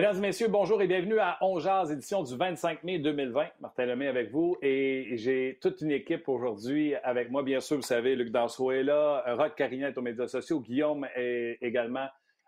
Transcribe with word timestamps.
Mesdames 0.00 0.16
et 0.16 0.28
messieurs, 0.28 0.48
bonjour 0.48 0.80
et 0.80 0.86
bienvenue 0.86 1.18
à 1.18 1.36
On 1.42 1.58
édition 1.90 2.22
du 2.22 2.34
25 2.34 2.84
mai 2.84 3.00
2020. 3.00 3.48
Martin 3.60 3.84
Lemay 3.84 4.06
avec 4.06 4.30
vous 4.30 4.56
et 4.62 5.10
j'ai 5.18 5.58
toute 5.60 5.82
une 5.82 5.90
équipe 5.90 6.26
aujourd'hui 6.26 6.94
avec 6.94 7.30
moi. 7.30 7.42
Bien 7.42 7.60
sûr, 7.60 7.76
vous 7.76 7.82
savez, 7.82 8.16
Luc 8.16 8.30
Danseau 8.30 8.70
est 8.70 8.82
là, 8.82 9.22
Rock 9.36 9.56
Carignan 9.56 9.88
est 9.88 9.98
aux 9.98 10.00
médias 10.00 10.26
sociaux, 10.26 10.60
Guillaume 10.60 11.06
est 11.16 11.58
également 11.60 12.06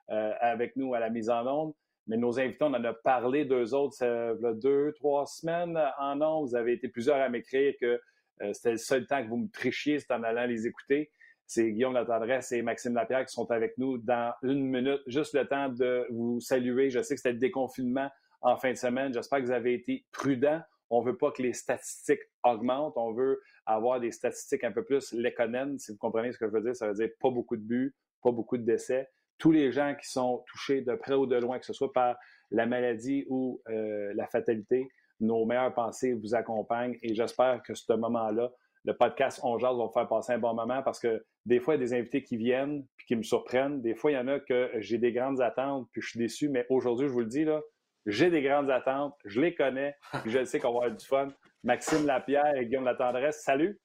euh, 0.08 0.32
avec 0.40 0.76
nous 0.76 0.94
à 0.94 0.98
la 0.98 1.10
mise 1.10 1.28
en 1.28 1.46
onde. 1.46 1.74
Mais 2.06 2.16
nos 2.16 2.40
invités, 2.40 2.64
on 2.64 2.72
en 2.72 2.84
a 2.84 2.94
parlé 2.94 3.44
d'eux 3.44 3.74
autres 3.74 3.96
ça, 3.96 4.32
deux, 4.54 4.94
trois 4.94 5.26
semaines 5.26 5.78
en 5.98 6.22
ondes. 6.22 6.48
Vous 6.48 6.56
avez 6.56 6.72
été 6.72 6.88
plusieurs 6.88 7.20
à 7.20 7.28
m'écrire 7.28 7.74
que 7.78 8.00
euh, 8.40 8.52
c'était 8.54 8.70
le 8.70 8.76
seul 8.78 9.06
temps 9.06 9.22
que 9.22 9.28
vous 9.28 9.36
me 9.36 9.50
trichiez, 9.50 9.98
c'est 9.98 10.10
en 10.10 10.22
allant 10.22 10.46
les 10.46 10.66
écouter 10.66 11.10
c'est 11.52 11.70
Guillaume 11.70 11.92
Latendresse 11.92 12.50
et 12.52 12.62
Maxime 12.62 12.94
Lapierre 12.94 13.26
qui 13.26 13.34
sont 13.34 13.50
avec 13.50 13.76
nous 13.76 13.98
dans 13.98 14.32
une 14.42 14.70
minute. 14.70 15.02
Juste 15.06 15.34
le 15.34 15.46
temps 15.46 15.68
de 15.68 16.06
vous 16.10 16.40
saluer. 16.40 16.88
Je 16.88 17.02
sais 17.02 17.14
que 17.14 17.20
c'était 17.20 17.34
le 17.34 17.38
déconfinement 17.38 18.08
en 18.40 18.56
fin 18.56 18.70
de 18.70 18.76
semaine. 18.76 19.12
J'espère 19.12 19.40
que 19.40 19.44
vous 19.44 19.52
avez 19.52 19.74
été 19.74 20.06
prudents. 20.12 20.62
On 20.88 21.02
veut 21.02 21.18
pas 21.18 21.30
que 21.30 21.42
les 21.42 21.52
statistiques 21.52 22.22
augmentent. 22.42 22.96
On 22.96 23.12
veut 23.12 23.38
avoir 23.66 24.00
des 24.00 24.12
statistiques 24.12 24.64
un 24.64 24.72
peu 24.72 24.82
plus 24.82 25.12
léconènes, 25.12 25.78
si 25.78 25.92
vous 25.92 25.98
comprenez 25.98 26.32
ce 26.32 26.38
que 26.38 26.46
je 26.46 26.52
veux 26.52 26.62
dire. 26.62 26.74
Ça 26.74 26.88
veut 26.88 26.94
dire 26.94 27.10
pas 27.20 27.30
beaucoup 27.30 27.56
de 27.56 27.62
buts, 27.62 27.94
pas 28.22 28.32
beaucoup 28.32 28.56
de 28.56 28.64
décès. 28.64 29.10
Tous 29.36 29.52
les 29.52 29.72
gens 29.72 29.94
qui 29.94 30.08
sont 30.08 30.42
touchés 30.46 30.80
de 30.80 30.94
près 30.94 31.14
ou 31.14 31.26
de 31.26 31.36
loin, 31.36 31.58
que 31.58 31.66
ce 31.66 31.74
soit 31.74 31.92
par 31.92 32.16
la 32.50 32.64
maladie 32.64 33.26
ou 33.28 33.60
euh, 33.68 34.12
la 34.14 34.26
fatalité, 34.26 34.88
nos 35.20 35.44
meilleures 35.44 35.74
pensées 35.74 36.14
vous 36.14 36.34
accompagnent 36.34 36.96
et 37.02 37.14
j'espère 37.14 37.62
que 37.62 37.74
ce 37.74 37.92
moment-là 37.92 38.50
le 38.84 38.96
podcast 38.96 39.40
On 39.42 39.58
Jase 39.58 39.76
va 39.76 39.88
faire 39.92 40.08
passer 40.08 40.32
un 40.32 40.38
bon 40.38 40.54
moment 40.54 40.82
parce 40.82 40.98
que 40.98 41.24
des 41.46 41.60
fois, 41.60 41.74
il 41.74 41.80
y 41.80 41.82
a 41.82 41.86
des 41.86 41.94
invités 41.94 42.22
qui 42.22 42.36
viennent 42.36 42.84
puis 42.96 43.06
qui 43.06 43.16
me 43.16 43.22
surprennent. 43.22 43.80
Des 43.80 43.94
fois, 43.94 44.10
il 44.10 44.14
y 44.14 44.18
en 44.18 44.28
a 44.28 44.40
que 44.40 44.70
j'ai 44.78 44.98
des 44.98 45.12
grandes 45.12 45.40
attentes 45.40 45.88
puis 45.92 46.02
je 46.02 46.08
suis 46.10 46.18
déçu. 46.18 46.48
Mais 46.48 46.66
aujourd'hui, 46.68 47.08
je 47.08 47.12
vous 47.12 47.20
le 47.20 47.26
dis, 47.26 47.44
là, 47.44 47.60
j'ai 48.06 48.30
des 48.30 48.42
grandes 48.42 48.70
attentes. 48.70 49.14
Je 49.24 49.40
les 49.40 49.54
connais 49.54 49.94
puis 50.22 50.30
je 50.30 50.44
sais 50.44 50.58
qu'on 50.58 50.72
va 50.72 50.84
avoir 50.84 50.96
du 50.96 51.06
fun. 51.06 51.28
Maxime 51.64 52.06
Lapierre 52.06 52.56
et 52.56 52.66
Guillaume 52.66 52.84
Latendresse, 52.84 53.42
salut! 53.42 53.78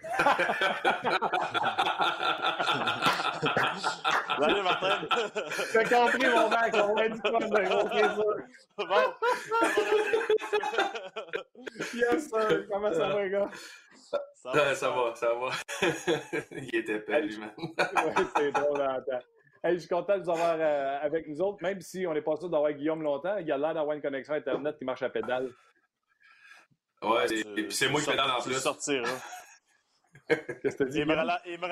Salut 4.40 4.62
Martin! 4.62 5.06
T'as 5.72 5.84
compris 5.84 6.28
mon 6.28 6.48
mec, 6.48 6.74
on 6.74 6.94
va 6.94 7.04
être 7.04 7.14
du 7.14 7.20
fun 7.20 7.40
de 7.40 8.14
gros 8.14 8.34
Bon! 8.78 9.14
yes, 11.94 12.30
sir. 12.30 12.66
comment 12.70 12.92
ça 12.92 13.08
va, 13.08 13.28
gars? 13.28 13.50
Ça 14.10 14.50
va, 14.52 14.74
ça 14.74 14.90
va. 14.90 15.14
Ça 15.14 15.34
va. 15.34 15.50
Il 16.50 16.74
était 16.74 17.00
pas 17.00 17.20
man. 17.20 17.52
c'est 18.36 18.52
drôle 18.52 18.80
à 18.80 19.00
Hey, 19.62 19.74
je 19.74 19.80
suis 19.80 19.88
content 19.88 20.16
de 20.16 20.22
vous 20.22 20.30
avoir 20.30 20.56
euh, 20.58 20.98
avec 21.02 21.28
nous 21.28 21.38
autres, 21.42 21.62
même 21.62 21.82
si 21.82 22.06
on 22.06 22.14
n'est 22.14 22.22
pas 22.22 22.34
sûr 22.36 22.48
d'avoir 22.48 22.72
Guillaume 22.72 23.02
longtemps. 23.02 23.36
Il 23.36 23.52
a 23.52 23.58
l'air 23.58 23.74
d'avoir 23.74 23.94
une 23.94 24.00
connexion 24.00 24.32
Internet 24.32 24.78
qui 24.78 24.86
marche 24.86 25.02
à 25.02 25.10
pédale. 25.10 25.50
Ouais, 27.02 27.30
et 27.30 27.44
puis 27.44 27.72
c'est 27.72 27.88
moi 27.88 28.00
qui 28.00 28.08
pédale 28.08 28.30
en 28.30 28.40
plus. 28.40 28.54
sortir, 28.54 29.04
hein. 29.04 29.18
Qu'est-ce 30.62 30.76
que 30.76 30.84
tu 30.84 30.90
dis? 30.90 30.98
Il 31.00 31.06
me, 31.06 31.12
il, 31.44 31.60
me 31.60 31.68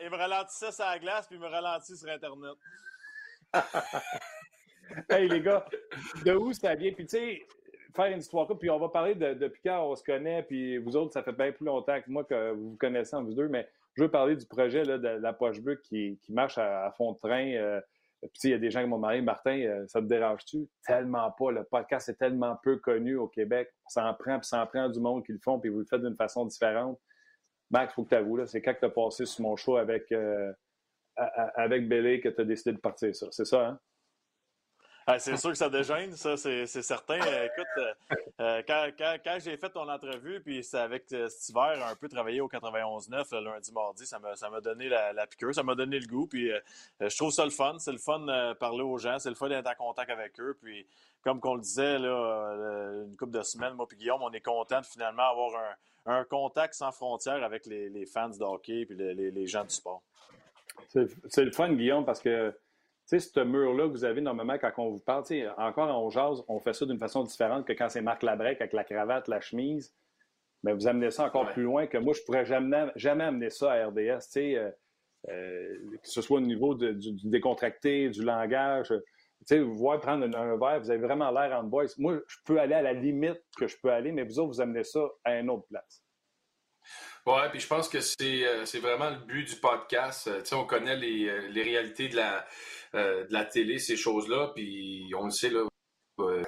il 0.00 0.10
me 0.10 0.16
ralentissait 0.16 0.70
sur 0.70 0.84
la 0.84 0.98
glace, 1.00 1.26
puis 1.26 1.36
il 1.36 1.42
me 1.42 1.48
ralentit 1.48 1.96
sur 1.96 2.08
Internet. 2.08 2.56
hey, 5.10 5.28
les 5.28 5.40
gars, 5.40 5.64
de 6.24 6.34
où 6.34 6.52
ça 6.52 6.76
vient? 6.76 6.92
Puis, 6.92 7.06
tu 7.06 7.16
sais, 7.16 7.46
faire 7.94 8.06
une 8.06 8.18
histoire 8.18 8.46
puis 8.58 8.70
on 8.70 8.78
va 8.78 8.88
parler 8.88 9.14
de, 9.14 9.34
depuis 9.34 9.62
quand 9.64 9.88
on 9.88 9.94
se 9.94 10.02
connaît, 10.02 10.42
puis 10.42 10.78
vous 10.78 10.96
autres, 10.96 11.12
ça 11.12 11.22
fait 11.22 11.32
bien 11.32 11.52
plus 11.52 11.64
longtemps 11.64 12.00
que 12.00 12.10
moi 12.10 12.24
que 12.24 12.52
vous 12.52 12.70
vous 12.70 12.76
connaissez 12.76 13.16
vous 13.16 13.34
deux, 13.34 13.48
mais 13.48 13.68
je 13.94 14.02
veux 14.02 14.10
parler 14.10 14.36
du 14.36 14.46
projet 14.46 14.84
là, 14.84 14.98
de 14.98 15.08
la 15.08 15.32
poche 15.32 15.60
bleue 15.60 15.76
qui, 15.76 16.18
qui 16.22 16.32
marche 16.32 16.58
à, 16.58 16.92
fond 16.96 17.12
de 17.12 17.18
train. 17.18 17.52
Euh, 17.54 17.80
puis 18.22 18.40
il 18.44 18.50
y 18.50 18.54
a 18.54 18.58
des 18.58 18.70
gens 18.70 18.80
qui 18.80 18.88
m'ont 18.88 18.96
demandé, 18.96 19.20
Martin, 19.20 19.58
euh, 19.60 19.86
ça 19.86 20.00
te 20.00 20.06
dérange-tu? 20.06 20.66
Tellement 20.86 21.30
pas. 21.30 21.52
Le 21.52 21.64
podcast 21.64 22.08
est 22.08 22.14
tellement 22.14 22.58
peu 22.62 22.76
connu 22.78 23.16
au 23.16 23.28
Québec. 23.28 23.72
Ça 23.86 24.04
en 24.06 24.14
prend, 24.14 24.38
puis 24.38 24.48
ça 24.48 24.62
en 24.62 24.66
prend 24.66 24.88
du 24.88 24.98
monde 24.98 25.24
qui 25.24 25.32
le 25.32 25.38
font, 25.38 25.60
puis 25.60 25.70
vous 25.70 25.80
le 25.80 25.84
faites 25.84 26.00
d'une 26.00 26.16
façon 26.16 26.44
différente. 26.46 26.98
Max, 27.70 27.92
faut 27.94 28.04
que 28.04 28.10
tu 28.10 28.14
avoues, 28.14 28.44
c'est 28.46 28.62
quand 28.62 28.74
tu 28.78 28.84
as 28.84 28.90
passé 28.90 29.26
sur 29.26 29.42
mon 29.42 29.56
show 29.56 29.76
avec, 29.76 30.10
euh, 30.12 30.52
avec 31.16 31.88
Bélé 31.88 32.20
que 32.20 32.28
tu 32.28 32.40
as 32.40 32.44
décidé 32.44 32.72
de 32.72 32.80
partir. 32.80 33.14
C'est 33.14 33.44
ça, 33.44 33.66
hein? 33.66 33.80
Ah, 35.06 35.18
c'est 35.18 35.36
sûr 35.36 35.50
que 35.50 35.56
ça 35.56 35.68
dégêne, 35.68 36.16
ça, 36.16 36.34
c'est 36.38 36.66
certain. 36.66 37.20
Euh, 37.20 37.46
écoute, 37.46 37.66
euh, 37.76 37.92
euh, 38.40 38.62
quand, 38.66 38.88
quand, 39.22 39.38
j'ai 39.38 39.54
fait 39.58 39.68
ton 39.68 39.86
entrevue, 39.86 40.40
puis 40.40 40.64
c'est 40.64 40.78
avec 40.78 41.04
cet 41.08 41.48
hiver, 41.50 41.86
un 41.86 41.94
peu 41.94 42.08
travaillé 42.08 42.40
au 42.40 42.48
91-9, 42.48 43.26
le 43.32 43.44
lundi, 43.44 43.70
mardi, 43.72 44.06
ça 44.06 44.18
m'a 44.18 44.34
ça 44.34 44.48
donné 44.62 44.88
la, 44.88 45.12
la, 45.12 45.26
piqûre, 45.26 45.54
ça 45.54 45.62
m'a 45.62 45.74
donné 45.74 45.98
le 45.98 46.06
goût. 46.06 46.26
Puis 46.26 46.50
je 47.00 47.16
trouve 47.16 47.32
ça 47.32 47.44
le 47.44 47.50
fun. 47.50 47.76
C'est 47.78 47.92
le 47.92 47.98
fun 47.98 48.20
de 48.20 48.54
parler 48.54 48.82
aux 48.82 48.96
gens, 48.96 49.18
c'est 49.18 49.28
le 49.28 49.34
fun 49.34 49.50
d'être 49.50 49.68
en 49.68 49.74
contact 49.74 50.10
avec 50.10 50.40
eux. 50.40 50.56
Puis 50.62 50.86
comme 51.22 51.38
qu'on 51.38 51.56
le 51.56 51.60
disait, 51.60 51.98
là, 51.98 53.04
une 53.04 53.16
couple 53.18 53.32
de 53.32 53.42
semaines, 53.42 53.74
moi 53.74 53.86
puis 53.86 53.98
Guillaume, 53.98 54.22
on 54.22 54.32
est 54.32 54.40
content 54.40 54.80
de 54.80 54.86
finalement 54.86 55.28
avoir 55.28 55.76
un, 56.06 56.24
contact 56.24 56.72
sans 56.72 56.92
frontières 56.92 57.44
avec 57.44 57.66
les, 57.66 58.06
fans 58.06 58.30
de 58.30 58.42
hockey 58.42 58.86
puis 58.86 58.96
les, 58.96 59.30
les 59.30 59.46
gens 59.46 59.64
du 59.64 59.74
sport. 59.74 60.02
C'est 61.28 61.44
le 61.44 61.50
fun, 61.50 61.72
Guillaume, 61.72 62.06
parce 62.06 62.20
que 62.20 62.54
sais, 63.06 63.20
ce 63.20 63.40
mur-là 63.40 63.86
que 63.86 63.92
vous 63.92 64.04
avez 64.04 64.20
normalement 64.20 64.58
quand 64.58 64.72
on 64.78 64.90
vous 64.90 64.98
parle, 64.98 65.24
encore 65.58 65.90
en 65.90 66.10
jase, 66.10 66.42
on 66.48 66.60
fait 66.60 66.72
ça 66.72 66.86
d'une 66.86 66.98
façon 66.98 67.22
différente 67.22 67.66
que 67.66 67.72
quand 67.72 67.88
c'est 67.88 68.02
Marc 68.02 68.22
Labrec 68.22 68.60
avec 68.60 68.72
la 68.72 68.84
cravate, 68.84 69.28
la 69.28 69.40
chemise. 69.40 69.94
Mais 70.62 70.72
vous 70.72 70.86
amenez 70.86 71.10
ça 71.10 71.24
encore 71.24 71.50
plus 71.50 71.64
loin 71.64 71.86
que 71.86 71.98
moi, 71.98 72.14
je 72.14 72.22
pourrais 72.22 72.46
jamais, 72.46 72.86
jamais 72.96 73.24
amener 73.24 73.50
ça 73.50 73.72
à 73.72 73.86
RDS. 73.86 73.98
Tu 73.98 74.30
sais, 74.30 74.56
euh, 74.56 74.70
euh, 75.28 75.76
que 76.02 76.08
ce 76.08 76.22
soit 76.22 76.38
au 76.38 76.40
niveau 76.40 76.74
du, 76.74 77.12
décontracté, 77.28 78.08
du 78.08 78.22
langage. 78.22 78.88
Tu 78.88 78.94
sais, 79.44 79.58
vous 79.58 79.74
voyez 79.74 80.00
prendre 80.00 80.24
un, 80.24 80.56
verre, 80.56 80.80
vous 80.80 80.90
avez 80.90 81.00
vraiment 81.00 81.30
l'air 81.30 81.58
en 81.58 81.64
boys. 81.64 81.84
Moi, 81.98 82.18
je 82.26 82.36
peux 82.46 82.58
aller 82.58 82.74
à 82.74 82.80
la 82.80 82.94
limite 82.94 83.42
que 83.58 83.66
je 83.68 83.76
peux 83.76 83.92
aller, 83.92 84.10
mais 84.10 84.22
vous 84.22 84.38
autres, 84.38 84.54
vous 84.54 84.60
amenez 84.62 84.84
ça 84.84 85.06
à 85.22 85.38
une 85.38 85.50
autre 85.50 85.66
place. 85.68 86.02
Ouais, 87.26 87.48
puis 87.50 87.60
je 87.60 87.66
pense 87.66 87.88
que 87.88 88.00
c'est 88.00 88.46
euh, 88.46 88.66
c'est 88.66 88.80
vraiment 88.80 89.08
le 89.08 89.16
but 89.16 89.48
du 89.48 89.56
podcast. 89.56 90.30
tu 90.40 90.44
sais, 90.44 90.54
on 90.54 90.66
connaît 90.66 90.96
les, 90.96 91.48
les 91.50 91.62
réalités 91.62 92.08
de 92.08 92.16
la 92.16 92.38
euh, 92.38 92.40
de 92.94 93.32
la 93.32 93.44
télé, 93.44 93.78
ces 93.78 93.96
choses-là. 93.96 94.52
Puis 94.54 95.12
on 95.18 95.24
le 95.24 95.30
sait, 95.30 95.50
là, 95.50 95.66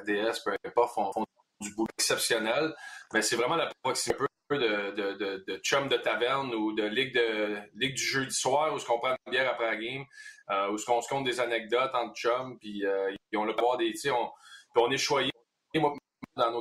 DS, 0.06 0.40
peu 0.44 0.56
importe, 0.64 0.94
font, 0.94 1.12
font 1.12 1.26
du 1.60 1.74
boulot 1.74 1.88
exceptionnel. 1.98 2.74
Mais 3.12 3.22
c'est 3.22 3.36
vraiment 3.36 3.56
la 3.56 3.70
proximité 3.82 4.22
un 4.22 4.26
peu 4.48 4.58
de, 4.58 4.90
de, 4.92 5.12
de, 5.14 5.44
de, 5.46 5.56
chum 5.58 5.88
de 5.88 5.96
taverne 5.96 6.54
ou 6.54 6.72
de 6.72 6.84
ligue 6.84 7.14
de 7.14 7.56
ligue 7.74 7.94
du 7.94 8.02
jeudi 8.02 8.34
soir 8.34 8.72
où 8.74 8.78
ce 8.78 8.86
qu'on 8.86 8.98
prend 8.98 9.10
une 9.26 9.32
bière 9.32 9.50
après 9.50 9.66
la 9.66 9.76
game, 9.76 10.04
euh, 10.50 10.70
où 10.70 10.78
ce 10.78 10.86
qu'on 10.86 11.00
se 11.00 11.08
compte 11.08 11.24
des 11.24 11.40
anecdotes 11.40 11.94
entre 11.94 12.14
chums, 12.14 12.58
puis 12.58 12.84
euh, 12.84 13.12
on 13.34 13.44
le 13.44 13.54
voir 13.54 13.76
des, 13.76 13.92
on, 14.10 14.30
on 14.76 14.90
est 14.90 14.98
choyé 14.98 15.30
dans 15.74 16.52
nos 16.52 16.60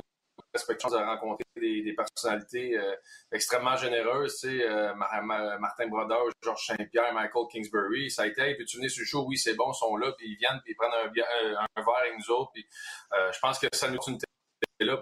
respectueux 0.56 0.90
de 0.90 0.96
rencontrer 0.96 1.44
des, 1.56 1.94
personnalités 1.94 2.76
euh, 2.76 2.94
extrêmement 3.32 3.76
généreuses, 3.76 4.44
euh, 4.44 4.94
Martin 4.94 5.86
Brodeur, 5.88 6.26
Georges 6.42 6.66
Saint-Pierre, 6.66 7.12
Michael 7.14 7.46
Kingsbury, 7.50 8.10
ça 8.10 8.22
a 8.22 8.26
été, 8.26 8.42
hey, 8.42 8.64
tu 8.64 8.76
venir 8.78 8.90
sur 8.90 9.02
le 9.02 9.06
show? 9.06 9.24
Oui, 9.26 9.38
c'est 9.38 9.54
bon, 9.54 9.72
ils 9.72 9.78
sont 9.78 9.96
là, 9.96 10.12
puis 10.12 10.28
ils 10.28 10.36
viennent, 10.36 10.60
puis 10.64 10.72
ils 10.72 10.76
prennent 10.76 10.92
un, 10.92 11.08
euh, 11.08 11.56
un, 11.76 11.82
verre 11.82 11.96
avec 12.00 12.14
nous 12.18 12.34
autres, 12.34 12.50
puis 12.52 12.66
je 13.12 13.38
pense 13.40 13.58
que 13.58 13.66
ça 13.72 13.90
nous 13.90 13.98
une 14.06 14.18
là, 14.80 15.00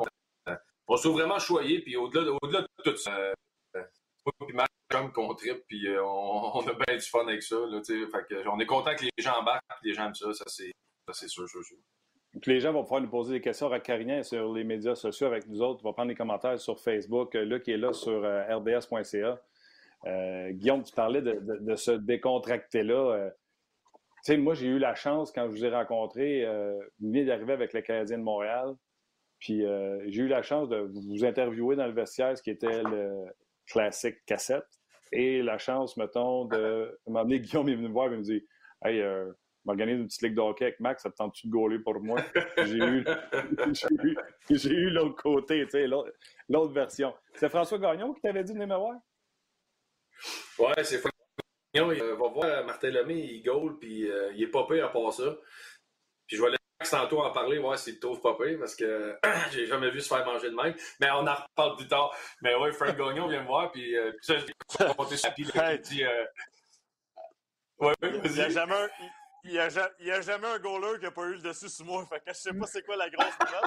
on 0.87 0.97
se 0.97 1.03
trouve 1.03 1.19
vraiment 1.19 1.39
choyé, 1.39 1.81
puis 1.81 1.97
au-delà 1.97 2.31
au 2.31 2.47
-delà 2.47 2.61
de 2.63 2.91
tout 2.91 2.97
ça, 2.97 3.33
puis 4.47 4.57
comme 4.91 5.13
qu'on 5.13 5.35
tripe, 5.35 5.65
puis 5.67 5.89
on, 5.99 6.05
on, 6.57 6.69
a 6.69 6.73
bien 6.87 6.97
du 6.97 7.07
fun 7.07 7.27
avec 7.27 7.43
ça, 7.43 7.57
là, 7.57 7.81
que, 7.81 8.49
on 8.49 8.61
est 8.61 8.67
content 8.67 8.95
que 8.95 9.05
les 9.05 9.11
gens 9.19 9.41
embarquent, 9.41 9.65
puis 9.81 9.91
les 9.91 9.95
gens 9.95 10.07
aiment 10.07 10.15
ça, 10.15 10.33
ça 10.33 10.45
c'est 10.49 11.29
sûr, 11.29 11.49
sûr, 11.49 11.65
sûr 11.65 11.79
les 12.47 12.61
gens 12.61 12.73
vont 12.73 12.83
pouvoir 12.83 13.01
nous 13.01 13.09
poser 13.09 13.35
des 13.35 13.41
questions 13.41 13.71
à 13.71 13.81
Carignan 13.81 14.23
sur 14.23 14.53
les 14.53 14.65
médias 14.65 14.95
sociaux 14.95 15.27
avec 15.27 15.47
nous 15.47 15.63
autres. 15.63 15.81
On 15.85 15.89
va 15.89 15.93
prendre 15.93 16.09
des 16.09 16.15
commentaires 16.15 16.59
sur 16.59 16.81
Facebook. 16.81 17.35
Euh, 17.35 17.45
Luc 17.45 17.69
est 17.69 17.77
là 17.77 17.93
sur 17.93 18.25
euh, 18.25 18.57
rds.ca. 18.57 19.41
Euh, 20.07 20.51
Guillaume, 20.51 20.83
tu 20.83 20.93
parlais 20.95 21.23
de, 21.23 21.33
de, 21.33 21.59
de 21.59 21.77
ce 21.77 21.93
décontracté-là. 21.93 23.31
tu 23.93 24.03
sais, 24.23 24.37
moi, 24.37 24.55
j'ai 24.55 24.67
eu 24.67 24.79
la 24.79 24.95
chance, 24.95 25.33
quand 25.33 25.45
je 25.45 25.51
vous 25.51 25.65
ai 25.65 25.71
rencontré, 25.71 26.45
vous 27.01 27.09
venez 27.09 27.25
d'arriver 27.25 27.55
avec 27.55 27.73
le 27.73 27.81
Canadien 27.81 28.19
de 28.19 28.23
Montréal. 28.23 28.75
Puis 29.39 29.63
j'ai 30.07 30.23
eu 30.23 30.29
la 30.29 30.43
chance 30.43 30.69
de 30.69 30.77
vous 30.77 31.25
interviewer 31.25 31.77
dans 31.77 31.87
le 31.87 31.95
vestiaire, 31.95 32.37
ce 32.37 32.43
qui 32.43 32.51
était 32.51 32.83
le 32.83 33.25
classique 33.67 34.17
cassette. 34.27 34.67
Et 35.11 35.41
la 35.41 35.57
chance, 35.57 35.97
mettons, 35.97 36.45
de... 36.45 36.99
m'emmener 37.07 37.41
Guillaume 37.41 37.69
est 37.71 37.77
venu 37.77 37.89
me 37.89 37.93
voir 37.93 38.13
et 38.13 38.17
me 38.19 38.23
dit 38.23 38.45
Hey, 38.85 39.03
m'organise 39.65 39.99
une 39.99 40.07
petite 40.07 40.23
ligue 40.23 40.35
de 40.35 40.41
hockey 40.41 40.65
avec 40.67 40.81
Max, 40.81 41.03
ça 41.03 41.11
te 41.11 41.17
tente-tu 41.17 41.47
de 41.47 41.53
gauler 41.53 41.79
pour 41.79 42.01
moi? 42.01 42.21
J'ai 42.59 42.77
eu, 42.77 43.05
j'ai 44.51 44.71
eu, 44.71 44.91
l'autre 44.91 45.17
côté, 45.17 45.65
tu 45.65 45.71
sais, 45.71 45.87
l'autre 45.87 46.73
version. 46.73 47.15
C'est 47.35 47.49
François 47.49 47.79
Gagnon 47.79 48.13
qui 48.13 48.21
t'avait 48.21 48.45
dit 48.45 48.53
de 48.53 48.59
me 48.59 48.67
voir? 48.67 48.97
Ouais, 50.59 50.85
c'est 50.85 50.99
François 50.99 51.11
Gagnon. 51.73 51.93
Il 51.93 52.03
va 52.03 52.29
voir 52.29 52.65
Martin 52.65 52.91
Lemay, 52.91 53.19
il 53.19 53.43
gaule, 53.43 53.79
puis 53.79 54.11
euh, 54.11 54.33
il 54.35 54.43
est 54.43 54.49
pas 54.49 54.67
pire 54.67 54.87
à 54.87 54.93
part 54.93 55.13
ça. 55.13 55.37
Puis 56.27 56.37
je 56.37 56.43
vais 56.43 56.51
laisser 56.51 56.63
Max 56.81 56.91
tantôt 56.91 57.23
en 57.23 57.33
parler, 57.33 57.59
voir 57.59 57.79
s'il 57.79 57.99
trouve 57.99 58.21
pas 58.21 58.37
pire, 58.37 58.59
parce 58.59 58.77
que 58.77 59.19
j'ai 59.53 59.67
jamais 59.67 59.91
vu 59.91 60.01
se 60.01 60.09
faire 60.09 60.25
manger 60.25 60.51
de 60.51 60.57
même. 60.57 60.75
Mais 61.01 61.11
on 61.11 61.27
en 61.27 61.35
reparle 61.35 61.77
plus 61.77 61.89
tard. 61.89 62.15
Mais 62.43 62.55
ouais, 62.55 62.73
Frank 62.73 62.97
Gagnon 62.97 63.29
vient 63.29 63.43
me 63.43 63.47
voir, 63.47 63.71
puis, 63.73 63.97
euh, 63.97 64.13
puis 64.13 64.27
ça, 64.27 64.35
j'ai 64.39 64.85
raconté 64.85 65.17
ça, 65.17 65.31
puis 65.31 65.45
il 65.45 65.81
dit... 65.81 66.05
Euh... 66.05 66.25
Ouais, 67.79 67.93
il 68.03 68.31
n'y 68.31 68.41
a 68.41 68.49
jamais 68.49 68.73
un 68.73 68.89
il 69.45 69.53
n'y 69.53 70.11
a, 70.11 70.21
jamais 70.21 70.47
un 70.47 70.59
goaler 70.59 70.99
qui 70.99 71.05
n'a 71.05 71.11
pas 71.11 71.27
eu 71.27 71.35
le 71.35 71.43
dessus 71.43 71.69
sur 71.69 71.85
moi. 71.85 72.07
Fait 72.07 72.21
que 72.21 72.33
je 72.33 72.33
sais 72.33 72.53
pas 72.53 72.67
c'est 72.67 72.83
quoi 72.83 72.97
la 72.97 73.11
grosse 73.11 73.35
nouvelle. 73.41 73.63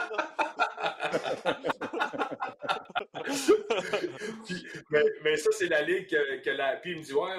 mais, 5.24 5.38
ça, 5.38 5.50
c'est 5.51 5.68
la 5.68 5.81
ligue 5.83 6.07
que, 6.07 6.50
la. 6.50 6.77
Puis 6.77 6.91
il 6.91 6.97
me 6.97 7.03
dit 7.03 7.13
Ouais, 7.13 7.35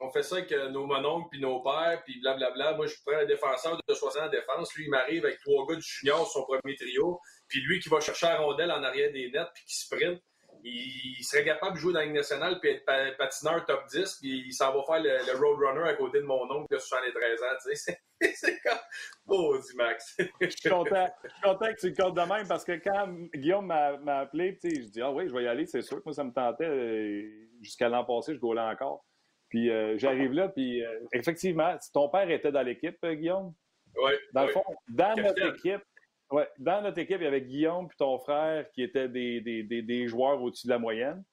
on, 0.00 0.10
fait 0.10 0.22
ça 0.22 0.36
avec 0.36 0.50
nos 0.50 0.86
mononcles 0.86 1.28
puis 1.30 1.40
nos 1.40 1.62
pères, 1.62 2.02
puis 2.04 2.20
blablabla. 2.20 2.74
Moi, 2.74 2.86
je 2.86 2.94
prends 3.06 3.18
un 3.18 3.24
défenseur 3.24 3.80
de 3.88 3.94
60 3.94 4.22
en 4.22 4.28
défense. 4.28 4.74
Lui, 4.74 4.84
il 4.84 4.90
m'arrive 4.90 5.24
avec 5.24 5.40
trois 5.40 5.66
gars 5.66 5.76
du 5.76 5.82
junior 5.82 6.30
son 6.30 6.44
premier 6.44 6.76
trio. 6.76 7.20
Puis 7.48 7.60
lui 7.62 7.80
qui 7.80 7.88
va 7.88 8.00
chercher 8.00 8.26
la 8.26 8.38
rondelle 8.38 8.70
en 8.70 8.82
arrière 8.82 9.12
des 9.12 9.30
nets 9.30 9.48
puis 9.54 9.64
qui 9.64 9.76
sprint 9.76 10.20
il, 10.64 11.22
serait 11.24 11.44
capable 11.44 11.74
de 11.74 11.80
jouer 11.80 11.92
dans 11.92 12.00
la 12.00 12.06
Ligue 12.06 12.14
nationale 12.14 12.58
puis 12.60 12.70
être 12.70 12.84
patineur 13.16 13.64
top 13.66 13.86
10, 13.88 14.18
puis 14.20 14.44
il 14.46 14.52
s'en 14.52 14.72
va 14.72 14.82
faire 14.84 15.02
le, 15.02 15.38
Roadrunner 15.38 15.88
à 15.88 15.94
côté 15.94 16.20
de 16.20 16.24
mon 16.24 16.50
oncle 16.50 16.74
de 16.74 16.78
73 16.78 17.42
ans. 17.42 17.46
Tu 17.62 17.76
sais, 17.76 17.98
c'est 18.34 18.60
comme. 18.60 18.78
Oh, 19.26 19.56
dit 19.58 19.76
Max. 19.76 20.16
je, 20.40 20.48
suis 20.48 20.70
content, 20.70 21.08
que 21.42 21.80
tu 21.80 21.90
le 21.90 21.94
comptes 21.94 22.16
de 22.16 22.22
même 22.22 22.48
parce 22.48 22.64
que 22.64 22.72
quand 22.72 23.08
Guillaume 23.34 23.66
m'a 23.66 24.18
appelé, 24.20 24.56
tu 24.58 24.70
sais, 24.70 24.82
je 24.82 24.88
dis 24.88 25.02
Ah 25.02 25.10
oui, 25.10 25.28
je 25.28 25.34
vais 25.34 25.44
y 25.44 25.48
aller, 25.48 25.66
c'est 25.66 25.82
sûr 25.82 25.98
que 25.98 26.02
moi, 26.06 26.14
ça 26.14 26.24
me 26.24 26.32
tentait. 26.32 26.64
Euh, 26.64 27.48
jusqu'à 27.60 27.88
l'an 27.88 28.04
passé, 28.04 28.34
je 28.34 28.40
gaulais 28.40 28.60
encore. 28.60 29.04
Puis 29.48 29.70
euh, 29.70 29.96
j'arrive 29.96 30.32
là, 30.32 30.48
puis 30.48 30.84
euh, 30.84 31.00
effectivement, 31.12 31.76
ton 31.92 32.08
père 32.08 32.30
était 32.30 32.52
dans 32.52 32.62
l'équipe, 32.62 32.98
Guillaume? 33.04 33.54
Oui. 33.96 34.12
Dans 34.32 34.44
le 34.44 34.52
fond, 34.52 34.62
dans 34.88 35.16
notre 35.16 35.46
équipe, 35.54 35.82
Ouais, 36.30 36.48
dans 36.58 36.82
notre 36.82 36.98
équipe, 36.98 37.18
il 37.20 37.24
y 37.24 37.26
avait 37.26 37.40
Guillaume 37.40 37.88
puis 37.88 37.96
ton 37.96 38.18
frère 38.18 38.70
qui 38.72 38.82
étaient 38.82 39.08
des, 39.08 39.40
des, 39.40 39.62
des, 39.62 39.82
des 39.82 40.08
joueurs 40.08 40.42
au-dessus 40.42 40.66
de 40.66 40.72
la 40.72 40.78
moyenne. 40.78 41.24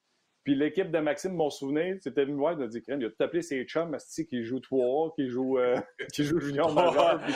Puis 0.46 0.54
l'équipe 0.54 0.92
de 0.92 0.98
Maxime, 1.00 1.34
mon 1.34 1.50
souvenir, 1.50 1.96
c'était 2.00 2.24
venu 2.24 2.36
voir, 2.36 2.52
il 2.52 2.62
a 2.62 2.68
dit 2.68 2.80
il 2.86 3.04
a 3.04 3.10
tout 3.10 3.22
appelé 3.22 3.42
ses 3.42 3.64
chums, 3.64 3.96
qui 4.30 4.44
joue 4.44 4.60
3 4.60 5.12
qui 5.16 5.28
joue, 5.28 5.58
euh, 5.58 5.76
qui 6.14 6.22
joue 6.22 6.38
junior 6.38 6.72
majeur. 6.72 7.20
Puis... 7.20 7.34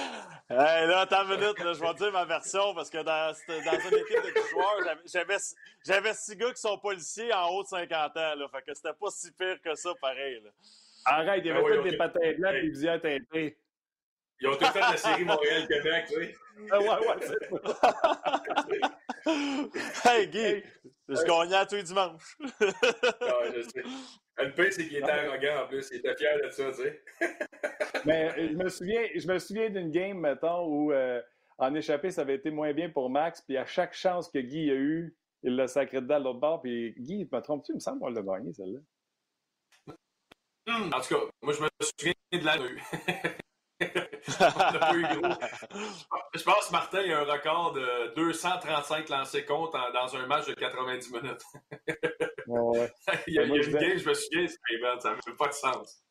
Hey, 0.49 0.87
là, 0.87 1.01
attends 1.01 1.25
une 1.25 1.41
minute, 1.41 1.59
là, 1.59 1.73
je 1.73 1.81
vais 1.81 1.95
dire 1.95 2.13
ma 2.13 2.25
version 2.25 2.73
parce 2.73 2.89
que 2.89 2.99
dans, 2.99 3.33
dans 3.49 3.81
une 3.81 3.99
équipe 3.99 4.35
de 4.35 4.41
joueurs, 4.51 4.97
j'avais, 5.13 5.37
j'avais 5.85 6.15
six 6.15 6.37
gars 6.37 6.53
qui 6.53 6.61
sont 6.61 6.79
policiers 6.79 7.33
en 7.33 7.49
haut 7.49 7.65
de 7.65 7.69
50 7.69 8.17
ans. 8.17 8.35
Là, 8.37 8.49
fait 8.49 8.63
que 8.63 8.75
c'était 8.75 8.93
pas 8.93 9.11
si 9.11 9.33
pire 9.33 9.61
que 9.61 9.75
ça, 9.75 9.91
pareil. 10.01 10.41
Là. 10.45 10.51
Arrête, 11.05 11.43
il 11.45 11.49
y 11.49 11.51
avait 11.51 11.61
ah, 11.65 11.81
oui, 11.83 11.91
des 11.91 11.97
patins 11.97 12.33
blancs 12.39 12.55
et 12.55 12.63
des 12.63 12.69
visières 12.69 13.01
teintées. 13.01 13.57
Ils 14.41 14.49
ont 14.49 14.57
tout 14.57 14.65
fait 14.67 14.81
la 14.81 14.97
série 14.97 15.25
Montréal-Québec, 15.25 16.07
tu 16.09 16.15
sais. 16.15 16.35
Ah 16.71 16.79
ouais, 16.79 16.89
ouais, 16.89 17.17
Hey, 20.05 20.29
Guy, 20.29 20.63
je 21.09 21.25
gagnais 21.25 21.57
à 21.57 21.67
tous 21.67 21.75
les 21.77 21.83
dimanches. 21.83 22.37
ah, 22.41 23.43
je 23.55 23.63
sais. 23.63 23.83
Le 24.39 24.55
pire, 24.55 24.73
c'est 24.73 24.89
qu'il 24.89 24.97
était 24.97 25.11
arrogant 25.11 25.65
en 25.65 25.69
plus. 25.69 25.89
Il 25.93 25.99
était 25.99 26.17
fier 26.17 26.39
de 26.43 26.51
ça, 26.51 26.71
tu 26.73 26.83
sais. 26.83 27.03
Mais 28.07 28.31
euh, 28.31 28.49
je 28.51 28.57
me 28.57 28.69
souviens, 28.69 29.07
je 29.15 29.29
me 29.29 29.39
souviens 29.39 29.69
d'une 29.69 29.91
game, 29.91 30.19
mettons, 30.19 30.65
où 30.65 30.93
euh, 30.93 31.21
en 31.59 31.75
échappé, 31.75 32.11
ça 32.11 32.23
avait 32.23 32.37
été 32.37 32.51
moins 32.51 32.73
bien 32.73 32.89
pour 32.89 33.11
Max. 33.11 33.43
Puis 33.43 33.59
à 33.59 33.67
chaque 33.67 33.93
chance 33.93 34.31
que 34.31 34.39
Guy 34.39 34.71
a 34.71 34.75
eu, 34.75 35.15
il 35.43 35.57
l'a 35.57 35.69
sacré 35.69 36.01
dedans 36.01 36.19
de 36.19 36.25
l'autre 36.25 36.41
bord. 36.41 36.63
Puis 36.63 36.95
Guy, 36.99 37.29
me 37.31 37.41
trompes-tu? 37.41 37.73
Il 37.73 37.77
me 37.77 37.81
semble 37.81 38.01
qu'on 38.01 38.09
l'a 38.09 38.23
gagné, 38.23 38.53
celle-là. 38.55 38.81
En 40.69 41.01
tout 41.01 41.15
cas, 41.15 41.21
moi, 41.43 41.53
je 41.53 41.63
me 41.63 41.69
souviens 41.83 42.15
de 42.33 42.45
la 42.45 42.55
rue. 42.55 42.81
Je 46.35 46.43
pense 46.43 46.67
que 46.67 46.73
Martin 46.73 47.11
a 47.11 47.21
un 47.21 47.25
record 47.25 47.73
de 47.73 48.15
235 48.15 49.09
lancés 49.09 49.45
contre 49.45 49.79
dans 49.93 50.17
un 50.17 50.27
match 50.27 50.47
de 50.47 50.55
90 50.55 51.13
minutes. 51.13 51.43
il 53.27 53.35
y 53.35 53.39
a, 53.39 53.45
une 53.45 53.55
game, 53.55 53.99
je 53.99 54.09
me 54.09 54.15
souviens, 54.15 54.47
ça 55.01 55.11
ne 55.11 55.17
fait 55.17 55.37
pas 55.37 55.49
de 55.49 55.53
sens. 55.53 56.03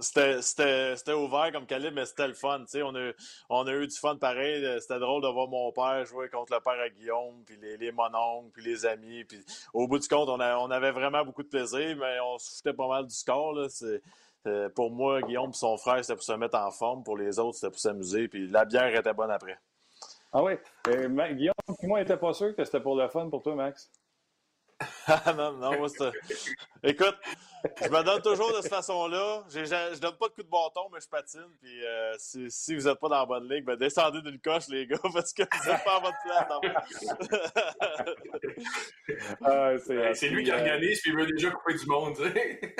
c'était 0.00 1.12
ouvert 1.12 1.52
comme 1.52 1.66
calibre, 1.66 1.96
mais 1.96 2.06
c'était 2.06 2.28
le 2.28 2.34
fun. 2.34 2.64
On 2.76 2.94
a, 2.94 3.12
on 3.48 3.66
a 3.66 3.72
eu 3.72 3.86
du 3.86 3.96
fun 3.96 4.16
pareil. 4.16 4.64
C'était 4.80 4.98
drôle 4.98 5.22
de 5.22 5.28
voir 5.28 5.48
mon 5.48 5.72
père 5.72 6.04
jouer 6.04 6.28
contre 6.28 6.54
le 6.54 6.60
père 6.60 6.80
à 6.80 6.88
Guillaume, 6.88 7.44
puis 7.44 7.56
les, 7.60 7.76
les 7.76 7.92
mononcles, 7.92 8.50
puis 8.52 8.64
les 8.64 8.86
amis. 8.86 9.24
Puis 9.24 9.44
au 9.72 9.88
bout 9.88 9.98
du 9.98 10.08
compte, 10.08 10.28
on, 10.28 10.40
on 10.40 10.70
avait 10.70 10.92
vraiment 10.92 11.24
beaucoup 11.24 11.42
de 11.42 11.48
plaisir, 11.48 11.96
mais 11.96 12.20
on 12.20 12.38
se 12.38 12.56
foutait 12.56 12.74
pas 12.74 12.88
mal 12.88 13.06
du 13.06 13.14
score. 13.14 13.54
Là. 13.54 13.68
Euh, 14.46 14.68
pour 14.68 14.90
moi, 14.90 15.22
Guillaume 15.22 15.50
et 15.50 15.54
son 15.54 15.76
frère, 15.76 16.04
c'était 16.04 16.14
pour 16.14 16.24
se 16.24 16.32
mettre 16.32 16.58
en 16.58 16.70
forme. 16.70 17.04
Pour 17.04 17.16
les 17.16 17.38
autres, 17.38 17.56
c'était 17.56 17.70
pour 17.70 17.78
s'amuser. 17.78 18.28
Puis 18.28 18.48
la 18.48 18.64
bière 18.64 18.94
était 18.94 19.14
bonne 19.14 19.30
après. 19.30 19.58
Ah 20.32 20.42
oui. 20.42 20.54
Euh, 20.88 21.08
Guillaume 21.32 21.54
et 21.82 21.86
moi, 21.86 22.00
n'était 22.00 22.16
pas 22.16 22.32
sûr 22.32 22.54
que 22.56 22.64
c'était 22.64 22.80
pour 22.80 22.96
le 22.96 23.08
fun 23.08 23.28
pour 23.28 23.42
toi, 23.42 23.54
Max. 23.54 23.90
non, 25.36 25.52
non, 25.52 25.78
moi, 25.78 25.88
c'était. 25.88 26.10
Écoute, 26.82 27.16
je 27.80 27.88
me 27.88 28.02
donne 28.02 28.22
toujours 28.22 28.56
de 28.56 28.62
cette 28.62 28.72
façon-là. 28.72 29.44
Je 29.48 29.60
ne 29.60 29.98
donne 29.98 30.16
pas 30.16 30.28
de 30.28 30.32
coup 30.32 30.42
de 30.42 30.48
bâton, 30.48 30.88
mais 30.92 31.00
je 31.00 31.08
patine. 31.08 31.46
Puis 31.60 31.84
euh, 31.84 32.14
si, 32.18 32.74
vous 32.74 32.88
n'êtes 32.88 32.98
pas 32.98 33.08
dans 33.08 33.18
la 33.18 33.26
bonne 33.26 33.48
ligue, 33.48 33.64
ben 33.64 33.76
descendez 33.76 34.20
d'une 34.22 34.40
coche, 34.40 34.68
les 34.68 34.86
gars, 34.86 34.98
parce 35.12 35.32
que 35.32 35.42
vous 35.42 35.70
n'êtes 35.70 35.84
pas 35.84 35.96
à 35.96 36.00
votre 36.00 36.18
place. 36.24 36.46
ah, 40.10 40.14
c'est 40.14 40.28
lui 40.28 40.44
qui 40.44 40.50
organise, 40.50 41.00
puis 41.00 41.12
il 41.12 41.16
veut 41.16 41.26
déjà 41.26 41.50
couper 41.50 41.74
du 41.74 41.86
monde. 41.86 42.16
Tu 42.16 42.22
sais. 42.24 42.74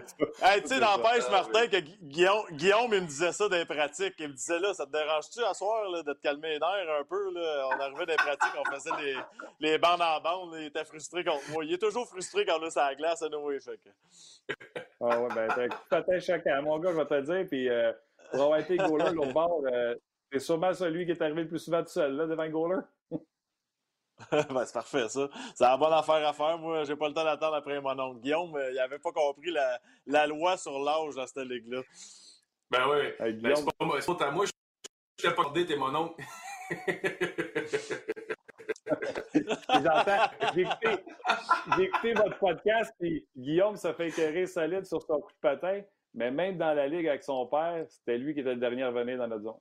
hey, 0.42 0.62
tu 0.62 0.68
sais, 0.68 0.80
n'empêche, 0.80 1.28
Martin, 1.30 1.66
que 1.66 1.78
Guillaume, 2.02 2.44
Guillaume, 2.52 2.92
il 2.92 3.02
me 3.02 3.06
disait 3.06 3.32
ça 3.32 3.48
des 3.48 3.64
pratiques. 3.64 4.14
Il 4.18 4.28
me 4.28 4.34
disait, 4.34 4.58
là, 4.58 4.74
ça 4.74 4.86
te 4.86 4.92
dérange-tu 4.92 5.42
à 5.44 5.54
soir, 5.54 5.88
là, 5.90 6.02
de 6.02 6.12
te 6.12 6.20
calmer 6.20 6.50
les 6.50 6.58
nerfs 6.58 7.00
un 7.00 7.04
peu, 7.04 7.32
là? 7.32 7.68
On 7.68 7.80
arrivait 7.80 8.06
des 8.06 8.16
pratiques, 8.16 8.52
on 8.58 8.72
faisait 8.72 8.90
les, 9.02 9.16
les 9.60 9.78
bandes 9.78 10.02
en 10.02 10.20
bande, 10.20 10.54
il 10.58 10.66
était 10.66 10.84
frustré 10.84 11.24
contre 11.24 11.50
moi. 11.50 11.64
Il 11.64 11.72
est 11.72 11.78
toujours 11.78 12.08
frustré 12.08 12.44
quand 12.44 12.58
on 12.60 12.66
a 12.66 12.70
sa 12.70 12.94
glace 12.94 13.22
à 13.22 13.28
nous, 13.28 13.48
fait 13.60 13.78
que... 13.78 14.54
Ah 15.00 15.20
ouais, 15.20 15.28
ben, 15.34 15.68
peut-être 15.90 16.24
chacun. 16.24 16.60
Mon 16.62 16.78
gars, 16.78 16.92
je 16.92 16.96
vais 16.96 17.06
te 17.06 17.14
le 17.14 17.22
dire, 17.22 17.46
puis 17.48 17.68
euh, 17.68 17.92
pour 18.30 18.42
avoir 18.42 18.58
été 18.58 18.76
goaler, 18.76 19.12
l'autre 19.12 19.32
bord, 19.32 19.62
euh, 19.72 19.94
c'est 20.32 20.40
sûrement 20.40 20.72
celui 20.74 21.06
qui 21.06 21.12
est 21.12 21.22
arrivé 21.22 21.42
le 21.42 21.48
plus 21.48 21.58
souvent 21.58 21.82
tout 21.82 21.90
seul, 21.90 22.16
là, 22.16 22.26
devant 22.26 22.44
le 22.44 22.50
goaler. 22.50 22.80
ben, 24.32 24.64
c'est 24.64 24.72
parfait, 24.72 25.08
ça. 25.08 25.28
C'est 25.54 25.64
la 25.64 25.76
bonne 25.76 25.92
affaire 25.92 26.26
à 26.26 26.32
faire. 26.32 26.58
Moi, 26.58 26.84
j'ai 26.84 26.96
pas 26.96 27.08
le 27.08 27.14
temps 27.14 27.24
d'attendre 27.24 27.54
après 27.54 27.80
mon 27.80 27.98
oncle. 27.98 28.20
Guillaume, 28.20 28.58
il 28.72 28.78
avait 28.78 28.98
pas 28.98 29.12
compris 29.12 29.50
la, 29.50 29.80
la 30.06 30.26
loi 30.26 30.56
sur 30.56 30.78
l'âge 30.78 31.14
dans 31.14 31.26
cette 31.26 31.46
ligue-là. 31.46 31.82
Ben 32.70 32.86
oui. 32.88 33.32
Ben, 33.40 33.56
c'est 33.56 33.64
pas, 33.64 33.84
moi. 33.84 34.00
C'est 34.00 34.16
pas 34.16 34.30
moi. 34.30 34.44
Je 34.46 35.28
t'ai 35.28 35.34
pas 35.34 35.42
regardé, 35.42 35.66
t'es 35.66 35.76
mon 35.76 35.94
oncle. 35.94 36.22
J'ai 40.54 40.60
écouté, 40.62 40.88
écouté, 41.80 42.12
votre 42.14 42.38
podcast, 42.38 42.92
et 43.00 43.26
Guillaume 43.36 43.76
se 43.76 43.92
fait 43.92 44.08
écœurer 44.08 44.46
solide 44.46 44.86
sur 44.86 45.02
son 45.02 45.20
coup 45.20 45.32
de 45.32 45.40
patin, 45.40 45.82
mais 46.14 46.30
même 46.30 46.56
dans 46.58 46.74
la 46.74 46.86
ligue 46.86 47.08
avec 47.08 47.22
son 47.22 47.46
père, 47.46 47.84
c'était 47.88 48.18
lui 48.18 48.34
qui 48.34 48.40
était 48.40 48.54
le 48.54 48.60
dernier 48.60 48.82
à 48.82 48.90
venir 48.90 49.18
dans 49.18 49.28
notre 49.28 49.44
zone. 49.44 49.60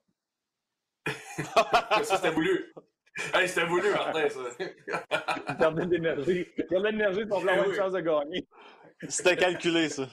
ça, 1.08 2.04
c'était 2.04 2.32
voulu. 2.32 2.74
Hey, 3.34 3.48
c'était 3.48 3.66
voulu, 3.66 3.90
Martin, 3.92 4.30
ça. 4.30 5.54
Garder 5.60 5.86
de 5.86 5.92
l'énergie. 5.96 6.48
Garder 6.70 6.92
de 6.92 6.98
l'énergie 6.98 7.26
pour 7.26 7.38
avoir 7.38 7.68
une 7.68 7.76
chance 7.76 7.94
de 7.94 8.00
gagner. 8.00 8.48
C'était 9.08 9.36
calculé, 9.36 9.90
ça. 9.90 10.08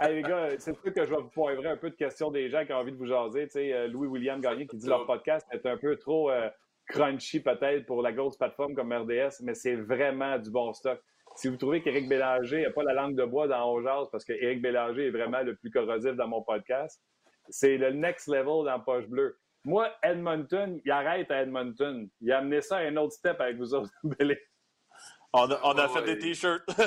Hey, 0.00 0.16
les 0.16 0.22
gars, 0.22 0.48
c'est 0.58 0.74
sûr 0.74 0.92
que 0.92 1.04
je 1.04 1.10
vais 1.10 1.16
vous 1.16 1.28
poivrer 1.28 1.68
un 1.68 1.76
peu 1.76 1.90
de 1.90 1.96
questions 1.96 2.30
des 2.30 2.48
gens 2.48 2.64
qui 2.64 2.72
ont 2.72 2.76
envie 2.76 2.92
de 2.92 2.96
vous 2.96 3.06
jaser. 3.06 3.46
Tu 3.46 3.52
sais, 3.52 3.72
euh, 3.72 3.88
Louis-William 3.88 4.40
Gagné 4.40 4.66
qui 4.66 4.76
dit 4.76 4.88
leur 4.88 5.06
podcast 5.06 5.46
est 5.52 5.66
un 5.66 5.76
peu 5.76 5.96
trop 5.96 6.30
euh, 6.30 6.48
crunchy 6.88 7.40
peut-être 7.40 7.86
pour 7.86 8.02
la 8.02 8.12
grosse 8.12 8.36
plateforme 8.36 8.74
comme 8.74 8.92
RDS, 8.92 9.42
mais 9.42 9.54
c'est 9.54 9.74
vraiment 9.74 10.38
du 10.38 10.50
bon 10.50 10.72
stock. 10.72 11.00
Si 11.36 11.48
vous 11.48 11.56
trouvez 11.56 11.82
qu'Éric 11.82 12.08
Bélanger 12.08 12.62
n'a 12.62 12.70
pas 12.70 12.84
la 12.84 12.94
langue 12.94 13.16
de 13.16 13.24
bois 13.24 13.48
dans 13.48 13.68
Ojaz 13.72 14.08
parce 14.12 14.24
qu'Éric 14.24 14.62
Bélanger 14.62 15.08
est 15.08 15.10
vraiment 15.10 15.42
le 15.42 15.56
plus 15.56 15.70
corrosif 15.70 16.12
dans 16.12 16.28
mon 16.28 16.42
podcast, 16.42 17.02
c'est 17.48 17.76
le 17.76 17.90
next 17.90 18.28
level 18.28 18.64
dans 18.64 18.80
Poche 18.80 19.06
Bleue. 19.08 19.36
Moi, 19.64 19.90
Edmonton, 20.02 20.80
il 20.84 20.90
arrête 20.90 21.30
à 21.30 21.42
Edmonton. 21.42 22.08
Il 22.20 22.32
a 22.32 22.38
amené 22.38 22.60
ça 22.60 22.76
à 22.76 22.80
un 22.80 22.96
autre 22.96 23.14
step 23.14 23.40
avec 23.40 23.56
vous 23.56 23.72
autres, 23.74 23.90
Bélé. 24.04 24.38
On 25.32 25.50
a, 25.50 25.60
on 25.64 25.78
a 25.78 25.88
fait 25.88 26.02
des 26.02 26.18
t-shirts. 26.18 26.62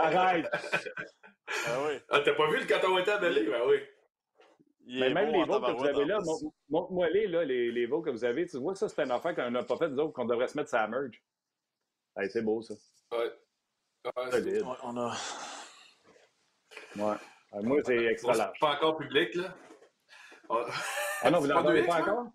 arrête. 0.00 0.48
Ah 0.52 1.78
oui. 1.86 1.98
Ah, 2.08 2.20
t'as 2.24 2.34
pas 2.34 2.50
vu 2.50 2.58
le 2.58 2.66
quand 2.66 2.88
on 2.88 2.98
était 2.98 3.12
à 3.12 3.18
Bélé? 3.18 3.44
Ben 3.44 3.60
oui. 3.68 3.76
Mais 4.86 5.10
même 5.10 5.30
les 5.30 5.44
veaux 5.44 5.60
que 5.60 5.70
vous 5.70 5.84
avez 5.84 6.04
là, 6.04 6.18
montre-moi 6.68 7.08
les, 7.10 7.28
là, 7.28 7.44
les, 7.44 7.70
les 7.70 7.86
veaux 7.86 8.02
que 8.02 8.10
vous 8.10 8.24
avez. 8.24 8.46
Tu 8.46 8.56
vois, 8.56 8.74
ça, 8.74 8.88
c'est 8.88 9.02
une 9.02 9.10
affaire 9.10 9.34
qu'on 9.34 9.50
n'a 9.50 9.62
pas 9.62 9.76
fait, 9.76 9.88
nous 9.88 9.98
autres, 10.00 10.12
qu'on 10.14 10.24
devrait 10.24 10.48
se 10.48 10.56
mettre 10.56 10.70
sa 10.70 10.88
merge. 10.88 11.22
Hey, 12.16 12.28
c'est 12.30 12.42
beau, 12.42 12.60
ça. 12.62 12.74
Ouais. 13.12 13.30
ouais 14.04 14.62
on 14.82 14.96
a. 14.96 15.16
Ouais. 16.96 17.62
moi, 17.62 17.78
c'est 17.84 18.04
extra 18.06 18.34
large. 18.34 18.58
Pas 18.58 18.74
encore 18.74 18.96
public, 18.96 19.34
là. 19.36 19.54
Ah 21.22 21.30
non, 21.30 21.40
vous 21.40 21.46
n'en 21.46 21.64
avez 21.64 21.86
pas 21.86 22.00
encore? 22.00 22.26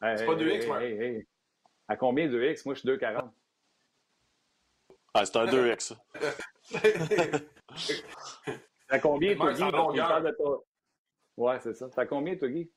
C'est 0.00 0.26
pas 0.26 0.34
2X, 0.34 0.66
moi. 0.66 0.80
À 1.88 1.96
combien 1.96 2.28
2X? 2.28 2.62
Moi, 2.64 2.74
je 2.74 2.80
suis 2.80 2.88
2,40. 2.88 3.30
Ah, 5.14 5.26
c'est 5.26 5.36
un 5.36 5.46
2X, 5.46 5.94
à 8.88 8.98
combien, 8.98 9.36
toi, 9.36 9.52
Guy? 9.52 9.62
Ouais, 11.36 11.60
c'est 11.60 11.74
ça. 11.74 11.88
T'as 11.90 12.06
combien, 12.06 12.34
toi, 12.36 12.48
Guy? 12.48 12.70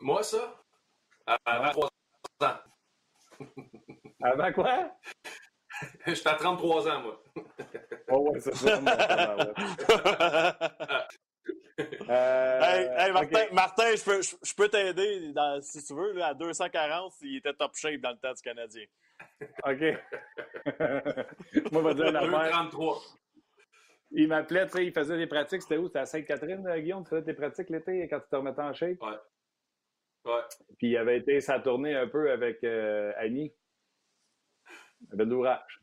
Moi, 0.00 0.22
ça? 0.22 0.62
Avant 1.44 1.70
3 1.70 1.90
ans. 2.42 2.58
Avant 4.22 4.52
quoi? 4.52 4.96
J'étais 6.06 6.28
à 6.28 6.34
33 6.34 6.88
ans, 6.88 7.02
moi. 7.02 7.22
oh, 8.08 8.30
ouais, 8.30 8.40
c'est 8.40 8.54
ça. 8.54 8.80
Euh, 12.08 12.98
hey, 12.98 13.12
Martin, 13.12 13.44
Martin, 13.52 13.96
je 13.96 14.04
peux, 14.04 14.22
je, 14.22 14.54
peux 14.54 14.68
t'aider 14.68 15.32
si 15.62 15.84
tu 15.84 15.94
veux. 15.94 16.12
Là, 16.12 16.28
à 16.28 16.34
240, 16.34 17.14
il 17.22 17.36
était 17.36 17.54
top 17.54 17.74
shape 17.74 18.00
dans 18.00 18.10
le 18.10 18.18
temps 18.18 18.32
du 18.32 18.42
Canadien. 18.42 18.84
OK. 19.64 19.80
Moi, 21.72 21.82
je 21.82 21.88
vais 21.88 21.94
dire 21.94 22.12
la 22.12 22.50
33. 22.50 23.02
Il 24.12 24.28
m'appelait, 24.28 24.66
tu 24.66 24.72
sais, 24.72 24.86
il 24.86 24.92
faisait 24.92 25.16
des 25.16 25.26
pratiques. 25.26 25.62
C'était 25.62 25.76
où? 25.76 25.86
C'était 25.86 26.00
à 26.00 26.06
Sainte-Catherine, 26.06 26.66
euh, 26.66 26.78
Guillaume? 26.78 27.04
Tu 27.04 27.10
faisais 27.10 27.24
tes 27.24 27.34
pratiques 27.34 27.70
l'été 27.70 28.06
quand 28.08 28.20
tu 28.20 28.28
te 28.28 28.36
remettais 28.36 28.62
en 28.62 28.72
shape? 28.72 29.02
Ouais. 29.02 29.18
Ouais. 30.24 30.42
Puis 30.78 30.90
il 30.90 30.96
avait 30.96 31.18
été 31.18 31.40
sa 31.40 31.58
tournée 31.58 31.94
un 31.94 32.06
peu 32.06 32.30
avec 32.30 32.62
euh, 32.64 33.12
Annie. 33.16 33.52
Il 35.00 35.14
avait 35.14 35.26
de 35.26 35.30
l'ouvrage. 35.30 35.80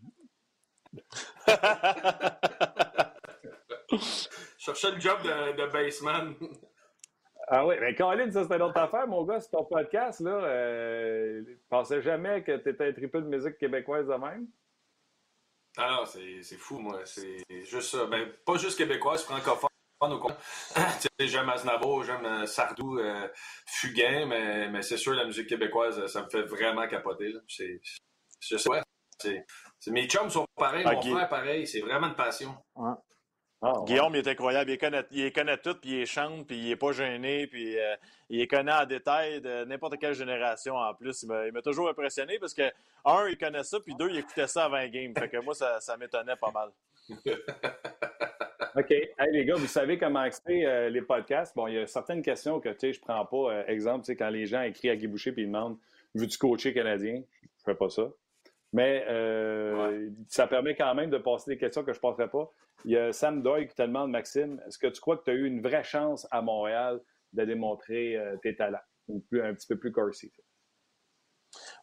cherchais 4.62 4.91
le 4.91 5.00
job 5.00 5.22
de, 5.24 5.58
de 5.58 5.72
baseman. 5.72 6.36
Ah 7.48 7.65
oui, 7.65 7.75
mais 7.82 7.96
Colin, 7.96 8.32
ça 8.32 8.44
c'était 8.44 8.56
une 8.56 8.62
autre 8.62 8.80
affaire, 8.80 9.08
mon 9.08 9.24
gars, 9.24 9.41
c'est 9.41 9.50
ton 9.50 9.65
podcast, 9.65 10.22
là. 10.22 10.32
Euh, 10.32 11.44
pensais 11.70 12.01
jamais 12.01 12.44
que 12.44 12.56
tu 12.58 12.70
étais 12.70 12.88
un 12.88 12.94
triple 12.94 13.24
de 13.24 13.27
musique 13.27 13.58
québécoise 13.58 14.08
de 14.08 14.13
même? 14.13 14.48
Ah 15.77 15.98
non, 15.98 16.06
c'est 16.06 16.58
fou, 16.58 16.80
moi. 16.80 17.01
C'est 17.06 17.44
juste 17.50 17.91
ça. 17.91 18.06
Ben, 18.06 18.32
pas 18.46 18.58
juste 18.58 18.77
québécoise, 18.77 19.24
francophone. 19.24 19.70
j'aime 21.20 21.50
Aznavour, 21.50 22.03
j'aime 22.03 22.25
euh, 22.25 22.46
Sardou, 22.48 22.98
euh, 22.98 23.27
Fugain, 23.68 24.25
mais, 24.25 24.68
mais 24.70 24.82
c'est 24.82 24.98
sûr, 24.98 25.13
la 25.13 25.25
musique 25.25 25.48
québécoise, 25.48 26.08
ça 26.08 26.24
me 26.24 26.30
fait 26.30 26.41
vraiment 26.41 26.88
capoter. 26.88 27.34
C'est, 27.48 27.80
je 28.39 28.58
sais, 28.58 28.70
ouais, 28.70 28.82
mes 29.88 30.08
chums 30.08 30.30
sont 30.30 30.46
pareils, 30.56 30.86
mon 30.86 31.01
frère 31.01 31.30
pareil. 31.30 31.68
C'est 31.68 31.82
vraiment 31.82 32.08
une 32.08 32.15
passion. 32.15 32.56
Ah, 33.63 33.84
Guillaume, 33.86 34.15
il 34.15 34.20
est 34.20 34.27
incroyable. 34.27 34.72
Il 34.72 34.77
connaît, 34.80 35.06
il 35.12 35.32
connaît 35.32 35.58
tout, 35.58 35.75
puis 35.75 36.01
il 36.01 36.06
chante, 36.08 36.48
puis 36.48 36.58
il 36.58 36.72
est 36.72 36.75
pas 36.75 36.94
gêné, 36.94 37.46
puis 37.46 37.77
euh, 37.77 37.96
il 38.30 38.48
connaît 38.48 38.72
en 38.72 38.86
détail 38.88 39.39
de 39.39 39.65
n'importe 39.65 40.00
quelle 40.00 40.15
génération 40.15 40.75
en 40.75 40.94
plus. 40.96 41.24
Il 41.24 41.51
m'a 41.53 41.62
toujours 41.62 41.88
impressionné 41.88 42.39
parce 42.39 42.56
que, 42.56 42.63
un, 43.06 43.27
il 43.27 43.38
connaît 43.38 43.63
ça, 43.63 43.80
puis 43.80 43.94
deux, 43.94 44.10
il 44.10 44.18
écoutait 44.18 44.48
ça 44.48 44.65
avant 44.65 44.84
game. 44.88 45.13
Fait 45.15 45.30
que 45.30 45.38
moi, 45.38 45.53
ça, 45.53 45.80
ça 45.80 45.96
m'étonnait 45.96 46.36
pas 46.38 46.51
mal. 46.51 46.72
OK. 48.75 48.91
Hey, 48.91 49.32
les 49.32 49.46
gars, 49.46 49.56
vous 49.56 49.68
savez 49.68 49.98
comment 49.98 50.27
c'est 50.32 50.65
euh, 50.65 50.89
les 50.89 51.01
podcasts? 51.01 51.56
Bon, 51.56 51.68
il 51.68 51.75
y 51.75 51.77
a 51.77 51.86
certaines 51.86 52.24
questions 52.24 52.60
que, 52.60 52.70
tu 52.70 52.80
sais, 52.80 52.94
je 52.94 53.01
prends 53.01 53.25
pas. 53.25 53.53
Euh, 53.53 53.63
exemple, 53.68 54.06
tu 54.06 54.08
sais, 54.08 54.15
quand 54.15 54.30
les 54.30 54.48
gens 54.48 54.62
écrivent 54.62 54.91
à 54.91 54.96
Guy 54.96 55.08
Boucher 55.08 55.34
puis 55.34 55.44
ils 55.44 55.48
demandent 55.48 55.77
Veux-tu 56.15 56.38
coacher 56.38 56.74
Canadien? 56.74 57.22
Je 57.44 57.63
fais 57.63 57.75
pas 57.75 57.89
ça. 57.89 58.03
Mais 58.74 59.06
euh, 59.10 60.10
ça 60.28 60.48
permet 60.48 60.75
quand 60.75 60.94
même 60.96 61.10
de 61.10 61.18
passer 61.18 61.51
des 61.51 61.58
questions 61.58 61.84
que 61.84 61.92
je 61.92 61.98
ne 61.98 62.01
passerai 62.01 62.30
pas. 62.30 62.50
Il 62.86 62.92
y 62.92 62.98
a 62.98 63.12
Sam 63.12 63.42
Doyle 63.42 63.68
qui 63.68 63.75
te 63.75 63.82
demande, 63.82 64.12
Maxime, 64.12 64.62
est-ce 64.66 64.78
que 64.78 64.88
tu 64.88 65.01
crois 65.01 65.18
que 65.18 65.24
tu 65.25 65.32
as 65.32 65.34
eu 65.34 65.46
une 65.46 65.62
vraie 65.62 65.84
chance 65.84 66.28
à 66.32 66.42
Montréal 66.42 67.01
de 67.34 67.44
démontrer 67.44 68.16
euh, 68.16 68.38
tes 68.38 68.56
talents? 68.56 68.80
Ou 69.08 69.20
plus, 69.20 69.42
un 69.42 69.54
petit 69.54 69.68
peu 69.68 69.78
plus 69.78 69.92
corsi? 69.92 70.32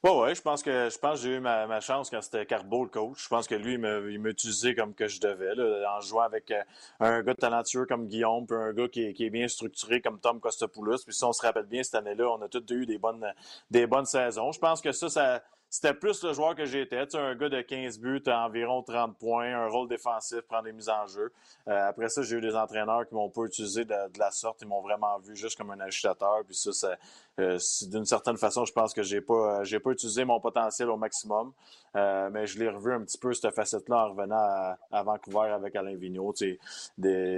Oui, 0.02 0.10
oui, 0.14 0.34
je 0.34 0.40
pense 0.40 0.62
que 0.62 0.88
je 0.88 0.98
pense 0.98 1.20
j'ai 1.20 1.34
eu 1.36 1.40
ma, 1.40 1.80
chance 1.80 2.08
quand 2.08 2.22
c'était 2.22 2.46
Carbo 2.46 2.84
le 2.84 2.90
coach. 2.90 3.24
Je 3.24 3.28
pense 3.28 3.46
que 3.46 3.54
lui, 3.54 3.74
il 3.74 3.80
m'a 3.80 4.28
utilisé 4.30 4.74
comme 4.74 4.94
que 4.94 5.08
je 5.08 5.20
devais, 5.20 5.52
en 5.86 6.00
jouant 6.00 6.22
avec 6.22 6.50
euh, 6.50 6.62
un 7.00 7.22
gars 7.22 7.34
talentueux 7.34 7.84
comme 7.84 8.06
Guillaume, 8.06 8.46
puis 8.46 8.56
un 8.56 8.72
gars 8.72 8.88
qui 8.88 9.02
est, 9.02 9.30
bien 9.30 9.46
structuré 9.46 10.00
comme 10.00 10.20
Tom 10.20 10.40
Costopoulos. 10.40 11.04
Puis 11.04 11.14
si 11.14 11.24
on 11.24 11.32
se 11.32 11.42
rappelle 11.42 11.66
bien, 11.66 11.82
cette 11.82 11.96
année-là, 11.96 12.30
on 12.30 12.40
a 12.40 12.48
tous 12.48 12.64
eu 12.70 12.86
des 12.86 12.96
bonnes, 12.98 13.26
des 13.70 13.86
bonnes 13.86 14.06
saisons. 14.06 14.52
Je 14.52 14.58
pense 14.58 14.80
que 14.80 14.92
ça, 14.92 15.10
ça 15.10 15.42
c'était 15.70 15.94
plus 15.94 16.22
le 16.24 16.32
joueur 16.32 16.54
que 16.54 16.64
j'étais. 16.64 17.06
Tu 17.06 17.12
sais, 17.12 17.18
un 17.18 17.34
gars 17.34 17.48
de 17.48 17.60
15 17.60 17.98
buts, 17.98 18.22
environ 18.26 18.82
30 18.82 19.18
points, 19.18 19.54
un 19.54 19.68
rôle 19.68 19.88
défensif, 19.88 20.40
prendre 20.42 20.64
des 20.64 20.72
mises 20.72 20.88
en 20.88 21.06
jeu. 21.06 21.32
Euh, 21.68 21.88
après 21.88 22.08
ça, 22.08 22.22
j'ai 22.22 22.36
eu 22.36 22.40
des 22.40 22.56
entraîneurs 22.56 23.06
qui 23.06 23.14
m'ont 23.14 23.28
pas 23.28 23.42
utilisé 23.42 23.84
de, 23.84 24.18
la 24.18 24.30
sorte. 24.30 24.62
Ils 24.62 24.68
m'ont 24.68 24.80
vraiment 24.80 25.18
vu 25.18 25.36
juste 25.36 25.58
comme 25.58 25.70
un 25.70 25.80
agitateur. 25.80 26.42
Puis 26.46 26.54
ça, 26.54 26.72
ça 26.72 26.96
euh, 27.38 27.58
d'une 27.82 28.04
certaine 28.04 28.36
façon, 28.36 28.64
je 28.64 28.72
pense 28.72 28.92
que 28.92 29.02
j'ai 29.02 29.20
pas, 29.20 29.62
j'ai 29.62 29.78
pas 29.78 29.90
utilisé 29.90 30.24
mon 30.24 30.40
potentiel 30.40 30.90
au 30.90 30.96
maximum. 30.96 31.52
Euh, 31.96 32.28
mais 32.32 32.46
je 32.46 32.58
l'ai 32.58 32.68
revu 32.68 32.92
un 32.92 33.00
petit 33.02 33.18
peu, 33.18 33.32
cette 33.32 33.54
facette-là, 33.54 34.06
en 34.06 34.10
revenant 34.10 34.76
à, 34.90 35.02
Vancouver 35.02 35.50
avec 35.50 35.76
Alain 35.76 35.94
Vigneault. 35.94 36.34
Il 36.40 36.58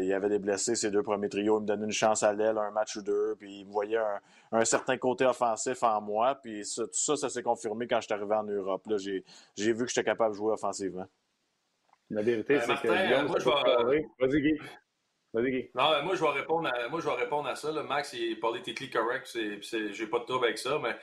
y 0.05 0.13
avait 0.13 0.29
des 0.29 0.39
blessés, 0.39 0.75
ces 0.75 0.91
deux 0.91 1.03
premiers 1.03 1.29
trios. 1.29 1.59
Il 1.59 1.63
me 1.63 1.67
donnait 1.67 1.85
une 1.85 1.93
chance 1.93 2.23
à 2.23 2.33
l'aile, 2.33 2.59
un 2.59 2.71
match 2.71 2.97
ou 2.97 3.03
deux. 3.03 3.37
Puis 3.39 3.61
il 3.61 3.67
me 3.67 3.73
voyait 3.73 4.01
un, 4.53 4.65
certain 4.65 4.97
côté 4.97 5.27
offensif 5.27 5.83
en 5.83 6.01
moi. 6.01 6.35
Puis 6.37 6.63
tout 6.75 6.89
ça, 6.93 7.17
ça 7.17 7.29
s'est 7.29 7.43
confirmé 7.43 7.87
quand 7.87 8.01
je 8.01 8.07
suis 8.07 8.15
arrivé 8.15 8.35
en 8.35 8.45
Europe. 8.45 8.87
Là, 8.87 8.97
j'ai, 8.97 9.25
j'ai 9.57 9.73
vu 9.73 9.85
que 9.85 9.91
j'étais 9.91 10.05
capable 10.05 10.33
de 10.33 10.37
jouer 10.37 10.53
offensivement. 10.53 11.07
La 12.09 12.23
vérité, 12.23 12.59
c'est 12.61 12.75
que 12.81 13.27
moi, 13.27 13.39
je 13.39 13.87
vais... 13.89 14.09
Vas-y, 14.19 14.41
Guy. 14.41 14.59
Non, 15.75 16.03
moi, 16.03 16.15
je 16.15 16.21
vais 16.21 16.31
répondre 16.31 16.69
à, 16.69 16.89
moi, 16.89 17.01
je 17.01 17.07
vais 17.07 17.15
répondre 17.15 17.49
à 17.49 17.55
ça. 17.55 17.71
Max, 17.83 18.13
il 18.15 18.33
est 18.33 18.37
politically 18.37 18.91
correct. 18.91 19.27
C'est, 19.27 19.93
j'ai 19.93 20.07
pas 20.07 20.19
de 20.19 20.25
trouble 20.25 20.47
avec 20.47 20.59
ça. 20.59 20.79
Mais 20.83 20.97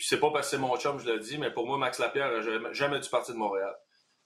puis 0.00 0.08
c'est 0.08 0.18
pas 0.18 0.30
parce 0.30 0.46
que 0.46 0.56
c'est 0.56 0.62
mon 0.62 0.78
chum, 0.78 0.98
je 0.98 1.10
le 1.10 1.18
dis, 1.18 1.36
mais 1.36 1.50
pour 1.50 1.66
moi, 1.66 1.76
Max 1.76 1.98
Lapierre 1.98 2.30
n'a 2.32 2.72
jamais 2.72 3.00
dû 3.00 3.08
partir 3.10 3.34
de 3.34 3.38
Montréal. 3.38 3.74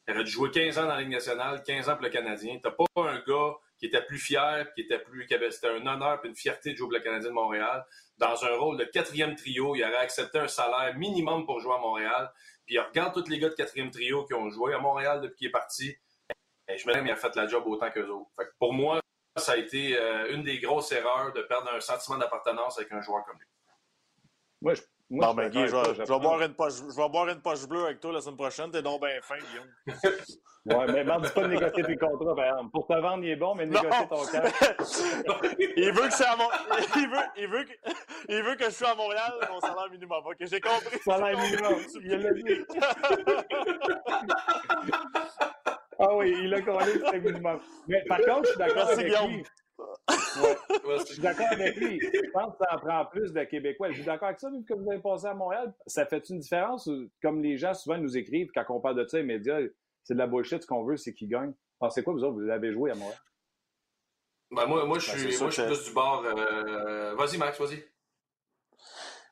Il 0.06 0.14
aurait 0.14 0.22
dû 0.22 0.30
jouer 0.30 0.50
15 0.52 0.78
ans 0.78 0.82
dans 0.82 0.94
la 0.94 1.00
Ligue 1.00 1.10
nationale, 1.10 1.64
15 1.64 1.88
ans 1.88 1.94
pour 1.94 2.04
le 2.04 2.10
Canadien. 2.10 2.60
T'as 2.62 2.70
pas 2.70 2.84
un 2.96 3.18
gars 3.26 3.56
qui 3.78 3.86
était 3.86 4.02
plus 4.02 4.18
fier, 4.18 4.72
qui 4.74 4.82
était 4.82 5.00
plus, 5.00 5.26
qui 5.26 5.34
avait, 5.34 5.50
c'était 5.50 5.70
un 5.70 5.84
honneur 5.84 6.20
et 6.22 6.28
une 6.28 6.36
fierté 6.36 6.70
de 6.70 6.76
jouer 6.76 6.86
pour 6.86 6.92
le 6.92 7.00
Canadien 7.00 7.30
de 7.30 7.34
Montréal. 7.34 7.84
Dans 8.18 8.44
un 8.44 8.54
rôle 8.56 8.76
de 8.76 8.84
quatrième 8.84 9.34
trio, 9.34 9.74
il 9.74 9.82
aurait 9.82 9.96
accepté 9.96 10.38
un 10.38 10.46
salaire 10.46 10.96
minimum 10.96 11.44
pour 11.44 11.58
jouer 11.58 11.74
à 11.74 11.78
Montréal. 11.78 12.30
Puis 12.66 12.76
il 12.76 12.80
regarde 12.80 13.12
tous 13.12 13.28
les 13.28 13.40
gars 13.40 13.48
de 13.48 13.54
quatrième 13.54 13.90
trio 13.90 14.24
qui 14.26 14.34
ont 14.34 14.48
joué 14.50 14.74
à 14.74 14.78
Montréal 14.78 15.22
depuis 15.22 15.38
qu'il 15.38 15.48
est 15.48 15.50
parti. 15.50 15.96
Et 16.68 16.78
je 16.78 16.86
me 16.86 16.94
dis, 16.94 17.00
il 17.04 17.10
a 17.10 17.16
fait 17.16 17.34
la 17.34 17.48
job 17.48 17.64
autant 17.66 17.90
qu'eux 17.90 18.08
autres. 18.08 18.30
Fait 18.36 18.48
pour 18.60 18.72
moi, 18.72 19.00
ça 19.36 19.52
a 19.52 19.56
été 19.56 19.96
euh, 19.98 20.32
une 20.34 20.42
des 20.42 20.58
grosses 20.60 20.92
erreurs 20.92 21.32
de 21.32 21.42
perdre 21.42 21.70
un 21.72 21.80
sentiment 21.80 22.18
d'appartenance 22.18 22.78
avec 22.78 22.92
un 22.92 23.00
joueur 23.00 23.24
comme 23.24 23.38
lui. 23.38 23.46
Moi, 24.60 24.74
je 24.74 24.82
non, 25.10 25.34
mais 25.34 25.50
Guy, 25.50 25.68
je 25.68 25.76
vais, 25.76 26.18
boire 26.18 26.40
une 26.40 26.54
poche, 26.54 26.74
je 26.76 26.96
vais 26.96 27.08
boire 27.08 27.28
une 27.28 27.40
poche 27.40 27.66
bleue 27.66 27.84
avec 27.84 28.00
toi 28.00 28.12
la 28.12 28.20
semaine 28.20 28.36
prochaine. 28.36 28.70
T'es 28.70 28.82
donc 28.82 29.02
bien 29.02 29.20
fin, 29.20 29.36
Guillaume. 29.36 29.68
ouais, 30.66 30.92
mais 30.92 31.04
ne 31.04 31.20
dis 31.20 31.30
pas 31.30 31.42
de 31.42 31.48
négocier 31.48 31.84
tes 31.84 31.96
contrats, 31.96 32.34
par 32.34 32.44
exemple. 32.46 32.70
Pour 32.72 32.86
te 32.86 32.94
vendre, 32.94 33.22
il 33.22 33.30
est 33.30 33.36
bon, 33.36 33.54
mais 33.54 33.66
négocier 33.66 34.08
ton 34.08 34.24
cas. 34.32 34.42
il 35.76 35.92
veut 35.92 36.08
que 36.08 36.16
je 36.16 36.24
à 36.24 36.36
Mon... 36.36 36.48
il, 36.96 37.08
veut, 37.08 37.16
il, 37.36 37.48
veut 37.48 37.64
que... 37.64 37.72
il 38.30 38.42
veut 38.42 38.56
que 38.56 38.64
je 38.64 38.70
sois 38.70 38.90
à 38.90 38.94
Montréal, 38.94 39.32
mon 39.50 39.60
salaire 39.60 39.90
minimum. 39.90 40.22
Ok, 40.24 40.36
j'ai 40.40 40.60
compris. 40.60 40.98
Salaire 41.04 41.38
minimum. 41.38 41.74
Il 42.02 42.10
l'a 42.10 42.32
dit. 42.32 42.64
Ah 45.98 46.16
oui, 46.16 46.34
il 46.42 46.54
a 46.54 46.62
collé 46.62 46.94
le 46.94 47.20
minimum. 47.20 47.60
Mais 47.86 48.02
par 48.08 48.20
contre, 48.20 48.44
je 48.44 48.50
suis 48.50 48.58
d'accord 48.58 48.88
avec 48.90 49.06
Guillaume. 49.06 49.30
lui. 49.30 49.44
je 50.98 51.04
suis 51.04 51.22
d'accord 51.22 51.46
avec 51.50 51.76
lui. 51.76 52.00
Je 52.00 52.30
pense 52.30 52.52
que 52.52 52.64
ça 52.64 52.74
en 52.74 52.78
prend 52.78 53.06
plus 53.06 53.32
de 53.32 53.44
Québécois. 53.44 53.90
Je 53.90 53.96
suis 53.96 54.04
d'accord 54.04 54.28
avec 54.28 54.40
ça, 54.40 54.50
vu 54.50 54.64
que 54.64 54.74
vous 54.74 54.90
avez 54.90 55.00
passé 55.00 55.26
à 55.26 55.34
Montréal. 55.34 55.72
Ça 55.86 56.06
fait 56.06 56.28
une 56.28 56.38
différence? 56.38 56.88
Comme 57.22 57.42
les 57.42 57.56
gens 57.56 57.74
souvent 57.74 57.98
nous 57.98 58.16
écrivent 58.16 58.50
quand 58.54 58.64
on 58.68 58.80
parle 58.80 58.96
de 58.96 59.08
ça, 59.08 59.18
les 59.18 59.24
médias, 59.24 59.60
c'est 60.02 60.14
de 60.14 60.18
la 60.18 60.26
bullshit. 60.26 60.62
Ce 60.62 60.66
qu'on 60.66 60.84
veut, 60.84 60.96
c'est 60.96 61.14
qu'ils 61.14 61.28
gagnent. 61.28 61.54
Pensez 61.78 62.02
quoi, 62.02 62.12
vous 62.12 62.24
autres? 62.24 62.40
Vous 62.40 62.50
avez 62.50 62.72
joué 62.72 62.90
à 62.90 62.94
Montréal? 62.94 63.18
Ben 64.50 64.66
moi, 64.66 64.84
moi, 64.84 64.98
je 64.98 65.10
ben, 65.10 65.18
suis, 65.18 65.38
moi, 65.38 65.50
je 65.50 65.54
suis 65.54 65.64
plus 65.64 65.84
du 65.84 65.92
bord. 65.92 66.24
Euh, 66.24 67.14
vas-y, 67.16 67.38
Max, 67.38 67.58
vas-y. 67.58 67.82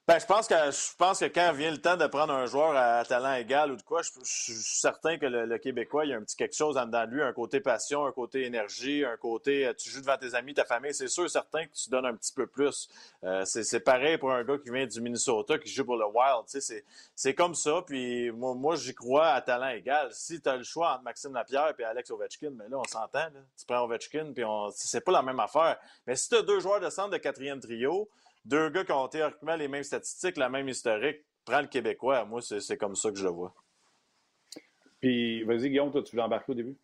Ben, 0.08 0.18
je 0.18 0.26
pense 0.26 0.48
que 0.48 0.54
je 0.54 0.96
pense 0.96 1.20
que 1.20 1.26
quand 1.26 1.52
vient 1.52 1.70
le 1.70 1.80
temps 1.80 1.96
de 1.96 2.08
prendre 2.08 2.32
un 2.32 2.46
joueur 2.46 2.74
à 2.74 3.04
talent 3.04 3.34
égal 3.34 3.70
ou 3.70 3.76
de 3.76 3.82
quoi, 3.82 4.02
je, 4.02 4.10
suis 4.24 4.52
certain 4.54 5.16
que 5.16 5.26
le, 5.26 5.58
Québécois, 5.58 6.04
il 6.04 6.10
y 6.10 6.12
a 6.12 6.16
un 6.16 6.22
petit 6.22 6.34
quelque 6.34 6.56
chose 6.56 6.76
en 6.76 6.86
dedans 6.86 7.06
de 7.06 7.12
lui, 7.12 7.22
un 7.22 7.32
côté 7.32 7.60
passion, 7.60 8.04
un 8.04 8.10
côté 8.10 8.42
énergie, 8.42 9.04
un 9.04 9.16
côté 9.16 9.64
euh, 9.64 9.74
tu 9.74 9.90
joues 9.90 10.00
devant 10.00 10.16
tes 10.16 10.34
amis, 10.34 10.54
ta 10.54 10.64
famille. 10.64 10.92
C'est 10.92 11.06
sûr, 11.06 11.30
certain 11.30 11.66
que 11.66 11.72
tu 11.72 11.88
donnes 11.88 12.06
un 12.06 12.16
petit 12.16 12.32
peu 12.32 12.48
plus. 12.48 12.88
Euh, 13.22 13.44
c'est 13.44 13.78
pareil 13.78 14.18
pour 14.18 14.32
un 14.32 14.42
gars 14.42 14.58
qui 14.58 14.70
vient 14.70 14.86
du 14.88 15.00
Minnesota, 15.00 15.56
qui 15.56 15.70
joue 15.70 15.84
pour 15.84 15.96
le 15.96 16.06
Wild. 16.06 16.82
C'est 17.14 17.34
comme 17.34 17.54
ça. 17.54 17.84
Puis 17.86 18.32
moi, 18.32 18.56
moi 18.56 18.74
j'y 18.74 18.94
crois 18.96 19.28
à 19.28 19.40
talent 19.40 19.68
égal. 19.68 20.08
Si 20.10 20.40
tu 20.40 20.48
as 20.48 20.56
le 20.56 20.64
choix 20.64 20.94
entre 20.94 21.04
Maxime 21.04 21.32
Lapierre 21.32 21.74
et 21.78 21.84
Alex 21.84 22.10
Ovechkin, 22.10 22.50
mais 22.50 22.68
là, 22.68 22.76
on 22.76 22.84
s'entend. 22.84 23.28
Tu 23.56 23.64
prends 23.66 23.84
Ovechkin, 23.84 24.32
puis 24.34 24.44
on... 24.44 24.68
c'est 24.72 25.02
pas 25.02 25.12
la 25.12 25.22
même 25.22 25.38
affaire. 25.38 25.76
Mais 26.08 26.16
si 26.16 26.28
tu 26.28 26.34
as 26.34 26.42
deux 26.42 26.58
joueurs 26.58 26.80
de 26.80 26.90
centre 26.90 27.10
de 27.10 27.18
quatrième 27.18 27.60
trio, 27.60 28.08
deux 28.44 28.68
gars 28.70 28.84
qui 28.84 28.92
ont 28.92 29.08
théoriquement 29.08 29.56
les 29.56 29.68
mêmes 29.68 29.84
statistiques, 29.84 30.36
la 30.36 30.48
même 30.48 30.68
historique, 30.68 31.24
prends 31.44 31.60
le 31.60 31.68
Québécois. 31.68 32.24
Moi, 32.24 32.40
c'est 32.42 32.76
comme 32.76 32.96
ça 32.96 33.10
que 33.10 33.16
je 33.16 33.24
le 33.24 33.30
vois. 33.30 33.54
Puis, 35.00 35.42
vas-y, 35.42 35.68
Guillaume, 35.68 35.90
toi, 35.90 36.00
tu 36.00 36.14
veux 36.14 36.22
embarquer 36.22 36.52
au 36.52 36.54
début? 36.54 36.76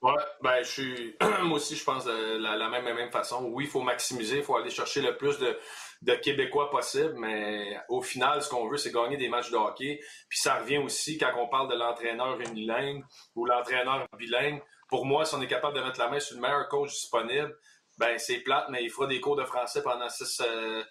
Ouais, 0.00 0.12
ben, 0.42 0.62
je 0.62 0.68
suis. 0.68 1.16
Moi 1.42 1.56
aussi, 1.56 1.74
je 1.74 1.82
pense 1.82 2.04
de 2.04 2.36
la, 2.38 2.68
même, 2.68 2.84
même 2.84 3.10
façon. 3.10 3.46
Oui, 3.46 3.64
il 3.64 3.70
faut 3.70 3.80
maximiser, 3.80 4.38
il 4.38 4.42
faut 4.44 4.54
aller 4.54 4.70
chercher 4.70 5.02
le 5.02 5.16
plus 5.16 5.40
de, 5.40 5.58
de 6.02 6.14
Québécois 6.14 6.70
possible, 6.70 7.14
mais 7.18 7.76
au 7.88 8.00
final, 8.00 8.42
ce 8.42 8.48
qu'on 8.48 8.68
veut, 8.68 8.76
c'est 8.76 8.92
gagner 8.92 9.16
des 9.16 9.28
matchs 9.28 9.50
de 9.50 9.56
hockey. 9.56 9.98
Puis 10.28 10.38
ça 10.38 10.60
revient 10.60 10.78
aussi 10.78 11.18
quand 11.18 11.32
on 11.36 11.48
parle 11.48 11.68
de 11.68 11.76
l'entraîneur 11.76 12.38
unilingue 12.40 13.02
ou 13.34 13.44
l'entraîneur 13.44 14.06
bilingue. 14.16 14.62
Pour 14.88 15.04
moi, 15.04 15.24
si 15.24 15.34
on 15.34 15.42
est 15.42 15.48
capable 15.48 15.76
de 15.76 15.82
mettre 15.82 15.98
la 15.98 16.08
main 16.08 16.20
sur 16.20 16.36
le 16.36 16.42
meilleur 16.42 16.68
coach 16.68 16.90
disponible, 16.90 17.56
ben 17.98 18.18
c'est 18.18 18.38
plate, 18.38 18.68
mais 18.70 18.82
il 18.82 18.90
fera 18.90 19.06
des 19.06 19.20
cours 19.20 19.36
de 19.36 19.44
français 19.44 19.82
pendant 19.82 20.08
six, 20.08 20.40
euh, 20.40 20.82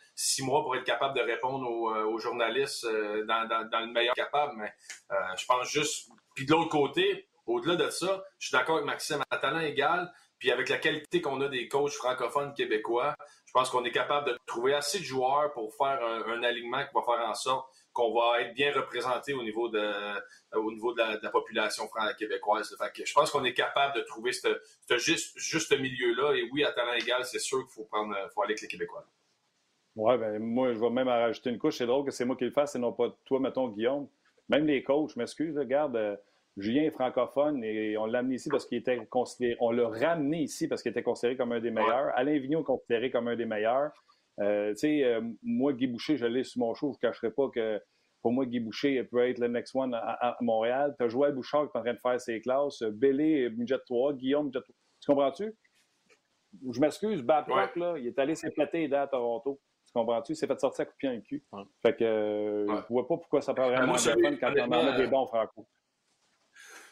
mois 0.43 0.63
pour 0.63 0.75
être 0.75 0.86
capable 0.86 1.17
de 1.17 1.24
répondre 1.24 1.69
aux, 1.69 1.89
euh, 1.89 2.17
journalistes 2.19 2.86
euh, 2.86 3.25
dans, 3.25 3.43
le 3.43 3.91
meilleur 3.91 4.13
capable. 4.15 4.53
Mais 4.57 4.74
je 5.38 5.45
pense 5.45 5.69
juste. 5.69 6.10
Puis 6.36 6.45
de 6.45 6.51
l'autre 6.51 6.69
côté, 6.69 7.27
Au-delà 7.45 7.75
de 7.75 7.89
ça, 7.89 8.24
je 8.39 8.48
suis 8.48 8.57
d'accord 8.57 8.75
avec 8.75 8.86
Maxime, 8.86 9.22
à 9.29 9.38
talent 9.38 9.60
égal, 9.60 10.10
puis 10.39 10.50
avec 10.50 10.69
la 10.69 10.77
qualité 10.77 11.22
qu'on 11.22 11.41
a 11.41 11.50
des 11.50 11.67
coachs 11.67 11.91
francophones 11.91 12.53
québécois, 12.53 13.15
je 13.45 13.51
pense 13.51 13.69
qu'on 13.69 13.83
est 13.83 13.91
capable 13.91 14.31
de 14.31 14.38
trouver 14.45 14.74
assez 14.74 15.00
de 15.00 15.03
joueurs 15.03 15.51
pour 15.51 15.75
faire 15.75 16.00
un, 16.01 16.41
alignement 16.41 16.86
qui 16.86 16.93
va 16.93 17.01
faire 17.01 17.27
en 17.27 17.33
sorte 17.33 17.69
qu'on 17.94 18.14
va 18.14 18.42
être 18.42 18.54
bien 18.54 18.74
représenté 18.74 19.34
au 19.34 19.44
niveau 19.44 19.70
de, 19.70 19.92
au 20.58 20.72
niveau 20.72 20.94
de, 20.94 21.00
la, 21.00 21.30
population 21.30 21.88
québécoise. 22.18 22.76
Fait 22.78 23.06
je 23.06 23.14
pense 23.14 23.32
qu'on 23.32 23.44
est 23.44 23.54
capable 23.54 23.96
de 23.96 24.02
trouver 24.02 24.32
ce 24.34 24.48
juste, 24.98 25.38
juste 25.38 25.78
milieu-là. 25.80 26.36
Et 26.36 26.50
oui, 26.52 26.64
à 26.64 26.72
talent 26.72 26.94
égal, 26.94 27.24
c'est 27.24 27.40
sûr 27.40 27.60
qu'il 27.60 27.74
faut, 27.74 27.86
prendre, 27.86 28.16
faut 28.34 28.42
aller 28.42 28.54
avec 28.54 28.62
les 28.62 28.68
Québécois. 28.68 29.06
Oui, 29.96 30.18
ben 30.18 30.40
moi, 30.40 30.74
je 30.74 30.80
vais 30.80 30.90
même 30.90 31.08
rajouter 31.08 31.52
une 31.52 31.60
couche. 31.60 31.78
C'est 31.78 31.86
drôle 31.86 32.06
que 32.06 32.12
c'est 32.12 32.26
moi 32.26 32.36
qui 32.36 32.46
le 32.46 32.52
fasse 32.52 32.76
et 32.76 32.80
non 32.80 32.94
pas 32.94 33.16
toi, 33.26 33.40
mettons, 33.40 33.70
Guillaume. 33.70 34.08
Même 34.50 34.66
les 34.66 34.84
coachs, 34.84 35.12
je 35.14 35.20
m'excuse, 35.20 35.58
regarde, 35.58 35.96
euh, 35.96 36.16
Julien 36.58 36.84
est 36.84 36.92
francophone 36.92 37.64
et 37.64 37.98
on 37.98 38.06
l'a 38.06 38.20
amené 38.20 38.36
ici 38.36 38.50
parce 38.50 38.66
qu'il 38.66 38.78
était 38.78 39.06
considéré, 39.06 39.56
on 39.60 39.72
l'a 39.72 39.88
ramené 39.88 40.42
ici 40.42 40.68
parce 40.68 40.84
qu'il 40.84 40.92
était 40.92 41.04
considéré 41.04 41.38
comme 41.38 41.52
un 41.52 41.60
des 41.60 41.72
meilleurs. 41.72 42.12
Alain 42.16 42.38
Vigneault 42.38 42.62
est 42.62 42.66
considéré 42.66 43.12
comme 43.12 43.28
un 43.28 43.36
des 43.36 43.46
meilleurs. 43.46 43.92
Euh, 44.40 44.72
tu 44.72 44.78
sais, 44.78 45.04
euh, 45.04 45.22
moi, 45.42 45.74
Guy 45.74 45.88
Boucher, 45.88 46.18
je 46.18 46.25
l'ai 46.25 46.44
sur 46.44 46.60
mon 46.60 46.74
show, 46.74 46.92
je 46.92 46.98
ne 46.98 47.10
cacherai 47.10 47.32
pas 47.32 47.50
que 47.50 47.82
pour 48.22 48.32
moi, 48.32 48.46
Guy 48.46 48.60
Boucher 48.60 49.04
peut 49.04 49.28
être 49.28 49.40
le 49.40 49.48
next 49.48 49.75
one 49.75 49.94
à, 49.94 50.38
Montréal. 50.42 50.96
Tu 50.98 51.06
as 51.06 51.10
Joël 51.10 51.34
Bouchard 51.34 51.70
qui 51.70 51.78
est 51.78 51.80
en 51.80 51.84
train 51.84 51.94
de 51.94 52.00
faire 52.00 52.22
ses 52.22 52.40
classes, 52.42 52.82
Bélé, 52.82 53.50
budget 53.50 53.78
3, 53.86 54.13
Guillaume, 54.13 54.46
budget 54.46 54.62
3. 54.62 54.75
Tu 55.02 55.12
comprends-tu? 55.12 55.54
Je 56.72 56.80
m'excuse, 56.80 57.22
Babcock, 57.22 57.75
là, 57.75 57.96
il 57.98 58.08
est 58.08 58.18
allé 58.20 58.36
s'éclater 58.36 58.94
à 58.94 59.08
Toronto. 59.08 59.60
Tu 59.86 59.92
comprends-tu? 59.94 60.32
Il 60.32 60.36
s'est 60.36 60.48
fait 60.48 60.60
sortir 60.60 60.84
à 60.84 60.86
coup 60.86 60.94
de 60.94 60.98
pied 60.98 61.10
en 61.10 61.22
cul. 61.22 61.44
Fait 61.82 61.96
que 61.96 62.04
euh, 62.04 62.68
je 62.68 62.72
ne 62.72 62.88
vois 62.90 63.08
pas 63.08 63.18
pourquoi 63.18 63.42
ça 63.42 63.54
peut 63.54 63.62
vraiment 63.62 63.88
moi, 63.88 63.98
de 63.98 64.02
fun 64.02 64.36
quand 64.40 64.54
on 64.58 64.72
en 64.72 64.88
a 64.88 64.98
des 64.98 65.08
bons 65.08 65.28
franco. 65.28 65.68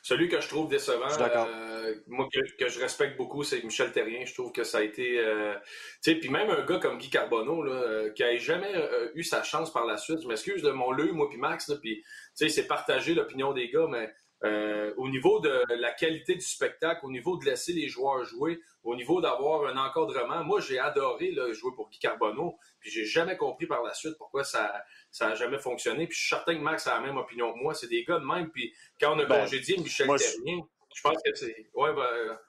Celui 0.02 0.30
que 0.30 0.42
je 0.42 0.48
trouve 0.48 0.68
décevant, 0.68 1.08
euh, 1.20 1.96
moi 2.08 2.28
que, 2.34 2.68
je 2.68 2.80
respecte 2.80 3.18
beaucoup, 3.18 3.44
c'est 3.44 3.64
Michel 3.64 3.92
Terrien. 3.92 4.26
Je 4.26 4.34
trouve 4.34 4.52
que 4.52 4.64
ça 4.64 4.80
a 4.80 4.82
été, 4.82 5.20
euh, 5.20 5.54
tu 6.02 6.12
sais, 6.12 6.16
puis 6.16 6.30
même 6.30 6.50
un 6.50 6.66
gars 6.66 6.80
comme 6.80 6.98
Guy 6.98 7.10
Carbonneau 7.10 7.62
là, 7.64 8.10
qui 8.10 8.24
n'a 8.24 8.36
jamais 8.38 8.74
eu 9.14 9.24
sa 9.24 9.44
chance 9.44 9.72
par 9.72 9.86
la 9.86 9.98
suite. 9.98 10.22
Je 10.24 10.28
m'excuse 10.28 10.64
de 10.64 10.72
mon 10.72 10.92
leu, 10.92 11.12
moi 11.12 11.30
puis 11.30 11.38
Max, 11.38 11.72
puis 11.82 12.02
tu 12.02 12.06
sais, 12.34 12.50
c'est 12.50 12.68
partager 12.68 13.14
l'opinion 13.14 13.54
des 13.54 13.70
gars, 13.70 13.88
mais 13.90 14.12
euh, 14.44 14.94
au 14.98 15.08
niveau 15.10 15.40
de 15.40 15.64
la 15.70 15.92
qualité 15.92 16.34
du 16.36 16.46
spectacle, 16.46 17.06
au 17.06 17.12
niveau 17.12 17.38
de 17.38 17.46
laisser 17.46 17.74
les 17.74 17.88
joueurs 17.88 18.24
jouer, 18.26 18.60
au 18.84 18.96
niveau 18.96 19.22
d'avoir 19.22 19.68
un 19.68 19.78
encadrement, 19.78 20.44
moi 20.44 20.60
j'ai 20.60 20.80
adoré 20.80 21.36
jouer 21.54 21.72
pour 21.76 21.90
Guy 21.90 22.00
Carbonneau, 22.00 22.58
puis 22.80 22.90
j'ai 22.90 23.06
jamais 23.06 23.38
compris 23.38 23.68
par 23.68 23.84
la 23.84 23.94
suite 23.94 24.18
pourquoi 24.18 24.44
ça 24.44 24.84
ça 25.12 25.28
a 25.28 25.36
jamais 25.36 25.60
fonctionné. 25.60 26.08
Puis 26.08 26.16
je 26.16 26.22
suis 26.22 26.30
certain 26.30 26.56
que 26.56 26.62
Max 26.62 26.88
a 26.88 26.96
la 26.96 27.02
même 27.02 27.18
opinion 27.18 27.54
que 27.54 27.60
moi, 27.60 27.74
c'est 27.74 27.88
des 27.88 28.04
gars 28.04 28.20
de 28.20 28.26
même. 28.26 28.50
Puis 28.50 28.74
quand 29.00 29.16
on 29.16 29.20
a 29.20 29.26
ben, 29.26 29.42
congédié 29.42 29.78
Michel 29.78 30.08
Terrien, 30.08 30.62
je 30.96 31.02
pense 31.02 31.22
que 31.24 31.34
c'est 31.36 31.70
ouais 31.74 31.94
ben, 31.94 32.40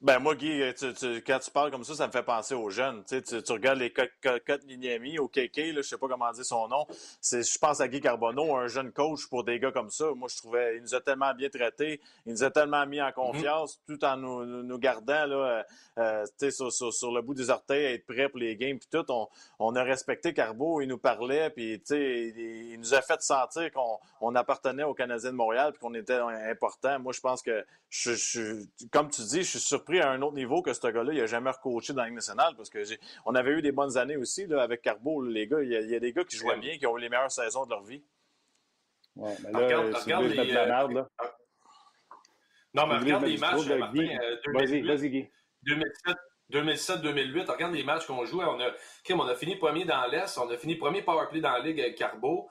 ben 0.00 0.20
moi, 0.20 0.36
Guy, 0.36 0.62
quand 1.26 1.40
tu 1.40 1.50
parles 1.50 1.72
comme 1.72 1.82
ça, 1.82 1.94
ça 1.96 2.06
me 2.06 2.12
fait 2.12 2.22
penser 2.22 2.54
aux 2.54 2.70
jeunes. 2.70 3.02
Tu, 3.04 3.20
tu 3.20 3.52
regardes 3.52 3.80
les 3.80 3.92
Cotes 3.92 4.64
Nignami, 4.64 5.18
au 5.18 5.26
KK, 5.26 5.56
là, 5.56 5.76
je 5.76 5.82
sais 5.82 5.98
pas 5.98 6.06
comment 6.06 6.30
dire 6.30 6.44
son 6.44 6.68
nom. 6.68 6.86
Je 7.20 7.58
pense 7.58 7.80
à 7.80 7.88
Guy 7.88 8.00
Carbonneau, 8.00 8.54
un 8.54 8.68
jeune 8.68 8.92
coach 8.92 9.26
pour 9.28 9.42
des 9.42 9.58
gars 9.58 9.72
comme 9.72 9.90
ça. 9.90 10.06
Moi, 10.14 10.28
je 10.30 10.36
trouvais 10.36 10.76
il 10.76 10.82
nous 10.82 10.94
a 10.94 11.00
tellement 11.00 11.34
bien 11.34 11.48
traités, 11.48 12.00
il 12.26 12.32
nous 12.32 12.44
a 12.44 12.50
tellement 12.52 12.86
mis 12.86 13.02
en 13.02 13.10
confiance, 13.10 13.76
mm-hmm. 13.76 13.98
tout 13.98 14.04
en 14.04 14.16
nous, 14.16 14.62
nous 14.62 14.78
gardant 14.78 15.26
là, 15.26 15.64
euh, 15.98 16.24
euh 16.38 16.50
sur, 16.50 16.72
sur, 16.72 16.92
sur, 16.92 17.12
le 17.12 17.20
bout 17.20 17.34
des 17.34 17.50
orteils, 17.50 17.86
à 17.86 17.92
être 17.94 18.06
prêt 18.06 18.28
pour 18.28 18.38
les 18.38 18.54
games. 18.54 18.78
Puis 18.78 18.88
tout, 18.92 19.04
on, 19.08 19.26
on, 19.58 19.74
a 19.74 19.82
respecté 19.82 20.32
Carbo, 20.32 20.80
il 20.80 20.86
nous 20.86 20.98
parlait, 20.98 21.50
puis 21.50 21.82
il, 21.90 22.38
il 22.72 22.78
nous 22.78 22.94
a 22.94 23.02
fait 23.02 23.20
sentir 23.20 23.72
qu'on 23.72 23.98
on 24.20 24.36
appartenait 24.36 24.84
aux 24.84 24.94
Canadiens 24.94 25.32
de 25.32 25.36
Montréal, 25.36 25.72
puis 25.72 25.80
qu'on 25.80 25.94
était 25.94 26.20
important. 26.48 27.00
Moi, 27.00 27.12
je 27.12 27.20
pense 27.20 27.42
que, 27.42 27.64
je, 27.90 28.14
je, 28.14 28.64
comme 28.92 29.10
tu 29.10 29.22
dis, 29.22 29.42
je 29.42 29.50
suis 29.50 29.58
surpris 29.58 29.87
à 29.96 30.10
un 30.10 30.22
autre 30.22 30.36
niveau 30.36 30.62
que 30.62 30.72
ce 30.72 30.86
gars-là, 30.86 31.12
il 31.12 31.18
n'a 31.18 31.26
jamais 31.26 31.50
recoaché 31.50 31.92
dans 31.92 32.02
la 32.02 32.08
Ligue 32.08 32.16
nationale 32.16 32.54
parce 32.56 32.70
que 32.70 32.78
on 33.24 33.34
avait 33.34 33.52
eu 33.52 33.62
des 33.62 33.72
bonnes 33.72 33.96
années 33.96 34.16
aussi 34.16 34.46
là, 34.46 34.62
avec 34.62 34.82
Carbo. 34.82 35.22
les 35.22 35.46
gars, 35.46 35.62
il 35.62 35.70
y, 35.70 35.94
a, 35.94 36.00
des 36.00 36.12
gars 36.12 36.24
qui 36.24 36.36
jouaient 36.36 36.58
bien, 36.58 36.76
qui 36.78 36.86
ont 36.86 36.96
eu 36.98 37.00
les 37.00 37.08
meilleures 37.08 37.30
saisons 37.30 37.64
de 37.64 37.70
leur 37.70 37.82
vie. 37.82 38.02
Ouais, 39.16 39.34
mais 39.42 39.52
là, 39.52 39.58
regarde, 39.58 39.94
regarde 39.94 40.24
les, 40.26 40.52
la 40.52 40.66
merde, 40.66 40.92
là. 40.92 41.08
Non, 42.74 42.86
mais 42.86 42.98
regarde 42.98 43.24
les 43.24 43.38
matchs, 43.38 43.66
euh, 43.68 43.78
vas-y, 44.52 44.82
vas-y, 44.82 45.10
Guy. 45.10 45.30
2007, 45.62 46.16
2007-2008, 46.52 47.50
regarde 47.50 47.74
les 47.74 47.84
matchs 47.84 48.06
qu'on 48.06 48.24
jouait. 48.24 48.44
On 48.44 48.58
a, 48.60 48.70
on 49.10 49.28
a 49.28 49.34
fini 49.34 49.56
premier 49.56 49.84
dans 49.84 50.06
l'Est, 50.06 50.38
on 50.38 50.48
a 50.48 50.56
fini 50.56 50.76
premier 50.76 51.02
powerplay 51.02 51.40
dans 51.40 51.52
la 51.52 51.60
Ligue 51.60 51.80
avec 51.80 51.96
Carbo. 51.96 52.48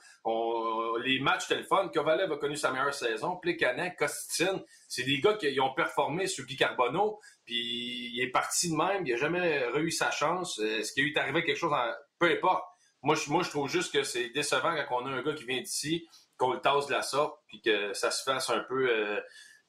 les 1.03 1.19
matchs 1.19 1.47
fun. 1.67 1.89
Kovalev 1.89 2.31
a 2.31 2.37
connu 2.37 2.55
sa 2.55 2.71
meilleure 2.71 2.93
saison. 2.93 3.37
Plekanek, 3.37 3.97
Kostin, 3.97 4.61
c'est 4.87 5.03
des 5.03 5.19
gars 5.19 5.33
qui 5.33 5.59
ont 5.59 5.73
performé 5.73 6.27
sur 6.27 6.45
Guy 6.45 6.55
Carbonneau. 6.55 7.19
Puis 7.45 8.11
il 8.13 8.21
est 8.21 8.31
parti 8.31 8.69
de 8.69 8.75
même, 8.75 9.05
il 9.05 9.13
n'a 9.13 9.17
jamais 9.17 9.63
eu 9.77 9.91
sa 9.91 10.11
chance. 10.11 10.59
Est-ce 10.59 10.93
qu'il 10.93 11.07
est 11.07 11.17
arrivé 11.17 11.43
quelque 11.43 11.57
chose 11.57 11.73
en... 11.73 11.91
Peu 12.19 12.31
importe. 12.31 12.63
Moi 13.03 13.15
je, 13.15 13.29
moi, 13.29 13.43
je 13.43 13.49
trouve 13.49 13.69
juste 13.69 13.93
que 13.93 14.03
c'est 14.03 14.29
décevant 14.29 14.75
quand 14.89 15.03
on 15.03 15.05
a 15.05 15.09
un 15.11 15.21
gars 15.21 15.33
qui 15.33 15.45
vient 15.45 15.61
d'ici, 15.61 16.07
qu'on 16.37 16.53
le 16.53 16.59
tasse 16.59 16.87
de 16.87 16.93
la 16.93 17.01
sorte, 17.01 17.39
puis 17.47 17.61
que 17.61 17.93
ça 17.93 18.11
se 18.11 18.23
fasse 18.23 18.49
un 18.49 18.59
peu 18.67 18.89
euh, 18.89 19.19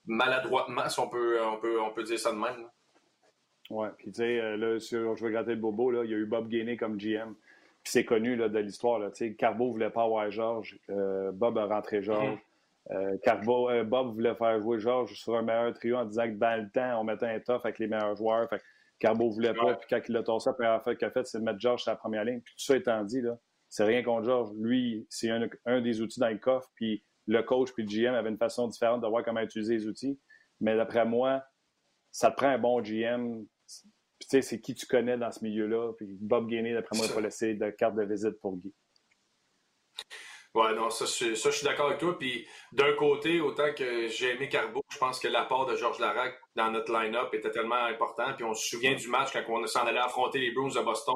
maladroitement, 0.07 0.89
si 0.89 0.99
on 0.99 1.09
peut, 1.09 1.43
on 1.43 1.59
peut, 1.59 1.81
on 1.81 1.93
peut 1.93 2.03
dire 2.03 2.19
ça 2.19 2.33
de 2.33 2.37
même. 2.39 2.69
Oui, 3.71 3.89
puis 3.99 4.07
tu 4.07 4.15
sais, 4.15 4.41
euh, 4.41 4.57
là, 4.57 4.81
sur, 4.81 5.17
je 5.17 5.25
vais 5.25 5.33
gratter 5.33 5.51
le 5.51 5.61
bobo, 5.61 5.91
là, 5.91 6.05
il 6.05 6.11
y 6.11 6.15
a 6.15 6.17
eu 6.17 6.27
Bob 6.27 6.49
Gainey 6.49 6.77
comme 6.77 6.97
GM. 6.97 7.35
Puis 7.83 7.93
c'est 7.93 8.05
connu 8.05 8.35
là, 8.37 8.49
de 8.49 8.59
l'histoire. 8.59 9.01
Tu 9.13 9.29
sais, 9.29 9.35
Carbo 9.35 9.71
voulait 9.71 9.91
pas 9.91 10.05
avoir 10.05 10.31
Georges. 10.31 10.79
Euh, 10.91 11.31
Bob 11.33 11.59
a 11.59 11.67
rentré 11.67 12.03
Georges. 12.03 12.39
Mm-hmm. 12.91 13.21
Carbo, 13.21 13.69
Bob 13.85 14.15
voulait 14.15 14.35
faire 14.35 14.59
jouer 14.63 14.79
Georges 14.79 15.13
sur 15.13 15.37
un 15.37 15.43
meilleur 15.43 15.75
trio 15.75 15.97
en 15.97 16.07
disant 16.07 16.25
que 16.25 16.39
dans 16.39 16.59
le 16.59 16.71
temps, 16.71 17.01
on 17.01 17.05
mettait 17.05 17.27
un 17.27 17.39
tough 17.39 17.61
avec 17.65 17.79
les 17.79 17.87
meilleurs 17.87 18.17
joueurs. 18.17 18.49
Fait 18.49 18.63
Carbo 18.99 19.31
voulait 19.31 19.55
pas. 19.55 19.75
Puis 19.75 19.87
quand 19.89 20.01
il 20.09 20.17
a 20.17 20.23
tossé, 20.23 20.51
la 20.51 20.55
première 20.55 20.83
fois 20.83 20.95
qu'il 20.95 21.07
a 21.07 21.11
fait, 21.11 21.27
c'est 21.27 21.39
de 21.39 21.45
mettre 21.45 21.61
Georges 21.61 21.83
sur 21.83 21.93
la 21.93 21.97
première 21.97 22.25
ligne. 22.25 22.41
Puis 22.41 22.55
tout 22.57 22.65
ça 22.65 22.77
étant 22.77 23.05
dit, 23.05 23.21
là, 23.21 23.39
c'est 23.69 23.85
rien 23.85 24.03
contre 24.03 24.25
Georges. 24.25 24.51
Lui, 24.59 25.07
c'est 25.09 25.31
un, 25.31 25.49
un, 25.67 25.81
des 25.81 26.01
outils 26.01 26.21
dans 26.21 26.29
le 26.29 26.39
coffre. 26.39 26.71
Puis 26.75 27.03
le 27.27 27.43
coach 27.43 27.73
puis 27.73 27.85
le 27.85 27.89
GM 27.89 28.15
avaient 28.15 28.31
une 28.31 28.39
façon 28.39 28.67
différente 28.69 29.03
de 29.03 29.07
voir 29.07 29.23
comment 29.23 29.41
utiliser 29.41 29.75
les 29.75 29.87
outils. 29.87 30.19
Mais 30.61 30.77
d'après 30.77 31.05
moi, 31.05 31.45
ça 32.11 32.31
te 32.31 32.37
prend 32.37 32.49
un 32.49 32.59
bon 32.59 32.83
GM 32.83 33.45
sais, 34.29 34.43
c'est 34.43 34.61
qui 34.61 34.75
tu 34.75 34.87
connais 34.87 35.17
dans 35.17 35.31
ce 35.31 35.45
milieu-là. 35.45 35.93
Puis 35.97 36.07
Bob 36.21 36.49
Gainey, 36.49 36.75
d'après 36.75 36.97
moi, 36.97 37.07
il 37.07 37.13
faut 37.13 37.21
laisser 37.21 37.55
de 37.55 37.71
carte 37.71 37.95
de 37.97 38.05
visite 38.05 38.41
pour 38.41 38.57
Guy. 38.57 38.75
Ouais, 40.55 40.75
non, 40.75 40.89
ça, 40.91 41.05
je, 41.05 41.35
ça, 41.35 41.51
je 41.51 41.57
suis 41.57 41.67
d'accord 41.67 41.87
avec 41.87 41.99
toi. 41.99 42.19
Puis 42.19 42.47
d'un 42.73 42.95
côté, 42.95 43.41
autant 43.41 43.73
que 43.75 44.09
j'ai 44.09 44.35
aimé 44.35 44.49
Carbo, 44.49 44.83
je 44.91 44.99
pense 44.99 45.19
que 45.19 45.29
l'apport 45.29 45.67
de 45.67 45.77
Georges 45.77 45.99
Larac 45.99 46.35
dans 46.57 46.71
notre 46.71 46.93
line-up 46.93 47.33
était 47.35 47.51
tellement 47.51 47.85
important. 47.85 48.35
Puis 48.35 48.45
on 48.45 48.55
se 48.55 48.69
souvient 48.69 48.95
du 48.95 49.09
match 49.09 49.31
quand 49.33 49.43
on 49.49 49.67
s'en 49.67 49.87
allait 49.87 49.99
affronter 49.99 50.41
les 50.41 50.51
Bruins 50.53 50.75
de 50.75 50.81
Boston. 50.81 51.15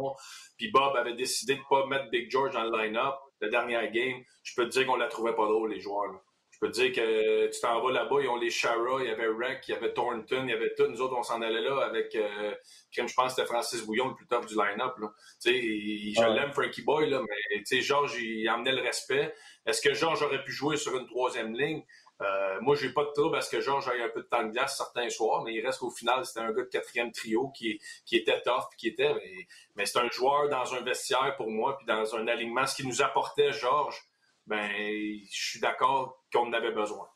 Puis 0.58 0.70
Bob 0.70 0.94
avait 0.96 1.14
décidé 1.14 1.54
de 1.54 1.60
ne 1.60 1.64
pas 1.68 1.86
mettre 1.86 2.10
Big 2.10 2.30
George 2.30 2.52
dans 2.52 2.64
le 2.64 2.78
line-up. 2.78 3.14
La 3.40 3.48
dernière 3.48 3.90
game, 3.90 4.22
je 4.44 4.54
peux 4.54 4.64
te 4.64 4.70
dire 4.70 4.86
qu'on 4.86 4.96
la 4.96 5.08
trouvait 5.08 5.34
pas 5.34 5.46
drôle, 5.46 5.72
les 5.72 5.80
joueurs. 5.80 6.22
Peux 6.62 6.70
te 6.70 6.80
dire 6.80 6.92
que 6.92 7.48
tu 7.48 7.60
t'en 7.60 7.82
vas 7.82 7.90
là-bas, 7.90 8.20
ils 8.20 8.28
ont 8.28 8.36
les 8.36 8.48
Shara, 8.48 9.00
il 9.00 9.08
y 9.08 9.10
avait 9.10 9.26
Rec, 9.26 9.64
il 9.66 9.72
y 9.72 9.74
avait 9.74 9.92
Thornton, 9.92 10.44
il 10.44 10.50
y 10.50 10.52
avait 10.52 10.72
tout. 10.76 10.86
Nous 10.86 11.00
autres, 11.00 11.16
on 11.18 11.24
s'en 11.24 11.42
allait 11.42 11.60
là 11.60 11.84
avec, 11.84 12.14
euh, 12.14 12.54
je 12.92 13.02
pense 13.02 13.14
que 13.14 13.28
c'était 13.30 13.46
Francis 13.46 13.84
Bouillon, 13.84 14.10
le 14.10 14.14
plus 14.14 14.28
top 14.28 14.46
du 14.46 14.54
line-up. 14.54 14.94
Tu 14.96 15.02
sais, 15.40 15.60
je 15.60 16.32
l'aime, 16.32 16.52
Frankie 16.52 16.82
Boy, 16.82 17.10
là, 17.10 17.20
mais 17.20 17.58
tu 17.58 17.64
sais, 17.64 17.80
Georges, 17.80 18.14
il 18.22 18.48
amenait 18.48 18.70
le 18.70 18.80
respect. 18.80 19.34
Est-ce 19.66 19.82
que 19.82 19.92
Georges 19.92 20.22
aurait 20.22 20.44
pu 20.44 20.52
jouer 20.52 20.76
sur 20.76 20.96
une 20.96 21.04
troisième 21.08 21.52
ligne? 21.52 21.82
Euh, 22.20 22.60
moi, 22.60 22.76
j'ai 22.76 22.92
pas 22.92 23.06
de 23.06 23.10
trouble 23.10 23.32
parce 23.32 23.48
que 23.48 23.60
Georges 23.60 23.88
a 23.88 23.96
eu 23.96 24.02
un 24.02 24.10
peu 24.10 24.22
de 24.22 24.28
temps 24.28 24.44
de 24.44 24.52
glace 24.52 24.76
certains 24.76 25.10
soirs, 25.10 25.42
mais 25.42 25.54
il 25.54 25.66
reste 25.66 25.80
qu'au 25.80 25.90
final, 25.90 26.24
c'était 26.24 26.46
un 26.46 26.52
gars 26.52 26.62
de 26.62 26.68
quatrième 26.68 27.10
trio 27.10 27.48
qui, 27.48 27.80
qui 28.06 28.14
était 28.14 28.40
tough, 28.40 28.68
qui 28.78 28.86
était, 28.86 29.12
mais, 29.14 29.48
mais 29.74 29.84
c'est 29.84 29.98
un 29.98 30.08
joueur 30.10 30.48
dans 30.48 30.74
un 30.74 30.80
vestiaire 30.82 31.34
pour 31.36 31.50
moi, 31.50 31.76
puis 31.76 31.86
dans 31.86 32.14
un 32.14 32.28
alignement. 32.28 32.68
Ce 32.68 32.76
qui 32.76 32.86
nous 32.86 33.02
apportait 33.02 33.52
Georges, 33.52 34.00
ben, 34.46 34.70
je 34.70 35.48
suis 35.48 35.58
d'accord 35.58 36.21
qu'on 36.32 36.48
en 36.48 36.52
avait 36.52 36.72
besoin. 36.72 37.08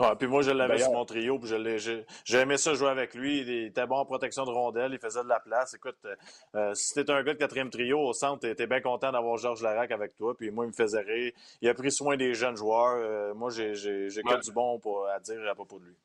Ouais, 0.00 0.16
puis 0.18 0.26
moi, 0.26 0.42
je 0.42 0.50
l'avais 0.50 0.78
sur 0.78 0.90
mon 0.90 1.04
trio, 1.04 1.38
puis 1.38 1.48
j'ai 2.24 2.38
aimé 2.38 2.56
ça 2.56 2.74
jouer 2.74 2.88
avec 2.88 3.14
lui. 3.14 3.42
Il 3.42 3.66
était 3.66 3.86
bon 3.86 3.96
en 3.96 4.04
protection 4.04 4.44
de 4.44 4.50
rondelle, 4.50 4.92
il 4.92 4.98
faisait 4.98 5.22
de 5.22 5.28
la 5.28 5.38
place. 5.38 5.74
Écoute, 5.74 5.98
euh, 6.04 6.16
euh, 6.56 6.74
si 6.74 6.94
t'es 6.94 7.08
un 7.12 7.22
gars 7.22 7.34
de 7.34 7.38
quatrième 7.38 7.70
trio 7.70 8.00
au 8.00 8.12
centre, 8.12 8.48
t'es 8.48 8.66
bien 8.66 8.80
content 8.80 9.12
d'avoir 9.12 9.36
Georges 9.36 9.62
Larac 9.62 9.92
avec 9.92 10.16
toi. 10.16 10.36
Puis 10.36 10.50
moi, 10.50 10.64
il 10.64 10.68
me 10.68 10.72
faisait 10.72 11.00
rire. 11.00 11.32
Il 11.60 11.68
a 11.68 11.74
pris 11.74 11.92
soin 11.92 12.16
des 12.16 12.34
jeunes 12.34 12.56
joueurs. 12.56 12.96
Euh, 12.96 13.34
moi, 13.34 13.50
j'ai 13.50 13.72
que 13.72 14.44
du 14.44 14.52
bon 14.52 14.80
pour, 14.80 15.06
à 15.06 15.20
dire 15.20 15.48
à 15.48 15.54
propos 15.54 15.78
de 15.78 15.84
lui. 15.84 15.96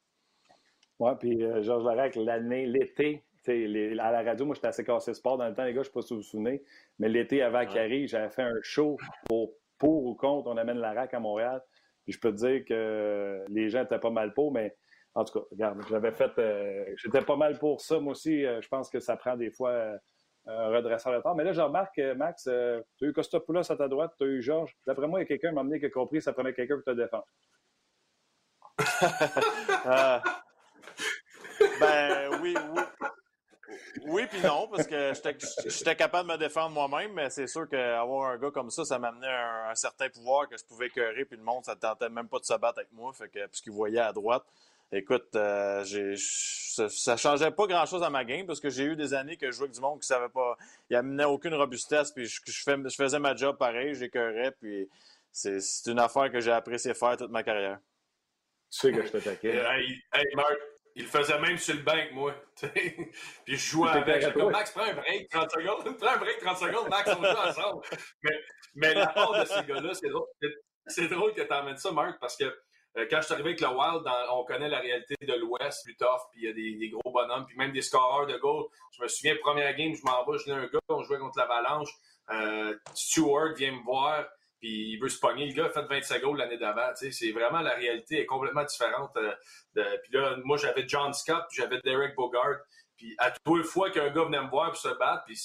Oui, 0.99 1.11
puis 1.19 1.63
Georges 1.63 1.85
Larac, 1.85 2.15
l'année, 2.15 2.67
l'été, 2.67 3.23
à 3.47 4.11
la 4.11 4.21
radio, 4.21 4.45
moi, 4.45 4.53
j'étais 4.53 4.67
assez 4.67 4.83
cassé 4.83 5.15
sport 5.15 5.37
dans 5.37 5.47
le 5.47 5.55
temps, 5.55 5.63
les 5.63 5.73
gars, 5.73 5.81
je 5.81 5.87
ne 5.87 5.91
sais 5.91 5.91
pas 5.91 6.01
si 6.01 6.13
vous 6.13 6.19
vous 6.19 6.25
souvenez, 6.25 6.61
mais 6.99 7.09
l'été 7.09 7.41
avant 7.41 7.65
qu'il 7.65 7.79
arrive, 7.79 8.07
j'avais 8.07 8.29
fait 8.29 8.43
un 8.43 8.59
show 8.61 8.97
pour 9.27 9.53
pour 9.79 10.05
ou 10.05 10.13
contre, 10.13 10.47
on 10.47 10.57
amène 10.57 10.77
la 10.77 10.93
RAC 10.93 11.13
à 11.13 11.19
Montréal. 11.19 11.63
Puis 12.09 12.15
je 12.15 12.19
peux 12.21 12.31
te 12.31 12.37
dire 12.37 12.65
que 12.65 13.45
les 13.49 13.69
gens 13.69 13.83
étaient 13.83 13.99
pas 13.99 14.09
mal 14.09 14.33
pour, 14.33 14.51
mais 14.51 14.75
en 15.13 15.23
tout 15.25 15.39
cas, 15.39 15.45
regarde, 15.51 15.79
j'avais 15.91 16.11
fait. 16.11 16.31
Euh, 16.39 16.83
j'étais 16.97 17.21
pas 17.21 17.35
mal 17.35 17.59
pour 17.59 17.81
ça, 17.81 17.99
moi 17.99 18.13
aussi. 18.13 18.43
Euh, 18.43 18.59
je 18.61 18.67
pense 18.67 18.89
que 18.89 18.99
ça 18.99 19.15
prend 19.15 19.37
des 19.37 19.51
fois 19.51 19.69
euh, 19.69 19.95
un 20.47 20.69
redresseur 20.69 21.13
de 21.15 21.21
temps. 21.21 21.35
Mais 21.35 21.43
là, 21.43 21.53
je 21.53 21.61
remarque, 21.61 21.99
Max, 22.17 22.45
tu 22.45 22.49
as 22.49 22.81
eu 23.07 23.13
Costopoulos 23.13 23.71
à 23.71 23.75
ta 23.75 23.87
droite, 23.87 24.15
tu 24.17 24.23
as 24.23 24.27
eu 24.27 24.41
Georges. 24.41 24.75
D'après 24.87 25.07
moi, 25.07 25.19
il 25.19 25.21
y 25.21 25.25
a 25.25 25.27
quelqu'un 25.27 25.51
m'a 25.51 25.61
amené 25.61 25.79
qui 25.79 25.85
a 25.85 25.91
compris 25.91 26.19
ça 26.19 26.33
prenait 26.33 26.51
quelqu'un 26.51 26.77
pour 26.77 26.85
te 26.85 26.97
défendre. 26.99 27.27
ben 31.79 32.29
oui, 32.41 32.55
oui. 32.73 32.81
Oui, 34.05 34.25
puis 34.29 34.41
non, 34.41 34.67
parce 34.67 34.87
que 34.87 35.13
j'étais 35.65 35.95
capable 35.95 36.29
de 36.29 36.33
me 36.33 36.37
défendre 36.39 36.69
moi-même, 36.69 37.13
mais 37.13 37.29
c'est 37.29 37.47
sûr 37.47 37.67
qu'avoir 37.69 38.31
un 38.31 38.37
gars 38.37 38.51
comme 38.51 38.69
ça, 38.69 38.85
ça 38.85 38.99
m'amenait 38.99 39.27
un, 39.27 39.69
un, 39.69 39.75
certain 39.75 40.09
pouvoir 40.09 40.47
que 40.47 40.57
je 40.57 40.63
pouvais 40.63 40.87
écœurer, 40.87 41.25
puis 41.25 41.37
le 41.37 41.43
monde, 41.43 41.65
ça 41.65 41.75
ne 41.75 41.79
tentait 41.79 42.09
même 42.09 42.27
pas 42.27 42.39
de 42.39 42.45
se 42.45 42.53
battre 42.53 42.79
avec 42.79 42.91
moi, 42.91 43.13
fait 43.13 43.29
que, 43.29 43.45
puisqu'il 43.47 43.73
voyait 43.73 43.99
à 43.99 44.13
droite. 44.13 44.43
Écoute, 44.91 45.35
euh, 45.35 45.83
ça, 45.85 47.13
ne 47.13 47.17
changeait 47.17 47.51
pas 47.51 47.67
grand-chose 47.67 48.01
à 48.01 48.09
ma 48.09 48.25
game, 48.25 48.47
parce 48.47 48.59
que 48.59 48.71
j'ai 48.71 48.85
eu 48.85 48.95
des 48.95 49.13
années 49.13 49.37
que 49.37 49.45
je 49.47 49.51
jouais 49.51 49.65
avec 49.65 49.75
du 49.75 49.81
monde 49.81 49.99
qui 49.99 50.07
savait 50.07 50.29
pas, 50.29 50.57
il 50.89 50.95
amenait 50.95 51.25
aucune 51.25 51.53
robustesse, 51.53 52.11
puis 52.11 52.25
je, 52.25 52.41
je, 52.43 52.95
faisais 52.95 53.19
ma 53.19 53.35
job 53.35 53.55
pareil, 53.57 53.93
j'écœurais, 53.93 54.51
puis 54.59 54.89
c'est 55.31 55.59
une 55.85 55.99
affaire 55.99 56.31
que 56.31 56.39
j'ai 56.39 56.51
apprécié 56.51 56.95
faire 56.95 57.17
toute 57.17 57.29
ma 57.29 57.43
carrière. 57.43 57.79
Tu 58.71 58.79
sais 58.79 58.91
que 58.91 59.05
je 59.05 59.11
t'attaquais. 59.11 59.57
Hey, 59.57 60.01
hey, 60.13 60.35
Marc, 60.35 60.57
il 60.95 61.03
le 61.03 61.09
faisait 61.09 61.39
même 61.39 61.57
sur 61.57 61.75
le 61.75 61.81
banc, 61.81 61.93
moi. 62.13 62.35
puis 62.61 63.55
je 63.55 63.55
jouais 63.55 63.89
avec. 63.89 64.21
Je 64.21 64.29
comme, 64.29 64.51
Max, 64.51 64.71
prends 64.71 64.83
un 64.83 64.93
break 64.93 65.29
30 65.29 65.51
secondes. 65.51 65.97
prends 65.99 66.13
un 66.13 66.17
break 66.17 66.39
30 66.39 66.57
secondes, 66.57 66.89
Max, 66.89 67.11
on 67.17 67.23
joue 67.23 67.49
ensemble. 67.49 67.83
Mais, 68.23 68.39
mais 68.75 68.93
la 68.93 69.07
part 69.07 69.39
de 69.39 69.45
ces 69.45 69.63
gars-là, 69.63 69.93
c'est 69.93 70.09
drôle, 70.09 70.27
c'est 70.87 71.07
drôle 71.07 71.33
que 71.33 71.41
tu 71.41 71.53
amènes 71.53 71.77
ça, 71.77 71.91
Marc, 71.91 72.19
parce 72.19 72.35
que 72.35 72.45
euh, 72.97 73.05
quand 73.09 73.17
je 73.17 73.25
suis 73.25 73.33
arrivé 73.33 73.49
avec 73.49 73.61
le 73.61 73.67
Wild, 73.67 74.03
on 74.31 74.43
connaît 74.45 74.69
la 74.69 74.79
réalité 74.79 75.15
de 75.21 75.33
l'Ouest 75.33 75.83
plus 75.83 75.95
tough, 75.95 76.21
puis 76.31 76.41
il 76.41 76.47
y 76.47 76.49
a 76.49 76.53
des, 76.53 76.75
des, 76.75 76.89
gros 76.89 77.11
bonhommes, 77.11 77.45
puis 77.45 77.55
même 77.57 77.71
des 77.71 77.81
scoreurs 77.81 78.25
de 78.25 78.37
goal. 78.37 78.65
Je 78.97 79.03
me 79.03 79.07
souviens, 79.07 79.35
première 79.41 79.75
game, 79.75 79.93
je 79.93 80.03
m'en 80.03 80.25
vais, 80.25 80.37
je 80.39 80.45
l'ai 80.45 80.53
un 80.53 80.65
gars, 80.65 80.79
on 80.89 81.03
jouait 81.03 81.19
contre 81.19 81.37
l'Avalanche. 81.37 81.89
Euh, 82.31 82.75
Stewart 82.93 83.53
vient 83.55 83.71
me 83.71 83.83
voir 83.83 84.25
puis 84.59 84.91
il 84.91 84.99
veut 84.99 85.09
se 85.09 85.19
pogner. 85.19 85.47
Le 85.47 85.53
gars 85.53 85.65
a 85.65 85.69
fait 85.69 85.83
25 85.83 86.21
goals 86.21 86.37
l'année 86.37 86.57
d'avant. 86.57 86.89
C'est 86.95 87.31
vraiment 87.31 87.61
la 87.61 87.75
réalité 87.75 88.21
est 88.21 88.25
complètement 88.25 88.63
différente. 88.63 89.15
Euh, 89.17 89.97
puis 90.03 90.13
là, 90.13 90.37
moi, 90.43 90.57
j'avais 90.57 90.87
John 90.87 91.13
Scott, 91.13 91.45
puis 91.49 91.61
j'avais 91.61 91.79
Derek 91.81 92.15
Bogart. 92.15 92.57
Puis 92.97 93.15
à 93.17 93.31
toutes 93.31 93.65
fois 93.65 93.89
qu'un 93.91 94.09
gars 94.09 94.25
venait 94.25 94.41
me 94.41 94.49
voir 94.49 94.71
pour 94.71 94.77
se 94.77 94.89
battre, 94.89 95.23
puis 95.25 95.39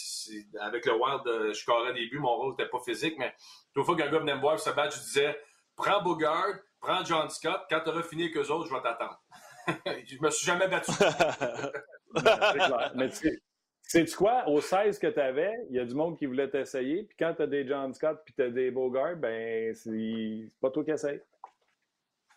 avec 0.60 0.84
le 0.86 0.94
Wild, 0.94 1.20
euh, 1.26 1.54
je 1.54 1.64
carrais 1.64 1.94
des 1.94 2.08
buts, 2.08 2.18
mon 2.18 2.34
rôle 2.34 2.50
n'était 2.50 2.68
pas 2.68 2.80
physique, 2.84 3.14
mais 3.16 3.32
toutes 3.72 3.86
fois 3.86 3.96
qu'un 3.96 4.10
gars 4.10 4.18
venait 4.18 4.34
me 4.34 4.40
voir 4.40 4.56
pour 4.56 4.64
se 4.64 4.70
battre, 4.70 4.96
je 4.96 5.02
disais 5.02 5.40
prends 5.76 6.02
Bogart, 6.02 6.54
prends 6.80 7.04
John 7.04 7.30
Scott, 7.30 7.62
quand 7.70 7.80
tu 7.84 7.90
auras 7.90 8.02
fini 8.02 8.24
avec 8.24 8.36
eux 8.36 8.50
autres, 8.50 8.68
je 8.68 8.74
vais 8.74 8.82
t'attendre. 8.82 9.20
je 9.86 10.20
me 10.20 10.30
suis 10.30 10.46
jamais 10.46 10.66
battu. 10.66 10.90
Sais-tu 13.86 14.16
quoi? 14.16 14.48
Au 14.48 14.60
16 14.60 14.98
que 14.98 15.06
tu 15.06 15.20
avais, 15.20 15.52
il 15.70 15.76
y 15.76 15.78
a 15.78 15.84
du 15.84 15.94
monde 15.94 16.18
qui 16.18 16.26
voulait 16.26 16.48
t'essayer. 16.48 17.04
Puis 17.04 17.16
quand 17.18 17.34
tu 17.34 17.42
as 17.42 17.46
des 17.46 17.66
John 17.66 17.92
Scott 17.92 18.22
puis 18.24 18.34
tu 18.34 18.42
as 18.42 18.50
des 18.50 18.70
Bogart, 18.70 19.16
ben 19.16 19.74
c'est 19.74 20.48
pas 20.60 20.70
toi 20.70 20.84
qui 20.84 20.90
essaye. 20.90 21.20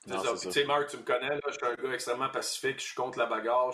C'est 0.06 0.18
ça. 0.20 0.34
Tu 0.42 0.52
sais, 0.52 0.64
Marc, 0.66 0.88
tu 0.88 0.98
me 0.98 1.04
connais, 1.04 1.30
là, 1.30 1.40
je 1.48 1.54
suis 1.54 1.66
un 1.66 1.76
gars 1.76 1.94
extrêmement 1.94 2.30
pacifique, 2.30 2.80
je 2.80 2.86
suis 2.86 2.96
contre 2.96 3.20
la 3.20 3.26
bagarre. 3.26 3.74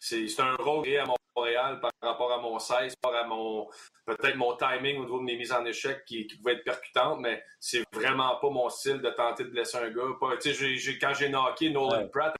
C'est 0.00 0.40
un 0.40 0.54
rôle 0.56 0.86
à 0.96 1.04
Montréal 1.36 1.80
par 1.80 1.90
rapport 2.00 2.32
à 2.32 2.40
mon 2.40 2.58
16, 2.58 2.96
par 2.96 3.12
rapport 3.12 3.24
à 3.24 3.28
mon 3.28 3.68
peut-être 4.06 4.36
mon 4.36 4.56
timing 4.56 4.98
au 4.98 5.04
niveau 5.04 5.18
de 5.18 5.24
mes 5.24 5.36
mises 5.36 5.52
en 5.52 5.64
échec 5.64 6.04
qui, 6.04 6.26
qui 6.26 6.36
pouvait 6.38 6.54
être 6.54 6.64
percutante, 6.64 7.18
mais 7.20 7.42
c'est 7.58 7.82
vraiment 7.92 8.36
pas 8.36 8.50
mon 8.50 8.68
style 8.68 9.00
de 9.00 9.10
tenter 9.10 9.44
de 9.44 9.50
blesser 9.50 9.78
un 9.78 9.90
gars. 9.90 10.02
Pas, 10.20 10.36
quand 11.00 11.14
j'ai 11.14 11.28
knocké 11.28 11.70
Nolan 11.70 12.02
ouais. 12.02 12.08
Pratt, 12.08 12.34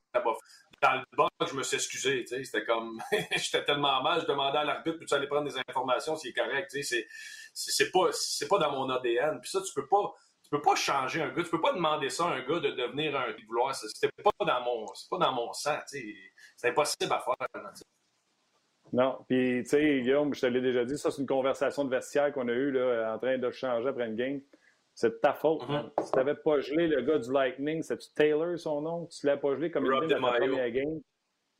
dans 0.82 0.94
le 0.94 1.16
bas, 1.16 1.28
je 1.46 1.54
me 1.54 1.62
suis 1.62 1.76
excusé. 1.76 2.24
C'était 2.26 2.64
comme. 2.64 3.00
J'étais 3.36 3.64
tellement 3.64 4.02
mal, 4.02 4.20
je 4.20 4.26
demandais 4.26 4.58
à 4.58 4.64
l'arbitre, 4.64 4.98
peux-tu 4.98 5.14
aller 5.14 5.26
prendre 5.26 5.48
des 5.48 5.58
informations 5.68 6.16
s'il 6.16 6.30
est 6.30 6.34
correct? 6.34 6.74
C'est, 7.54 7.90
pas, 7.90 8.10
pas 8.50 8.58
dans 8.58 8.72
mon 8.72 8.90
ADN. 8.90 9.40
Puis 9.40 9.50
ça, 9.50 9.60
tu 9.60 9.72
peux 9.74 9.86
pas. 9.86 10.14
Tu 10.42 10.50
peux 10.50 10.62
pas 10.62 10.76
changer 10.76 11.22
un 11.22 11.30
gars, 11.30 11.42
tu 11.42 11.50
peux 11.50 11.60
pas 11.60 11.72
demander 11.72 12.08
ça 12.08 12.26
à 12.26 12.34
un 12.34 12.40
gars 12.46 12.60
de 12.60 12.70
devenir 12.70 13.16
un 13.16 13.34
vouloir. 13.48 13.74
C'était 13.74 14.12
pas 14.22 14.44
dans 14.44 14.60
mon, 14.62 14.86
c'est 14.94 15.08
pas 15.10 15.18
dans 15.18 15.32
mon 15.32 15.52
sang, 15.52 15.76
c'est 15.86 16.14
impossible 16.62 17.12
à 17.12 17.18
faire. 17.18 17.72
Non, 18.92 19.18
puis 19.28 19.64
tu 19.64 19.70
sais, 19.70 20.00
Guillaume, 20.02 20.32
je 20.34 20.42
te 20.42 20.46
l'ai 20.46 20.60
déjà 20.60 20.84
dit, 20.84 20.96
ça 20.96 21.10
c'est 21.10 21.20
une 21.20 21.26
conversation 21.26 21.84
de 21.84 21.90
vestiaire 21.90 22.32
qu'on 22.32 22.46
a 22.46 22.52
eue 22.52 22.70
là, 22.70 23.12
en 23.12 23.18
train 23.18 23.38
de 23.38 23.50
changer 23.50 23.88
après 23.88 24.06
une 24.06 24.14
game. 24.14 24.40
C'est 24.96 25.10
de 25.10 25.18
ta 25.22 25.34
faute. 25.34 25.60
Mm-hmm. 25.62 26.04
Si 26.04 26.10
tu 26.10 26.16
n'avais 26.16 26.34
pas 26.34 26.60
gelé 26.60 26.88
le 26.88 27.02
gars 27.02 27.18
du 27.18 27.30
Lightning, 27.30 27.82
c'est-tu 27.82 28.08
Taylor 28.14 28.58
son 28.58 28.80
nom? 28.80 29.06
Tu 29.06 29.26
ne 29.26 29.30
l'avais 29.30 29.40
pas 29.42 29.54
gelé 29.54 29.70
comme 29.70 29.84
il 29.84 30.08
dit 30.08 30.14
dans 30.14 30.20
la 30.20 30.38
première 30.38 30.70
game? 30.70 31.00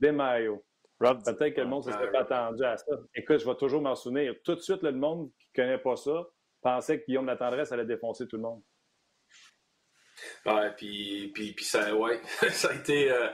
Demayo. 0.00 0.64
Peut-être 0.98 1.50
que 1.50 1.60
le 1.60 1.66
monde 1.66 1.86
ne 1.86 1.92
serait 1.92 2.10
pas 2.10 2.20
attendu 2.20 2.64
à 2.64 2.78
ça. 2.78 2.96
Écoute, 3.14 3.38
je 3.38 3.44
vais 3.44 3.54
toujours 3.56 3.82
m'en 3.82 3.94
souvenir. 3.94 4.34
Tout 4.42 4.54
de 4.54 4.60
suite, 4.60 4.82
le 4.82 4.92
monde 4.92 5.30
qui 5.38 5.48
ne 5.54 5.64
connaît 5.64 5.78
pas 5.78 5.96
ça 5.96 6.26
pensait 6.62 7.00
que 7.00 7.06
Guillaume 7.06 7.26
Latendresse 7.26 7.70
allait 7.72 7.84
défoncer 7.84 8.26
tout 8.26 8.36
le 8.36 8.42
monde. 8.42 8.62
Ouais, 10.46 10.72
puis, 10.74 11.30
puis, 11.34 11.52
puis 11.52 11.64
ça, 11.64 11.94
ouais, 11.94 12.20
ça 12.50 12.70
a 12.70 12.74
été. 12.74 13.12
Euh, 13.12 13.28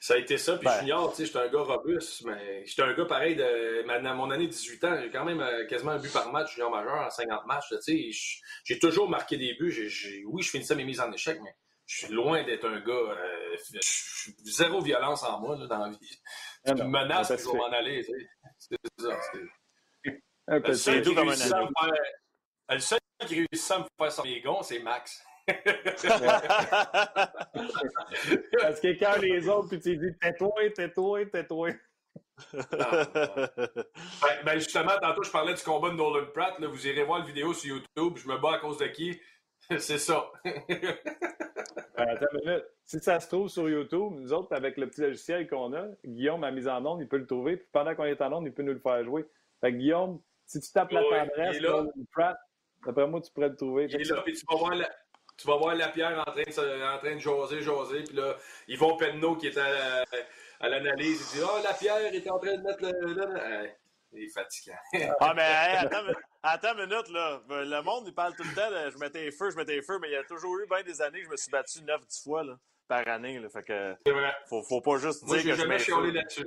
ça 0.00 0.14
a 0.14 0.16
été 0.16 0.38
ça. 0.38 0.56
Puis 0.56 0.64
ben. 0.64 0.80
junior, 0.80 1.10
tu 1.10 1.16
sais, 1.18 1.26
j'étais 1.26 1.38
un 1.38 1.48
gars 1.48 1.60
robuste, 1.60 2.24
mais 2.24 2.64
j'étais 2.64 2.82
un 2.82 2.94
gars 2.94 3.04
pareil 3.04 3.36
de 3.36 4.14
mon 4.14 4.30
année 4.30 4.46
de 4.46 4.52
18 4.52 4.84
ans. 4.84 4.98
J'ai 5.00 5.10
quand 5.10 5.26
même 5.26 5.40
euh, 5.40 5.66
quasiment 5.66 5.92
un 5.92 5.98
but 5.98 6.10
par 6.10 6.32
match 6.32 6.54
junior 6.54 6.70
majeur 6.70 7.06
en 7.06 7.10
50 7.10 7.46
matchs. 7.46 7.68
Tu 7.84 8.12
sais, 8.12 8.42
j'ai 8.64 8.78
toujours 8.78 9.10
marqué 9.10 9.36
des 9.36 9.54
buts. 9.54 9.90
oui, 10.26 10.42
je 10.42 10.50
finissais 10.50 10.74
mes 10.74 10.84
mises 10.84 11.00
en 11.00 11.12
échec, 11.12 11.38
mais 11.42 11.54
je 11.86 12.06
suis 12.06 12.14
loin 12.14 12.42
d'être 12.44 12.66
un 12.66 12.80
gars. 12.80 12.92
Euh, 12.92 13.56
zéro 14.44 14.80
violence 14.80 15.22
en 15.22 15.38
moi 15.38 15.56
là, 15.56 15.66
dans 15.66 15.78
la 15.78 15.90
vie. 15.90 16.20
Ah 16.64 16.72
tu 16.74 16.82
me 16.82 16.88
menaces, 16.88 17.28
je 17.28 17.50
vais 17.50 17.58
m'en 17.58 17.70
aller. 17.70 18.02
C'est 18.58 18.76
ça. 18.98 19.20
C'est 20.46 20.48
à 20.48 20.58
me 20.58 20.72
faire, 20.72 21.92
le 22.70 22.78
seul 22.78 22.98
qui 23.26 23.34
réussit 23.34 23.70
à 23.70 23.78
me 23.80 23.84
faire 23.98 24.12
son 24.12 24.22
gonds, 24.42 24.62
c'est 24.62 24.78
Max. 24.78 25.22
Parce 28.60 28.80
que 28.80 28.98
quand 28.98 29.20
les 29.20 29.48
autres, 29.48 29.68
puis 29.68 29.80
tu 29.80 29.96
dis 29.96 30.16
tais-toi, 30.20 30.70
tais-toi, 30.74 31.26
tais-toi. 31.26 31.70
ben, 32.52 32.62
ben, 34.44 34.54
justement, 34.54 34.96
tantôt, 35.00 35.22
je 35.22 35.30
parlais 35.30 35.54
du 35.54 35.62
combat 35.62 35.90
de 35.90 35.94
Nolan 35.94 36.26
Pratt. 36.32 36.58
Là, 36.58 36.68
vous 36.68 36.86
irez 36.86 37.04
voir 37.04 37.20
la 37.20 37.26
vidéo 37.26 37.52
sur 37.52 37.76
YouTube. 37.76 38.16
Je 38.16 38.28
me 38.28 38.38
bats 38.38 38.54
à 38.54 38.58
cause 38.58 38.78
de 38.78 38.86
qui? 38.86 39.20
C'est 39.78 39.98
ça. 39.98 40.30
Ben, 41.96 42.08
attends 42.08 42.26
une 42.32 42.48
minute. 42.48 42.64
Si 42.84 42.98
ça 42.98 43.20
se 43.20 43.28
trouve 43.28 43.48
sur 43.48 43.68
YouTube, 43.68 44.14
nous 44.14 44.32
autres, 44.32 44.54
avec 44.54 44.78
le 44.78 44.88
petit 44.88 45.02
logiciel 45.02 45.46
qu'on 45.46 45.74
a, 45.74 45.86
Guillaume 46.04 46.42
a 46.44 46.50
mis 46.50 46.66
en 46.66 46.84
onde, 46.86 47.02
il 47.02 47.08
peut 47.08 47.18
le 47.18 47.26
trouver. 47.26 47.58
Puis 47.58 47.68
pendant 47.72 47.94
qu'on 47.94 48.04
est 48.04 48.22
en 48.22 48.32
onde, 48.32 48.46
il 48.46 48.54
peut 48.54 48.62
nous 48.62 48.72
le 48.72 48.78
faire 48.78 49.04
jouer. 49.04 49.26
Fait 49.60 49.70
que 49.70 49.76
Guillaume, 49.76 50.18
si 50.46 50.60
tu 50.60 50.72
tapes 50.72 50.92
la 50.92 51.02
tendresse, 51.02 51.60
Nolan 51.60 51.90
Pratt, 52.10 52.38
d'après 52.86 53.06
moi, 53.06 53.20
tu 53.20 53.30
pourrais 53.32 53.50
le 53.50 53.56
trouver. 53.56 53.86
Il 53.90 54.00
est 54.00 54.08
là, 54.08 54.22
puis 54.22 54.32
tu 54.32 54.46
vas 54.50 54.56
voir 54.56 54.74
la, 54.74 54.88
tu 55.40 55.46
vas 55.46 55.56
voir 55.56 55.74
Lapierre 55.74 56.18
en 56.18 56.30
train 56.30 56.42
de, 56.42 56.94
en 56.94 56.98
train 56.98 57.14
de 57.14 57.18
jaser, 57.18 57.62
jaser, 57.62 58.02
puis 58.04 58.16
là, 58.16 58.36
Yvon 58.68 58.96
Penneau 58.96 59.36
qui 59.36 59.46
est 59.46 59.58
à, 59.58 60.68
l'analyse, 60.68 61.32
il 61.32 61.38
dit 61.38 61.44
Ah, 61.46 61.52
oh, 61.56 61.62
Lapierre 61.62 62.14
est 62.14 62.30
en 62.30 62.38
train 62.38 62.56
de 62.56 62.62
mettre 62.62 62.82
le. 62.82 63.70
il 64.12 64.24
est 64.24 64.28
fatiguant. 64.28 64.76
ah, 65.20 65.32
mais 65.34 65.42
attends, 65.42 66.12
attends 66.42 66.74
une 66.74 66.86
minute, 66.86 67.08
là. 67.10 67.40
Le 67.48 67.82
monde, 67.82 68.04
il 68.06 68.14
parle 68.14 68.34
tout 68.36 68.44
le 68.44 68.54
temps 68.54 68.70
je 68.90 68.98
mettais 68.98 69.24
les 69.24 69.32
feux, 69.32 69.50
je 69.50 69.56
mettais 69.56 69.76
les 69.76 69.82
feux, 69.82 69.98
mais 70.00 70.08
il 70.08 70.12
y 70.12 70.16
a 70.16 70.24
toujours 70.24 70.58
eu 70.58 70.66
bien 70.68 70.82
des 70.82 71.00
années 71.00 71.20
que 71.20 71.26
je 71.26 71.30
me 71.30 71.36
suis 71.36 71.50
battu 71.50 71.78
9-10 71.78 72.22
fois 72.22 72.44
là, 72.44 72.56
par 72.86 73.08
année. 73.08 73.38
Là, 73.38 73.48
fait 73.48 73.62
que. 73.62 73.96
C'est 74.04 74.12
vrai. 74.12 74.34
Faut, 74.46 74.62
faut 74.62 74.82
pas 74.82 74.98
juste 74.98 75.24
dire 75.24 75.42
que 75.42 75.50
je 75.50 75.54
jamais 75.54 75.78
chiolé 75.78 76.12
là-dessus. 76.12 76.46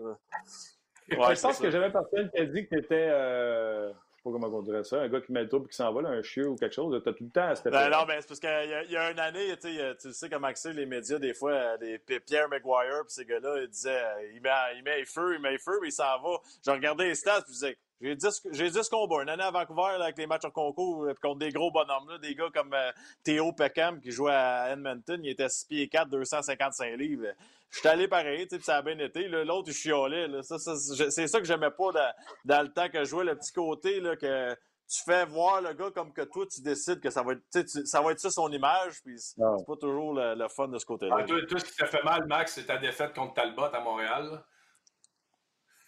Ouais, 1.18 1.36
je 1.36 1.42
pense 1.42 1.60
que 1.60 1.70
j'avais 1.70 1.92
personne 1.92 2.30
qui 2.32 2.40
a 2.40 2.46
dit 2.46 2.68
que 2.68 2.76
tu 2.76 2.80
étais. 2.80 3.08
Euh 3.10 3.92
sais 4.24 4.32
pas 4.32 4.40
comment 4.40 4.58
on 4.58 4.62
dirait 4.62 4.84
ça, 4.84 5.02
un 5.02 5.10
gars 5.10 5.22
qui 5.22 5.32
met 5.32 5.42
le 5.42 5.50
trouble 5.50 5.66
et 5.66 5.70
qui 5.70 5.76
s'en 5.76 5.92
va, 5.92 6.02
là, 6.02 6.10
un 6.10 6.22
chieux 6.22 6.48
ou 6.48 6.56
quelque 6.56 6.74
chose, 6.74 7.02
t'as 7.04 7.14
tout 7.14 7.24
le 7.24 7.30
temps 7.30 7.50
à 7.50 7.56
cette 7.56 7.72
ben 7.72 7.90
Non, 7.90 8.06
ben, 8.06 8.18
c'est 8.22 8.28
parce 8.28 8.40
qu'il 8.40 8.90
y, 8.90 8.94
y, 8.94 8.98
a 8.98 9.12
une 9.12 9.20
année, 9.20 9.58
tu 9.58 10.14
sais 10.14 10.30
comment 10.30 10.50
c'est 10.56 10.74
les 10.74 10.86
médias, 10.86 11.20
des 11.20 11.34
fois, 11.34 11.78
Pierre 12.26 12.50
McGuire, 12.50 13.04
puis 13.06 13.14
ces 13.14 13.26
gars-là, 13.26 13.62
ils 13.62 13.70
disaient, 13.70 14.04
il 14.34 14.42
met, 14.42 14.50
il 14.78 14.84
met 14.84 14.98
les 15.00 15.06
feux, 15.06 15.36
il 15.36 15.42
met 15.42 15.58
feux, 15.58 15.80
puis 15.80 15.90
il 15.90 15.94
s'en 15.94 16.22
va. 16.22 16.40
Je 16.66 16.72
regardais 16.72 17.06
les 17.06 17.16
stats, 17.16 17.42
puis 17.42 17.54
je 17.54 17.60
disais, 17.60 17.78
j'ai 18.02 18.16
10, 18.16 18.42
j'ai 18.52 18.70
10 18.70 18.90
combats. 18.90 19.24
Une 19.24 19.30
année 19.30 19.44
à 19.44 19.52
Vancouver, 19.52 19.98
là, 19.98 20.06
avec 20.06 20.18
les 20.18 20.28
matchs 20.28 20.46
en 20.46 20.52
concours, 20.52 21.06
euh, 21.06 21.14
contre 21.22 21.40
des 21.40 21.50
gros 21.50 21.72
bonhommes, 21.72 22.10
là, 22.10 22.18
des 22.18 22.36
gars 22.36 22.50
comme 22.54 22.74
euh, 22.74 22.92
Théo 23.24 23.54
Peckham, 23.54 24.00
qui 24.02 24.12
jouait 24.12 24.34
à 24.34 24.72
Edmonton, 24.72 25.20
il 25.24 25.30
était 25.30 25.50
6 25.50 25.66
pieds 25.66 25.88
4, 25.88 26.10
255 26.10 26.98
livres. 26.98 27.28
Je 27.70 27.80
suis 27.80 27.88
allé 27.88 28.08
pareil, 28.08 28.48
tu 28.48 28.58
sais, 28.58 28.62
ça 28.62 28.78
a 28.78 28.82
bien 28.82 29.00
été. 29.00 29.28
L'autre, 29.28 29.70
il 29.70 29.74
chiolait. 29.74 30.28
Là. 30.28 30.44
Ça, 30.44 30.60
ça, 30.60 30.76
c'est 30.76 31.28
ça 31.28 31.40
que 31.40 31.46
j'aimais 31.46 31.72
pas 31.72 31.92
dans, 31.92 32.14
dans, 32.46 32.62
le 32.62 32.72
temps 32.72 32.88
que 32.88 33.00
je 33.00 33.10
jouais, 33.10 33.24
le 33.24 33.36
petit 33.36 33.52
côté 33.52 34.00
là, 34.00 34.16
que 34.16 34.56
tu 34.88 35.02
fais 35.04 35.26
voir 35.26 35.62
le 35.62 35.74
gars 35.74 35.90
comme 35.92 36.14
que 36.14 36.22
toi, 36.22 36.46
tu 36.46 36.62
décides 36.62 37.00
que 37.00 37.10
ça 37.10 37.24
va 37.24 37.34
être, 37.34 37.68
ça, 37.86 38.02
va 38.02 38.12
être 38.12 38.20
ça 38.20 38.30
son 38.30 38.52
image, 38.52 39.02
puis 39.04 39.18
c'est 39.18 39.42
pas 39.42 39.76
toujours 39.80 40.14
le, 40.14 40.48
fun 40.50 40.68
de 40.68 40.78
ce 40.78 40.86
côté-là. 40.86 41.16
Ah, 41.20 41.24
toi, 41.24 41.38
toi, 41.48 41.60
ce 41.60 41.66
qui 41.66 41.76
t'a 41.76 41.88
fait 41.88 42.04
mal, 42.04 42.28
Max, 42.28 42.54
c'est 42.54 42.66
ta 42.66 42.78
défaite 42.78 43.14
contre 43.16 43.34
Talbot 43.34 43.74
à 43.74 43.80
Montréal. 43.80 44.44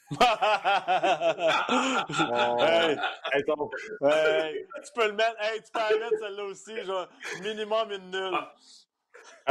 hey, 0.12 0.18
hey, 3.34 3.44
tu 4.84 4.92
peux 4.94 5.08
le 5.08 5.14
mettre, 5.14 5.36
hey, 5.42 5.64
tu 5.64 5.72
peux 5.72 5.80
la 5.80 5.98
mettre 5.98 6.20
celle-là 6.20 6.44
aussi, 6.44 6.84
genre 6.84 7.10
minimum 7.42 7.92
une 7.92 8.12
nulle. 8.12 8.34
Ah. 8.34 8.54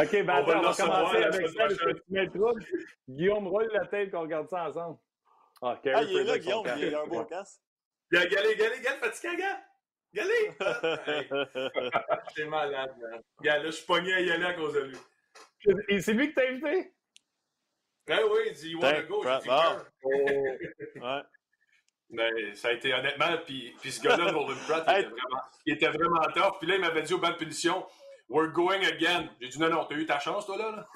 OK, 0.03 0.25
ben 0.25 0.41
on, 0.41 0.45
va, 0.45 0.73
commencer 0.75 1.25
avec 1.25 1.49
ça, 1.49 1.67
le 1.67 2.95
Guillaume 3.09 3.49
roule 3.49 3.69
la 3.73 3.87
tête 3.87 4.13
qu'on 4.13 4.21
regarde 4.21 4.49
ça 4.49 4.69
ensemble. 4.69 4.99
Ah, 5.61 5.77
ah 5.87 6.03
il 6.03 6.19
est 6.19 6.25
là, 6.25 6.39
Guillaume, 6.39 6.67
il 6.77 6.95
a 6.95 7.03
un 7.03 7.07
beau 7.07 7.25
casse. 7.25 7.61
Galé, 8.13 8.29
galé, 8.29 8.55
galé, 8.57 8.77
fatigué, 9.01 9.37
gars! 9.37 9.61
Galé! 10.13 10.53
C'est 12.37 12.45
malade, 12.47 12.95
man. 13.01 13.23
Gars, 13.43 13.59
là, 13.59 13.67
je 13.67 13.73
suis 13.73 13.87
pogné 13.87 14.15
à 14.15 14.21
y 14.21 14.31
aller 14.31 14.45
à 14.45 14.55
cause 14.55 14.75
de 14.75 14.81
lui. 14.81 14.97
Et 15.89 16.01
c'est 16.01 16.13
lui 16.13 16.29
qui 16.29 16.35
t'a 16.35 16.43
invité? 16.43 16.94
Ah 18.09 18.21
oui, 18.31 18.39
il 18.49 18.55
dit 18.55 18.71
You 18.71 18.81
wanna 18.81 19.03
go? 19.03 19.23
J'ai 19.25 19.39
dit 19.39 19.49
oh. 19.51 19.77
ouais. 21.01 21.23
Mais 22.11 22.55
ça 22.55 22.69
a 22.69 22.73
été 22.73 22.93
honnêtement, 22.93 23.39
puis, 23.45 23.75
puis 23.81 23.91
ce 23.91 24.03
gars-là, 24.03 24.31
Nolan 24.31 24.55
Pratt, 24.69 24.85
il, 24.87 24.99
était 24.99 25.09
vraiment, 25.09 25.43
il 25.67 25.73
était 25.73 25.89
vraiment 25.89 26.21
tough. 26.35 26.59
Puis 26.61 26.69
là, 26.69 26.75
il 26.77 26.81
m'avait 26.81 27.03
dit 27.03 27.15
au 27.15 27.19
banc 27.19 27.31
de 27.31 27.37
punition 27.37 27.85
We're 28.29 28.53
going 28.53 28.85
again. 28.85 29.31
J'ai 29.41 29.49
dit 29.49 29.59
non, 29.59 29.69
non, 29.69 29.85
t'as 29.85 29.97
eu 29.97 30.07
ta 30.07 30.19
chance, 30.19 30.47
toi, 30.47 30.57
là? 30.57 30.87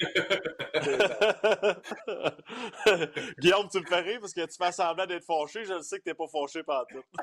Guillaume, 3.38 3.68
tu 3.68 3.80
me 3.80 3.86
fais 3.86 4.00
rire 4.00 4.20
parce 4.20 4.32
que 4.32 4.46
tu 4.46 4.56
fais 4.56 4.72
semblant 4.72 5.04
d'être 5.06 5.24
fâché. 5.24 5.64
Je 5.64 5.82
sais 5.82 5.98
que 5.98 6.04
t'es 6.04 6.14
pas 6.14 6.28
fâché 6.28 6.62
par 6.62 6.86
tout. 6.86 7.02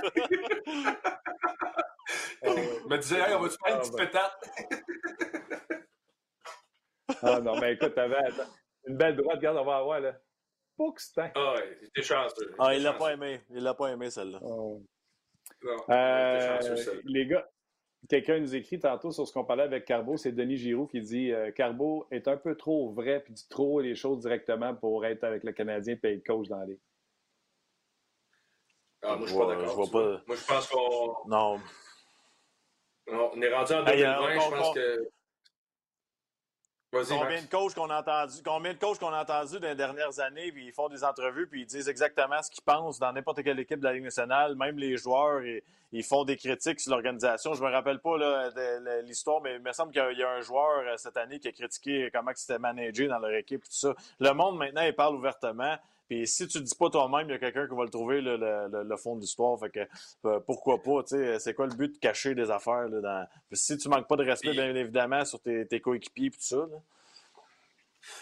Il 2.44 2.90
me 2.90 2.98
disait, 2.98 3.20
hey, 3.20 3.34
on 3.36 3.40
va-tu 3.40 3.56
faire 3.64 3.76
une 3.76 3.82
petite 3.82 3.96
ah, 3.98 4.06
pétate? 4.06 4.34
Ah 7.22 7.40
non, 7.40 7.60
mais 7.60 7.74
écoute, 7.74 7.96
t'avais 7.96 8.18
une 8.86 8.98
belle 8.98 9.16
droite, 9.16 9.38
regarde, 9.38 9.58
on 9.58 9.66
va 9.66 9.78
avoir 9.78 10.00
là. 10.00 10.14
Puxton. 10.78 11.30
Ah 11.34 11.54
ouais, 11.56 11.78
c'était 11.82 12.04
chanceux. 12.04 12.56
Ah, 12.60 12.76
il 12.76 12.84
l'a 12.84 12.94
pas 12.94 13.14
aimé. 13.14 13.42
Il 13.50 13.64
l'a 13.64 13.74
pas 13.74 13.88
aimé, 13.88 14.10
celle-là. 14.10 14.40
Oh. 14.44 14.84
Euh, 15.90 16.60
les 17.06 17.26
gars, 17.26 17.50
quelqu'un 18.10 18.40
nous 18.40 18.56
écrit 18.56 18.80
tantôt 18.80 19.12
sur 19.12 19.28
ce 19.28 19.34
qu'on 19.34 19.44
parlait 19.44 19.64
avec 19.64 19.86
Carbo, 19.86 20.18
c'est 20.18 20.32
Denis 20.32 20.58
Giroux 20.58 20.88
qui 20.88 21.02
dit 21.02 21.32
euh, 21.32 21.52
Carbo 21.52 22.08
est 22.12 22.28
un 22.28 22.38
peu 22.38 22.56
trop 22.56 22.92
vrai 22.92 23.22
puis 23.22 23.34
dit 23.34 23.48
trop 23.50 23.80
les 23.80 23.96
choses 23.96 24.20
directement 24.20 24.76
pour 24.76 25.06
être 25.06 25.24
avec 25.24 25.44
le 25.44 25.52
Canadien 25.52 25.96
et 26.04 26.14
être 26.14 26.26
coach 26.26 26.48
dans 26.48 26.64
les. 26.64 26.80
Ah, 29.02 29.16
moi, 29.16 29.26
je 29.26 29.32
suis 29.32 29.40
pas 29.40 29.48
d'accord. 29.48 29.78
Moi, 30.28 30.36
je 30.36 30.46
pense 30.46 30.68
qu'on. 30.68 31.16
Non. 31.28 31.60
On 33.10 33.42
est 33.42 33.54
rendu 33.54 33.74
en 33.74 33.84
2020, 33.84 34.34
je 34.34 34.50
pense 34.50 34.76
que. 34.76 35.10
Combien 37.06 37.42
de 37.42 37.48
coachs 37.48 37.74
qu'on 37.74 37.90
a 37.90 38.00
entendu, 38.00 38.36
combien 38.44 38.74
de 38.74 38.80
coachs 38.80 39.00
qu'on 39.00 39.14
a 39.14 39.22
entendu 39.22 39.60
dans 39.60 39.68
les 39.68 39.76
dernières 39.76 40.20
années, 40.20 40.52
puis 40.52 40.66
ils 40.66 40.72
font 40.72 40.90
des 40.90 41.04
entrevues, 41.04 41.48
puis 41.48 41.62
ils 41.62 41.66
disent 41.66 41.90
exactement 41.90 42.42
ce 42.42 42.50
qu'ils 42.50 42.64
pensent 42.64 43.00
dans 43.00 43.12
n'importe 43.12 43.44
quelle 43.44 43.60
équipe 43.60 43.80
de 43.80 43.86
la 43.86 43.94
Ligue 43.94 44.04
nationale, 44.04 44.56
même 44.56 44.78
les 44.78 44.98
joueurs, 44.98 45.42
ils 45.92 46.04
font 46.04 46.26
des 46.26 46.36
critiques 46.36 46.80
sur 46.80 46.92
l'organisation. 46.92 47.54
Je 47.54 47.64
me 47.64 47.70
rappelle 47.70 48.00
pas 48.00 48.18
l'histoire, 49.04 49.42
mais 49.42 49.56
il 49.56 49.62
me 49.62 49.72
semble 49.72 49.92
qu'il 49.92 50.18
y, 50.18 50.24
a 50.24 50.30
un 50.30 50.42
joueur 50.42 50.80
euh, 50.80 50.98
cette 50.98 51.18
année 51.18 51.40
qui 51.40 51.48
a 51.48 51.52
critiqué 51.52 52.10
comment 52.14 52.32
c'était 52.36 52.60
managé 52.60 53.08
dans 53.08 53.20
leur 53.20 53.34
équipe, 53.34 53.64
tout 53.64 53.72
ça. 53.72 53.96
Le 54.20 54.32
monde 54.34 54.58
maintenant, 54.58 54.82
il 54.82 54.94
parle 54.94 55.16
ouvertement. 55.16 55.78
Puis 56.08 56.26
si 56.26 56.48
tu 56.48 56.60
ne 56.60 56.64
dis 56.64 56.76
pas 56.76 56.90
toi-même, 56.90 57.28
il 57.28 57.34
y 57.34 57.36
a 57.36 57.40
quelqu'un 57.40 57.68
qui 57.68 57.76
va 57.76 57.84
le 57.84 57.90
trouver, 57.90 58.22
le, 58.22 58.96
fond 58.98 59.16
de 59.16 59.22
l'histoire. 59.22 59.60
Fait 59.60 59.70
que 59.70 59.80
euh, 60.26 60.40
pourquoi 60.40 60.82
pas, 60.82 61.04
tu 61.04 61.18
sais, 61.18 61.40
c'est 61.40 61.54
quoi 61.54 61.68
le 61.68 61.76
but 61.76 61.94
de 61.94 61.98
cacher 62.00 62.34
des 62.34 62.50
affaires? 62.50 62.88
Là, 62.88 63.02
dans... 63.02 63.28
Si 63.52 63.78
tu 63.78 63.90
manques 63.90 64.08
pas 64.08 64.16
de 64.16 64.24
respect, 64.24 64.52
bien 64.52 64.74
évidemment, 64.74 65.26
sur 65.26 65.42
tes, 65.42 65.82
coéquipiers 65.82 66.28
et 66.28 66.32
tout 66.32 66.38
ça. 66.40 66.66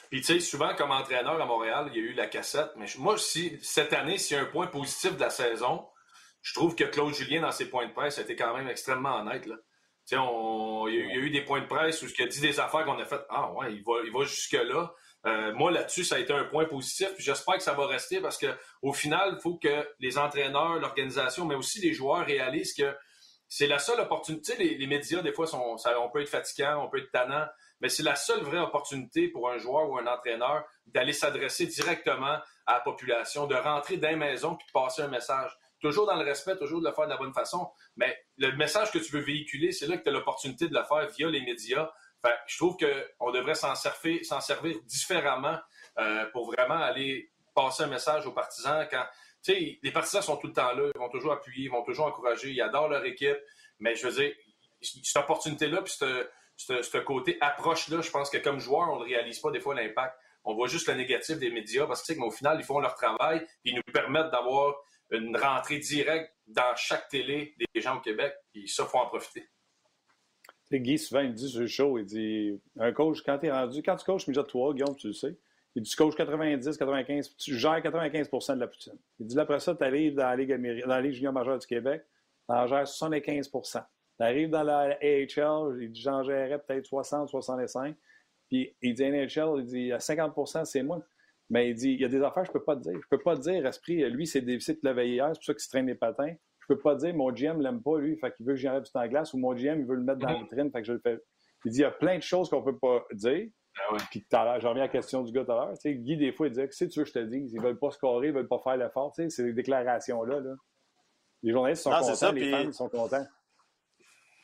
Puis, 0.10 0.22
tu 0.22 0.34
sais, 0.34 0.40
souvent, 0.40 0.74
comme 0.76 0.92
entraîneur 0.92 1.40
à 1.40 1.46
Montréal, 1.46 1.92
il 1.94 1.98
y 1.98 2.00
a 2.00 2.10
eu 2.10 2.14
la 2.14 2.26
cassette. 2.26 2.72
Mais 2.76 2.88
moi, 2.98 3.18
si, 3.20 3.60
cette 3.62 3.94
année, 3.94 4.18
s'il 4.18 4.36
y 4.36 4.40
a 4.40 4.44
un 4.44 4.48
point 4.48 4.68
positif 4.68 5.16
de 5.16 5.22
la 5.22 5.30
saison, 5.30 5.86
je 6.42 6.54
trouve 6.54 6.76
que 6.76 6.86
Claude 6.86 7.14
Julien, 7.14 7.42
dans 7.42 7.52
ses 7.52 7.70
points 7.70 7.88
de 7.88 7.94
presse, 7.94 8.18
a 8.18 8.22
été 8.22 8.36
quand 8.36 8.56
même 8.56 8.68
extrêmement 8.68 9.18
honnête. 9.20 9.46
Là. 9.46 9.56
On, 10.14 10.88
il, 10.88 10.96
y 10.96 11.12
a, 11.12 11.16
eu 11.18 11.30
des 11.30 11.42
points 11.42 11.62
de 11.62 11.68
presse 11.68 12.02
où 12.02 12.06
il 12.06 12.24
a 12.24 12.28
dit 12.28 12.42
des 12.42 12.60
affaires 12.60 12.86
qu'on 12.86 13.00
a 13.00 13.06
faites. 13.06 13.26
Ah 13.30 13.52
ouais, 13.54 13.74
il 13.74 13.84
va, 13.84 13.94
il 14.06 14.12
va 14.12 14.24
jusque-là. 14.24 14.94
Euh, 15.26 15.54
moi, 15.54 15.72
là-dessus, 15.72 16.04
ça 16.04 16.16
a 16.16 16.20
été 16.20 16.34
un 16.34 16.44
point 16.46 16.66
positif. 16.66 17.10
j'espère 17.18 17.56
que 17.56 17.64
ça 17.64 17.74
va 17.74 17.88
rester 17.88 18.20
parce 18.22 18.38
qu'au 18.38 18.94
final, 18.94 19.34
il 19.38 19.42
faut 19.42 19.56
que 19.58 19.88
les 20.00 20.18
entraîneurs, 20.18 20.80
l'organisation, 20.80 21.46
mais 21.46 21.56
aussi 21.56 21.82
les 21.82 21.94
joueurs 21.94 22.26
réalisent 22.26 22.74
que 22.74 22.96
c'est 23.48 23.68
la 23.68 23.80
seule 23.80 24.00
opportunité. 24.00 24.56
Les, 24.58 24.78
les 24.78 24.88
médias, 24.88 25.22
des 25.22 25.34
fois, 25.34 25.48
sont, 25.48 25.78
on 26.00 26.10
peut 26.10 26.22
être 26.22 26.30
fatigant, 26.30 26.84
on 26.84 26.90
peut 26.90 27.00
être 27.00 27.12
tannant, 27.12 27.46
mais 27.82 27.90
c'est 27.90 28.04
la 28.04 28.16
seule 28.16 28.42
vraie 28.42 28.60
opportunité 28.60 29.28
pour 29.28 29.50
un 29.50 29.58
joueur 29.58 29.90
ou 29.90 29.98
un 29.98 30.08
entraîneur 30.08 30.64
d'aller 30.88 31.14
s'adresser 31.14 31.66
directement 31.66 32.38
à 32.66 32.74
la 32.74 32.80
population, 32.80 33.48
de 33.48 33.56
rentrer 33.56 33.98
dans 33.98 34.10
les 34.10 34.16
maisons 34.16 34.56
puis 34.56 34.68
de 34.68 34.72
passer 34.72 35.02
un 35.02 35.08
message. 35.08 35.58
Toujours 35.80 36.08
dans 36.08 36.16
le 36.16 36.26
respect, 36.26 36.58
toujours 36.58 36.82
de 36.82 36.88
le 36.88 36.94
faire 36.94 37.06
de 37.06 37.12
la 37.12 37.18
bonne 37.18 37.34
façon. 37.34 37.70
Mais 37.96 38.18
le 38.38 38.56
message 38.56 38.92
que 38.92 38.98
tu 38.98 39.12
veux 39.12 39.22
véhiculer, 39.22 39.72
c'est 39.72 39.88
là 39.88 39.98
que 39.98 40.04
tu 40.04 40.10
as 40.10 40.14
l'opportunité 40.14 40.68
de 40.68 40.74
le 40.74 40.84
faire 40.84 41.08
via 41.10 41.30
les 41.30 41.42
médias, 41.42 41.92
je 42.48 42.58
trouve 42.58 42.78
qu'on 42.78 43.32
devrait 43.32 43.56
s'en 43.56 43.76
servir, 43.76 44.22
différemment 44.84 45.58
euh, 45.98 46.26
pour 46.32 46.48
vraiment 46.48 46.76
aller 46.76 47.32
passer 47.54 47.84
un 47.84 47.88
message 47.88 48.26
aux 48.26 48.32
partisans. 48.32 48.88
Quand, 48.90 49.06
les 49.48 49.92
partisans 49.94 50.22
sont 50.22 50.38
tout 50.38 50.48
le 50.48 50.54
temps 50.54 50.74
là, 50.74 50.90
ils 50.94 51.00
vont 51.00 51.10
toujours 51.10 51.34
appuyer, 51.34 51.66
ils 51.66 51.72
vont 51.72 51.84
toujours 51.84 52.08
encourager, 52.08 52.52
ils 52.52 52.62
adorent 52.62 52.90
leur 52.90 53.06
équipe. 53.06 53.38
Mais 53.80 53.96
je 53.96 54.08
veux 54.08 54.14
dire, 54.14 54.34
cette 54.82 55.18
opportunité-là, 55.18 55.82
puis 55.82 55.94
ce 56.58 56.98
côté 56.98 57.38
approche-là, 57.42 58.02
je 58.02 58.10
pense 58.10 58.30
que 58.30 58.38
comme 58.38 58.60
joueur, 58.60 58.90
on 58.92 59.00
ne 59.00 59.06
réalise 59.06 59.40
pas 59.40 59.52
des 59.52 59.60
fois 59.60 59.76
l'impact. 59.76 60.18
On 60.44 60.54
voit 60.54 60.68
juste 60.68 60.88
le 60.88 60.94
négatif 60.94 61.38
des 61.40 61.50
médias 61.50 61.88
parce 61.88 62.04
que, 62.06 62.20
au 62.20 62.32
final, 62.32 62.58
ils 62.60 62.66
font 62.66 62.80
leur 62.80 62.96
travail 62.96 63.40
et 63.66 63.72
ils 63.72 63.76
nous 63.76 63.94
permettent 63.94 64.30
d'avoir 64.30 64.76
une 65.10 65.36
rentrée 65.36 65.80
directe 65.80 66.32
dans 66.48 66.76
chaque 66.76 67.08
télé 67.10 67.56
des 67.74 67.82
gens 67.82 67.98
au 67.98 68.02
Québec. 68.02 68.34
Puis 68.54 68.68
ça, 68.68 68.86
faut 68.86 69.00
en 69.00 69.08
profiter. 69.08 69.48
Guy, 70.72 70.98
souvent, 70.98 71.22
il 71.22 71.34
dit 71.34 71.50
sur 71.50 71.62
le 71.62 71.68
show, 71.68 71.98
il 71.98 72.06
dit 72.06 72.60
un 72.78 72.92
coach, 72.92 73.22
quand 73.24 73.38
tu 73.38 73.48
es 73.48 73.52
rendu, 73.52 73.84
quand 73.84 73.96
tu 73.96 74.06
coaches 74.06 74.26
déjà 74.26 74.44
3, 74.44 74.74
Guillaume, 74.74 74.96
tu 74.96 75.08
le 75.08 75.14
sais, 75.14 75.38
il 75.76 75.84
dit 75.84 75.90
tu 75.90 75.96
coaches 75.96 76.16
90, 76.16 76.78
95, 76.78 77.36
tu 77.38 77.56
gères 77.56 77.80
95% 77.80 78.56
de 78.56 78.60
la 78.60 78.68
poutine. 78.68 78.98
Il 79.20 79.28
dit 79.28 79.40
après 79.40 79.60
ça, 79.60 79.76
tu 79.76 79.84
arrives 79.84 80.16
dans 80.16 80.24
la 80.24 80.36
Ligue, 80.36 80.82
dans 80.82 80.88
la 80.88 81.02
Ligue 81.02 81.14
junior 81.14 81.34
majeure 81.34 81.60
du 81.60 81.68
Québec, 81.68 82.04
tu 82.50 82.56
en 82.56 82.68
gères 82.68 82.88
75 82.88 83.52
Tu 83.52 83.78
arrives 84.20 84.50
dans 84.50 84.64
la 84.64 84.98
AHL, 85.02 85.82
il 85.82 85.92
dit 85.92 86.02
j'en 86.02 86.24
gérerais 86.24 86.60
peut-être 86.60 86.86
60, 86.86 87.30
65. 87.30 87.96
Puis 88.50 88.76
il 88.82 88.94
dit 88.94 89.04
NHL, 89.04 89.60
il 89.60 89.66
dit 89.66 89.92
à 89.92 89.98
50% 89.98 90.66
c'est 90.66 90.84
moi. 90.84 91.02
Mais 91.50 91.70
il 91.70 91.76
dit 91.76 91.92
il 91.92 92.02
y 92.02 92.06
a 92.06 92.10
des 92.10 92.22
affaires 92.24 92.46
je 92.46 92.52
peux 92.52 92.64
pas 92.64 92.76
te 92.76 92.82
dire. 92.82 93.00
Je 93.00 93.08
peux 93.10 93.22
pas 93.22 93.36
te 93.36 93.42
dire, 93.42 93.66
esprit, 93.68 94.10
lui, 94.10 94.26
c'est 94.26 94.42
déficit 94.42 94.84
de 94.84 94.90
la 94.90 95.04
hier, 95.04 95.28
c'est 95.28 95.40
pour 95.40 95.44
ça 95.44 95.54
qu'il 95.54 95.62
se 95.62 95.70
traîne 95.70 95.88
les 95.88 95.96
patins 95.96 96.34
je 96.68 96.74
peux 96.74 96.80
pas 96.80 96.96
dire 96.96 97.14
mon 97.14 97.32
GM 97.32 97.62
l'aime 97.62 97.82
pas, 97.82 98.00
lui, 98.00 98.18
fait 98.18 98.34
qu'il 98.34 98.46
veut 98.46 98.54
que 98.54 98.60
j'enlève 98.60 98.84
du 98.84 98.92
temps 98.92 99.04
en 99.04 99.08
glace, 99.08 99.34
ou 99.34 99.38
mon 99.38 99.54
GM, 99.54 99.80
il 99.80 99.86
veut 99.86 99.96
le 99.96 100.02
mettre 100.02 100.20
dans 100.20 100.30
la 100.30 100.36
mhm. 100.36 100.44
vitrine, 100.44 100.72
fait 100.72 100.82
que 100.82 100.88
je 100.88 100.94
le 100.94 101.00
fais. 101.00 101.20
Il 101.64 101.72
dit, 101.72 101.80
il 101.80 101.82
y 101.82 101.86
a 101.86 101.92
plein 101.92 102.18
de 102.18 102.24
choses 102.24 102.50
qu'on 102.50 102.64
peut 102.64 102.78
pas 102.78 103.06
dire. 103.14 103.48
Ah 103.78 103.96
Puis 104.10 104.22
tout 104.22 104.36
à 104.36 104.46
l'heure, 104.46 104.60
j'en 104.62 104.70
reviens 104.70 104.84
à 104.84 104.88
la 104.88 104.92
question 104.92 105.22
du 105.22 105.32
gars 105.32 105.44
tout 105.44 105.52
à 105.52 105.56
l'heure. 105.56 105.74
Tu 105.74 105.82
sais, 105.82 105.96
Guy, 105.96 106.18
des 106.18 106.32
fois, 106.32 106.48
il 106.48 106.54
dit, 106.54 106.62
si 106.72 106.88
tu 106.88 107.00
veux 107.00 107.04
que 107.04 107.10
je 107.10 107.14
te 107.14 107.24
dise, 107.24 107.54
ils 107.54 107.62
veulent 107.62 107.78
pas 107.78 107.92
scorer, 107.92 108.28
ils 108.28 108.34
veulent 108.34 108.48
pas 108.48 108.60
faire 108.60 108.78
l'effort. 108.78 109.12
Tu 109.14 109.24
sais, 109.24 109.30
ces 109.30 109.54
déclarations-là, 109.54 110.40
là. 110.40 110.54
Les 111.44 111.52
journalistes 111.52 111.84
sont 111.84 111.92
contents, 111.92 112.32
les 112.32 112.52
fans 112.52 112.72
sont 112.72 112.90
contents. 112.90 113.26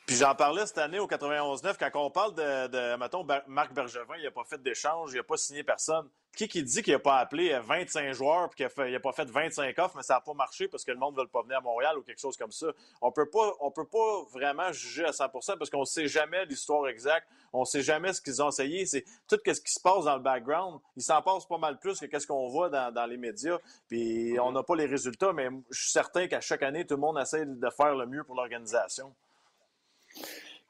Puis 0.06 0.16
j'en 0.16 0.34
parlais 0.34 0.66
cette 0.66 0.78
année 0.78 0.98
au 0.98 1.06
91-9, 1.06 1.76
quand 1.78 2.00
on 2.00 2.10
parle 2.10 2.34
de, 2.34 2.66
de 2.66 2.96
mettons, 2.96 3.24
Marc 3.46 3.72
Bergevin, 3.72 4.16
il 4.18 4.24
n'a 4.24 4.30
pas 4.30 4.44
fait 4.44 4.60
d'échange, 4.60 5.12
il 5.12 5.16
n'a 5.16 5.22
pas 5.22 5.36
signé 5.36 5.62
personne. 5.62 6.08
Qui 6.36 6.48
qui 6.48 6.62
dit 6.62 6.82
qu'il 6.82 6.94
n'a 6.94 6.98
pas 6.98 7.18
appelé 7.18 7.56
25 7.58 8.12
joueurs 8.12 8.48
puis 8.48 8.66
qu'il 8.66 8.90
n'a 8.90 9.00
pas 9.00 9.12
fait 9.12 9.30
25 9.30 9.78
offres, 9.78 9.96
mais 9.96 10.02
ça 10.02 10.14
n'a 10.14 10.20
pas 10.22 10.32
marché 10.32 10.66
parce 10.66 10.82
que 10.82 10.90
le 10.90 10.96
monde 10.96 11.14
ne 11.14 11.20
veut 11.20 11.28
pas 11.28 11.42
venir 11.42 11.58
à 11.58 11.60
Montréal 11.60 11.98
ou 11.98 12.02
quelque 12.02 12.20
chose 12.20 12.38
comme 12.38 12.50
ça? 12.50 12.68
On 13.02 13.12
peut 13.12 13.28
pas, 13.28 13.52
on 13.60 13.70
peut 13.70 13.86
pas 13.86 14.22
vraiment 14.32 14.72
juger 14.72 15.04
à 15.04 15.10
100% 15.10 15.58
parce 15.58 15.68
qu'on 15.68 15.80
ne 15.80 15.84
sait 15.84 16.08
jamais 16.08 16.46
l'histoire 16.46 16.88
exacte, 16.88 17.28
on 17.52 17.60
ne 17.60 17.64
sait 17.66 17.82
jamais 17.82 18.14
ce 18.14 18.22
qu'ils 18.22 18.42
ont 18.42 18.48
essayé. 18.48 18.86
C'est 18.86 19.04
tout 19.28 19.38
ce 19.44 19.60
qui 19.60 19.72
se 19.72 19.80
passe 19.80 20.04
dans 20.04 20.16
le 20.16 20.22
background. 20.22 20.80
Il 20.96 21.02
s'en 21.02 21.20
passe 21.20 21.44
pas 21.44 21.58
mal 21.58 21.78
plus 21.78 22.00
que 22.00 22.18
ce 22.18 22.26
qu'on 22.26 22.48
voit 22.48 22.70
dans, 22.70 22.92
dans, 22.92 23.06
les 23.06 23.18
médias. 23.18 23.58
Puis 23.88 24.38
on 24.40 24.52
n'a 24.52 24.62
pas 24.62 24.74
les 24.74 24.86
résultats, 24.86 25.34
mais 25.34 25.50
je 25.70 25.82
suis 25.82 25.92
certain 25.92 26.28
qu'à 26.28 26.40
chaque 26.40 26.62
année, 26.62 26.86
tout 26.86 26.94
le 26.94 27.00
monde 27.00 27.18
essaie 27.18 27.44
de 27.44 27.70
faire 27.70 27.94
le 27.94 28.06
mieux 28.06 28.24
pour 28.24 28.36
l'organisation. 28.36 29.14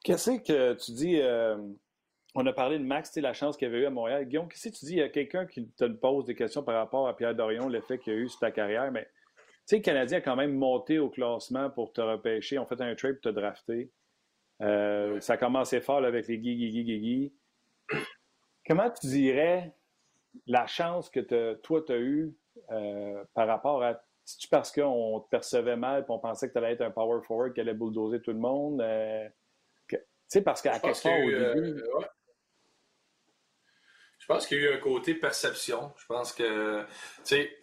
Qu'est-ce 0.04 0.30
que 0.30 0.72
tu 0.74 0.92
dis? 0.92 1.20
Euh, 1.20 1.56
on 2.34 2.46
a 2.46 2.52
parlé 2.52 2.78
de 2.78 2.84
Max, 2.84 3.14
la 3.16 3.32
chance 3.34 3.56
qu'il 3.56 3.68
avait 3.68 3.80
eu 3.80 3.86
à 3.86 3.90
Montréal. 3.90 4.26
Guillaume, 4.26 4.48
qu'est-ce 4.48 4.68
que 4.68 4.74
tu 4.74 4.86
dis? 4.86 4.92
Il 4.92 4.98
y 4.98 5.02
a 5.02 5.08
quelqu'un 5.08 5.46
qui 5.46 5.68
te 5.70 5.84
pose 5.84 6.24
des 6.24 6.34
questions 6.34 6.62
par 6.62 6.76
rapport 6.76 7.06
à 7.06 7.16
Pierre 7.16 7.34
Dorion, 7.34 7.68
l'effet 7.68 7.98
qu'il 7.98 8.12
a 8.12 8.16
eu 8.16 8.28
sur 8.28 8.40
ta 8.40 8.50
carrière. 8.50 8.90
Mais 8.90 9.04
tu 9.04 9.08
sais, 9.66 9.76
le 9.76 9.82
Canadien 9.82 10.18
a 10.18 10.20
quand 10.22 10.36
même 10.36 10.54
monté 10.54 10.98
au 10.98 11.10
classement 11.10 11.70
pour 11.70 11.92
te 11.92 12.00
repêcher. 12.00 12.58
On 12.58 12.66
fait 12.66 12.80
un 12.80 12.94
trade 12.94 13.20
pour 13.20 13.32
te 13.32 13.38
drafter. 13.38 13.90
Euh, 14.62 15.20
ça 15.20 15.34
a 15.34 15.36
commencé 15.36 15.80
fort 15.80 16.04
avec 16.04 16.26
les 16.26 16.38
Guy, 16.38 16.56
Guy, 16.56 16.84
Guy, 16.84 17.32
Comment 18.66 18.90
tu 18.90 19.08
dirais 19.08 19.74
la 20.46 20.66
chance 20.66 21.10
que 21.10 21.20
toi, 21.54 21.82
tu 21.86 21.92
as 21.92 21.98
eue 21.98 22.34
euh, 22.70 23.24
par 23.34 23.46
rapport 23.46 23.82
à 23.82 24.00
c'est-tu 24.24 24.48
parce 24.48 24.70
qu'on 24.70 25.20
te 25.20 25.28
percevait 25.30 25.76
mal 25.76 26.02
et 26.02 26.04
on 26.08 26.20
pensait 26.20 26.46
que 26.46 26.52
tu 26.52 26.58
allais 26.58 26.74
être 26.74 26.82
un 26.82 26.92
power 26.92 27.20
forward 27.26 27.52
qui 27.52 27.60
allait 27.60 27.74
bulldozer 27.74 28.22
tout 28.22 28.30
le 28.30 28.38
monde? 28.38 28.78
Tu 28.78 29.41
sais, 30.32 30.42
parce 30.42 30.62
qu'à 30.62 30.78
quelque 30.78 31.02
part, 31.02 31.18
au 31.18 31.30
début... 31.30 31.82
Euh, 31.82 32.00
Je 34.18 34.26
pense 34.26 34.46
qu'il 34.46 34.62
y 34.62 34.66
a 34.66 34.70
eu 34.70 34.74
un 34.74 34.78
côté 34.78 35.14
perception. 35.14 35.92
Je 35.98 36.06
pense 36.06 36.32
que, 36.32 36.82
tu 36.82 36.88
sais, 37.24 37.58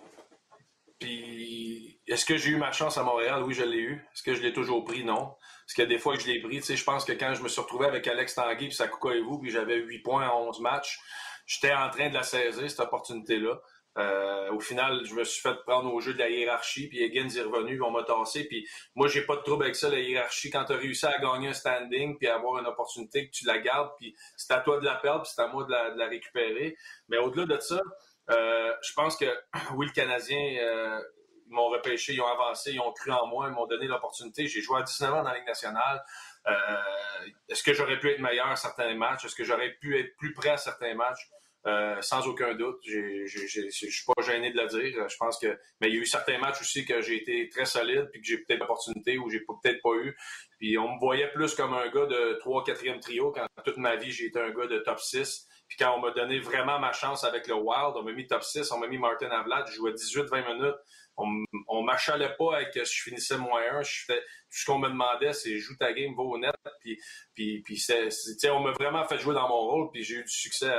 puis 0.99 2.01
est-ce 2.05 2.25
que 2.25 2.35
j'ai 2.35 2.49
eu 2.49 2.57
ma 2.57 2.73
chance 2.73 2.97
à 2.97 3.03
Montréal? 3.03 3.43
Oui, 3.43 3.53
je 3.53 3.63
l'ai 3.63 3.77
eu. 3.77 3.93
Est-ce 4.13 4.23
que 4.23 4.33
je 4.33 4.41
l'ai 4.41 4.51
toujours 4.51 4.83
pris? 4.83 5.05
Non. 5.05 5.37
Est-ce 5.65 5.75
qu'il 5.75 5.83
y 5.83 5.87
a 5.87 5.89
des 5.89 5.97
fois 5.99 6.17
que 6.17 6.21
je 6.21 6.27
l'ai 6.27 6.41
pris? 6.41 6.57
Tu 6.57 6.63
sais, 6.63 6.75
je 6.75 6.83
pense 6.83 7.05
que 7.05 7.13
quand 7.13 7.33
je 7.33 7.41
me 7.41 7.47
suis 7.47 7.61
retrouvé 7.61 7.85
avec 7.87 8.05
Alex 8.07 8.35
Tanguy 8.35 8.67
puis 8.67 8.75
Sakuka 8.75 9.15
et 9.15 9.21
vous, 9.21 9.39
puis 9.39 9.51
j'avais 9.51 9.77
8 9.77 9.99
points 9.99 10.27
en 10.27 10.49
11 10.49 10.59
matchs, 10.59 10.99
j'étais 11.45 11.73
en 11.73 11.89
train 11.89 12.09
de 12.09 12.13
la 12.13 12.23
saisir, 12.23 12.69
cette 12.69 12.79
opportunité-là. 12.81 13.61
Euh, 13.99 14.51
au 14.51 14.59
final, 14.59 15.03
je 15.03 15.13
me 15.13 15.23
suis 15.23 15.41
fait 15.41 15.55
prendre 15.65 15.93
au 15.93 15.99
jeu 15.99 16.13
de 16.13 16.19
la 16.19 16.29
hiérarchie, 16.29 16.87
puis 16.87 17.03
Higgins 17.03 17.29
est 17.29 17.41
revenu, 17.41 17.81
on 17.81 17.91
m'a 17.91 18.03
tassé, 18.03 18.45
puis 18.45 18.67
moi, 18.95 19.07
j'ai 19.07 19.25
pas 19.25 19.35
de 19.35 19.41
trouble 19.41 19.63
avec 19.63 19.75
ça, 19.75 19.89
la 19.89 19.99
hiérarchie. 19.99 20.49
Quand 20.49 20.65
tu 20.65 20.73
as 20.73 20.77
réussi 20.77 21.05
à 21.05 21.17
gagner 21.19 21.49
un 21.49 21.53
standing, 21.53 22.17
puis 22.17 22.27
avoir 22.27 22.59
une 22.59 22.67
opportunité, 22.67 23.27
que 23.27 23.31
tu 23.31 23.45
la 23.45 23.57
gardes, 23.57 23.91
puis 23.97 24.15
c'est 24.37 24.53
à 24.53 24.59
toi 24.59 24.79
de 24.79 24.85
la 24.85 24.95
perdre, 24.95 25.23
puis 25.23 25.31
c'est 25.35 25.41
à 25.41 25.47
moi 25.47 25.65
de 25.65 25.71
la, 25.71 26.07
récupérer. 26.07 26.77
Mais 27.09 27.17
au-delà 27.17 27.57
de 27.57 27.59
ça, 27.59 27.81
euh, 28.31 28.73
je 28.81 28.93
pense 28.93 29.17
que, 29.17 29.25
oui, 29.75 29.87
le 29.87 29.91
Canadien, 29.91 30.57
euh, 30.61 31.01
ils 31.47 31.53
m'ont 31.53 31.69
repêché, 31.69 32.13
ils 32.13 32.21
ont 32.21 32.27
avancé, 32.27 32.71
ils 32.71 32.79
ont 32.79 32.93
cru 32.93 33.11
en 33.11 33.27
moi, 33.27 33.47
ils 33.49 33.53
m'ont 33.53 33.67
donné 33.67 33.87
l'opportunité. 33.87 34.47
J'ai 34.47 34.61
joué 34.61 34.79
à 34.79 34.83
19 34.83 35.13
ans 35.13 35.23
dans 35.23 35.29
la 35.29 35.35
Ligue 35.35 35.47
nationale. 35.47 36.01
Est-ce 37.49 37.63
que 37.63 37.73
j'aurais 37.73 37.99
pu 37.99 38.11
être 38.11 38.19
meilleur 38.19 38.47
à 38.47 38.55
certains 38.55 38.93
matchs? 38.95 39.25
Est-ce 39.25 39.35
que 39.35 39.43
j'aurais 39.43 39.71
pu 39.81 39.99
être 39.99 40.15
plus 40.17 40.33
prêt 40.33 40.49
à 40.49 40.57
certains 40.57 40.93
matchs? 40.93 41.27
Euh, 41.67 42.01
sans 42.01 42.25
aucun 42.25 42.55
doute. 42.55 42.79
Je 42.85 43.27
suis 43.27 44.05
pas 44.05 44.21
gêné 44.23 44.51
de 44.51 44.57
le 44.57 44.67
dire. 44.67 45.09
Je 45.09 45.17
pense 45.17 45.37
que. 45.37 45.59
Mais 45.81 45.89
il 45.89 45.95
y 45.95 45.97
a 45.97 46.01
eu 46.01 46.05
certains 46.05 46.37
matchs 46.37 46.61
aussi 46.61 46.85
que 46.85 47.01
j'ai 47.01 47.17
été 47.17 47.49
très 47.49 47.65
solide, 47.65 48.07
puis 48.11 48.21
que 48.21 48.27
j'ai 48.27 48.37
peut-être 48.37 48.61
l'opportunité 48.61 49.17
ou 49.17 49.29
j'ai 49.29 49.41
peut-être 49.41 49.81
pas 49.81 49.95
eu. 49.95 50.15
Puis 50.57 50.77
on 50.77 50.95
me 50.95 50.99
voyait 50.99 51.29
plus 51.31 51.53
comme 51.55 51.73
un 51.73 51.89
gars 51.89 52.05
de 52.05 52.37
3 52.39 52.63
4e 52.63 52.99
trio 52.99 53.31
quand 53.31 53.45
toute 53.65 53.77
ma 53.77 53.97
vie 53.97 54.11
j'ai 54.11 54.27
été 54.27 54.39
un 54.39 54.51
gars 54.51 54.67
de 54.67 54.79
top 54.79 54.99
6. 54.99 55.47
Puis 55.67 55.77
quand 55.77 55.95
on 55.95 56.01
m'a 56.01 56.11
donné 56.11 56.39
vraiment 56.39 56.79
ma 56.79 56.93
chance 56.93 57.23
avec 57.23 57.47
le 57.47 57.55
Wild, 57.55 57.95
on 57.95 58.03
m'a 58.03 58.13
mis 58.13 58.25
top 58.25 58.43
6, 58.43 58.71
on 58.71 58.79
m'a 58.79 58.87
mis 58.87 58.97
Martin 58.97 59.29
Avlat, 59.29 59.65
je 59.67 59.75
jouais 59.75 59.91
18-20 59.91 60.55
minutes 60.55 60.75
on, 61.19 61.81
ne 61.81 61.85
m'achalait 61.85 62.35
pas 62.37 62.55
avec 62.55 62.73
que 62.73 62.83
je 62.83 63.01
finissais 63.01 63.37
moins 63.37 63.61
un. 63.71 63.83
ce 63.83 64.65
qu'on 64.65 64.79
me 64.79 64.89
demandait, 64.89 65.33
c'est 65.33 65.57
joue 65.57 65.75
ta 65.77 65.93
game, 65.93 66.15
va 66.15 66.23
au 66.23 66.37
net. 66.37 66.55
Puis, 66.81 66.99
puis, 67.35 67.61
puis 67.61 67.83
on 68.49 68.59
m'a 68.61 68.71
vraiment 68.71 69.03
fait 69.05 69.17
jouer 69.19 69.33
dans 69.33 69.47
mon 69.47 69.61
rôle. 69.67 69.91
Puis 69.91 70.03
j'ai 70.03 70.15
eu 70.15 70.23
du 70.23 70.31
succès, 70.31 70.71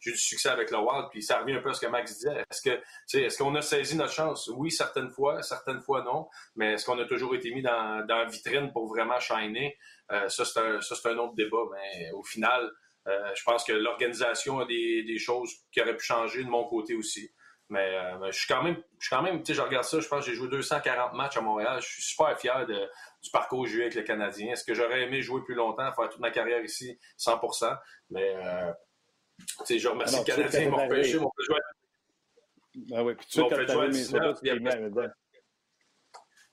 j'ai 0.00 0.10
eu 0.10 0.14
du 0.14 0.20
succès 0.20 0.48
avec 0.48 0.70
le 0.70 0.78
Wild. 0.78 1.06
Puis 1.10 1.22
ça 1.22 1.40
revient 1.40 1.54
un 1.54 1.60
peu 1.60 1.70
à 1.70 1.74
ce 1.74 1.80
que 1.80 1.86
Max 1.86 2.12
disait. 2.14 2.44
Est-ce 2.50 2.62
que, 2.62 3.18
est-ce 3.18 3.38
qu'on 3.38 3.54
a 3.54 3.62
saisi 3.62 3.96
notre 3.96 4.12
chance? 4.12 4.50
Oui, 4.54 4.70
certaines 4.70 5.10
fois, 5.10 5.42
certaines 5.42 5.80
fois 5.80 6.02
non. 6.02 6.28
Mais 6.54 6.74
est-ce 6.74 6.86
qu'on 6.86 6.98
a 6.98 7.04
toujours 7.04 7.34
été 7.34 7.52
mis 7.52 7.62
dans, 7.62 8.04
dans 8.06 8.18
la 8.18 8.26
vitrine 8.26 8.72
pour 8.72 8.86
vraiment 8.86 9.18
shiner? 9.20 9.76
Euh, 10.12 10.28
Ça 10.28 10.44
c'est 10.44 10.60
un, 10.60 10.80
ça 10.80 10.94
c'est 10.94 11.08
un 11.08 11.18
autre 11.18 11.34
débat. 11.34 11.64
Mais 11.72 12.10
au 12.12 12.22
final. 12.22 12.70
Euh, 13.08 13.30
je 13.36 13.44
pense 13.44 13.62
que 13.62 13.72
l'organisation 13.72 14.58
a 14.58 14.66
des, 14.66 15.04
des, 15.04 15.18
choses 15.20 15.54
qui 15.70 15.80
auraient 15.80 15.96
pu 15.96 16.04
changer 16.04 16.42
de 16.42 16.48
mon 16.48 16.64
côté 16.64 16.96
aussi. 16.96 17.30
Euh, 17.72 18.18
mais, 18.20 18.32
je 18.32 18.38
suis 18.38 18.46
quand 18.46 18.62
même, 18.62 18.76
je 18.98 19.06
suis 19.06 19.16
quand 19.16 19.22
même, 19.22 19.42
tu 19.42 19.46
sais, 19.46 19.54
je 19.54 19.60
regarde 19.60 19.84
ça, 19.84 19.98
je 19.98 20.06
pense 20.06 20.24
que 20.24 20.30
j'ai 20.30 20.36
joué 20.36 20.48
240 20.48 21.14
matchs 21.14 21.36
à 21.36 21.40
Montréal. 21.40 21.80
Je 21.82 21.86
suis 21.86 22.02
super 22.02 22.38
fier 22.38 22.64
de, 22.66 22.88
du 23.22 23.30
parcours 23.30 23.64
que 23.64 23.70
j'ai 23.70 23.78
eu 23.78 23.82
avec 23.82 23.94
le 23.96 24.02
Canadien. 24.02 24.52
Est-ce 24.52 24.64
que 24.64 24.74
j'aurais 24.74 25.02
aimé 25.02 25.20
jouer 25.20 25.42
plus 25.42 25.54
longtemps, 25.54 25.92
faire 25.92 26.08
toute 26.08 26.20
ma 26.20 26.30
carrière 26.30 26.62
ici, 26.62 26.98
100% 27.18 27.76
Mais, 28.10 28.34
euh, 28.36 28.72
tu 29.38 29.46
sais, 29.64 29.78
je 29.78 29.88
remercie 29.88 30.16
ah 30.16 30.20
le 30.20 30.24
Canadien, 30.24 30.60
ils 30.60 30.70
m'ont 30.70 30.84
repêché, 30.84 31.18
m'ont 31.18 31.32
fait 31.36 31.44
jouer. 31.44 31.60
Ah 32.92 33.02
oui, 33.02 33.14
puis 33.14 33.26
tu 33.26 33.40
sais, 33.40 33.48
fait 33.48 33.72
jouer 33.72 33.86
à 33.86 33.88
19, 33.88 34.36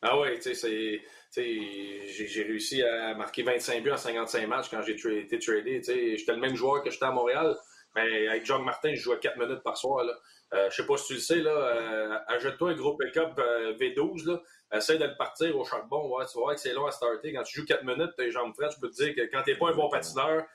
Ah 0.02 0.20
oui, 0.20 0.40
tu 0.40 0.56
sais, 0.56 1.02
j'ai 1.32 2.44
réussi 2.44 2.82
à 2.82 3.14
marquer 3.14 3.44
25 3.44 3.84
buts 3.84 3.92
en 3.92 3.98
55 3.98 4.48
matchs 4.48 4.70
quand 4.70 4.82
j'ai 4.82 4.96
été 5.20 5.38
tradé. 5.38 5.82
J'étais 5.84 6.34
le 6.34 6.40
même 6.40 6.56
joueur 6.56 6.82
que 6.82 6.90
j'étais 6.90 7.06
à 7.06 7.12
Montréal, 7.12 7.56
mais 7.96 8.28
avec 8.28 8.46
John 8.46 8.64
Martin, 8.64 8.94
je 8.96 9.02
jouais 9.02 9.20
4 9.20 9.38
minutes 9.38 9.64
par 9.64 9.78
soir. 9.78 10.04
Là. 10.04 10.14
Euh, 10.54 10.70
je 10.70 10.76
sais 10.76 10.86
pas 10.86 10.98
si 10.98 11.08
tu 11.08 11.14
le 11.14 11.20
sais, 11.20 11.38
là, 11.38 11.52
euh, 11.52 12.20
achète-toi 12.28 12.72
un 12.72 12.76
gros 12.76 12.96
pick-up 12.96 13.32
euh, 13.40 13.74
V12, 13.74 14.28
là, 14.28 14.42
essaye 14.72 15.00
de 15.00 15.06
le 15.06 15.18
partir 15.18 15.58
au 15.58 15.64
charbon, 15.64 16.16
ouais, 16.16 16.26
tu 16.32 16.38
vois 16.38 16.54
que 16.54 16.60
c'est 16.60 16.74
long 16.74 16.86
à 16.86 16.92
starter. 16.92 17.34
Quand 17.34 17.44
tu 17.44 17.60
joues 17.60 17.66
4 17.66 17.84
minutes, 17.84 18.12
tes 18.16 18.30
jambes 18.30 18.54
fraîches, 18.54 18.76
je 18.76 18.80
peux 18.80 18.90
te 18.90 19.04
dire 19.04 19.16
que 19.16 19.22
quand 19.32 19.42
t'es 19.44 19.56
pas 19.56 19.70
un 19.70 19.76
bon 19.76 19.90
patineur, 19.90 20.46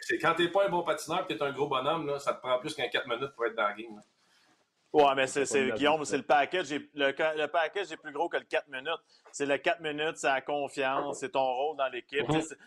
c'est 0.00 0.18
quand 0.18 0.34
t'es 0.34 0.48
pas 0.48 0.66
un 0.66 0.68
bon 0.68 0.82
patineur 0.82 1.26
et 1.28 1.36
t'es 1.36 1.42
un 1.42 1.52
gros 1.52 1.68
bonhomme, 1.68 2.06
là, 2.06 2.18
ça 2.18 2.34
te 2.34 2.40
prend 2.40 2.58
plus 2.58 2.74
qu'un 2.74 2.88
4 2.88 3.06
minutes 3.06 3.32
pour 3.36 3.46
être 3.46 3.54
dans 3.54 3.68
la 3.68 3.74
game. 3.74 4.00
Ouais, 4.92 5.14
mais 5.14 5.28
c'est, 5.28 5.44
Guillaume, 5.72 6.04
c'est 6.04 6.16
le 6.16 6.24
package. 6.24 6.70
Le, 6.70 7.12
le 7.12 7.46
package 7.46 7.92
est 7.92 7.96
plus 7.96 8.12
gros 8.12 8.28
que 8.28 8.36
le 8.36 8.44
4 8.44 8.68
minutes. 8.68 9.00
C'est 9.30 9.46
le 9.46 9.56
4 9.56 9.80
minutes, 9.80 10.16
c'est 10.16 10.26
la 10.26 10.40
confiance, 10.40 11.20
c'est 11.20 11.30
ton 11.30 11.44
rôle 11.44 11.76
dans 11.76 11.88
l'équipe. 11.88 12.26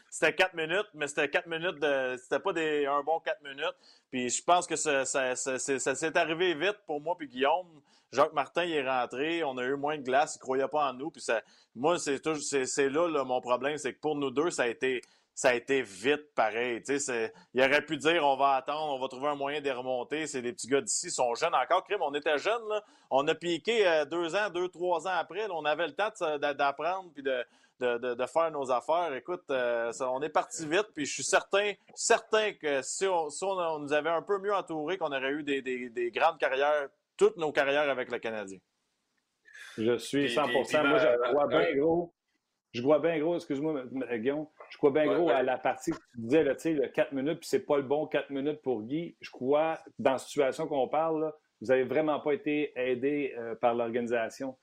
C'était 0.10 0.34
4 0.34 0.54
minutes, 0.54 0.88
mais 0.94 1.08
c'était 1.08 1.30
4 1.30 1.48
minutes 1.48 1.80
de. 1.80 2.16
C'était 2.18 2.40
pas 2.40 2.54
des, 2.54 2.86
un 2.86 3.04
bon 3.04 3.20
4 3.20 3.44
minutes. 3.44 3.76
Puis 4.10 4.30
je 4.30 4.42
pense 4.42 4.68
que 4.68 4.78
ça, 4.78 5.04
ça, 5.04 5.36
ça, 5.36 5.60
ça 5.60 5.96
s'est 5.96 6.18
arrivé 6.18 6.54
vite 6.54 6.78
pour 6.88 7.02
moi 7.02 7.16
puis 7.18 7.28
Guillaume. 7.28 7.68
Jacques 8.14 8.34
Martin 8.34 8.64
il 8.64 8.74
est 8.74 8.88
rentré, 8.88 9.44
on 9.44 9.58
a 9.58 9.64
eu 9.64 9.76
moins 9.76 9.98
de 9.98 10.04
glace, 10.04 10.36
il 10.36 10.40
croyait 10.40 10.68
pas 10.68 10.92
en 10.92 10.94
nous. 10.94 11.10
Puis 11.10 11.22
ça, 11.22 11.42
moi, 11.76 11.98
c'est, 11.98 12.22
c'est, 12.66 12.90
là, 12.90 13.10
là, 13.10 13.24
mon 13.24 13.42
problème, 13.42 13.78
c'est 13.78 13.94
que 13.94 14.00
pour 14.00 14.16
nous 14.16 14.30
deux, 14.30 14.52
ça 14.52 14.64
a 14.64 14.68
été 14.68 15.02
ça 15.36 15.50
a 15.50 15.54
été 15.54 15.82
vite 15.82 16.34
pareil. 16.36 16.82
Il 17.54 17.62
aurait 17.62 17.86
pu 17.86 17.98
dire 17.98 18.24
on 18.26 18.38
va 18.38 18.56
attendre, 18.56 18.94
on 18.94 19.00
va 19.00 19.08
trouver 19.08 19.28
un 19.28 19.36
moyen 19.36 19.62
de 19.62 19.70
remonter. 19.72 20.28
C'est 20.28 20.42
des 20.42 20.54
petits 20.54 20.68
gars 20.68 20.82
d'ici, 20.82 21.08
ils 21.08 21.12
sont 21.12 21.34
jeunes 21.36 21.56
encore. 21.56 21.84
Crime, 21.84 22.02
on 22.02 22.14
était 22.14 22.38
jeunes, 22.38 22.68
là. 22.70 22.84
on 23.10 23.28
a 23.28 23.36
piqué 23.36 23.88
euh, 23.88 24.06
deux 24.06 24.36
ans, 24.36 24.50
deux, 24.50 24.70
trois 24.70 25.08
ans 25.08 25.18
après. 25.18 25.48
on 25.50 25.66
avait 25.66 25.88
le 25.88 25.94
temps 25.94 26.12
d'apprendre 26.38 27.12
puis 27.14 27.24
de, 27.24 27.44
de, 27.80 28.26
faire 28.26 28.52
nos 28.52 28.72
affaires. 28.72 29.14
Écoute, 29.16 29.44
euh, 29.50 29.92
on 30.02 30.22
est 30.22 30.30
parti 30.30 30.68
vite, 30.68 30.88
puis 30.94 31.06
je 31.06 31.14
suis 31.14 31.24
certain, 31.24 31.74
certain 31.96 32.54
que 32.54 32.82
si 32.82 33.08
on, 33.08 33.80
nous 33.80 33.94
avait 33.94 34.10
un 34.10 34.22
peu 34.22 34.40
mieux 34.40 34.54
entouré, 34.54 34.98
qu'on 34.98 35.12
aurait 35.12 35.32
eu 35.32 35.44
des, 35.44 36.12
grandes 36.14 36.38
carrières, 36.38 36.88
toutes 37.18 37.38
nos 37.38 37.52
carrières 37.52 37.90
avec 37.90 38.12
le 38.12 38.20
Canadien. 38.20 38.60
Je 39.78 39.98
suis 39.98 40.28
100% 40.28 40.88
Moi, 40.88 40.98
je 41.00 41.32
crois 41.32 41.48
bien 41.48 41.76
gros. 41.76 42.14
Je 42.74 42.82
vois 42.82 43.00
bien 43.00 43.20
gros, 43.20 43.36
excuse-moi, 43.36 43.84
Guillaume, 44.14 44.48
je 44.74 44.78
crois 44.80 44.90
bien 44.90 45.06
gros 45.06 45.30
à 45.30 45.44
la 45.44 45.60
partie 45.60 45.92
que 45.92 45.98
tu 45.98 46.22
disais, 46.22 46.44
là, 46.44 46.56
le 46.66 46.88
4 46.88 47.12
minutes, 47.12 47.40
puis 47.42 47.48
c'est 47.48 47.64
pas 47.64 47.78
le 47.78 47.84
bon 47.84 48.08
4 48.08 48.32
minutes 48.32 48.60
pour 48.64 48.82
Guy. 48.82 49.16
Je 49.22 49.30
crois, 49.30 49.78
dans 50.00 50.14
la 50.14 50.18
situation 50.18 50.66
qu'on 50.66 50.88
parle, 50.88 51.32
vous 51.62 51.68
n'avez 51.68 51.84
vraiment 51.84 52.20
pas 52.20 52.34
été 52.34 52.72
aidé 52.76 53.36
euh, 53.38 53.54
par 53.54 53.76
l'organisation. 53.76 54.58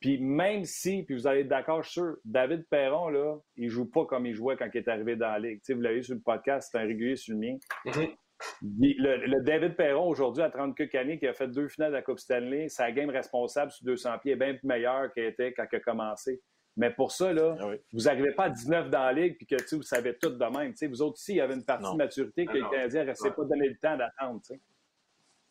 Puis 0.00 0.18
même 0.18 0.64
si, 0.64 1.02
puis 1.02 1.14
vous 1.14 1.26
allez 1.26 1.40
être 1.40 1.48
d'accord, 1.48 1.82
je 1.82 1.90
suis 1.90 2.00
sûr, 2.00 2.16
David 2.24 2.66
Perron, 2.70 3.10
là, 3.10 3.36
il 3.56 3.68
joue 3.68 3.84
pas 3.84 4.06
comme 4.06 4.24
il 4.24 4.32
jouait 4.32 4.56
quand 4.56 4.68
il 4.72 4.78
est 4.78 4.88
arrivé 4.88 5.14
dans 5.14 5.28
la 5.28 5.38
Ligue. 5.38 5.60
vous 5.68 5.80
l'avez 5.82 6.02
sur 6.02 6.14
le 6.14 6.22
podcast, 6.22 6.70
c'est 6.72 6.78
un 6.78 6.86
régulier 6.86 7.16
sur 7.16 7.34
le 7.34 7.40
mien. 7.40 7.56
Mm-hmm. 7.84 8.16
le, 8.62 9.44
David 9.44 9.76
Perron, 9.76 10.08
aujourd'hui, 10.08 10.42
à 10.42 10.48
30 10.48 10.74
quelques 10.74 10.94
années, 10.94 11.18
qui 11.18 11.26
a 11.26 11.34
fait 11.34 11.48
deux 11.48 11.68
finales 11.68 11.90
de 11.90 11.96
la 11.96 12.02
Coupe 12.02 12.18
Stanley, 12.18 12.70
sa 12.70 12.90
game 12.92 13.10
responsable 13.10 13.72
sur 13.72 13.84
200 13.84 14.20
pieds 14.20 14.32
est 14.32 14.36
bien 14.36 14.54
plus 14.54 14.66
meilleure 14.66 15.12
qu'elle 15.12 15.26
était 15.26 15.52
quand 15.52 15.66
il 15.70 15.76
a 15.76 15.80
commencé. 15.80 16.40
Mais 16.76 16.90
pour 16.90 17.12
ça, 17.12 17.32
là, 17.32 17.56
ah 17.60 17.66
vous 17.92 18.02
n'arrivez 18.02 18.32
pas 18.32 18.44
à 18.44 18.50
19 18.50 18.90
dans 18.90 19.00
la 19.00 19.12
ligue 19.12 19.36
puis 19.36 19.46
que 19.46 19.74
vous 19.74 19.82
savez 19.82 20.16
tout 20.16 20.30
de 20.30 20.44
même. 20.44 20.72
vous 20.88 21.02
autres 21.02 21.14
aussi, 21.14 21.32
il 21.32 21.36
y 21.36 21.40
avait 21.40 21.54
une 21.54 21.64
partie 21.64 21.90
de 21.90 21.96
maturité 21.96 22.46
que 22.46 22.52
ah 22.52 22.54
les 22.54 22.62
Canadiens 22.62 23.02
ne 23.02 23.08
restaient 23.08 23.30
pas 23.30 23.44
donné 23.44 23.68
le 23.68 23.76
temps 23.76 23.96
d'attendre. 23.96 24.40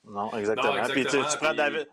Non, 0.06 0.32
exactement. 0.38 0.82
Puis 0.90 1.06
tu, 1.06 1.18
prends 1.40 1.54
David. 1.54 1.88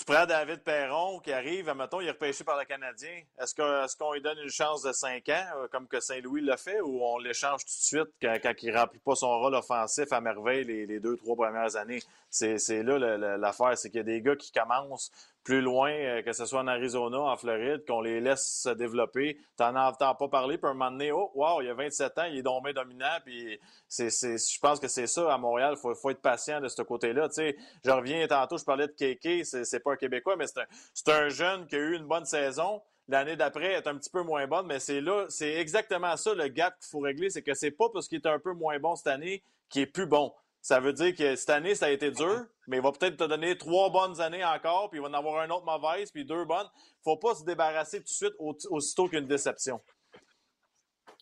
Tu 0.00 0.04
prends 0.06 0.24
David 0.24 0.62
Perron 0.62 1.18
qui 1.18 1.30
arrive, 1.30 1.68
admettons, 1.68 2.00
il 2.00 2.06
est 2.06 2.12
repêché 2.12 2.42
par 2.42 2.58
le 2.58 2.64
Canadien. 2.64 3.22
Est-ce 3.38 3.96
qu'on 3.98 4.12
lui 4.12 4.22
donne 4.22 4.38
une 4.38 4.48
chance 4.48 4.82
de 4.82 4.92
5 4.92 5.28
ans, 5.28 5.44
euh, 5.56 5.68
comme 5.68 5.86
que 5.88 6.00
Saint-Louis 6.00 6.40
l'a 6.40 6.56
fait, 6.56 6.80
ou 6.80 7.04
on 7.04 7.18
l'échange 7.18 7.66
tout 7.66 7.66
de 7.66 8.06
suite 8.06 8.08
quand, 8.22 8.62
il 8.62 8.72
ne 8.72 8.78
remplit 8.78 9.00
pas 9.00 9.14
son 9.14 9.38
rôle 9.38 9.54
offensif 9.54 10.10
à 10.12 10.22
merveille 10.22 10.64
les, 10.64 11.00
deux, 11.00 11.18
trois 11.18 11.36
premières 11.36 11.76
années? 11.76 12.00
C'est 12.30 12.82
là 12.82 13.18
l'affaire, 13.36 13.76
c'est 13.76 13.90
qu'il 13.90 13.98
y 13.98 14.00
a 14.00 14.04
des 14.04 14.22
gars 14.22 14.36
qui 14.36 14.52
commencent 14.52 15.10
plus 15.42 15.60
loin, 15.62 15.90
euh, 15.90 16.22
que 16.22 16.32
ce 16.32 16.44
soit 16.44 16.60
en 16.60 16.66
Arizona, 16.66 17.18
en 17.18 17.36
Floride, 17.36 17.84
qu'on 17.86 18.00
les 18.00 18.20
laisse 18.20 18.62
se 18.62 18.68
développer. 18.70 19.38
Tu 19.56 19.62
n'en 19.62 19.74
entends 19.88 20.14
pas 20.14 20.28
parler, 20.28 20.58
puis 20.58 20.68
un 20.68 20.74
moment 20.74 20.90
donné, 20.90 21.12
oh, 21.12 21.30
wow, 21.34 21.62
il 21.62 21.66
y 21.66 21.70
a 21.70 21.74
27 21.74 22.18
ans, 22.18 22.24
il 22.24 22.38
est 22.38 22.42
dommé 22.42 22.72
dominant, 22.72 23.18
puis 23.24 23.58
c'est, 23.88 24.10
je 24.10 24.60
pense 24.60 24.78
que 24.78 24.88
c'est 24.88 25.06
ça, 25.06 25.32
à 25.32 25.38
Montréal, 25.38 25.76
il 25.76 25.94
faut, 25.96 26.10
être 26.10 26.20
patient 26.20 26.60
de 26.60 26.68
ce 26.68 26.82
côté-là. 26.82 27.28
Je 27.36 27.90
reviens 27.90 28.26
tantôt, 28.26 28.58
je 28.58 28.64
parlais 28.64 28.86
de 28.86 28.92
Kéké, 28.92 29.44
c'est, 29.44 29.64
c'est 29.64 29.80
pas 29.80 29.92
un 29.92 29.96
Québécois, 29.96 30.36
mais 30.36 30.46
c'est 30.46 30.60
un, 30.60 30.66
c'est 30.92 31.08
un 31.08 31.28
jeune 31.28 31.66
qui 31.66 31.76
a 31.76 31.78
eu 31.78 31.96
une 31.96 32.06
bonne 32.06 32.26
saison. 32.26 32.82
L'année 33.08 33.34
d'après 33.34 33.72
est 33.72 33.86
un 33.86 33.96
petit 33.96 34.10
peu 34.10 34.22
moins 34.22 34.46
bonne, 34.46 34.66
mais 34.66 34.78
c'est 34.78 35.00
là, 35.00 35.24
c'est 35.28 35.54
exactement 35.54 36.16
ça 36.16 36.32
le 36.34 36.46
gap 36.48 36.78
qu'il 36.78 36.90
faut 36.90 37.00
régler, 37.00 37.30
c'est 37.30 37.42
que 37.42 37.54
c'est 37.54 37.72
pas 37.72 37.88
parce 37.92 38.06
qu'il 38.06 38.18
est 38.18 38.26
un 38.26 38.38
peu 38.38 38.52
moins 38.52 38.78
bon 38.78 38.94
cette 38.94 39.08
année 39.08 39.42
qu'il 39.68 39.82
est 39.82 39.86
plus 39.86 40.06
bon. 40.06 40.32
Ça 40.62 40.78
veut 40.78 40.92
dire 40.92 41.14
que 41.14 41.36
cette 41.36 41.50
année, 41.50 41.74
ça 41.74 41.86
a 41.86 41.90
été 41.90 42.10
dur, 42.10 42.44
mais 42.66 42.76
il 42.76 42.82
va 42.82 42.92
peut-être 42.92 43.16
te 43.16 43.24
donner 43.24 43.56
trois 43.56 43.90
bonnes 43.90 44.20
années 44.20 44.44
encore, 44.44 44.90
puis 44.90 44.98
il 44.98 45.02
va 45.02 45.08
en 45.08 45.14
avoir 45.14 45.40
un 45.40 45.50
autre 45.50 45.64
mauvaise, 45.64 46.10
puis 46.10 46.24
deux 46.24 46.44
bonnes. 46.44 46.68
faut 47.02 47.16
pas 47.16 47.34
se 47.34 47.44
débarrasser 47.44 47.98
tout 47.98 48.04
de 48.04 48.08
suite 48.08 48.34
aussitôt 48.38 49.08
qu'une 49.08 49.26
déception. 49.26 49.80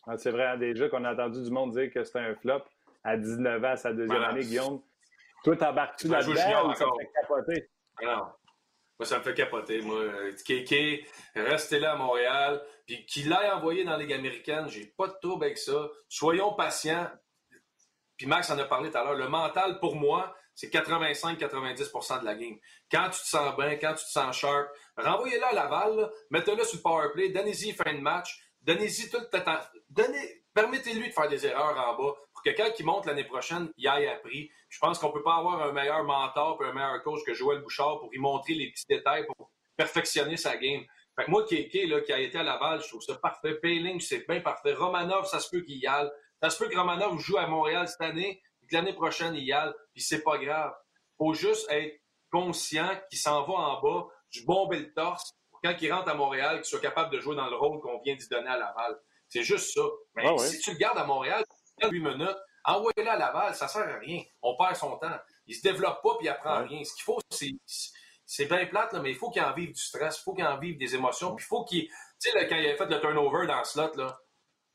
Ah, 0.07 0.17
c'est 0.17 0.31
vrai, 0.31 0.47
hein, 0.47 0.57
déjà 0.57 0.89
qu'on 0.89 1.03
a 1.05 1.13
entendu 1.13 1.41
du 1.43 1.51
monde 1.51 1.71
dire 1.71 1.91
que 1.93 2.03
c'était 2.03 2.19
un 2.19 2.35
flop 2.35 2.63
à 3.03 3.15
19 3.15 3.63
ans, 3.63 3.67
à 3.67 3.77
sa 3.77 3.93
deuxième 3.93 4.23
année, 4.23 4.41
Guillaume. 4.41 4.81
Toi, 5.43 5.55
t'embarques-tu 5.55 6.07
là-dedans 6.07 6.69
ou 6.69 6.73
ça 6.73 6.85
te 6.85 6.89
fait 6.99 7.11
capoter? 7.13 7.69
Non. 8.01 8.25
Moi, 8.99 9.05
ça 9.05 9.19
me 9.19 9.23
fait 9.23 9.33
capoter. 9.33 9.81
Moi, 9.81 10.07
Kéké, 10.45 11.07
restez 11.33 11.79
là 11.79 11.93
à 11.93 11.95
Montréal, 11.95 12.61
puis 12.85 13.05
qu'il 13.05 13.29
l'ait 13.29 13.51
envoyé 13.51 13.85
dans 13.85 13.91
la 13.91 13.99
Ligue 13.99 14.13
américaine, 14.13 14.67
j'ai 14.67 14.87
pas 14.97 15.07
de 15.07 15.15
trouble 15.21 15.45
avec 15.45 15.57
ça. 15.57 15.89
Soyons 16.09 16.53
patients. 16.53 17.07
Puis 18.19 18.27
Max 18.27 18.49
en 18.49 18.59
a 18.59 18.65
parlé 18.65 18.91
tout 18.91 18.97
à 18.97 19.03
l'heure. 19.05 19.15
Le 19.15 19.29
mental, 19.29 19.79
pour 19.79 19.95
moi, 19.95 20.35
c'est 20.53 20.67
85-90% 20.73 22.19
de 22.19 22.25
la 22.25 22.35
game. 22.35 22.57
Quand 22.91 23.09
tu 23.11 23.21
te 23.21 23.27
sens 23.27 23.55
bien, 23.55 23.77
quand 23.77 23.93
tu 23.93 24.03
te 24.03 24.09
sens 24.09 24.35
sharp, 24.35 24.67
renvoyez-le 24.97 25.45
à 25.45 25.53
Laval, 25.53 26.11
mettez-le 26.29 26.65
sur 26.65 26.79
le 26.79 26.83
power 26.83 27.07
play, 27.13 27.29
donnez-y 27.29 27.71
fin 27.71 27.93
de 27.93 28.01
match, 28.01 28.37
donnez-y 28.61 29.09
tout 29.09 29.19
le 29.21 29.29
temps. 29.29 29.59
Donnez, 29.89 30.43
permettez-lui 30.53 31.07
de 31.07 31.13
faire 31.13 31.29
des 31.29 31.45
erreurs 31.45 31.77
en 31.77 31.95
bas 31.95 32.13
pour 32.33 32.43
que 32.43 32.49
quand 32.49 32.69
il 32.77 32.85
monte 32.85 33.05
l'année 33.05 33.23
prochaine, 33.23 33.71
il 33.77 33.87
aille 33.87 34.07
appris. 34.07 34.51
Je 34.67 34.79
pense 34.79 34.99
qu'on 34.99 35.13
peut 35.13 35.23
pas 35.23 35.37
avoir 35.37 35.63
un 35.63 35.71
meilleur 35.71 36.03
mentor 36.03 36.61
et 36.61 36.67
un 36.67 36.73
meilleur 36.73 37.01
coach 37.03 37.21
que 37.25 37.33
Joël 37.33 37.61
Bouchard 37.61 37.99
pour 38.01 38.11
lui 38.11 38.19
montrer 38.19 38.53
les 38.53 38.69
petits 38.69 38.85
détails, 38.89 39.25
pour 39.27 39.49
perfectionner 39.77 40.35
sa 40.35 40.57
game. 40.57 40.83
Fait 41.15 41.23
que 41.23 41.31
moi, 41.31 41.45
Kéké, 41.47 41.85
là, 41.85 42.01
qui 42.01 42.11
a 42.11 42.19
été 42.19 42.37
à 42.37 42.43
Laval, 42.43 42.81
je 42.81 42.89
trouve 42.89 43.01
ça 43.01 43.15
parfait. 43.15 43.55
Payling, 43.55 44.01
c'est 44.01 44.27
bien 44.27 44.41
parfait. 44.41 44.73
Romanov, 44.73 45.25
ça 45.25 45.39
se 45.39 45.49
peut 45.49 45.61
qu'il 45.61 45.77
y 45.77 45.87
aille. 45.87 46.09
Ça 46.41 46.49
se 46.49 46.57
peut 46.57 46.69
que 46.69 46.77
Romanov 46.77 47.19
joue 47.19 47.37
à 47.37 47.47
Montréal 47.47 47.87
cette 47.87 48.01
année, 48.01 48.41
puis 48.59 48.67
que 48.67 48.75
l'année 48.75 48.93
prochaine, 48.93 49.35
il 49.35 49.43
y 49.43 49.51
aille, 49.53 49.73
puis 49.93 50.01
c'est 50.01 50.21
pas 50.23 50.37
grave. 50.37 50.73
Faut 51.17 51.33
juste 51.33 51.67
être 51.69 51.99
conscient 52.31 52.89
qu'il 53.09 53.19
s'en 53.19 53.43
va 53.45 53.53
en 53.53 53.81
bas, 53.81 54.07
du 54.31 54.45
bomber 54.45 54.79
le 54.79 54.93
torse, 54.93 55.31
pour 55.49 55.59
quand 55.61 55.75
il 55.81 55.91
rentre 55.91 56.09
à 56.09 56.13
Montréal, 56.13 56.57
qu'il 56.57 56.65
soit 56.65 56.79
capable 56.79 57.11
de 57.13 57.19
jouer 57.19 57.35
dans 57.35 57.49
le 57.49 57.55
rôle 57.55 57.79
qu'on 57.81 57.99
vient 58.01 58.15
d'y 58.15 58.27
donner 58.29 58.47
à 58.49 58.57
Laval. 58.57 58.97
C'est 59.27 59.43
juste 59.43 59.73
ça. 59.73 59.81
Mais 60.15 60.23
Ah 60.25 60.33
ouais. 60.33 60.39
si 60.47 60.59
tu 60.59 60.71
le 60.71 60.77
gardes 60.77 60.97
à 60.97 61.03
Montréal, 61.03 61.43
8 61.83 61.99
minutes, 61.99 62.37
envoie-le 62.63 63.07
à 63.07 63.17
Laval, 63.17 63.55
ça 63.55 63.67
sert 63.67 63.87
à 63.87 63.97
rien. 63.99 64.21
On 64.41 64.55
perd 64.55 64.75
son 64.75 64.97
temps. 64.97 65.17
Il 65.47 65.55
se 65.55 65.61
développe 65.61 66.01
pas 66.03 66.15
puis 66.17 66.27
il 66.27 66.29
apprend 66.29 66.61
Ouais. 66.61 66.67
rien. 66.67 66.83
Ce 66.83 66.93
qu'il 66.93 67.03
faut, 67.03 67.19
c'est. 67.31 67.51
C'est 68.31 68.45
bien 68.45 68.63
plate, 68.67 68.93
là, 68.93 68.99
mais 68.99 69.09
il 69.09 69.15
faut 69.15 69.31
qu'il 69.31 69.41
en 69.41 69.53
vive 69.53 69.71
du 69.73 69.81
stress, 69.81 70.19
il 70.19 70.21
faut 70.21 70.35
qu'il 70.35 70.45
en 70.45 70.59
vive 70.59 70.77
des 70.77 70.93
émotions, 70.93 71.35
puis 71.35 71.43
il 71.43 71.47
faut 71.47 71.63
qu'il. 71.65 71.87
Tu 71.87 72.29
sais, 72.29 72.47
quand 72.47 72.55
il 72.57 72.67
a 72.67 72.75
fait 72.75 72.85
le 72.85 73.01
turnover 73.01 73.47
dans 73.47 73.57
le 73.57 73.63
slot, 73.63 73.95
là, 73.95 74.19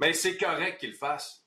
mais 0.00 0.12
c'est 0.12 0.36
correct 0.36 0.78
qu'il 0.80 0.90
le 0.90 0.96
fasse. 0.96 1.43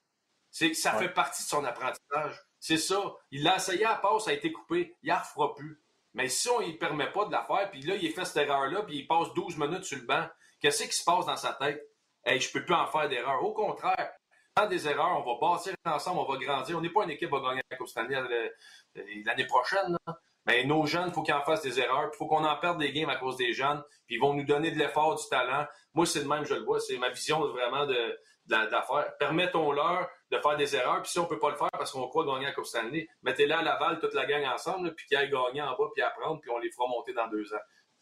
C'est, 0.57 0.73
ça 0.73 0.95
Ouais. 0.95 1.03
fait 1.03 1.13
partie 1.13 1.43
de 1.43 1.47
son 1.47 1.63
apprentissage. 1.65 2.41
C'est 2.59 2.77
ça. 2.77 2.99
Il 3.31 3.43
l'a 3.43 3.57
essayé 3.57 3.85
à 3.85 3.91
la 3.91 3.95
passe, 3.97 4.25
ça 4.25 4.31
a 4.31 4.33
été 4.33 4.51
coupé. 4.51 4.95
Il 5.03 5.09
ne 5.11 5.15
refera 5.17 5.53
plus. 5.55 5.81
Mais 6.13 6.29
si 6.29 6.49
on 6.49 6.59
ne 6.59 6.65
lui 6.65 6.73
permet 6.77 7.11
pas 7.11 7.25
de 7.25 7.31
la 7.31 7.43
faire, 7.43 7.69
puis 7.69 7.81
là, 7.83 7.95
il 7.95 8.11
fait 8.11 8.25
cette 8.25 8.37
erreur-là, 8.37 8.81
puis 8.83 8.97
il 8.97 9.07
passe 9.07 9.31
12 9.35 9.57
minutes 9.57 9.83
sur 9.83 9.97
le 9.99 10.05
banc, 10.05 10.25
qu'est-ce 10.59 10.83
qui 10.83 10.95
se 10.95 11.03
passe 11.03 11.25
dans 11.27 11.37
sa 11.37 11.53
tête? 11.53 11.81
Hey, 12.25 12.39
je 12.41 12.51
peux 12.51 12.65
plus 12.65 12.73
en 12.73 12.87
faire 12.87 13.07
d'erreur. 13.07 13.43
Au 13.43 13.53
contraire, 13.53 14.11
dans 14.55 14.65
des 14.67 14.87
erreurs, 14.87 15.23
on 15.23 15.33
va 15.33 15.39
bâtir 15.55 15.75
ensemble, 15.85 16.19
on 16.21 16.25
va 16.31 16.37
grandir. 16.39 16.75
On 16.77 16.81
n'est 16.81 16.89
pas 16.89 17.03
une 17.03 17.11
équipe 17.11 17.29
qui 17.29 17.35
va 17.39 17.47
gagner 17.49 17.61
la 17.69 17.77
Coupe 17.77 17.87
Stanley 17.87 18.15
euh, 18.15 18.49
euh, 18.97 19.03
l'année 19.25 19.45
prochaine. 19.45 19.95
là. 20.07 20.17
Mais 20.47 20.63
nos 20.63 20.85
jeunes, 20.87 21.09
il 21.09 21.13
faut 21.13 21.21
qu'ils 21.21 21.33
en 21.35 21.43
fassent 21.43 21.61
des 21.61 21.79
erreurs. 21.79 22.09
Il 22.11 22.17
faut 22.17 22.25
qu'on 22.25 22.43
en 22.43 22.55
perde 22.57 22.79
des 22.79 22.91
games 22.93 23.09
à 23.09 23.17
cause 23.17 23.35
des 23.37 23.53
jeunes. 23.53 23.83
Puis 24.07 24.15
ils 24.15 24.19
vont 24.19 24.33
nous 24.33 24.45
donner 24.45 24.71
de 24.71 24.79
l'effort, 24.79 25.13
du 25.15 25.23
talent. 25.29 25.67
Moi, 25.93 26.05
c'est 26.07 26.21
le 26.21 26.27
même, 26.27 26.45
je 26.45 26.55
le 26.55 26.63
vois. 26.63 26.79
C'est 26.79 26.97
ma 26.97 27.09
vision 27.09 27.39
vraiment 27.47 27.85
de, 27.85 27.93
de 27.93 28.17
la- 28.47 28.65
de 28.65 28.71
l'affaire. 28.71 29.13
Permettons-leur 29.19 30.09
de 30.31 30.37
faire 30.37 30.57
des 30.57 30.75
erreurs. 30.75 31.01
Puis 31.01 31.11
si 31.11 31.19
on 31.19 31.25
peut 31.25 31.39
pas 31.39 31.49
le 31.49 31.55
faire 31.55 31.69
parce 31.71 31.91
qu'on 31.91 32.07
croit 32.07 32.25
gagner 32.25 32.45
la 32.45 32.53
Coupe 32.53 32.65
Stanley, 32.65 33.07
mettez-les 33.23 33.53
à 33.53 33.61
Laval, 33.61 33.99
toute 33.99 34.13
la 34.13 34.25
gang 34.25 34.45
ensemble, 34.45 34.93
puis 34.95 35.05
qu'ils 35.07 35.17
aillent 35.17 35.31
gagner 35.31 35.61
en 35.61 35.75
bas, 35.75 35.89
puis 35.93 36.03
apprendre, 36.03 36.41
puis 36.41 36.49
on 36.51 36.57
les 36.59 36.71
fera 36.71 36.87
monter 36.87 37.13
dans 37.13 37.27
deux 37.27 37.53
ans. 37.53 37.59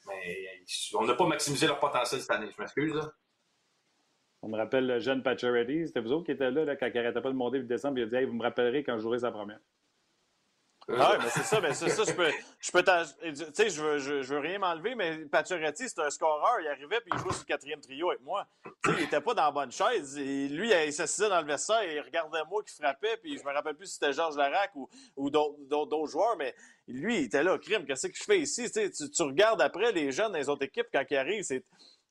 Mais 0.07 0.63
on 0.93 1.05
n'a 1.05 1.15
pas 1.15 1.25
maximisé 1.25 1.67
leur 1.67 1.79
potentiel 1.79 2.21
cette 2.21 2.31
année. 2.31 2.49
Je 2.55 2.61
m'excuse. 2.61 2.99
On 4.41 4.49
me 4.49 4.57
rappelle 4.57 4.85
le 4.85 4.99
jeune 4.99 5.23
Pacioretty. 5.23 5.87
C'était 5.87 6.01
vous 6.01 6.11
autres 6.11 6.25
qui 6.25 6.31
étaient 6.31 6.51
là, 6.51 6.75
quand 6.75 6.85
il 6.85 6.93
n'arrêtait 6.93 7.21
pas 7.21 7.31
de 7.31 7.35
monter 7.35 7.57
et 7.57 7.63
descendre. 7.63 7.95
puis 7.95 8.03
Il 8.03 8.15
a 8.15 8.19
dit 8.19 8.25
Vous 8.25 8.33
me 8.33 8.43
rappellerez 8.43 8.83
quand 8.83 8.95
je 8.97 9.01
jouerai 9.01 9.19
sa 9.19 9.31
première. 9.31 9.59
Ah 10.87 11.11
ouais, 11.11 11.17
mais 11.17 11.29
c'est 11.31 11.43
ça, 11.43 11.59
mais 11.59 11.73
c'est 11.73 11.89
ça, 11.89 12.03
je 12.03 12.13
peux, 12.13 12.29
je 12.59 12.71
peux 12.71 12.83
tu 12.83 13.53
sais, 13.53 13.69
je 13.71 13.81
veux, 13.81 13.97
je, 13.97 14.21
je 14.21 14.33
veux 14.35 14.39
rien 14.39 14.59
m'enlever, 14.59 14.93
mais 14.93 15.25
Pacioretty, 15.25 15.89
c'est 15.89 15.99
un 15.99 16.11
scoreur, 16.11 16.59
il 16.61 16.67
arrivait 16.67 17.01
puis 17.01 17.09
il 17.11 17.19
jouait 17.19 17.31
sur 17.31 17.41
le 17.41 17.45
quatrième 17.45 17.81
trio 17.81 18.11
avec 18.11 18.21
moi. 18.21 18.47
Tu 18.83 18.91
sais, 18.91 18.97
il 18.99 19.03
était 19.05 19.21
pas 19.21 19.33
dans 19.33 19.45
la 19.45 19.51
bonne 19.51 19.71
chaise. 19.71 20.15
Et 20.19 20.47
lui, 20.47 20.71
il 20.71 20.93
s'assisait 20.93 21.29
dans 21.29 21.41
le 21.41 21.47
vestiaire 21.47 21.81
et 21.81 21.95
il 21.95 22.01
regardait 22.01 22.43
moi 22.47 22.61
qui 22.63 22.75
frappait, 22.75 23.17
puis 23.17 23.35
je 23.37 23.43
me 23.43 23.51
rappelle 23.51 23.75
plus 23.75 23.87
si 23.87 23.93
c'était 23.93 24.13
Georges 24.13 24.37
Larac 24.37 24.75
ou, 24.75 24.87
ou 25.15 25.31
d'autres, 25.31 26.05
joueurs, 26.05 26.37
mais 26.37 26.53
lui, 26.87 27.17
il 27.17 27.23
était 27.25 27.43
là, 27.43 27.57
crime, 27.57 27.85
qu'est-ce 27.85 28.07
que 28.07 28.15
je 28.15 28.23
fais 28.23 28.39
ici? 28.39 28.71
Tu, 28.71 29.09
tu 29.09 29.23
regardes 29.23 29.61
après 29.61 29.91
les 29.91 30.11
jeunes 30.11 30.33
des 30.33 30.49
autres 30.49 30.65
équipes 30.65 30.87
quand 30.93 31.03
ils 31.09 31.17
arrivent, 31.17 31.43
c'est. 31.43 31.63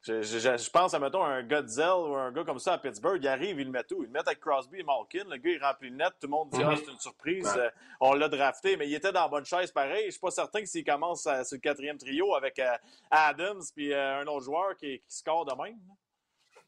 Je, 0.07 0.21
je- 0.21 0.39
je- 0.39 0.57
je 0.59 0.71
pense 0.71 0.93
à, 0.93 0.99
mettons, 0.99 1.25
un 1.25 1.43
gars 1.43 1.63
de 1.63 1.67
Zell 1.69 1.89
ou 1.89 2.15
un 2.15 2.31
gars 2.31 2.45
comme 2.45 2.59
ça 2.59 2.75
à 2.75 2.79
Pittsburgh, 2.79 3.19
il 3.23 3.27
arrive, 3.27 3.59
il 3.59 3.65
le 3.67 3.71
met 3.73 3.85
tout. 3.85 4.03
Il 4.03 4.07
le 4.07 4.11
met 4.13 4.19
avec 4.21 4.39
Crosby 4.39 4.81
et 4.81 4.83
Malkin. 4.83 5.25
Le 5.31 5.39
gars, 5.39 5.51
il 5.51 5.63
remplit 5.65 5.89
le 5.89 5.97
net. 5.97 6.11
Tout 6.21 6.27
le 6.27 6.31
monde 6.33 6.51
dit, 6.51 6.59
Mhm. 6.59 6.69
ah, 6.71 6.75
c'est 6.77 6.93
une 6.93 6.99
surprise. 6.99 7.47
Ouais. 7.57 7.63
Euh, 7.63 7.71
on 8.01 8.13
l'a 8.13 8.29
drafté, 8.29 8.77
mais 8.77 8.87
il 8.87 8.95
était 8.95 9.13
dans 9.13 9.23
la 9.23 9.29
bonne 9.29 9.47
chaise 9.47 9.73
pareil. 9.73 10.05
Je 10.07 10.11
suis 10.11 10.21
pas 10.21 10.31
certain 10.31 10.61
que 10.61 10.67
s'il 10.67 10.85
commence 10.85 11.27
euh, 11.27 11.43
sur 11.45 11.57
le 11.57 11.61
quatrième 11.61 11.97
trio 11.97 12.35
avec 12.35 12.59
euh, 12.59 12.67
Adams 13.11 13.63
puis 13.75 13.93
euh, 13.95 14.21
un 14.21 14.27
autre 14.27 14.45
joueur 14.45 14.77
qui, 14.77 14.99
qui 15.01 15.17
score 15.17 15.47
de 15.47 15.55
même. 15.63 15.79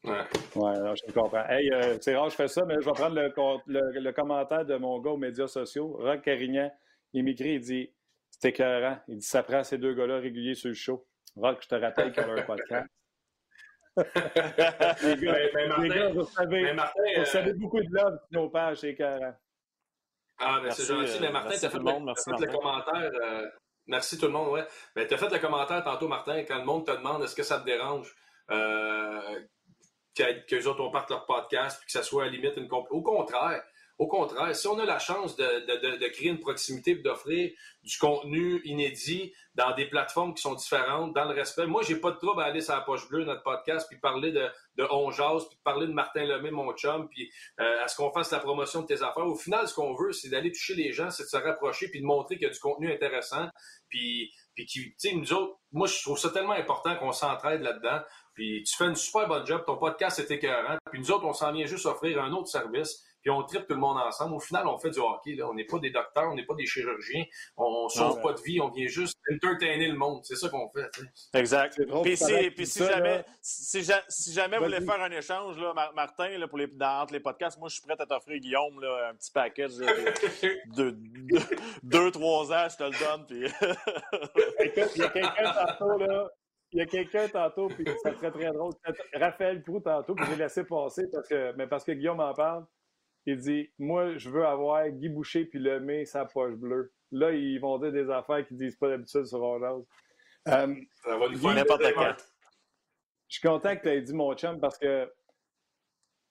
Ouais. 0.03 0.23
Oui, 0.55 0.71
je 1.07 1.11
comprends. 1.11 1.45
Hey, 1.47 1.71
euh, 1.73 1.97
c'est 2.01 2.15
rare, 2.15 2.29
je 2.29 2.35
fais 2.35 2.47
ça, 2.47 2.63
mais 2.65 2.75
je 2.81 2.85
vais 2.85 2.93
prendre 2.93 3.15
le, 3.15 3.29
com- 3.31 3.61
le- 3.67 3.99
le 3.99 4.11
commentaire 4.13 4.65
de 4.65 4.77
mon 4.77 4.99
gars 4.99 5.11
aux 5.11 5.17
médias 5.17 5.47
sociaux. 5.47 5.95
Rock 5.99 6.21
Carignan, 6.23 6.71
il 7.13 7.23
m'écrit, 7.23 7.53
il 7.55 7.59
dit 7.59 7.91
C'est 8.31 8.49
écœurant. 8.49 8.97
Il 9.07 9.17
dit 9.17 9.25
Ça 9.25 9.43
prend 9.43 9.63
ces 9.63 9.77
deux 9.77 9.93
gars-là 9.93 10.17
réguliers 10.19 10.55
sur 10.55 10.69
le 10.69 10.75
show. 10.75 11.05
Rock, 11.35 11.59
je 11.61 11.67
te 11.67 11.75
rappelle 11.75 12.11
qu'il 12.11 12.23
y 12.23 12.25
a 12.25 12.31
un 12.31 12.41
podcast. 12.43 12.87
Les 13.97 15.15
gars, 15.17 15.31
Mais- 15.33 15.51
mais 15.53 15.61
les 15.61 15.67
Martin- 15.67 15.87
gars, 15.87 16.09
vous 16.09 16.23
savez, 16.25 16.63
mais 16.63 16.73
Martin, 16.73 17.01
vous 17.15 17.21
euh, 17.21 17.25
savez 17.25 17.53
beaucoup 17.53 17.81
de 17.81 17.87
love 17.91 18.17
sur 18.31 18.41
nos 18.41 18.49
pages, 18.49 18.77
c'est 18.77 18.89
écœurant. 18.89 19.33
Ah, 20.39 20.57
ben, 20.57 20.63
Merci, 20.65 20.81
c'est 20.83 20.93
gentil, 20.93 21.11
euh, 21.15 21.17
mais 21.21 21.31
Martin, 21.31 21.49
merci 21.49 21.59
tu 21.61 21.65
as 21.65 21.69
tout 21.69 21.77
fait, 21.77 21.83
le 21.83 21.91
monde, 21.91 21.99
le, 22.01 22.05
merci, 22.05 22.23
t'as 22.29 22.37
fait 22.37 22.45
le 22.45 22.51
Martin. 22.51 22.91
commentaire. 22.91 23.11
euh, 23.23 23.47
merci 23.87 24.17
tout 24.19 24.25
le 24.27 24.31
monde, 24.31 24.49
ouais. 24.49 24.67
Ben, 24.95 25.07
tu 25.07 25.13
as 25.13 25.17
fait 25.17 25.29
le 25.29 25.39
commentaire 25.39 25.83
tantôt, 25.83 26.07
Martin, 26.07 26.43
quand 26.43 26.57
le 26.57 26.63
monde 26.65 26.85
te 26.85 26.91
demande 26.91 27.23
est-ce 27.23 27.35
que 27.35 27.43
ça 27.43 27.59
te 27.59 27.65
dérange 27.65 28.13
euh, 28.51 29.39
que- 30.15 30.45
qu'eux 30.47 30.65
autres, 30.67 30.81
on 30.81 30.91
parte 30.91 31.09
leur 31.09 31.25
podcast 31.25 31.79
puis 31.79 31.87
que 31.87 31.91
ça 31.91 32.03
soit 32.03 32.23
à 32.23 32.25
la 32.27 32.31
limite 32.31 32.55
une 32.57 32.67
comp- 32.67 32.87
Au 32.91 33.01
contraire. 33.01 33.61
Au 33.99 34.07
contraire, 34.07 34.55
si 34.55 34.67
on 34.67 34.77
a 34.77 34.85
la 34.85 34.99
chance 34.99 35.35
de, 35.35 35.43
de- 35.43 35.91
de- 35.91 35.97
de 35.97 36.07
créer 36.09 36.29
une 36.29 36.39
proximité 36.39 36.91
et 36.91 36.95
d'offrir 36.95 37.51
du 37.83 37.97
contenu 37.97 38.61
inédit 38.63 39.33
dans 39.55 39.73
des 39.73 39.87
plateformes 39.87 40.35
qui 40.35 40.41
sont 40.43 40.53
différentes, 40.53 41.15
dans 41.15 41.25
le 41.25 41.33
respect, 41.33 41.65
moi, 41.65 41.81
j'ai 41.81 41.95
pas 41.95 42.11
de 42.11 42.17
trouble 42.17 42.41
à 42.43 42.45
aller 42.45 42.61
sur 42.61 42.75
la 42.75 42.81
poche 42.81 43.09
bleue, 43.09 43.23
notre 43.23 43.41
podcast, 43.41 43.87
puis 43.89 43.97
parler 43.99 44.31
de, 44.31 44.47
de 44.75 44.85
puis 45.47 45.57
parler 45.63 45.87
de 45.87 45.93
Martin 45.93 46.25
Lemay, 46.25 46.51
mon 46.51 46.71
chum, 46.73 47.09
puis 47.09 47.31
euh, 47.59 47.83
à 47.83 47.87
ce 47.87 47.95
qu'on 47.97 48.11
fasse 48.11 48.31
la 48.31 48.39
promotion 48.39 48.81
de 48.81 48.85
tes 48.87 49.01
affaires. 49.01 49.25
Au 49.25 49.35
final, 49.35 49.67
ce 49.67 49.73
qu'on 49.73 49.95
veut, 49.95 50.11
c'est 50.11 50.29
d'aller 50.29 50.51
toucher 50.51 50.75
les 50.75 50.91
gens, 50.91 51.09
c'est 51.09 51.23
de 51.23 51.29
se 51.29 51.37
rapprocher, 51.37 51.87
puis 51.89 51.99
de 51.99 52.05
montrer 52.05 52.35
qu'il 52.35 52.47
y 52.47 52.49
a 52.49 52.53
du 52.53 52.59
contenu 52.59 52.91
intéressant, 52.93 53.47
puis, 53.89 54.31
puis 54.53 54.67
qui, 54.67 54.81
tu 54.91 54.93
sais, 54.97 55.13
nous 55.15 55.33
autres, 55.33 55.57
moi, 55.71 55.87
je 55.87 55.99
trouve 56.03 56.19
ça 56.19 56.29
tellement 56.29 56.53
important 56.53 56.95
qu'on 56.97 57.11
s'entraide 57.13 57.61
là-dedans, 57.61 58.01
puis 58.35 58.61
tu 58.63 58.75
fais 58.77 58.85
une 58.85 58.95
super 58.95 59.27
bonne 59.27 59.45
job, 59.47 59.63
ton 59.65 59.77
podcast 59.77 60.19
est 60.19 60.29
écœurant, 60.29 60.77
puis 60.91 60.99
nous 60.99 61.09
autres, 61.11 61.25
on 61.25 61.33
s'en 61.33 61.51
vient 61.51 61.65
juste 61.65 61.87
offrir 61.87 62.21
un 62.21 62.31
autre 62.33 62.47
service, 62.49 63.03
puis 63.27 63.35
on 63.35 63.43
tripe 63.43 63.67
tout 63.67 63.73
le 63.73 63.81
monde 63.81 63.97
ensemble. 63.97 64.35
Au 64.35 64.39
final, 64.39 64.65
on 64.67 64.77
fait 64.77 64.89
du 64.89 64.99
hockey, 64.99 65.35
là. 65.35 65.49
On 65.49 65.53
n'est 65.53 65.65
pas 65.65 65.79
des 65.79 65.89
docteurs, 65.89 66.29
on 66.31 66.35
n'est 66.35 66.45
pas 66.45 66.55
des 66.55 66.65
chirurgiens, 66.65 67.25
on, 67.57 67.65
on 67.65 67.89
sauve 67.89 68.15
ouais. 68.15 68.21
pas 68.23 68.31
de 68.31 68.39
vie, 68.39 68.61
on 68.61 68.69
vient 68.69 68.87
juste 68.87 69.17
entertainer 69.29 69.89
le 69.89 69.97
monde. 69.97 70.21
C'est 70.23 70.37
ça 70.37 70.47
qu'on 70.47 70.69
fait. 70.69 70.89
Exact. 71.37 71.73
C'est 71.73 71.85
Puis 72.03 72.11
que 72.11 72.15
si, 72.15 72.51
puis 72.51 72.65
si 72.65 72.79
ça, 72.79 72.89
jamais, 72.89 73.25
si, 73.41 73.83
ja- 73.83 74.01
si 74.07 74.31
jamais 74.31 74.57
vous 74.59 74.63
voulez 74.63 74.79
faire 74.79 75.01
un 75.01 75.11
échange, 75.11 75.57
là, 75.59 75.73
Mar- 75.73 75.93
Martin, 75.93 76.29
là, 76.37 76.47
pour 76.47 76.57
les, 76.57 76.67
dans, 76.67 77.01
entre 77.01 77.11
les 77.11 77.19
podcasts, 77.19 77.59
moi, 77.59 77.67
je 77.67 77.73
suis 77.75 77.83
prêt 77.83 77.97
à 77.99 78.05
t'offrir, 78.05 78.39
Guillaume, 78.39 78.79
là, 78.79 79.09
un 79.09 79.15
petit 79.15 79.31
package 79.33 79.75
de, 79.75 79.85
de- 80.77 80.91
de- 80.91 81.41
deux, 81.83 82.11
trois 82.11 82.49
ans, 82.53 82.67
je 82.71 82.77
te 82.77 82.83
le 82.83 82.91
donne. 82.91 83.25
Puis... 83.27 83.43
Écoute, 84.63 84.91
il 84.95 85.01
y 85.01 85.03
a 85.05 85.09
quelqu'un 85.09 85.53
tantôt, 85.53 85.97
là. 85.97 86.29
Il 86.71 86.79
y 86.79 86.81
a 86.81 86.85
quelqu'un 86.85 87.27
tantôt, 87.27 87.67
puis 87.67 87.85
ça 88.03 88.13
serait 88.13 88.31
très 88.31 88.51
drôle. 88.51 88.71
Raphaël 89.13 89.63
Proux 89.63 89.81
tantôt, 89.81 90.15
puis 90.15 90.25
j'ai 90.29 90.35
laissé 90.37 90.63
passer 90.63 91.03
parce 91.11 91.27
que, 91.27 91.53
mais 91.57 91.67
parce 91.67 91.83
que 91.83 91.91
Guillaume 91.91 92.19
en 92.21 92.33
parle. 92.33 92.65
Il 93.27 93.37
dit 93.37 93.69
Moi, 93.77 94.17
je 94.17 94.29
veux 94.29 94.45
avoir 94.45 94.87
Guy 94.89 95.09
Boucher 95.09 95.45
puis 95.45 95.59
Lemay 95.59 96.05
sa 96.05 96.25
poche 96.25 96.55
bleue. 96.55 96.91
Là, 97.11 97.31
ils 97.31 97.59
vont 97.59 97.77
dire 97.77 97.91
des 97.91 98.09
affaires 98.09 98.45
qu'ils 98.47 98.57
disent 98.57 98.75
pas 98.77 98.87
d'habitude 98.89 99.25
sur 99.25 99.41
Orange. 99.41 99.83
Euh, 100.47 100.75
Ça 101.03 101.17
va 101.17 101.27
Guy, 101.27 101.35
faire 101.37 101.53
n'importe 101.55 101.83
quand. 101.93 102.15
je 103.27 103.37
suis 103.37 103.47
content 103.47 103.75
que 103.75 103.81
tu 103.81 103.89
aies 103.89 104.01
dit 104.01 104.13
mon 104.13 104.33
chum 104.35 104.59
parce 104.59 104.77
que, 104.77 105.05
tu 105.05 105.11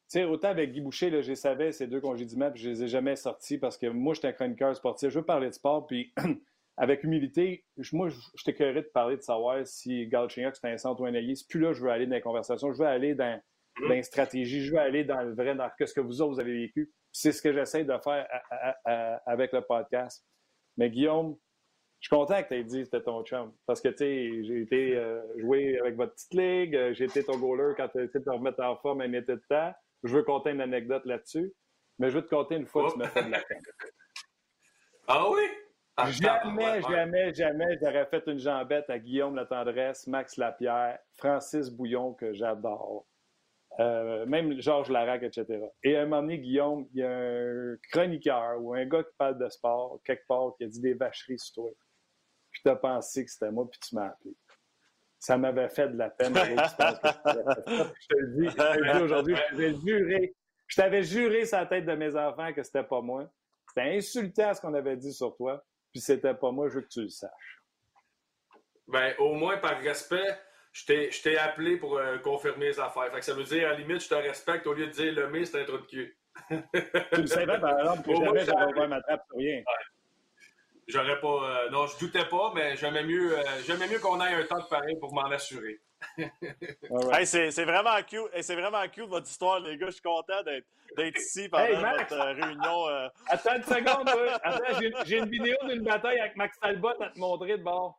sais, 0.09 0.24
autant 0.24 0.49
avec 0.49 0.72
Guy 0.72 0.80
Boucher, 0.80 1.11
là, 1.11 1.20
je 1.20 1.28
les 1.28 1.36
savais, 1.36 1.70
ces 1.72 1.86
deux 1.86 2.01
congédiements, 2.01 2.51
puis 2.51 2.62
je 2.62 2.70
les 2.70 2.84
ai 2.84 2.88
jamais 2.88 3.14
sortis 3.16 3.59
parce 3.59 3.76
que 3.76 3.86
moi, 3.88 4.14
j'étais 4.14 4.28
un 4.28 4.32
chroniqueur 4.32 4.74
sportif. 4.74 5.11
Je 5.11 5.18
veux 5.18 5.24
parler 5.24 5.49
de 5.49 5.55
sport, 5.55 5.86
puis 5.86 6.14
avec 6.78 7.05
humilité, 7.05 7.64
moi, 7.92 8.09
je- 8.09 8.20
j'étais 8.36 8.55
curieux 8.55 8.74
de 8.74 8.80
parler 8.80 9.16
de 9.18 9.22
savoir 9.22 9.66
si 9.66 10.07
Galchenyuk, 10.07 10.55
c'était 10.57 10.68
un 10.68 10.78
centre 10.78 11.01
ou 11.03 11.07
un 11.07 11.14
allié. 11.14 11.34
C'est 11.34 11.49
plus 11.49 11.61
là 11.61 11.72
je 11.74 11.82
veux 11.82 11.90
aller 11.90 12.07
dans 12.07 12.14
les 12.14 12.20
conversations. 12.22 12.72
Je 12.72 12.78
veux 12.78 12.86
aller 12.88 13.14
dans, 13.14 13.38
dans 13.82 13.88
les 13.88 14.02
stratégies. 14.02 14.64
Je 14.64 14.72
veux 14.72 14.78
aller 14.78 15.04
dans 15.04 15.22
le 15.22 15.34
vrai, 15.34 15.54
dans 15.54 15.70
ce 15.78 15.92
que 15.92 16.00
vous 16.00 16.20
autres, 16.22 16.34
vous 16.34 16.40
avez 16.40 16.52
vécu. 16.66 16.92
C'est 17.12 17.32
ce 17.32 17.40
que 17.42 17.52
j'essaie 17.52 17.84
de 17.84 17.96
faire 17.98 18.26
à- 18.30 18.42
à- 18.70 18.76
à- 18.84 19.16
avec 19.26 19.52
le 19.52 19.62
podcast. 19.62 20.24
Mais 20.76 20.90
Guillaume, 20.90 21.36
je 22.00 22.08
suis 22.08 22.16
content 22.16 22.42
que 22.42 22.48
tu 22.48 22.54
aies 22.54 22.64
dit 22.64 22.78
que 22.80 22.84
c'était 22.84 23.02
ton 23.02 23.24
chum. 23.24 23.54
Parce 23.66 23.80
que, 23.80 23.88
tu 23.88 23.96
sais, 23.98 24.44
j'ai 24.44 24.60
été 24.62 24.96
euh, 24.96 25.22
jouer 25.38 25.78
avec 25.78 25.96
votre 25.96 26.12
petite 26.14 26.34
ligue. 26.34 26.92
J'ai 26.92 27.04
été 27.04 27.24
ton 27.24 27.38
goaler 27.38 27.72
quand 27.76 27.88
tu 27.88 27.98
as 27.98 28.02
essayé 28.04 28.20
de 28.20 28.24
te 28.24 28.30
remettre 28.30 28.62
en 28.62 28.76
forme 28.76 29.00
un 29.00 29.12
été 29.12 29.32
de 29.34 29.42
temps. 29.48 29.72
Je 30.04 30.14
veux 30.14 30.22
compter 30.22 30.50
une 30.50 30.60
anecdote 30.60 31.04
là-dessus. 31.06 31.52
Mais 31.98 32.10
je 32.10 32.16
veux 32.16 32.22
te 32.22 32.28
compter 32.28 32.56
une 32.56 32.66
fois 32.66 32.86
que 32.88 32.92
tu 32.92 32.98
m'as 32.98 33.08
fait 33.08 33.24
de 33.24 33.30
la 33.30 33.40
peine. 33.40 33.60
Ah 35.08 35.30
oui? 35.30 35.40
Ah, 35.96 36.10
Jamais, 36.10 36.82
jamais, 36.82 37.32
jamais 37.32 37.78
j'aurais 37.80 38.06
fait 38.06 38.22
une 38.26 38.38
jambette 38.38 38.90
à 38.90 38.98
Guillaume 38.98 39.34
Latendresse, 39.36 40.06
Max 40.08 40.36
Lapierre, 40.36 40.98
Francis 41.14 41.70
Bouillon, 41.70 42.12
que 42.12 42.34
j'adore, 42.34 43.06
euh, 43.78 44.24
même 44.26 44.60
Georges 44.60 44.90
Larac, 44.90 45.22
etc. 45.22 45.46
Et 45.82 45.96
à 45.96 46.02
un 46.02 46.06
moment 46.06 46.22
donné, 46.22 46.38
Guillaume, 46.38 46.88
il 46.92 47.00
y 47.00 47.02
a 47.02 47.10
un 47.10 47.76
chroniqueur 47.90 48.60
ou 48.60 48.74
un 48.74 48.86
gars 48.86 49.02
qui 49.02 49.14
parle 49.18 49.38
de 49.38 49.48
sport, 49.48 50.00
quelque 50.04 50.26
part, 50.26 50.54
qui 50.56 50.64
a 50.64 50.66
dit 50.66 50.80
des 50.80 50.94
vacheries 50.94 51.38
sur 51.38 51.54
toi. 51.54 51.70
Puis 52.50 52.62
tu 52.62 52.70
as 52.70 52.76
pensé 52.76 53.24
que 53.24 53.30
c'était 53.30 53.50
moi, 53.50 53.68
puis 53.70 53.78
tu 53.80 53.94
m'as 53.94 54.06
appelé. 54.06 54.34
Ça 55.18 55.36
m'avait 55.36 55.68
fait 55.68 55.88
de 55.88 55.98
la 55.98 56.08
peine. 56.08 56.32
Penses 56.32 56.74
que 56.74 56.84
je 57.66 57.84
je 58.00 58.08
te 58.08 58.16
le 58.16 58.36
dis, 58.36 58.48
je 58.48 58.56
te 58.56 58.78
le 58.78 58.92
dis 58.92 59.02
aujourd'hui, 59.02 59.36
je 59.50 59.56
vais 59.56 59.68
le 59.70 59.80
jurer. 59.80 60.34
Je 60.66 60.76
t'avais 60.76 61.02
juré 61.02 61.44
sur 61.44 61.58
la 61.58 61.66
tête 61.66 61.84
de 61.84 61.94
mes 61.94 62.16
enfants 62.16 62.52
que 62.52 62.62
c'était 62.62 62.82
pas 62.82 63.00
moi. 63.00 63.30
C'était 63.68 63.96
insultant 63.96 64.54
ce 64.54 64.60
qu'on 64.60 64.74
avait 64.74 64.96
dit 64.96 65.12
sur 65.12 65.36
toi, 65.36 65.62
puis 65.92 66.00
c'était 66.00 66.34
pas 66.34 66.50
moi, 66.50 66.68
je 66.68 66.76
veux 66.76 66.80
que 66.80 66.88
tu 66.88 67.02
le 67.02 67.08
saches. 67.08 67.62
Ben, 68.88 69.14
au 69.18 69.34
moins 69.34 69.58
par 69.58 69.78
respect, 69.80 70.38
je 70.84 71.22
t'ai 71.22 71.38
appelé 71.38 71.76
pour 71.76 71.96
euh, 71.96 72.18
confirmer 72.18 72.66
les 72.66 72.80
affaires. 72.80 73.10
Fait 73.10 73.20
que 73.20 73.24
ça 73.24 73.32
veut 73.32 73.44
dire, 73.44 73.68
à 73.68 73.72
la 73.72 73.78
limite, 73.78 74.02
je 74.02 74.08
te 74.08 74.14
respecte 74.14 74.66
au 74.66 74.74
lieu 74.74 74.86
de 74.86 74.92
dire 74.92 75.12
le 75.12 75.28
mais 75.28 75.44
c'est 75.44 75.62
un 75.62 75.64
trou 75.64 75.78
de 75.78 75.86
cul. 75.86 76.18
tu 76.50 77.20
le 77.20 77.26
savais, 77.26 77.58
par 77.58 77.78
exemple, 77.78 78.02
que 78.02 78.14
jamais 78.14 78.44
j'aurais 78.44 78.74
pas 78.74 78.86
ma 78.86 79.00
trappe 79.00 79.22
sur 79.26 79.38
rien. 79.38 79.62
J'aurais 80.86 81.18
pas. 81.18 81.28
Euh, 81.28 81.70
non, 81.70 81.86
je 81.86 81.98
doutais 81.98 82.26
pas, 82.26 82.52
mais 82.54 82.76
j'aimais 82.76 83.04
mieux, 83.04 83.38
euh, 83.38 83.88
mieux 83.90 83.98
qu'on 83.98 84.20
ait 84.20 84.34
un 84.34 84.44
temps 84.44 84.58
de 84.58 84.68
pareil 84.68 84.96
pour 85.00 85.14
m'en 85.14 85.30
assurer. 85.30 85.80
c'est 87.24 87.64
vraiment 87.64 87.96
cute. 88.06 88.28
c'est 88.42 88.54
vraiment 88.54 88.86
cute 88.88 89.08
votre 89.08 89.28
histoire, 89.28 89.60
les 89.60 89.78
gars. 89.78 89.86
Je 89.86 89.92
suis 89.92 90.02
content 90.02 90.42
d'être 90.42 91.18
ici 91.18 91.48
pendant 91.48 91.80
notre 91.80 92.18
réunion. 92.18 93.10
Attends 93.28 93.56
une 93.56 93.62
seconde, 93.62 94.10
Attends, 94.42 95.04
j'ai 95.06 95.16
une 95.16 95.30
vidéo 95.30 95.56
d'une 95.66 95.82
bataille 95.82 96.20
avec 96.20 96.36
Max 96.36 96.60
Talbot 96.60 97.00
à 97.00 97.08
te 97.08 97.18
montrer 97.18 97.56
de 97.56 97.62
bord. 97.62 97.98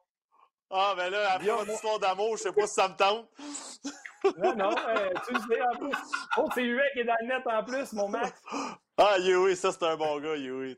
Ah, 0.70 0.93
ben 0.97 1.09
là, 1.09 1.32
après 1.34 1.49
une 1.49 1.72
histoire 1.72 1.99
d'amour, 1.99 2.36
je 2.38 2.43
sais 2.43 2.51
pas 2.51 2.68
si 2.68 2.74
ça 2.74 2.89
me 2.89 2.95
tente. 2.95 3.30
non, 4.38 4.55
non, 4.55 4.76
euh, 4.76 5.13
tu 5.26 5.34
le 5.34 5.39
sais, 5.39 5.61
en 5.61 5.78
plus. 5.78 5.97
Oh, 6.38 6.49
c'est 6.53 6.63
Huet 6.63 6.89
qui 6.93 6.99
est 6.99 7.03
dans 7.05 7.15
le 7.22 7.28
net 7.28 7.43
en 7.45 7.63
plus, 7.63 7.93
mon 7.93 8.09
Max. 8.09 8.34
Ah, 8.97 9.18
Yui, 9.20 9.55
ça, 9.55 9.72
c'est 9.72 9.84
un 9.84 9.95
bon 9.95 10.20
gars, 10.20 10.36
Yui. 10.36 10.76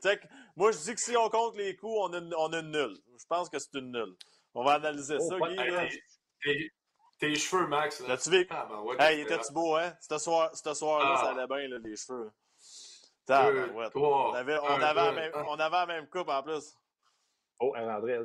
moi, 0.54 0.70
je 0.72 0.78
dis 0.78 0.94
que 0.94 1.00
si 1.00 1.16
on 1.16 1.28
compte 1.28 1.56
les 1.56 1.74
coups, 1.74 1.96
on 1.96 2.12
a, 2.12 2.18
une, 2.18 2.34
on 2.36 2.52
a 2.52 2.58
une 2.60 2.70
nulle. 2.70 2.96
Je 3.18 3.24
pense 3.28 3.48
que 3.48 3.58
c'est 3.58 3.74
une 3.74 3.90
nulle. 3.90 4.14
On 4.54 4.62
va 4.62 4.74
analyser 4.74 5.16
oh, 5.18 5.28
ça, 5.28 5.38
Guy. 5.38 6.00
Tes, 6.42 6.72
tes, 7.18 7.34
cheveux, 7.34 7.66
Max. 7.66 8.00
Là. 8.00 8.16
tu 8.16 8.30
vu? 8.30 8.46
Ah, 8.50 8.66
ben, 8.68 8.80
ouais, 8.80 8.96
hey, 9.00 9.20
était-tu 9.22 9.52
beau, 9.52 9.76
hein? 9.76 9.92
Ce 10.00 10.18
soir-là, 10.18 10.74
soir 10.74 11.02
ah. 11.02 11.20
ça 11.24 11.30
allait 11.30 11.46
bien, 11.46 11.68
là, 11.68 11.78
les 11.82 11.96
cheveux. 11.96 12.30
Deux, 13.26 13.70
ouais. 13.72 13.86
on 13.94 14.34
avait, 14.34 14.58
on, 14.58 14.82
avait 14.82 14.94
la 14.94 15.12
même, 15.12 15.32
on 15.34 15.58
avait 15.58 15.76
la 15.76 15.86
même 15.86 16.08
coupe 16.08 16.28
en 16.28 16.42
plus. 16.42 16.76
Oh, 17.60 17.74
André. 17.76 18.18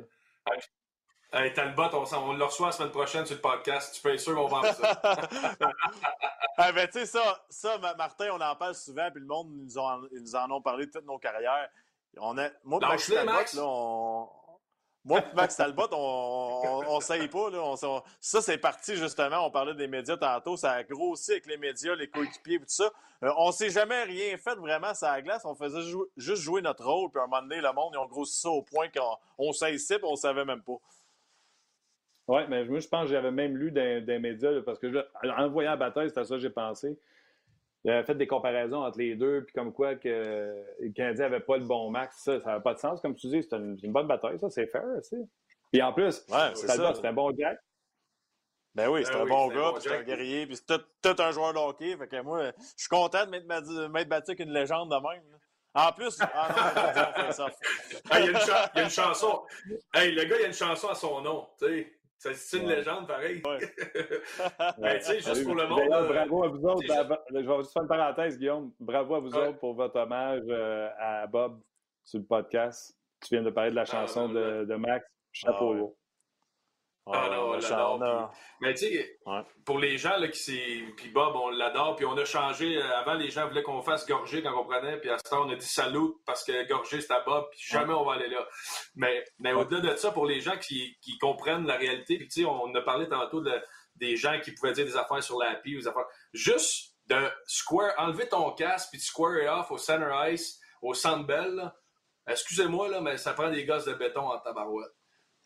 Hey, 1.32 1.52
Talbot, 1.52 1.90
on, 1.92 2.04
on 2.16 2.32
le 2.34 2.44
reçoit 2.44 2.66
la 2.68 2.72
semaine 2.72 2.90
prochaine 2.90 3.26
sur 3.26 3.34
le 3.34 3.40
podcast. 3.40 3.94
Tu 3.94 4.00
peux 4.00 4.14
être 4.14 4.20
sûr 4.20 4.34
qu'on 4.34 4.46
va 4.46 4.72
ça. 4.72 5.00
ah, 6.56 6.72
ben, 6.72 6.86
tu 6.86 7.00
sais, 7.00 7.06
ça, 7.06 7.44
ça, 7.48 7.78
Martin, 7.98 8.28
on 8.32 8.40
en 8.40 8.54
parle 8.54 8.74
souvent, 8.74 9.10
puis 9.10 9.20
le 9.20 9.26
monde, 9.26 9.48
ils 9.52 9.64
nous, 9.64 9.78
ont, 9.78 10.08
ils 10.12 10.22
nous 10.22 10.36
en 10.36 10.50
ont 10.50 10.62
parlé 10.62 10.86
de 10.86 10.90
toutes 10.92 11.06
nos 11.06 11.18
carrières. 11.18 11.68
On 12.18 12.38
a, 12.38 12.48
moi, 12.64 12.80
Max 12.80 13.08
Talbot, 13.08 13.32
Là, 13.32 13.62
on, 13.64 14.28
moi 15.06 15.20
et 15.20 15.36
Max 15.36 15.56
Talbot, 15.56 15.88
on 15.92 16.96
ne 16.96 17.00
sait 17.00 17.28
pas. 17.28 17.50
Là, 17.50 17.76
ça, 18.20 18.42
c'est 18.42 18.58
parti 18.58 18.96
justement. 18.96 19.46
On 19.46 19.50
parlait 19.52 19.74
des 19.74 19.86
médias 19.86 20.16
tantôt. 20.16 20.56
Ça 20.56 20.72
a 20.72 20.82
grossi 20.82 21.30
avec 21.32 21.46
les 21.46 21.56
médias, 21.56 21.94
les 21.94 22.08
coéquipiers, 22.08 22.58
tout 22.58 22.64
ça. 22.66 22.90
Euh, 23.22 23.30
on 23.36 23.48
ne 23.48 23.52
s'est 23.52 23.70
jamais 23.70 24.02
rien 24.02 24.36
fait 24.36 24.56
vraiment 24.56 24.92
sur 24.94 25.06
la 25.06 25.22
glace. 25.22 25.44
On 25.44 25.54
faisait 25.54 25.82
juste 26.16 26.42
jouer 26.42 26.60
notre 26.60 26.84
rôle. 26.84 27.10
Puis 27.10 27.20
à 27.20 27.24
un 27.24 27.26
moment 27.28 27.40
donné, 27.40 27.60
le 27.60 27.72
monde, 27.72 27.92
ils 27.94 27.98
ont 27.98 28.06
grossi 28.06 28.40
ça 28.40 28.50
au 28.50 28.62
point 28.62 28.88
qu'on 28.88 29.52
sait 29.52 29.74
ici, 29.74 29.94
puis 29.94 30.04
on 30.04 30.12
ne 30.12 30.16
savait 30.16 30.44
même 30.44 30.62
pas. 30.62 30.76
Oui, 32.28 32.42
mais 32.48 32.64
moi, 32.64 32.80
je 32.80 32.88
pense 32.88 33.04
que 33.04 33.10
j'avais 33.12 33.30
même 33.30 33.56
lu 33.56 33.70
des, 33.70 34.18
médias, 34.18 34.60
parce 34.62 34.78
que 34.78 34.86
en 35.24 35.48
voyant 35.48 35.70
la 35.70 35.76
bataille, 35.76 36.10
c'est 36.10 36.18
à 36.18 36.24
ça 36.24 36.34
que 36.34 36.40
j'ai 36.40 36.50
pensé. 36.50 36.98
J'avais 37.84 38.02
fait 38.02 38.16
des 38.16 38.26
comparaisons 38.26 38.82
entre 38.82 38.98
les 38.98 39.14
deux, 39.14 39.44
puis 39.44 39.52
comme 39.52 39.72
quoi 39.72 39.94
que 39.94 40.64
les 40.80 40.92
Canadiens 40.92 41.24
n'avaient 41.24 41.40
pas 41.40 41.56
le 41.56 41.64
bon 41.64 41.90
max. 41.90 42.24
Ça 42.24 42.38
n'avait 42.38 42.62
pas 42.62 42.74
de 42.74 42.80
sens. 42.80 43.00
Comme 43.00 43.14
tu 43.14 43.28
dis, 43.28 43.42
c'est 43.42 43.54
une, 43.54 43.92
bonne 43.92 44.08
bataille, 44.08 44.40
ça, 44.40 44.50
c'est 44.50 44.66
fair, 44.66 44.84
aussi. 44.98 45.16
Puis 45.72 45.80
en 45.82 45.92
plus, 45.92 46.26
c'est 46.54 47.06
un 47.06 47.12
bon 47.12 47.30
gars. 47.30 47.56
Ben 48.74 48.90
oui, 48.90 49.04
c'est 49.06 49.12
ben 49.12 49.22
un 49.22 49.26
bon 49.26 49.48
gars, 49.48 49.72
c'est 49.80 49.96
un 49.96 50.02
guerrier, 50.02 50.46
puis 50.46 50.56
c'est 50.56 50.66
tout, 50.66 51.22
un 51.22 51.30
joueur 51.30 51.54
de 51.54 51.58
hockey. 51.58 51.96
Fait 51.96 52.08
que 52.08 52.20
moi, 52.22 52.50
je 52.58 52.64
suis 52.76 52.88
content 52.88 53.24
de 53.24 53.30
m'être 53.30 54.08
battu 54.08 54.32
avec 54.32 54.40
une 54.40 54.52
légende 54.52 54.90
de 54.90 54.96
même. 54.96 55.22
En 55.72 55.92
plus, 55.92 56.18
ah 56.20 56.48
non, 57.16 57.32
ça. 57.32 57.48
il, 58.14 58.32
y 58.32 58.80
a 58.80 58.82
une 58.82 58.90
chanson. 58.90 59.42
Hey, 59.92 60.12
le 60.12 60.24
gars, 60.24 60.36
il 60.36 60.40
y 60.40 60.44
a 60.44 60.46
une 60.48 60.54
chanson 60.54 60.88
à 60.88 60.94
son 60.94 61.20
nom. 61.20 61.48
Tu 61.58 61.66
sais. 61.66 61.95
C'est 62.18 62.58
une 62.58 62.68
légende, 62.68 63.06
pareil. 63.06 63.42
Ben, 64.78 64.98
tu 64.98 65.04
sais, 65.04 65.20
juste 65.20 65.44
pour 65.44 65.54
le 65.54 65.66
monde. 65.66 66.08
bravo 66.08 66.44
à 66.44 66.48
vous 66.48 66.64
autres. 66.64 66.82
je 66.82 67.36
vais 67.36 67.56
juste 67.58 67.72
faire 67.72 67.82
une 67.82 67.88
parenthèse, 67.88 68.38
Guillaume. 68.38 68.72
Bravo 68.80 69.14
à 69.14 69.20
vous 69.20 69.34
autres 69.34 69.58
pour 69.58 69.74
votre 69.74 69.96
hommage 69.96 70.42
euh, 70.48 70.88
à 70.98 71.26
Bob 71.26 71.60
sur 72.04 72.18
le 72.18 72.24
podcast. 72.24 72.96
Tu 73.20 73.34
viens 73.34 73.42
de 73.42 73.50
parler 73.50 73.70
de 73.70 73.76
la 73.76 73.82
ah, 73.82 73.84
chanson 73.84 74.28
de, 74.28 74.64
de, 74.64 74.74
Max. 74.76 75.06
Chapeau. 75.32 75.74
Ah, 75.74 76.05
ah 77.08 77.28
non, 77.30 77.50
on 77.50 77.52
l'adore. 77.52 78.34
Mais 78.60 78.74
tu 78.74 78.86
sais, 78.86 79.18
pour 79.64 79.78
les 79.78 79.96
gens 79.96 80.16
là, 80.16 80.28
qui 80.28 80.84
Puis 80.96 81.10
Bob, 81.10 81.36
on 81.36 81.50
l'adore. 81.50 81.94
Puis 81.94 82.04
on 82.04 82.16
a 82.16 82.24
changé. 82.24 82.76
Euh, 82.76 82.96
avant, 82.98 83.14
les 83.14 83.30
gens 83.30 83.46
voulaient 83.46 83.62
qu'on 83.62 83.82
fasse 83.82 84.06
gorger 84.06 84.42
quand 84.42 84.58
on 84.58 84.64
prenait. 84.64 84.98
Puis 84.98 85.10
à 85.10 85.18
ce 85.18 85.30
temps, 85.30 85.46
on 85.46 85.50
a 85.50 85.54
dit 85.54 85.66
salut 85.66 86.14
parce 86.26 86.42
que 86.42 86.66
gorger, 86.68 87.00
c'est 87.00 87.12
à 87.12 87.20
Bob. 87.20 87.46
Puis 87.50 87.60
jamais 87.62 87.94
on 87.94 88.04
va 88.04 88.14
aller 88.14 88.28
là. 88.28 88.44
Mais, 88.96 89.24
mais 89.38 89.52
au-delà 89.52 89.92
de 89.92 89.96
ça, 89.96 90.10
pour 90.10 90.26
les 90.26 90.40
gens 90.40 90.56
qui, 90.58 90.96
qui 91.00 91.16
comprennent 91.18 91.66
la 91.66 91.76
réalité, 91.76 92.18
puis 92.18 92.26
tu 92.26 92.42
sais, 92.42 92.46
on 92.46 92.74
a 92.74 92.80
parlé 92.80 93.08
tantôt 93.08 93.40
de, 93.40 93.52
des 93.96 94.16
gens 94.16 94.40
qui 94.40 94.52
pouvaient 94.52 94.72
dire 94.72 94.84
des 94.84 94.96
affaires 94.96 95.22
sur 95.22 95.38
la 95.38 95.60
ou 95.60 95.62
des 95.64 95.88
affaires. 95.88 96.06
Juste 96.32 96.96
de 97.06 97.30
square, 97.46 97.94
enlever 97.98 98.28
ton 98.28 98.50
casque 98.52 98.88
puis 98.90 98.98
de 98.98 99.04
square 99.04 99.42
it 99.42 99.48
off 99.48 99.70
au 99.70 99.78
center 99.78 100.10
ice, 100.32 100.60
au 100.82 100.92
Sandbell. 100.92 101.72
Excusez-moi, 102.26 102.88
là, 102.88 103.00
mais 103.00 103.16
ça 103.16 103.32
prend 103.32 103.48
des 103.48 103.64
gosses 103.64 103.84
de 103.84 103.94
béton 103.94 104.28
en 104.28 104.38
tabarouette. 104.40 104.95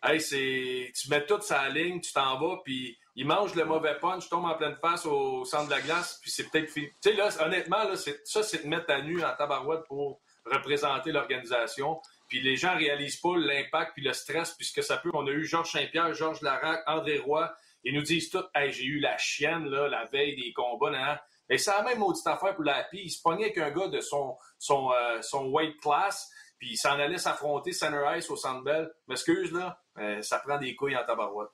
Hey, 0.03 0.21
c'est. 0.21 0.93
Tu 0.99 1.11
mets 1.11 1.27
tout 1.27 1.41
sa 1.43 1.69
ligne, 1.69 2.01
tu 2.01 2.13
t'en 2.13 2.39
vas, 2.39 2.59
puis 2.65 2.97
il 3.17 3.27
mange 3.27 3.55
le 3.55 3.65
mauvais 3.65 3.99
punch, 4.01 4.29
tombe 4.29 4.47
en 4.47 4.55
pleine 4.55 4.77
face 4.81 5.05
au 5.05 5.45
centre 5.45 5.67
de 5.67 5.71
la 5.71 5.81
glace, 5.81 6.19
puis 6.23 6.31
c'est 6.31 6.49
peut-être 6.51 6.71
fini. 6.71 6.89
Tu 7.03 7.11
sais, 7.11 7.13
là, 7.13 7.29
honnêtement, 7.45 7.85
là, 7.85 7.97
ça, 7.97 8.43
c'est 8.43 8.65
de 8.65 8.69
mettre 8.69 8.91
à 8.91 9.03
nu 9.03 9.23
en 9.23 9.35
tabarouette 9.37 9.85
pour 9.87 10.21
représenter 10.47 11.13
l'organisation. 11.13 12.01
Puis 12.29 12.41
les 12.41 12.57
gens 12.57 12.77
réalisent 12.77 13.21
pas 13.21 13.37
l'impact 13.37 13.93
puis 13.95 14.05
le 14.05 14.13
stress, 14.13 14.53
puisque 14.53 14.83
ça 14.83 14.97
peut. 14.97 15.11
On 15.13 15.27
a 15.27 15.31
eu 15.31 15.45
Georges 15.45 15.73
Saint-Pierre, 15.73 16.15
Georges 16.15 16.41
Larac, 16.43 16.83
André 16.87 17.19
Roy, 17.19 17.53
ils 17.85 17.95
nous 17.95 18.03
disent 18.03 18.31
tout, 18.31 18.45
hey, 18.55 18.73
j'ai 18.73 18.85
eu 18.85 19.01
la 19.01 19.17
chienne, 19.19 19.67
là, 19.67 19.89
la 19.89 20.07
veille 20.07 20.37
des 20.37 20.53
combats, 20.53 20.91
nan, 20.91 21.19
Et 21.49 21.59
c'est 21.59 21.73
la 21.73 21.83
même 21.83 21.99
maudite 21.99 22.27
affaire 22.27 22.55
pour 22.55 22.65
la 22.65 22.85
PI. 22.85 23.03
Il 23.05 23.11
se 23.11 23.21
pognait 23.21 23.47
avec 23.47 23.59
un 23.59 23.71
gars 23.71 23.89
de 23.89 24.01
son, 24.01 24.37
son, 24.59 24.93
euh, 24.93 25.21
son 25.23 25.51
weight 25.51 25.79
class, 25.81 26.31
puis 26.59 26.73
il 26.73 26.77
s'en 26.77 26.99
allait 26.99 27.19
s'affronter 27.19 27.73
Center 27.73 28.05
Ice 28.17 28.31
au 28.31 28.37
Centre 28.37 28.63
Bell. 28.63 28.91
M'excuse, 29.09 29.53
là, 29.53 29.80
euh, 29.99 30.23
ça 30.23 30.39
prend 30.39 30.59
des 30.59 30.75
couilles 30.75 30.97
en 30.97 31.05
tabarouette. 31.05 31.51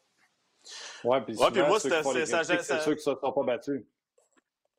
Ouais, 1.04 1.20
puis 1.22 1.36
ouais, 1.36 1.66
moi, 1.66 1.80
c'est 1.80 1.90
ça. 1.90 2.02
C'est 2.44 2.80
sûr 2.80 2.94
que 2.94 3.00
ça 3.00 3.12
ne 3.12 3.16
sont 3.16 3.32
pas 3.32 3.42
battus. 3.44 3.84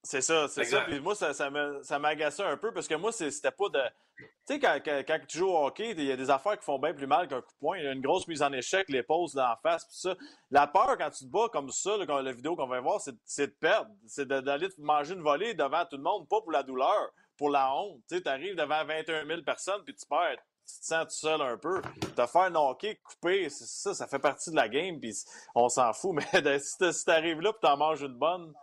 C'est 0.03 0.21
ça, 0.21 0.47
c'est 0.47 0.63
ça. 0.63 0.81
Puis 0.81 0.99
moi, 1.01 1.15
ça, 1.15 1.33
ça 1.33 1.99
m'agaçait 1.99 2.43
un 2.43 2.57
peu 2.57 2.71
parce 2.71 2.87
que 2.87 2.95
moi, 2.95 3.11
c'était 3.11 3.51
pas 3.51 3.69
de. 3.69 3.81
Tu 4.17 4.25
sais, 4.45 4.59
quand, 4.59 4.79
quand, 4.83 5.19
tu 5.27 5.37
joues 5.37 5.49
au 5.49 5.65
hockey, 5.65 5.91
il 5.91 6.03
y 6.03 6.11
a 6.11 6.15
des 6.15 6.29
affaires 6.29 6.57
qui 6.57 6.63
font 6.63 6.79
bien 6.79 6.93
plus 6.93 7.05
mal 7.07 7.27
qu'un 7.27 7.41
coup 7.41 7.51
de 7.51 7.59
poing. 7.59 7.77
Il 7.77 7.83
y 7.83 7.87
a 7.87 7.91
une 7.91 8.01
grosse 8.01 8.27
mise 8.27 8.41
en 8.41 8.51
échec, 8.53 8.87
les 8.89 9.03
pauses 9.03 9.33
d'en 9.33 9.55
face, 9.61 9.83
tout 9.87 9.95
ça. 9.95 10.15
La 10.49 10.65
peur 10.65 10.97
quand 10.97 11.09
tu 11.09 11.25
te 11.25 11.29
bats 11.29 11.49
comme 11.51 11.69
ça, 11.69 11.97
là, 11.97 12.21
la 12.21 12.31
vidéo 12.31 12.55
qu'on 12.55 12.67
va 12.67 12.79
voir, 12.79 13.01
c'est 13.25 13.47
de 13.47 13.55
perdre. 13.59 13.91
C'est 14.07 14.27
d'aller 14.27 14.69
manger 14.77 15.13
une 15.13 15.21
volée 15.21 15.53
devant 15.53 15.85
tout 15.85 15.97
le 15.97 16.03
monde, 16.03 16.27
pas 16.29 16.41
pour 16.41 16.51
la 16.51 16.63
douleur, 16.63 17.11
pour 17.35 17.49
la 17.49 17.73
honte. 17.75 18.01
Tu 18.09 18.21
arrives 18.25 18.55
devant 18.55 18.85
21 18.85 19.25
000 19.25 19.41
personnes 19.41 19.83
puis 19.83 19.93
tu 19.93 20.05
perds 20.07 20.39
tu 20.67 20.79
te 20.81 20.85
sens 20.85 21.05
tout 21.05 21.27
seul 21.27 21.41
un 21.41 21.57
peu. 21.57 21.81
Te 22.15 22.25
faire 22.25 22.51
knocker, 22.51 22.95
couper, 23.01 23.49
ça, 23.49 23.93
ça 23.93 24.07
fait 24.07 24.19
partie 24.19 24.51
de 24.51 24.55
la 24.55 24.67
game, 24.67 24.99
puis 24.99 25.15
on 25.55 25.69
s'en 25.69 25.93
fout. 25.93 26.13
Mais 26.33 26.59
si 26.59 27.05
t'arrives 27.05 27.39
là 27.39 27.51
et 27.51 27.59
t'en 27.61 27.77
manges 27.77 28.01
une 28.01 28.17
bonne, 28.17 28.53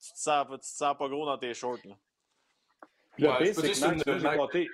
tu 0.00 0.12
te, 0.12 0.18
sens, 0.18 0.46
tu 0.50 0.58
te 0.58 0.64
sens 0.64 0.96
pas 0.98 1.08
gros 1.08 1.24
dans 1.24 1.38
tes 1.38 1.54
shorts. 1.54 1.78
Là. 1.84 1.94
Le 3.18 3.44
pire, 3.44 3.54
c'est 3.54 4.04
que 4.04 4.18
j'ai 4.18 4.36
compté... 4.36 4.68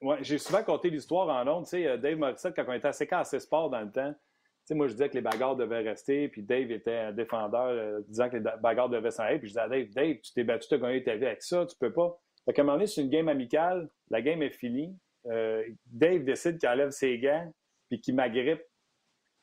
Ouais, 0.00 0.18
j'ai 0.22 0.38
souvent 0.38 0.64
compté 0.64 0.90
l'histoire 0.90 1.28
en 1.28 1.44
Londres. 1.44 1.66
Tu 1.66 1.76
sais, 1.76 1.86
euh, 1.86 1.96
Dave 1.96 2.16
Morissette, 2.16 2.56
quand 2.56 2.64
on 2.66 2.72
était 2.72 2.88
assez 2.88 3.06
cassé 3.06 3.38
sport 3.38 3.70
dans 3.70 3.82
le 3.82 3.92
temps, 3.92 4.12
tu 4.12 4.18
sais, 4.64 4.74
moi, 4.74 4.88
je 4.88 4.92
disais 4.92 5.08
que 5.08 5.14
les 5.14 5.20
bagarres 5.20 5.54
devaient 5.54 5.82
rester, 5.82 6.28
puis 6.28 6.42
Dave 6.42 6.72
était 6.72 6.96
un 6.96 7.12
défendeur 7.12 7.68
euh, 7.68 8.00
disant 8.08 8.28
que 8.28 8.36
les 8.36 8.50
bagarres 8.60 8.88
devaient 8.88 9.12
s'en 9.12 9.22
aller. 9.22 9.38
Puis 9.38 9.48
je 9.48 9.52
disais 9.52 9.60
à 9.60 9.68
Dave, 9.68 9.90
Dave, 9.90 10.16
tu 10.16 10.32
t'es 10.32 10.42
battu, 10.42 10.66
tu 10.66 10.74
as 10.74 10.78
gagné 10.78 11.04
ta 11.04 11.14
vie 11.14 11.26
avec 11.26 11.42
ça, 11.42 11.66
tu 11.66 11.76
peux 11.78 11.92
pas. 11.92 12.18
Fait 12.44 12.52
qu'à 12.52 12.62
un 12.62 12.64
moment 12.64 12.78
donné, 12.78 12.88
c'est 12.88 13.00
une 13.00 13.10
game 13.10 13.28
amicale, 13.28 13.88
la 14.10 14.22
game 14.22 14.42
est 14.42 14.50
finie. 14.50 14.96
Euh, 15.26 15.64
Dave 15.86 16.24
décide 16.24 16.58
qu'il 16.58 16.68
enlève 16.68 16.90
ses 16.90 17.18
gants 17.18 17.52
puis 17.88 18.00
qu'il 18.00 18.14
m'agrippe. 18.14 18.62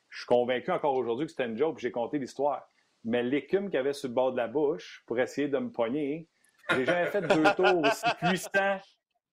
Je 0.10 0.20
suis 0.20 0.26
convaincu 0.26 0.72
encore 0.72 0.96
aujourd'hui 0.96 1.26
que 1.26 1.32
c'était 1.32 1.46
une 1.46 1.58
joke, 1.58 1.80
j'ai 1.80 1.92
compté 1.92 2.18
l'histoire. 2.18 2.68
Mais 3.04 3.24
l'écume 3.24 3.70
qu'il 3.70 3.80
avait 3.80 3.94
sur 3.94 4.10
le 4.10 4.16
bord 4.16 4.32
de 4.32 4.38
la 4.38 4.48
bouche 4.48 5.04
pour 5.06 5.20
essayer 5.20 5.48
de 5.48 5.58
me 5.58 5.72
pogner, 5.72 6.28
j'ai 6.72 6.86
jamais 6.86 7.06
fait 7.08 7.22
deux 7.22 7.44
tours 7.56 7.80
aussi 7.80 8.06
puissants. 8.20 8.80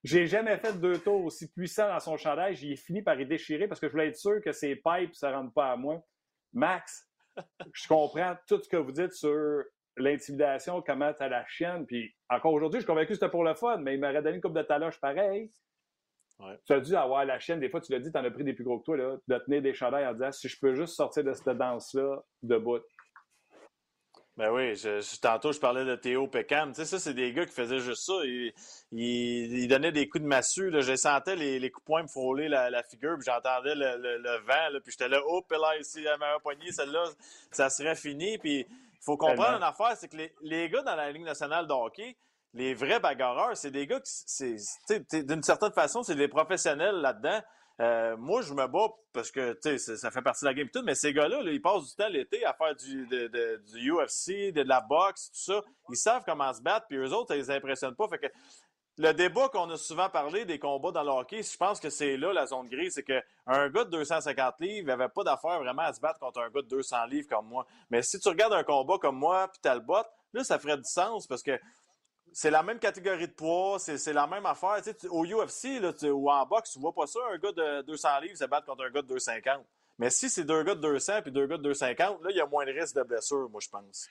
J'ai 0.04 0.26
jamais 0.26 0.56
fait 0.58 0.78
deux 0.78 0.98
tours 0.98 1.24
aussi 1.24 1.50
puissants 1.50 1.88
dans 1.88 1.98
son 1.98 2.16
chandail. 2.16 2.54
J'ai 2.54 2.76
fini 2.76 3.02
par 3.02 3.20
y 3.20 3.26
déchirer 3.26 3.66
parce 3.66 3.80
que 3.80 3.88
je 3.88 3.92
voulais 3.92 4.08
être 4.08 4.16
sûr 4.16 4.40
que 4.40 4.52
ses 4.52 4.76
pipes 4.76 5.10
ne 5.10 5.14
se 5.14 5.26
rendent 5.26 5.54
pas 5.54 5.72
à 5.72 5.76
moi. 5.76 6.00
Max, 6.52 7.08
je 7.72 7.88
comprends 7.88 8.36
tout 8.46 8.62
ce 8.62 8.68
que 8.68 8.76
vous 8.76 8.92
dites 8.92 9.12
sur 9.12 9.64
l'intimidation, 9.96 10.82
comment 10.82 11.12
tu 11.12 11.22
as 11.22 11.28
la 11.28 11.44
chienne. 11.46 11.86
Puis 11.86 12.14
encore 12.28 12.52
aujourd'hui, 12.52 12.80
je 12.80 12.84
suis 12.84 12.86
convaincu 12.86 13.08
que 13.08 13.14
c'était 13.14 13.30
pour 13.30 13.44
le 13.44 13.54
fun, 13.54 13.78
mais 13.78 13.94
il 13.94 14.00
m'aurait 14.00 14.22
donné 14.22 14.36
une 14.36 14.42
coupe 14.42 14.56
de 14.56 14.62
taloche 14.62 15.00
pareil. 15.00 15.50
Tu 16.66 16.72
as 16.72 16.80
dû 16.80 16.94
avoir 16.94 17.24
la 17.24 17.38
chaîne, 17.38 17.60
des 17.60 17.70
fois, 17.70 17.80
tu 17.80 17.92
l'as 17.92 17.98
dit, 17.98 18.12
tu 18.12 18.18
en 18.18 18.24
as 18.24 18.30
pris 18.30 18.44
des 18.44 18.52
plus 18.52 18.64
gros 18.64 18.78
que 18.78 18.84
toi, 18.84 18.96
là, 18.96 19.16
de 19.26 19.38
tenir 19.38 19.62
des 19.62 19.72
chandails 19.72 20.06
en 20.06 20.12
disant 20.12 20.32
si 20.32 20.48
je 20.48 20.58
peux 20.58 20.74
juste 20.74 20.94
sortir 20.94 21.24
de 21.24 21.32
cette 21.32 21.56
danse-là 21.56 22.22
debout. 22.42 22.80
Ben 24.36 24.50
oui, 24.50 24.74
je, 24.74 25.18
tantôt 25.18 25.50
je 25.52 25.58
parlais 25.58 25.86
de 25.86 25.96
Théo 25.96 26.26
Peckham. 26.26 26.72
Tu 26.72 26.82
sais, 26.82 26.84
ça, 26.84 26.98
c'est 26.98 27.14
des 27.14 27.32
gars 27.32 27.46
qui 27.46 27.54
faisaient 27.54 27.78
juste 27.78 28.04
ça. 28.04 28.12
Ils, 28.24 28.52
ils, 28.92 29.66
donnaient 29.66 29.92
des 29.92 30.10
coups 30.10 30.22
de 30.22 30.28
massue. 30.28 30.68
Là. 30.68 30.82
Je 30.82 30.94
sentais 30.94 31.36
les, 31.36 31.58
les 31.58 31.70
coups 31.70 31.84
de 31.84 31.86
poing 31.86 32.02
me 32.02 32.08
frôler 32.08 32.46
la, 32.48 32.82
figure, 32.82 33.16
puis 33.18 33.24
j'entendais 33.24 33.74
le, 33.74 33.96
le, 33.96 34.36
vent, 34.44 34.68
là, 34.72 34.80
puis 34.80 34.92
j'étais 34.92 35.08
là, 35.08 35.22
oh, 35.26 35.42
là, 35.50 35.78
ici, 35.80 36.02
la 36.02 36.18
meilleure 36.18 36.42
poignée, 36.42 36.70
celle-là, 36.70 37.04
ça 37.50 37.70
serait 37.70 37.94
fini. 37.94 38.36
Puis 38.36 38.66
il 38.68 39.00
faut 39.00 39.16
comprendre 39.16 39.56
une 39.56 39.62
affaire, 39.62 39.96
c'est 39.96 40.08
que 40.08 40.18
les, 40.18 40.34
les, 40.42 40.68
gars 40.68 40.82
dans 40.82 40.96
la 40.96 41.10
Ligue 41.10 41.24
nationale 41.24 41.66
de 41.66 41.72
hockey, 41.72 42.14
les 42.54 42.74
vrais 42.74 43.00
bagarreurs, 43.00 43.56
c'est 43.56 43.70
des 43.70 43.86
gars 43.86 44.00
qui, 44.00 45.22
d'une 45.24 45.42
certaine 45.42 45.72
façon, 45.72 46.02
c'est 46.02 46.14
des 46.14 46.28
professionnels 46.28 46.96
là-dedans. 46.96 47.40
Euh, 47.78 48.16
moi, 48.16 48.40
je 48.40 48.54
me 48.54 48.66
bats 48.66 48.88
parce 49.12 49.30
que 49.30 49.58
ça 49.76 50.10
fait 50.10 50.22
partie 50.22 50.44
de 50.44 50.48
la 50.48 50.54
game 50.54 50.68
tout, 50.70 50.82
mais 50.82 50.94
ces 50.94 51.12
gars-là, 51.12 51.42
ils 51.44 51.60
passent 51.60 51.90
du 51.90 51.94
temps 51.94 52.08
l'été 52.08 52.44
à 52.44 52.54
faire 52.54 52.74
du, 52.74 53.04
UFC, 53.90 54.52
de, 54.52 54.62
la 54.62 54.80
boxe, 54.80 55.30
tout 55.30 55.52
ça. 55.52 55.62
Ils 55.90 55.96
savent 55.96 56.22
comment 56.24 56.52
se 56.54 56.62
battre, 56.62 56.86
puis 56.88 56.96
eux 56.96 57.12
autres, 57.12 57.28
ça 57.28 57.36
les 57.36 57.50
impressionne 57.50 57.94
pas. 57.94 58.08
Fait 58.08 58.18
que 58.18 58.26
le 58.98 59.12
débat 59.12 59.50
qu'on 59.50 59.68
a 59.68 59.76
souvent 59.76 60.08
parlé 60.08 60.46
des 60.46 60.58
combats 60.58 60.90
dans 60.90 61.02
le 61.02 61.10
hockey, 61.10 61.42
je 61.42 61.56
pense 61.58 61.78
que 61.78 61.90
c'est 61.90 62.16
là 62.16 62.32
la 62.32 62.46
zone 62.46 62.66
grise, 62.68 62.94
c'est 62.94 63.02
qu'un 63.02 63.68
gars 63.68 63.84
de 63.84 63.90
250 63.90 64.54
livres 64.60 64.86
n'avait 64.86 65.10
pas 65.10 65.22
d'affaire 65.22 65.58
vraiment 65.58 65.82
à 65.82 65.92
se 65.92 66.00
battre 66.00 66.18
contre 66.18 66.40
un 66.40 66.48
gars 66.48 66.62
de 66.62 66.68
200 66.68 67.04
livres 67.06 67.28
comme 67.28 67.46
moi. 67.46 67.66
Mais 67.90 68.00
si 68.00 68.18
tu 68.18 68.28
regardes 68.28 68.54
un 68.54 68.64
combat 68.64 68.96
comme 68.98 69.18
moi, 69.18 69.48
puis 69.48 69.60
tu 69.62 69.68
le 69.68 69.80
bot, 69.80 70.02
là, 70.32 70.44
ça 70.44 70.58
ferait 70.58 70.78
du 70.78 70.88
sens 70.88 71.26
parce 71.26 71.42
que 71.42 71.60
c'est 72.32 72.50
la 72.50 72.62
même 72.62 72.78
catégorie 72.78 73.28
de 73.28 73.32
poids, 73.32 73.78
c'est 73.78 74.12
la 74.12 74.26
même 74.26 74.46
affaire. 74.46 74.82
au 75.10 75.24
UFC 75.24 75.80
là, 75.80 75.92
ou 76.10 76.30
en 76.30 76.46
boxe, 76.46 76.72
tu 76.72 76.78
vois 76.78 76.92
pas 76.92 77.06
ça, 77.06 77.20
un 77.32 77.38
gars 77.38 77.52
de 77.52 77.82
200 77.82 78.20
livres 78.20 78.36
se 78.36 78.44
battre 78.44 78.66
contre 78.66 78.84
un 78.84 78.90
gars 78.90 79.02
de 79.02 79.08
250. 79.08 79.64
Mais 79.98 80.10
si 80.10 80.28
c'est 80.28 80.44
deux 80.44 80.62
gars 80.62 80.74
de 80.74 80.80
200 80.80 81.22
puis 81.22 81.32
deux 81.32 81.46
gars 81.46 81.56
de 81.56 81.62
250, 81.62 82.22
là, 82.22 82.30
il 82.30 82.36
y 82.36 82.40
a 82.40 82.46
moins 82.46 82.66
de 82.66 82.72
risque 82.72 82.94
de 82.96 83.02
blessure, 83.02 83.48
moi, 83.50 83.60
je 83.62 83.68
pense. 83.68 84.08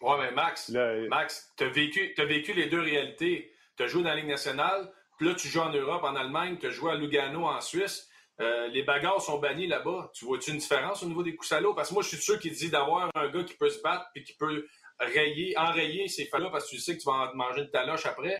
Ouais, 0.00 0.18
mais 0.18 0.32
Max, 0.32 0.70
Max, 1.08 1.52
tu 1.56 1.64
as 1.64 1.68
vécu, 1.68 2.14
as 2.18 2.24
vécu 2.24 2.52
les 2.52 2.66
deux 2.66 2.80
réalités. 2.80 3.52
Tu 3.76 3.82
as 3.84 3.86
joué 3.86 4.02
dans 4.02 4.10
la 4.10 4.16
Ligue 4.16 4.28
nationale, 4.28 4.92
puis 5.16 5.26
là, 5.26 5.34
tu 5.34 5.48
joues 5.48 5.60
en 5.60 5.72
Europe, 5.72 6.02
en 6.04 6.14
Allemagne, 6.14 6.58
tu 6.58 6.66
as 6.66 6.70
joué 6.70 6.92
à 6.92 6.94
Lugano, 6.94 7.46
en 7.46 7.60
Suisse. 7.60 8.08
Euh, 8.40 8.66
les 8.68 8.82
bagarres 8.82 9.20
sont 9.20 9.38
bannies 9.38 9.66
là-bas. 9.66 10.10
Tu 10.14 10.24
vois-tu 10.24 10.50
une 10.50 10.58
différence 10.58 11.02
au 11.02 11.06
niveau 11.06 11.22
des 11.22 11.36
coups 11.36 11.48
salauds? 11.48 11.74
Parce 11.74 11.88
que 11.88 11.94
moi, 11.94 12.02
je 12.02 12.08
suis 12.08 12.16
sûr 12.16 12.38
qu'il 12.38 12.52
dit 12.52 12.70
d'avoir 12.70 13.08
un 13.14 13.28
gars 13.28 13.44
qui 13.44 13.54
peut 13.54 13.70
se 13.70 13.80
battre 13.80 14.06
puis 14.12 14.24
qui 14.24 14.34
peut 14.34 14.66
rayer, 15.06 15.56
enrayer 15.56 16.08
ces 16.08 16.26
faits-là 16.26 16.50
parce 16.50 16.64
que 16.64 16.70
tu 16.70 16.80
sais 16.80 16.96
que 16.96 17.02
tu 17.02 17.06
vas 17.06 17.30
en 17.30 17.34
manger 17.34 17.62
de 17.62 17.70
taloche 17.70 18.06
après. 18.06 18.38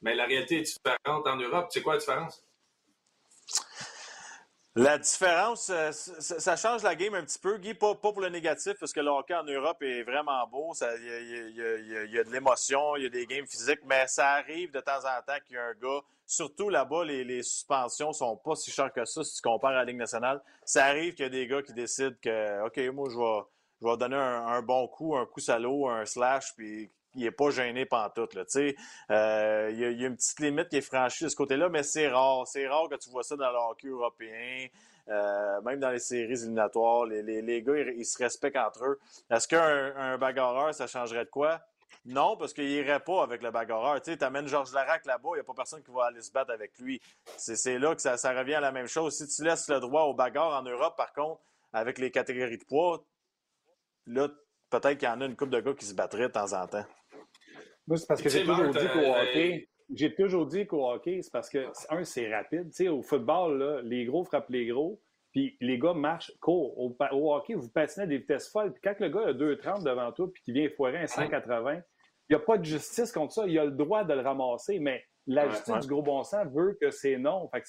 Mais 0.00 0.14
la 0.14 0.26
réalité 0.26 0.58
est 0.58 0.62
différente 0.62 1.26
en 1.26 1.36
Europe. 1.36 1.68
C'est 1.70 1.82
quoi 1.82 1.94
la 1.94 1.98
différence? 2.00 2.44
La 4.74 4.96
différence, 4.96 5.70
euh, 5.70 5.90
ça, 5.90 6.54
change 6.54 6.84
la 6.84 6.94
game 6.94 7.12
un 7.14 7.24
petit 7.24 7.40
peu, 7.40 7.58
Guy, 7.58 7.74
pas, 7.74 7.96
pour 7.96 8.20
le 8.20 8.28
négatif, 8.28 8.74
parce 8.78 8.92
que 8.92 9.00
le 9.00 9.10
hockey 9.10 9.34
en 9.34 9.42
Europe 9.42 9.82
est 9.82 10.04
vraiment 10.04 10.46
beau, 10.46 10.72
il 11.00 11.52
y, 11.56 12.12
y, 12.12 12.18
a 12.18 12.22
de 12.22 12.30
l'émotion, 12.30 12.94
il 12.94 13.02
y 13.02 13.06
a 13.06 13.08
des 13.08 13.26
games 13.26 13.46
physiques, 13.46 13.80
mais 13.86 14.06
ça 14.06 14.34
arrive 14.34 14.70
de 14.70 14.78
temps 14.78 15.00
en 15.00 15.20
temps 15.26 15.40
qu'il 15.44 15.56
y 15.56 15.58
a 15.58 15.64
un 15.64 15.74
gars, 15.74 16.00
surtout 16.24 16.68
là-bas, 16.68 17.04
les, 17.04 17.24
les, 17.24 17.42
suspensions 17.42 18.12
sont 18.12 18.36
pas 18.36 18.54
si 18.54 18.70
chères 18.70 18.92
que 18.92 19.04
ça 19.04 19.24
si 19.24 19.34
tu 19.34 19.42
compares 19.42 19.72
à 19.72 19.78
la 19.78 19.84
Ligue 19.84 19.96
nationale. 19.96 20.40
Ça 20.64 20.84
arrive 20.84 21.14
qu'il 21.14 21.24
y 21.24 21.26
a 21.26 21.30
des 21.30 21.48
gars 21.48 21.62
qui 21.62 21.72
décident 21.72 22.14
que, 22.22 22.64
OK, 22.64 22.78
moi, 22.94 23.08
je 23.10 23.16
vais 23.16 23.42
je 23.80 23.86
vais 23.86 23.96
donner 23.96 24.16
un, 24.16 24.62
bon 24.62 24.88
coup, 24.88 25.16
un 25.16 25.26
coup 25.26 25.40
salaud, 25.40 25.88
un 25.88 26.04
slash, 26.04 26.54
puis 26.56 26.90
il 27.14 27.22
n'est 27.22 27.30
pas 27.30 27.50
gêné 27.50 27.86
pantoute. 27.86 28.34
Là, 28.34 28.44
euh, 29.10 29.70
il, 29.72 29.78
y 29.78 30.00
y 30.00 30.04
a 30.04 30.08
une 30.08 30.16
petite 30.16 30.40
limite 30.40 30.68
qui 30.68 30.76
est 30.76 30.82
franchie 30.82 31.24
de 31.24 31.28
ce 31.28 31.36
côté-là, 31.36 31.68
mais 31.68 31.82
c'est 31.82 32.08
rare. 32.08 32.46
C'est 32.46 32.66
rare 32.66 32.88
que 32.88 32.96
tu 32.96 33.10
vois 33.10 33.22
ça 33.22 33.36
dans 33.36 33.50
le 33.50 33.58
hockey 33.70 33.88
européen. 33.88 34.66
Euh, 35.08 35.60
même 35.62 35.80
dans 35.80 35.90
les 35.90 36.00
séries 36.00 36.32
éliminatoires, 36.32 37.06
les, 37.06 37.22
les, 37.22 37.62
gars, 37.62 37.78
ils, 37.78 38.04
se 38.04 38.18
respectent 38.18 38.58
entre 38.58 38.84
eux. 38.84 38.98
Est-ce 39.30 39.48
qu'un 39.48 39.96
un 39.96 40.18
bagarreur, 40.18 40.74
ça 40.74 40.86
changerait 40.86 41.24
de 41.24 41.30
quoi? 41.30 41.60
Non, 42.04 42.36
parce 42.36 42.52
qu'il 42.52 42.66
n'irait 42.66 43.00
pas 43.00 43.22
avec 43.22 43.42
le 43.42 43.50
bagarreur. 43.50 44.00
Tu 44.02 44.16
amènes 44.20 44.46
Georges 44.46 44.72
Larac 44.72 45.06
là-bas, 45.06 45.30
il 45.32 45.34
n'y 45.34 45.40
a 45.40 45.44
pas 45.44 45.54
personne 45.54 45.82
qui 45.82 45.90
va 45.90 46.06
aller 46.06 46.20
se 46.20 46.30
battre 46.30 46.52
avec 46.52 46.78
lui. 46.78 47.00
C'est 47.36 47.78
là 47.78 47.94
que 47.94 48.02
ça, 48.02 48.18
ça, 48.18 48.32
revient 48.32 48.54
à 48.54 48.60
la 48.60 48.72
même 48.72 48.86
chose. 48.86 49.16
Si 49.16 49.26
tu 49.26 49.44
laisses 49.44 49.68
le 49.68 49.80
droit 49.80 50.02
au 50.02 50.14
bagarre 50.14 50.60
en 50.60 50.62
Europe, 50.62 50.94
par 50.96 51.12
contre, 51.12 51.40
avec 51.72 51.98
les 51.98 52.10
catégories 52.10 52.58
de 52.58 52.64
poids, 52.64 53.02
là, 54.08 54.28
peut-être 54.70 54.98
qu'il 54.98 55.08
y 55.08 55.10
en 55.10 55.20
a 55.20 55.26
une 55.26 55.36
couple 55.36 55.52
de 55.52 55.60
gars 55.60 55.74
qui 55.74 55.84
se 55.84 55.94
battraient 55.94 56.28
de 56.28 56.32
temps 56.32 56.52
en 56.52 56.66
temps. 56.66 56.84
Moi, 57.86 57.96
c'est 57.96 58.06
parce 58.06 58.20
que 58.20 58.28
j'ai 58.28 58.44
toujours 58.44 58.70
dit 58.70 58.88
qu'au 58.92 58.98
euh, 58.98 59.22
hockey, 59.22 59.68
j'ai 59.94 60.14
toujours 60.14 60.46
dit 60.46 60.66
qu'au 60.66 60.90
hockey, 60.90 61.20
c'est 61.22 61.32
parce 61.32 61.48
que, 61.48 61.66
un, 61.90 62.04
c'est 62.04 62.34
rapide. 62.34 62.70
Tu 62.70 62.84
sais, 62.84 62.88
au 62.88 63.02
football, 63.02 63.58
là, 63.58 63.80
les 63.82 64.04
gros 64.04 64.24
frappent 64.24 64.50
les 64.50 64.66
gros, 64.66 65.00
puis 65.32 65.56
les 65.60 65.78
gars 65.78 65.94
marchent, 65.94 66.32
courent. 66.40 66.78
Au, 66.78 67.34
hockey, 67.34 67.54
vous 67.54 67.70
patinez 67.70 68.04
à 68.04 68.06
des 68.06 68.18
vitesses 68.18 68.50
folles, 68.50 68.72
puis 68.72 68.82
quand 68.82 68.94
le 69.00 69.08
gars 69.08 69.28
a 69.28 69.32
2,30 69.32 69.84
devant 69.84 70.12
toi, 70.12 70.30
puis 70.32 70.42
qu'il 70.42 70.54
vient 70.54 70.68
foirer 70.76 70.98
un 70.98 71.06
180, 71.06 71.80
il 72.30 72.36
n'y 72.36 72.36
a 72.36 72.44
pas 72.44 72.58
de 72.58 72.64
justice 72.64 73.10
contre 73.10 73.32
ça. 73.32 73.46
Il 73.46 73.58
a 73.58 73.64
le 73.64 73.70
droit 73.70 74.04
de 74.04 74.12
le 74.12 74.20
ramasser, 74.20 74.78
mais 74.80 75.02
la 75.26 75.48
justice 75.48 75.80
du 75.80 75.88
gros 75.88 76.02
bon 76.02 76.22
sens 76.24 76.46
veut 76.52 76.76
que 76.80 76.90
c'est 76.90 77.16
non. 77.16 77.48
Fait 77.50 77.62
que 77.62 77.68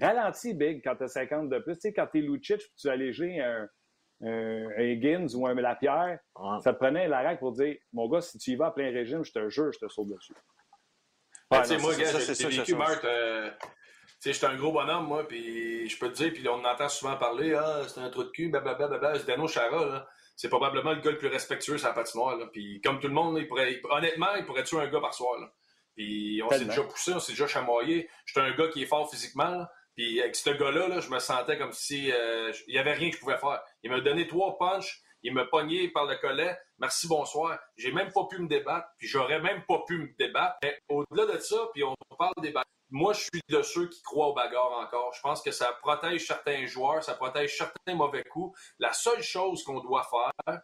ralentis, 0.00 0.54
Big, 0.54 0.82
quand 0.84 0.94
tu 0.94 1.04
as 1.04 1.08
50 1.08 1.48
de 1.48 1.58
plus. 1.58 1.74
Tu 1.74 1.80
sais, 1.80 1.92
quand 1.92 2.06
tu 2.12 2.18
es 2.18 2.22
Lucic, 2.22 2.58
puis 2.58 2.72
tu 2.76 2.88
alléger 2.88 3.40
un 3.40 3.68
un 4.20 4.82
Higgins 4.82 5.28
ou 5.34 5.46
un 5.46 5.54
Lapierre, 5.54 6.18
ça 6.62 6.72
te 6.72 6.78
prenait 6.78 7.08
la 7.08 7.20
règle 7.20 7.38
pour 7.38 7.52
dire 7.52 7.76
Mon 7.92 8.08
gars, 8.08 8.20
si 8.20 8.38
tu 8.38 8.50
y 8.52 8.56
vas 8.56 8.66
à 8.66 8.70
plein 8.70 8.90
régime, 8.90 9.24
je 9.24 9.32
te 9.32 9.48
jure, 9.48 9.72
je 9.72 9.78
te 9.78 9.88
saute 9.88 10.08
dessus. 10.08 10.34
Ouais, 11.50 11.78
moi, 11.78 11.94
gars, 11.96 12.18
j'ai 12.18 12.48
vécu. 12.48 12.74
Euh, 13.04 13.50
sais, 14.20 14.32
j'étais 14.32 14.46
un 14.46 14.56
gros 14.56 14.72
bonhomme, 14.72 15.06
moi, 15.06 15.26
puis 15.26 15.88
je 15.88 15.98
peux 15.98 16.10
te 16.12 16.16
dire, 16.16 16.32
puis 16.32 16.46
on 16.48 16.64
entend 16.64 16.88
souvent 16.88 17.16
parler, 17.16 17.54
ah, 17.54 17.82
c'est 17.86 18.00
un 18.00 18.10
trou 18.10 18.24
de 18.24 18.30
cul, 18.30 18.48
blablabla, 18.48 18.88
blablabla. 18.88 19.22
Dano 19.22 19.48
Chara, 19.48 20.06
c'est 20.36 20.48
probablement 20.48 20.92
le 20.92 21.00
gars 21.00 21.10
le 21.10 21.18
plus 21.18 21.28
respectueux 21.28 21.78
sur 21.78 21.88
la 21.88 21.94
patinoire, 21.94 22.36
là. 22.36 22.46
Puis 22.52 22.80
comme 22.82 23.00
tout 23.00 23.08
le 23.08 23.14
monde, 23.14 23.38
il 23.38 23.48
pourrait, 23.48 23.80
honnêtement, 23.90 24.34
il 24.36 24.44
pourrait 24.44 24.64
tuer 24.64 24.78
un 24.78 24.88
gars 24.88 25.00
par 25.00 25.14
soir, 25.14 25.38
là. 25.40 25.52
Puis 25.94 26.40
on 26.44 26.50
s'est 26.50 26.64
déjà 26.64 26.82
poussé, 26.82 27.12
on 27.12 27.18
s'est 27.18 27.32
déjà 27.32 27.48
chamoyé. 27.48 28.08
J'étais 28.24 28.40
un 28.40 28.54
gars 28.54 28.68
qui 28.68 28.82
est 28.82 28.86
fort 28.86 29.10
physiquement, 29.10 29.50
là. 29.50 29.72
Puis 29.98 30.20
avec 30.20 30.36
ce 30.36 30.50
gars-là, 30.50 31.00
je 31.00 31.10
me 31.10 31.18
sentais 31.18 31.58
comme 31.58 31.72
si 31.72 32.12
euh, 32.12 32.52
il 32.68 32.74
n'y 32.74 32.78
avait 32.78 32.92
rien 32.92 33.10
que 33.10 33.16
je 33.16 33.20
pouvais 33.20 33.36
faire. 33.36 33.60
Il 33.82 33.90
m'a 33.90 34.00
donné 34.00 34.28
trois 34.28 34.56
punches, 34.56 35.02
il 35.24 35.34
m'a 35.34 35.44
pogné 35.44 35.88
par 35.88 36.06
le 36.06 36.14
collet. 36.18 36.56
Merci, 36.78 37.08
bonsoir. 37.08 37.58
J'ai 37.76 37.90
même 37.90 38.12
pas 38.12 38.24
pu 38.30 38.38
me 38.38 38.46
débattre, 38.46 38.86
puis 38.96 39.08
j'aurais 39.08 39.40
même 39.40 39.64
pas 39.66 39.82
pu 39.88 39.98
me 39.98 40.16
débattre. 40.16 40.56
Mais 40.62 40.78
au-delà 40.88 41.26
de 41.26 41.38
ça, 41.40 41.56
puis 41.74 41.82
on 41.82 41.96
parle 42.16 42.32
des 42.40 42.50
bagarres. 42.50 42.64
Moi, 42.90 43.12
je 43.12 43.22
suis 43.22 43.42
de 43.48 43.60
ceux 43.60 43.88
qui 43.88 44.00
croient 44.02 44.28
aux 44.28 44.34
bagarres 44.34 44.78
encore. 44.80 45.12
Je 45.14 45.20
pense 45.20 45.42
que 45.42 45.50
ça 45.50 45.76
protège 45.82 46.24
certains 46.28 46.64
joueurs, 46.66 47.02
ça 47.02 47.14
protège 47.14 47.58
certains 47.58 47.96
mauvais 47.96 48.22
coups. 48.22 48.56
La 48.78 48.92
seule 48.92 49.22
chose 49.22 49.64
qu'on 49.64 49.80
doit 49.80 50.08
faire, 50.08 50.60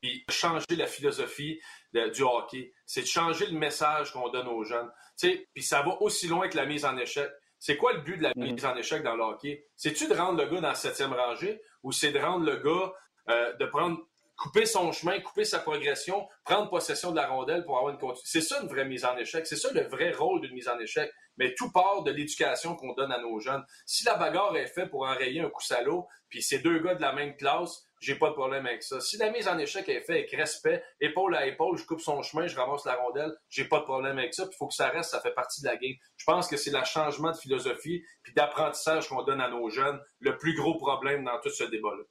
puis 0.00 0.24
changer 0.30 0.76
la 0.76 0.86
philosophie 0.86 1.60
du 1.92 2.22
hockey, 2.22 2.72
c'est 2.86 3.02
de 3.02 3.06
changer 3.06 3.46
le 3.46 3.58
message 3.58 4.12
qu'on 4.12 4.28
donne 4.28 4.46
aux 4.46 4.62
jeunes. 4.62 4.92
Puis 5.20 5.62
ça 5.62 5.82
va 5.82 6.00
aussi 6.02 6.28
loin 6.28 6.48
que 6.48 6.56
la 6.56 6.66
mise 6.66 6.84
en 6.84 6.96
échec. 6.96 7.28
C'est 7.58 7.76
quoi 7.76 7.92
le 7.94 8.00
but 8.00 8.18
de 8.18 8.22
la 8.22 8.32
mise 8.36 8.64
en 8.64 8.76
échec 8.76 9.02
dans 9.02 9.16
le 9.16 9.22
hockey? 9.22 9.66
C'est-tu 9.76 10.08
de 10.08 10.14
rendre 10.14 10.42
le 10.42 10.48
gars 10.48 10.60
dans 10.60 10.68
la 10.68 10.74
septième 10.74 11.12
rangée 11.12 11.60
ou 11.82 11.92
c'est 11.92 12.12
de 12.12 12.18
rendre 12.18 12.44
le 12.44 12.56
gars 12.56 12.92
euh, 13.28 13.52
de 13.54 13.66
prendre 13.66 13.98
couper 14.36 14.66
son 14.66 14.92
chemin, 14.92 15.18
couper 15.20 15.44
sa 15.44 15.58
progression, 15.58 16.28
prendre 16.44 16.68
possession 16.68 17.10
de 17.10 17.16
la 17.16 17.26
rondelle 17.26 17.64
pour 17.64 17.78
avoir 17.78 17.92
une 17.92 17.98
continuité. 17.98 18.28
C'est 18.28 18.40
ça 18.42 18.60
une 18.60 18.68
vraie 18.68 18.84
mise 18.84 19.04
en 19.04 19.16
échec. 19.16 19.46
C'est 19.46 19.56
ça 19.56 19.72
le 19.72 19.82
vrai 19.88 20.12
rôle 20.12 20.40
d'une 20.42 20.52
mise 20.52 20.68
en 20.68 20.78
échec. 20.78 21.10
Mais 21.38 21.54
tout 21.54 21.72
part 21.72 22.02
de 22.02 22.10
l'éducation 22.10 22.76
qu'on 22.76 22.92
donne 22.92 23.12
à 23.12 23.18
nos 23.18 23.40
jeunes. 23.40 23.64
Si 23.86 24.04
la 24.04 24.14
bagarre 24.14 24.56
est 24.56 24.66
faite 24.66 24.90
pour 24.90 25.02
enrayer 25.02 25.40
un 25.40 25.50
coup 25.50 25.62
salaud, 25.62 26.06
puis 26.28 26.42
c'est 26.42 26.58
deux 26.58 26.78
gars 26.80 26.94
de 26.94 27.02
la 27.02 27.12
même 27.12 27.36
classe, 27.36 27.85
j'ai 28.00 28.14
pas 28.16 28.28
de 28.28 28.34
problème 28.34 28.66
avec 28.66 28.82
ça. 28.82 29.00
Si 29.00 29.16
la 29.16 29.30
mise 29.30 29.48
en 29.48 29.58
échec 29.58 29.88
est 29.88 30.00
faite 30.00 30.10
avec 30.10 30.30
respect, 30.32 30.82
épaule 31.00 31.34
à 31.34 31.46
épaule, 31.46 31.76
je 31.78 31.86
coupe 31.86 32.00
son 32.00 32.22
chemin, 32.22 32.46
je 32.46 32.56
ramasse 32.56 32.84
la 32.84 32.94
rondelle, 32.94 33.34
j'ai 33.48 33.64
pas 33.64 33.78
de 33.78 33.84
problème 33.84 34.18
avec 34.18 34.34
ça. 34.34 34.44
Il 34.50 34.56
faut 34.56 34.66
que 34.66 34.74
ça 34.74 34.88
reste, 34.88 35.10
ça 35.10 35.20
fait 35.20 35.34
partie 35.34 35.62
de 35.62 35.66
la 35.66 35.76
game. 35.76 35.94
Je 36.16 36.24
pense 36.24 36.48
que 36.48 36.56
c'est 36.56 36.70
le 36.70 36.84
changement 36.84 37.30
de 37.30 37.36
philosophie 37.36 38.04
puis 38.22 38.34
d'apprentissage 38.34 39.08
qu'on 39.08 39.22
donne 39.22 39.40
à 39.40 39.48
nos 39.48 39.68
jeunes 39.70 40.00
le 40.20 40.36
plus 40.36 40.54
gros 40.54 40.76
problème 40.76 41.24
dans 41.24 41.40
tout 41.40 41.50
ce 41.50 41.64
débat-là. 41.64 42.04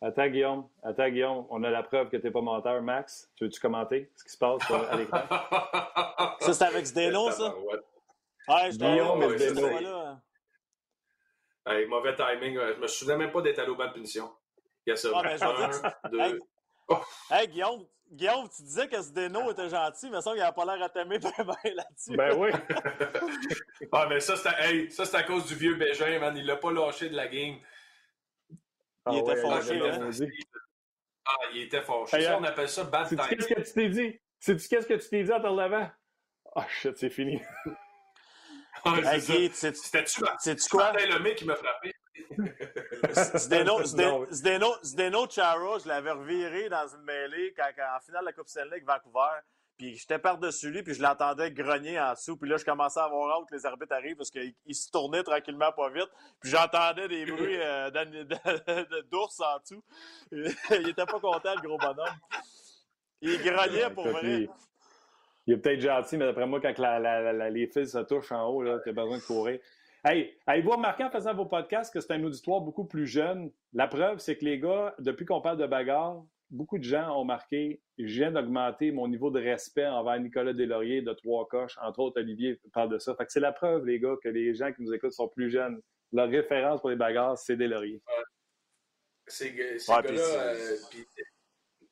Attends, 0.00 0.28
Guillaume. 0.28 0.68
Attends, 0.82 1.08
Guillaume. 1.08 1.46
On 1.50 1.62
a 1.64 1.70
la 1.70 1.82
preuve 1.82 2.08
que 2.08 2.16
tu 2.16 2.24
n'es 2.24 2.30
pas 2.30 2.40
menteur. 2.40 2.80
Max, 2.82 3.30
tu 3.34 3.44
veux-tu 3.44 3.60
commenter 3.60 4.12
ce 4.14 4.24
qui 4.24 4.30
se 4.30 4.38
passe 4.38 4.70
à 4.70 4.96
l'écran? 4.96 5.22
ça, 6.40 6.52
c'est 6.52 6.64
avec 6.64 6.84
Zdeno, 6.86 7.30
ça? 7.30 7.54
Ouais, 8.48 8.70
Guillaume 8.70 9.22
et 9.24 9.38
Zdeno. 9.38 9.68
Hey, 11.66 11.84
mauvais 11.86 12.14
timing. 12.14 12.58
Je 12.76 12.80
me 12.80 12.86
souviens 12.86 13.18
même 13.18 13.30
pas 13.30 13.42
d'être 13.42 13.58
allé 13.58 13.68
au 13.68 13.76
banc 13.76 13.88
de 13.88 13.92
punition. 13.92 14.30
Il 14.86 14.90
y 14.90 14.92
a 14.92 14.96
ça. 14.96 15.08
Ah, 15.14 15.22
ben, 15.22 15.42
Un, 15.42 16.08
deux. 16.10 16.40
Oh. 16.88 16.98
Hey, 17.30 17.48
Guillaume, 17.48 17.86
Guillaume, 18.10 18.48
tu 18.48 18.62
disais 18.62 18.88
que 18.88 19.00
Zdeno 19.00 19.50
était 19.50 19.68
gentil, 19.68 20.08
mais 20.10 20.22
ça, 20.22 20.32
il 20.34 20.38
n'a 20.38 20.52
pas 20.52 20.64
l'air 20.64 20.82
à 20.82 20.88
t'aimer 20.88 21.18
là-dessus. 21.18 22.16
Ben 22.16 22.34
oui. 22.34 22.50
ah, 23.92 24.06
mais 24.08 24.20
ça, 24.20 24.36
c'est 24.36 24.48
hey, 24.58 24.88
à 25.12 25.22
cause 25.24 25.46
du 25.46 25.54
vieux 25.54 25.74
Bégin, 25.74 26.18
man. 26.18 26.36
Il 26.36 26.46
l'a 26.46 26.56
pas 26.56 26.72
lâché 26.72 27.10
de 27.10 27.16
la 27.16 27.28
game. 27.28 27.58
Ah 29.04 29.10
il 29.12 29.18
était 29.18 29.36
fâché, 29.36 29.90
hein? 29.90 30.10
Ah, 31.26 31.34
il 31.52 31.62
était 31.62 31.82
fâché. 31.82 32.22
Ça, 32.22 32.38
on 32.38 32.44
appelle 32.44 32.68
ça 32.68 32.84
bad 32.84 33.08
time. 33.08 33.18
Qu'est-ce 33.18 33.48
que 33.48 33.60
tu 33.60 33.72
t'es 33.72 33.88
dit? 33.88 34.20
Sais-tu 34.40 34.68
qu'est-ce 34.68 34.86
que 34.86 34.94
tu 34.94 35.08
t'es 35.08 35.24
dit 35.24 35.32
en 35.32 35.40
te 35.40 35.46
relevant? 35.46 35.90
Ah, 36.54 36.56
oh, 36.56 36.62
shit, 36.68 36.96
c'est 36.96 37.10
fini. 37.10 37.42
C'était-tu 39.52 40.20
quoi? 40.20 40.36
C'est-tu 40.38 40.68
quoi? 40.68 40.92
le 40.92 41.18
mec 41.18 41.36
qui 41.36 41.44
m'a 41.44 41.56
frappé? 41.56 41.92
Zdeno, 43.36 44.74
Zdeno, 44.82 45.26
Chara, 45.28 45.78
je 45.78 45.88
l'avais 45.88 46.10
reviré 46.10 46.68
dans 46.68 46.86
une 46.88 47.02
mêlée 47.02 47.54
quand, 47.56 47.68
en 47.96 48.00
finale 48.00 48.22
de 48.22 48.26
la 48.26 48.32
Coupe 48.32 48.48
Stanley 48.48 48.72
avec 48.72 48.86
Vancouver. 48.86 49.40
Puis 49.78 49.94
j'étais 49.94 50.18
par-dessus 50.18 50.72
lui, 50.72 50.82
puis 50.82 50.94
je 50.94 51.02
l'entendais 51.02 51.52
grogner 51.52 52.00
en 52.00 52.12
dessous. 52.12 52.36
Puis 52.36 52.50
là, 52.50 52.56
je 52.56 52.64
commençais 52.64 52.98
à 52.98 53.04
avoir 53.04 53.38
hâte 53.38 53.48
que 53.48 53.54
les 53.54 53.64
arbitres 53.64 53.94
arrivent 53.94 54.16
parce 54.16 54.30
qu'il 54.30 54.52
se 54.72 54.90
tournait 54.90 55.22
tranquillement 55.22 55.70
pas 55.70 55.88
vite. 55.90 56.10
Puis 56.40 56.50
j'entendais 56.50 57.06
des 57.06 57.24
bruits 57.24 57.60
euh, 57.60 57.88
d'ours 59.08 59.40
en 59.40 59.58
dessous. 59.60 59.84
il 60.32 60.88
était 60.88 61.06
pas 61.06 61.20
content, 61.20 61.54
le 61.54 61.60
gros 61.60 61.78
bonhomme. 61.78 62.16
Il 63.20 63.40
grognait 63.40 63.90
pour 63.94 64.08
vrai. 64.08 64.48
Il, 65.46 65.54
est 65.54 65.56
peut-être 65.58 65.80
gentil, 65.80 66.16
mais 66.16 66.26
d'après 66.26 66.46
moi, 66.46 66.60
quand 66.60 66.74
les 66.76 67.66
fils 67.68 67.92
se 67.92 67.98
touchent 67.98 68.32
en 68.32 68.48
haut, 68.48 68.64
tu 68.80 68.88
as 68.90 68.92
besoin 68.92 69.18
de 69.18 69.22
courir. 69.22 69.60
Hey, 70.10 70.34
avez-vous 70.46 70.70
remarqué 70.70 71.04
en 71.04 71.10
faisant 71.10 71.34
vos 71.34 71.44
podcasts 71.44 71.92
que 71.92 72.00
c'est 72.00 72.12
un 72.14 72.24
auditoire 72.24 72.62
beaucoup 72.62 72.86
plus 72.86 73.06
jeune? 73.06 73.52
La 73.74 73.88
preuve, 73.88 74.20
c'est 74.20 74.38
que 74.38 74.44
les 74.46 74.58
gars, 74.58 74.94
depuis 74.98 75.26
qu'on 75.26 75.42
parle 75.42 75.58
de 75.58 75.66
bagarre, 75.66 76.24
beaucoup 76.48 76.78
de 76.78 76.84
gens 76.84 77.14
ont 77.14 77.26
marqué 77.26 77.82
je 77.98 78.14
viens 78.14 78.30
d'augmenter 78.30 78.90
mon 78.90 79.06
niveau 79.06 79.30
de 79.30 79.38
respect 79.38 79.86
envers 79.86 80.18
Nicolas 80.18 80.54
Deslauriers 80.54 81.02
de 81.02 81.12
trois 81.12 81.46
coches. 81.46 81.76
Entre 81.82 81.98
autres, 81.98 82.20
Olivier 82.20 82.58
parle 82.72 82.88
de 82.90 82.98
ça. 82.98 83.14
Fait 83.16 83.26
que 83.26 83.32
c'est 83.32 83.40
la 83.40 83.52
preuve, 83.52 83.84
les 83.84 84.00
gars, 84.00 84.14
que 84.22 84.30
les 84.30 84.54
gens 84.54 84.72
qui 84.72 84.82
nous 84.82 84.94
écoutent 84.94 85.12
sont 85.12 85.28
plus 85.28 85.50
jeunes. 85.50 85.82
Leur 86.12 86.30
référence 86.30 86.80
pour 86.80 86.88
les 86.88 86.96
bagarres, 86.96 87.36
c'est 87.36 87.56
Deslauriers. 87.56 88.00
C'est 89.26 89.50
gars-là, 89.50 90.20
euh, 90.20 90.76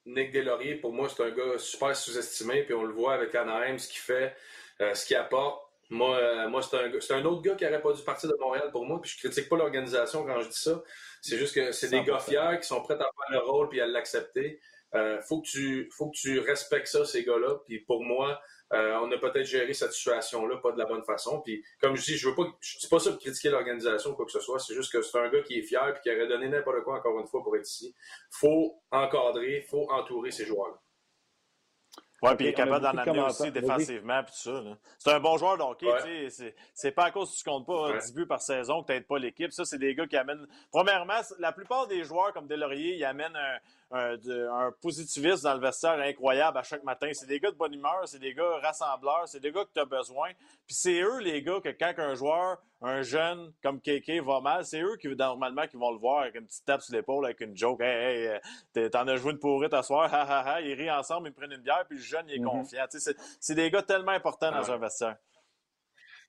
Nick 0.07 0.33
Deslauriers, 0.33 0.77
pour 0.77 0.93
moi, 0.95 1.09
c'est 1.09 1.23
un 1.23 1.31
gars 1.33 1.59
super 1.59 1.95
sous-estimé. 1.95 2.63
Puis 2.63 2.73
on 2.73 2.85
le 2.85 2.95
voit 2.95 3.15
avec 3.15 3.35
Anaheim, 3.35 3.77
ce 3.77 3.89
qu'il 3.89 4.01
fait, 4.01 4.35
euh, 4.81 4.95
ce 4.95 5.05
qu'il 5.05 5.17
apporte. 5.17 5.66
Moi, 5.91 6.17
euh, 6.17 6.49
moi 6.49 6.63
c'est 6.63 6.77
un, 6.77 7.19
un, 7.19 7.25
autre 7.25 7.43
gars 7.43 7.55
qui 7.55 7.65
n'aurait 7.65 7.81
pas 7.81 7.93
dû 7.93 8.03
partir 8.03 8.29
de 8.29 8.37
Montréal 8.41 8.71
pour 8.73 8.85
moi. 8.85 9.01
Puis 9.01 9.13
je 9.13 9.19
critique 9.19 9.49
pas 9.49 9.57
l'organisation 9.57 10.25
quand 10.25 10.41
je 10.41 10.49
dis 10.49 10.61
ça. 10.61 10.83
C'est 11.23 11.39
juste 11.39 11.55
que 11.55 11.73
c'est 11.73 11.89
des 11.89 12.03
gars 12.03 12.19
fiers 12.19 12.59
qui 12.61 12.67
sont 12.67 12.83
prêts 12.83 12.95
à 12.95 12.99
faire 12.99 13.31
le 13.31 13.39
rôle 13.39 13.69
puis 13.69 13.81
à 13.81 13.87
l'accepter. 13.87 14.61
Euh, 14.95 15.21
faut 15.23 15.41
que 15.41 15.47
tu 15.47 15.91
faut 15.93 16.09
que 16.11 16.17
tu 16.17 16.39
respectes 16.39 16.89
ça, 16.89 17.05
ces 17.05 17.25
gars-là. 17.25 17.57
Puis 17.67 17.81
pour 17.81 18.03
moi, 18.03 18.41
euh, 18.73 18.99
on 19.03 19.11
a 19.13 19.19
peut-être 19.19 19.47
géré 19.47 19.75
cette 19.75 19.93
situation-là 19.93 20.57
pas 20.57 20.73
de 20.73 20.79
la 20.79 20.87
bonne 20.87 21.05
façon. 21.05 21.41
Puis 21.43 21.65
comme 21.81 21.97
je 21.97 22.05
dis, 22.05 22.17
je 22.17 22.29
veux 22.29 22.35
pas, 22.35 22.47
je 22.61 22.89
pas 22.89 22.99
ça 22.99 23.11
pour 23.11 23.21
critiquer 23.21 23.51
l'organisation 23.51 24.11
ou 24.11 24.15
quoi 24.15 24.27
que 24.27 24.33
ce 24.33 24.41
soit. 24.41 24.59
C'est 24.59 24.75
juste 24.75 24.93
que 24.93 25.03
c'est 25.03 25.19
un 25.19 25.29
gars 25.29 25.43
qui 25.43 25.59
est 25.59 25.63
fier 25.63 25.93
puis 25.95 26.03
qui 26.03 26.17
aurait 26.17 26.29
donné 26.29 26.49
n'importe 26.49 26.83
quoi 26.83 26.99
encore 26.99 27.19
une 27.21 27.27
fois 27.27 27.43
pour 27.43 27.57
être 27.57 27.69
ici. 27.69 27.95
Faut 28.31 28.81
encadrer, 28.91 29.65
faut 29.69 29.91
entourer 29.91 30.31
ces 30.31 30.47
joueurs-là. 30.47 30.81
Oui, 32.23 32.31
puis 32.37 32.47
il 32.47 32.49
est 32.49 32.55
capable 32.55 32.83
d'en 32.83 32.97
amener 32.97 33.21
aussi 33.21 33.51
défensivement, 33.51 34.23
puis 34.23 34.33
tout 34.33 34.51
ça. 34.51 34.63
C'est 34.99 35.13
un 35.13 35.21
bon 35.21 35.37
joueur 35.37 35.59
de 35.59 35.63
hockey, 35.63 36.29
C'est 36.75 36.91
pas 36.93 37.05
à 37.05 37.11
cause 37.11 37.31
que 37.31 37.37
tu 37.39 37.45
comptes 37.45 37.67
pas 37.67 37.99
10 37.99 38.15
buts 38.15 38.27
par 38.27 38.41
saison 38.41 38.83
que 38.83 38.87
tu 38.87 38.93
n'aides 38.93 39.07
pas 39.07 39.19
l'équipe. 39.19 39.53
Ça, 39.53 39.65
c'est 39.65 39.79
des 39.79 39.95
gars 39.95 40.07
qui 40.07 40.17
amènent. 40.17 40.47
Premièrement, 40.71 41.21
la 41.39 41.53
plupart 41.53 41.87
des 41.87 42.05
joueurs 42.05 42.33
comme 42.33 42.47
Delaurier, 42.47 42.97
ils 42.97 43.05
amènent 43.05 43.37
un, 43.37 43.59
un, 43.91 44.15
un, 44.15 44.73
positivisme 44.81 45.45
dans 45.45 45.55
le 45.55 45.61
vestiaire 45.61 45.99
incroyable 46.01 46.59
à 46.59 46.63
chaque 46.63 46.83
matin. 46.83 47.09
C'est 47.13 47.27
des 47.27 47.39
gars 47.39 47.51
de 47.51 47.57
bonne 47.57 47.75
humeur, 47.75 48.01
c'est 48.05 48.19
des 48.19 48.35
gars 48.35 48.59
rassembleurs, 48.63 49.25
c'est 49.27 49.41
des 49.41 49.53
gars 49.53 49.65
que 49.65 49.73
tu 49.73 49.81
as 49.81 49.85
besoin. 49.85 50.31
Puis 50.67 50.75
c'est 50.75 51.01
eux, 51.01 51.21
les 51.21 51.43
gars, 51.43 51.61
que 51.63 51.69
quand 51.69 51.93
un 51.99 52.15
joueur, 52.15 52.59
un 52.83 53.03
jeune 53.03 53.53
comme 53.63 53.81
KK 53.81 54.25
va 54.25 54.41
mal, 54.41 54.65
c'est 54.65 54.81
eux 54.81 54.97
qui, 55.01 55.09
normalement, 55.09 55.67
qui 55.67 55.77
vont 55.77 55.93
le 55.93 55.99
voir 55.99 56.23
avec 56.23 56.35
une 56.35 56.47
petite 56.47 56.65
tape 56.65 56.83
sur 56.83 56.95
l'épaule, 56.95 57.25
avec 57.25 57.41
une 57.41 57.57
joke. 57.57 57.81
Hey, 57.81 58.27
hey, 58.27 58.41
euh, 58.77 58.89
t'en 58.89 59.07
as 59.07 59.17
joué 59.17 59.33
une 59.33 59.39
pourrie 59.39 59.69
ta 59.69 59.83
soir, 59.83 60.13
ha, 60.13 60.23
ha, 60.23 60.55
ha. 60.55 60.61
Ils 60.61 60.75
rient 60.75 60.91
ensemble, 60.91 61.29
ils 61.29 61.33
prennent 61.33 61.53
une 61.53 61.63
bière, 61.63 61.85
puis 61.89 61.99
le 61.99 62.05
jeune, 62.05 62.27
il 62.29 62.35
est 62.35 62.39
mm-hmm. 62.39 62.45
confiant. 62.45 62.87
C'est 63.41 63.55
des 63.55 63.71
gars 63.71 63.83
tellement 63.83 64.13
importants 64.13 64.51
dans 64.51 64.71
un 64.71 64.79
vestiaire. 64.79 65.17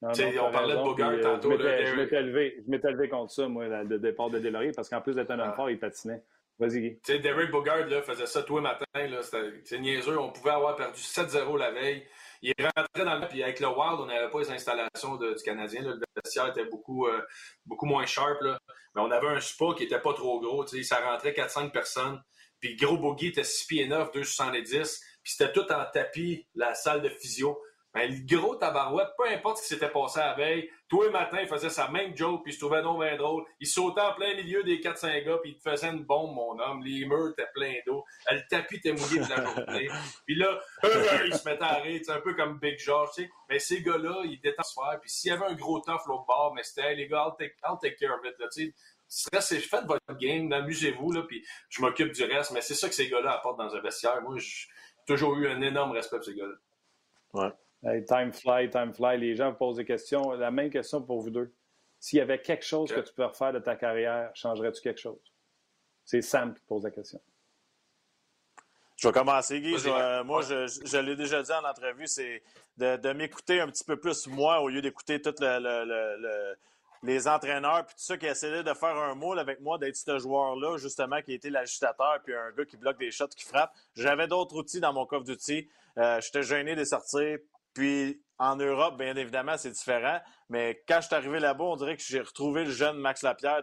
on 0.01 0.11
parlait 0.51 0.75
de 0.75 0.83
Bogart 0.83 1.11
euh, 1.11 1.23
tantôt. 1.23 1.51
Je 1.51 1.95
m'étais 1.95 2.17
élevé, 2.17 2.63
élevé, 2.67 3.09
contre 3.09 3.31
ça, 3.31 3.47
moi, 3.47 3.67
le 3.67 3.97
départ 3.97 4.29
de 4.29 4.37
Delorier, 4.37 4.73
parce 4.73 4.89
qu'en 4.89 5.01
plus 5.01 5.15
d'être 5.15 5.31
un 5.31 5.39
homme 5.39 5.53
fort, 5.53 5.71
il 5.71 5.79
patinait. 5.79 6.21
Vas-y, 6.59 6.99
Tu 7.01 7.13
sais, 7.13 7.19
Derek 7.19 7.51
Bogard 7.51 7.85
là, 7.85 8.01
faisait 8.01 8.25
ça 8.25 8.41
tous 8.41 8.57
les 8.57 8.63
matins. 8.63 8.85
C'était 9.21 9.79
niaiseux. 9.79 10.17
On 10.17 10.31
pouvait 10.31 10.51
avoir 10.51 10.75
perdu 10.75 10.99
7-0 10.99 11.57
la 11.57 11.71
veille. 11.71 12.07
Il 12.41 12.53
rentrait 12.59 13.05
dans 13.05 13.19
le... 13.19 13.27
Puis 13.27 13.43
avec 13.43 13.59
le 13.59 13.67
Wild, 13.67 13.99
on 13.99 14.05
n'avait 14.07 14.29
pas 14.31 14.39
les 14.39 14.51
installations 14.51 15.17
du 15.17 15.35
Canadien. 15.45 15.83
Le 15.83 15.99
vestiaire 16.15 16.47
était 16.47 16.65
beaucoup, 16.65 17.07
euh, 17.07 17.21
beaucoup 17.65 17.85
moins 17.85 18.07
sharp. 18.07 18.41
Là. 18.41 18.57
Mais 18.95 19.01
on 19.01 19.11
avait 19.11 19.27
un 19.27 19.39
spa 19.39 19.65
qui 19.77 19.83
était 19.83 19.99
pas 19.99 20.13
trop 20.13 20.39
gros. 20.39 20.65
Ça 20.65 20.99
rentrait 20.99 21.33
4-5 21.33 21.71
personnes. 21.71 22.19
Puis 22.59 22.75
gros 22.75 22.97
boogie 22.97 23.27
était 23.27 23.43
6 23.43 23.65
pieds 23.67 23.87
9, 23.87 24.11
2,70. 24.11 24.99
Puis 25.21 25.33
c'était 25.33 25.51
tout 25.51 25.71
en 25.71 25.85
tapis, 25.93 26.47
la 26.55 26.73
salle 26.73 27.03
de 27.03 27.09
physio. 27.09 27.61
Ben, 27.93 28.11
le 28.11 28.37
gros 28.37 28.55
tabarouette, 28.55 29.09
peu 29.17 29.27
importe 29.27 29.57
ce 29.57 29.63
qui 29.63 29.67
s'était 29.69 29.89
passé 29.89 30.19
la 30.19 30.33
veille, 30.35 30.69
tous 30.87 31.01
les 31.01 31.09
matins, 31.09 31.39
il 31.41 31.47
faisait 31.47 31.69
sa 31.69 31.87
même 31.89 32.15
joke, 32.15 32.43
puis 32.43 32.51
il 32.51 32.55
se 32.55 32.59
trouvait 32.59 32.81
non 32.81 32.99
bien 32.99 33.15
drôle. 33.17 33.43
Il 33.59 33.67
sautait 33.67 34.01
en 34.01 34.13
plein 34.13 34.35
milieu 34.35 34.63
des 34.63 34.79
4-5 34.79 35.25
gars, 35.25 35.37
puis 35.41 35.51
il 35.51 35.57
te 35.57 35.69
faisait 35.69 35.89
une 35.89 36.03
bombe, 36.03 36.33
mon 36.33 36.59
homme. 36.59 36.83
Les 36.83 37.05
murs 37.05 37.31
étaient 37.31 37.49
pleins 37.53 37.75
d'eau. 37.85 38.05
Le 38.29 38.39
tapis 38.49 38.75
était 38.75 38.91
mouillé 38.91 39.19
de 39.21 39.29
la 39.29 39.43
journée. 39.43 39.89
puis 40.25 40.35
là, 40.35 40.59
il 41.25 41.33
se 41.33 41.47
mettait 41.47 41.63
à 41.63 41.75
rire, 41.75 42.01
un 42.09 42.21
peu 42.21 42.35
comme 42.35 42.59
Big 42.59 42.77
George, 42.77 43.09
tu 43.15 43.23
sais. 43.23 43.29
Mais 43.49 43.59
ces 43.59 43.81
gars-là, 43.81 44.21
ils 44.25 44.35
étaient 44.35 44.53
se 44.61 44.73
faire. 44.73 44.99
Puis 45.01 45.09
s'il 45.09 45.31
y 45.31 45.33
avait 45.33 45.45
un 45.45 45.55
gros 45.55 45.79
tough 45.79 46.05
l'autre 46.07 46.25
bord, 46.27 46.53
mais 46.55 46.63
c'était, 46.63 46.93
les 46.93 47.07
gars, 47.07 47.25
I'll 47.27 47.35
take, 47.37 47.55
I'll 47.63 47.77
take 47.81 47.95
care 47.95 48.13
of 48.13 48.23
it, 48.25 48.37
là, 48.39 48.47
tu 48.53 48.73
sais. 49.07 49.59
Faites 49.61 49.85
votre 49.85 50.17
game, 50.19 50.51
amusez-vous, 50.51 51.13
là, 51.13 51.23
puis 51.23 51.43
je 51.69 51.81
m'occupe 51.81 52.11
du 52.11 52.23
reste. 52.25 52.51
Mais 52.51 52.61
c'est 52.61 52.75
ça 52.75 52.89
que 52.89 52.95
ces 52.95 53.09
gars-là 53.09 53.33
apportent 53.33 53.57
dans 53.57 53.75
un 53.75 53.81
vestiaire. 53.81 54.21
Moi, 54.21 54.35
j'ai 54.37 54.67
toujours 55.07 55.35
eu 55.37 55.47
un 55.47 55.61
énorme 55.61 55.93
respect 55.93 56.17
pour 56.17 56.25
ces 56.25 56.35
gars-là. 56.35 56.55
Ouais 57.33 57.51
time 57.83 58.31
fly, 58.31 58.69
time 58.69 58.93
fly. 58.93 59.17
Les 59.17 59.35
gens 59.35 59.53
posent 59.53 59.77
des 59.77 59.85
questions. 59.85 60.31
La 60.31 60.51
même 60.51 60.69
question 60.69 61.01
pour 61.01 61.21
vous 61.21 61.29
deux. 61.29 61.53
S'il 61.99 62.19
y 62.19 62.21
avait 62.21 62.41
quelque 62.41 62.65
chose 62.65 62.91
que 62.91 62.99
tu 62.99 63.13
peux 63.13 63.25
refaire 63.25 63.53
de 63.53 63.59
ta 63.59 63.75
carrière, 63.75 64.29
changerais-tu 64.35 64.81
quelque 64.81 64.99
chose? 64.99 65.19
C'est 66.05 66.21
Sam 66.21 66.53
qui 66.53 66.61
pose 66.61 66.83
la 66.83 66.91
question. 66.91 67.19
Je 68.97 69.07
vais 69.07 69.13
commencer, 69.13 69.61
Guy. 69.61 69.75
moi, 70.25 70.41
je, 70.41 70.97
l'ai 70.99 71.15
déjà 71.15 71.43
dit 71.43 71.51
en 71.51 71.63
entrevue, 71.63 72.07
c'est 72.07 72.41
de, 72.77 73.13
m'écouter 73.13 73.59
un 73.59 73.67
petit 73.67 73.83
peu 73.83 73.99
plus 73.99 74.27
moi 74.27 74.61
au 74.61 74.69
lieu 74.69 74.81
d'écouter 74.81 75.21
tous 75.21 75.35
les 77.03 77.27
entraîneurs 77.27 77.85
puis 77.85 77.95
tout 77.95 78.03
ça 78.03 78.17
qui 78.17 78.25
essayaient 78.25 78.63
de 78.63 78.73
faire 78.73 78.95
un 78.95 79.13
moule 79.13 79.37
avec 79.37 79.59
moi, 79.59 79.77
d'être 79.77 79.95
ce 79.95 80.17
joueur-là, 80.17 80.77
justement, 80.77 81.21
qui 81.21 81.33
était 81.33 81.51
l'agitateur 81.51 82.19
puis 82.23 82.33
un 82.33 82.51
gars 82.51 82.65
qui 82.65 82.77
bloque 82.77 82.97
des 82.97 83.11
shots, 83.11 83.27
qui 83.27 83.45
frappe. 83.45 83.71
J'avais 83.95 84.27
d'autres 84.27 84.55
outils 84.55 84.79
dans 84.79 84.93
mon 84.93 85.05
coffre 85.05 85.25
d'outils. 85.25 85.69
Euh, 85.97 86.19
j'étais 86.21 86.41
gêné 86.41 86.75
de 86.75 86.83
sortir 86.83 87.37
puis 87.77 88.23
en 88.39 88.55
Europe, 88.55 88.97
bien 88.97 89.15
évidemment, 89.15 89.55
c'est 89.55 89.69
différent. 89.69 90.19
Mais 90.49 90.83
quand 90.87 90.99
je 90.99 91.05
suis 91.05 91.15
arrivé 91.15 91.39
là-bas, 91.39 91.63
on 91.63 91.75
dirait 91.75 91.95
que 91.95 92.01
j'ai 92.01 92.21
retrouvé 92.21 92.65
le 92.65 92.71
jeune 92.71 92.97
Max 92.97 93.21
Lapierre 93.21 93.61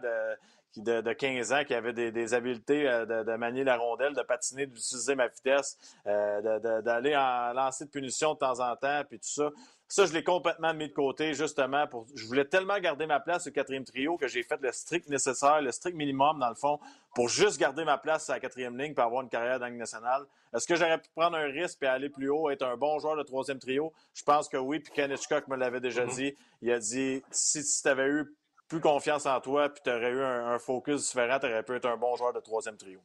de, 0.77 1.13
15 1.13 1.53
ans 1.53 1.63
qui 1.65 1.73
avait 1.73 1.93
des, 1.93 2.33
habiletés 2.33 2.87
euh, 2.87 3.23
de, 3.23 3.35
manier 3.35 3.63
la 3.63 3.77
rondelle, 3.77 4.13
de 4.13 4.21
patiner, 4.21 4.65
d'utiliser 4.65 5.15
ma 5.15 5.27
vitesse, 5.27 5.77
euh, 6.07 6.81
d'aller 6.81 7.15
en 7.15 7.53
lancer 7.53 7.85
de 7.85 7.89
punition 7.89 8.33
de 8.33 8.39
temps 8.39 8.59
en 8.59 8.75
temps, 8.75 9.01
puis 9.07 9.19
tout 9.19 9.29
ça. 9.29 9.51
Ça, 9.87 10.07
je 10.07 10.13
l'ai 10.13 10.23
complètement 10.23 10.73
mis 10.73 10.87
de 10.87 10.93
côté, 10.93 11.35
justement. 11.35 11.85
Pour... 11.87 12.07
Je 12.15 12.25
voulais 12.25 12.45
tellement 12.45 12.79
garder 12.79 13.05
ma 13.05 13.19
place 13.19 13.45
au 13.47 13.51
quatrième 13.51 13.83
trio 13.83 14.17
que 14.17 14.27
j'ai 14.27 14.41
fait 14.41 14.59
le 14.59 14.71
strict 14.71 15.07
nécessaire, 15.09 15.61
le 15.61 15.71
strict 15.71 15.95
minimum, 15.95 16.39
dans 16.39 16.49
le 16.49 16.55
fond, 16.55 16.79
pour 17.13 17.29
juste 17.29 17.59
garder 17.59 17.85
ma 17.85 17.99
place 17.99 18.29
à 18.29 18.33
la 18.33 18.39
quatrième 18.39 18.77
ligne 18.77 18.95
pour 18.95 19.03
avoir 19.03 19.21
une 19.21 19.29
carrière 19.29 19.59
dans 19.59 19.69
nationale. 19.69 20.23
Est-ce 20.55 20.67
que 20.67 20.75
j'aurais 20.75 20.97
pu 20.97 21.09
prendre 21.15 21.37
un 21.37 21.45
risque 21.45 21.83
et 21.83 21.87
aller 21.87 22.09
plus 22.09 22.29
haut, 22.29 22.49
être 22.49 22.63
un 22.63 22.77
bon 22.77 22.97
joueur 22.97 23.15
de 23.15 23.23
troisième 23.23 23.59
trio? 23.59 23.93
Je 24.13 24.23
pense 24.23 24.49
que 24.49 24.57
oui. 24.57 24.79
Puis 24.79 24.91
Ken 24.91 25.11
Hitchcock 25.11 25.47
me 25.47 25.55
l'avait 25.55 25.81
déjà 25.81 26.05
mm-hmm. 26.05 26.15
dit. 26.15 26.35
Il 26.61 26.71
a 26.71 26.79
dit 26.79 27.21
si, 27.29 27.61
tu 27.63 27.87
avais 27.87 28.07
eu 28.07 28.33
plus 28.67 28.81
confiance 28.81 29.25
en 29.25 29.39
toi 29.41 29.69
puis 29.69 29.81
tu 29.83 29.89
aurais 29.89 30.11
eu 30.11 30.21
un, 30.21 30.59
focus 30.59 31.07
différent, 31.07 31.39
tu 31.39 31.45
aurais 31.47 31.63
pu 31.63 31.75
être 31.75 31.85
un 31.85 31.97
bon 31.97 32.15
joueur 32.15 32.33
de 32.33 32.39
troisième 32.39 32.77
trio. 32.77 33.01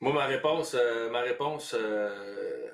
Moi, 0.00 0.12
ma 0.12 0.26
réponse, 0.26 0.74
euh, 0.74 1.10
ma 1.10 1.22
réponse 1.22 1.74
euh, 1.74 2.70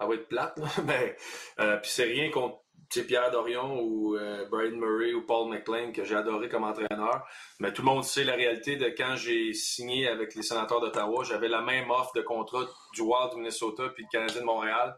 elle 0.00 0.08
va 0.08 0.14
être 0.14 0.28
plate, 0.28 0.58
mais 0.84 1.16
euh, 1.60 1.76
puis 1.76 1.90
c'est 1.90 2.04
rien 2.04 2.30
contre 2.30 2.60
Pierre 3.02 3.30
Dorion 3.30 3.80
ou 3.80 4.16
euh, 4.16 4.46
Brian 4.48 4.76
Murray 4.76 5.14
ou 5.14 5.26
Paul 5.26 5.50
McLean 5.50 5.92
que 5.92 6.04
j'ai 6.04 6.14
adoré 6.14 6.48
comme 6.48 6.64
entraîneur. 6.64 7.26
Mais 7.58 7.72
tout 7.72 7.82
le 7.82 7.86
monde 7.86 8.04
sait 8.04 8.24
la 8.24 8.34
réalité 8.34 8.76
de 8.76 8.86
quand 8.86 9.16
j'ai 9.16 9.52
signé 9.52 10.08
avec 10.08 10.34
les 10.34 10.42
sénateurs 10.42 10.80
d'Ottawa, 10.80 11.24
j'avais 11.24 11.48
la 11.48 11.60
même 11.60 11.90
offre 11.90 12.12
de 12.14 12.22
contrat 12.22 12.64
du 12.92 13.00
Wild 13.00 13.30
du 13.30 13.36
Minnesota 13.38 13.88
puis 13.94 14.04
du 14.04 14.10
Canadien 14.10 14.40
de 14.40 14.46
Montréal. 14.46 14.96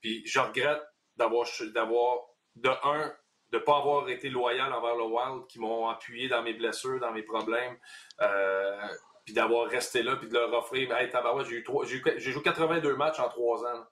Puis 0.00 0.22
je 0.26 0.38
regrette 0.38 0.82
d'avoir 1.16 1.46
d'avoir 1.74 2.18
de 2.56 2.70
un 2.84 3.12
de 3.54 3.58
pas 3.60 3.76
avoir 3.78 4.08
été 4.08 4.28
loyal 4.28 4.72
envers 4.72 4.96
le 4.96 5.04
Wild 5.04 5.46
qui 5.46 5.60
m'ont 5.60 5.88
appuyé 5.88 6.28
dans 6.28 6.42
mes 6.42 6.54
blessures, 6.54 6.98
dans 6.98 7.12
mes 7.12 7.22
problèmes. 7.22 7.76
Euh, 8.20 8.88
puis 9.24 9.32
d'avoir 9.32 9.68
resté 9.68 10.02
là, 10.02 10.16
puis 10.16 10.28
de 10.28 10.34
leur 10.34 10.52
offrir, 10.52 10.92
hey, 10.94 11.10
j'ai 12.18 12.32
joué 12.32 12.42
82 12.42 12.96
matchs 12.96 13.20
en 13.20 13.28
trois 13.28 13.64
ans. 13.64 13.84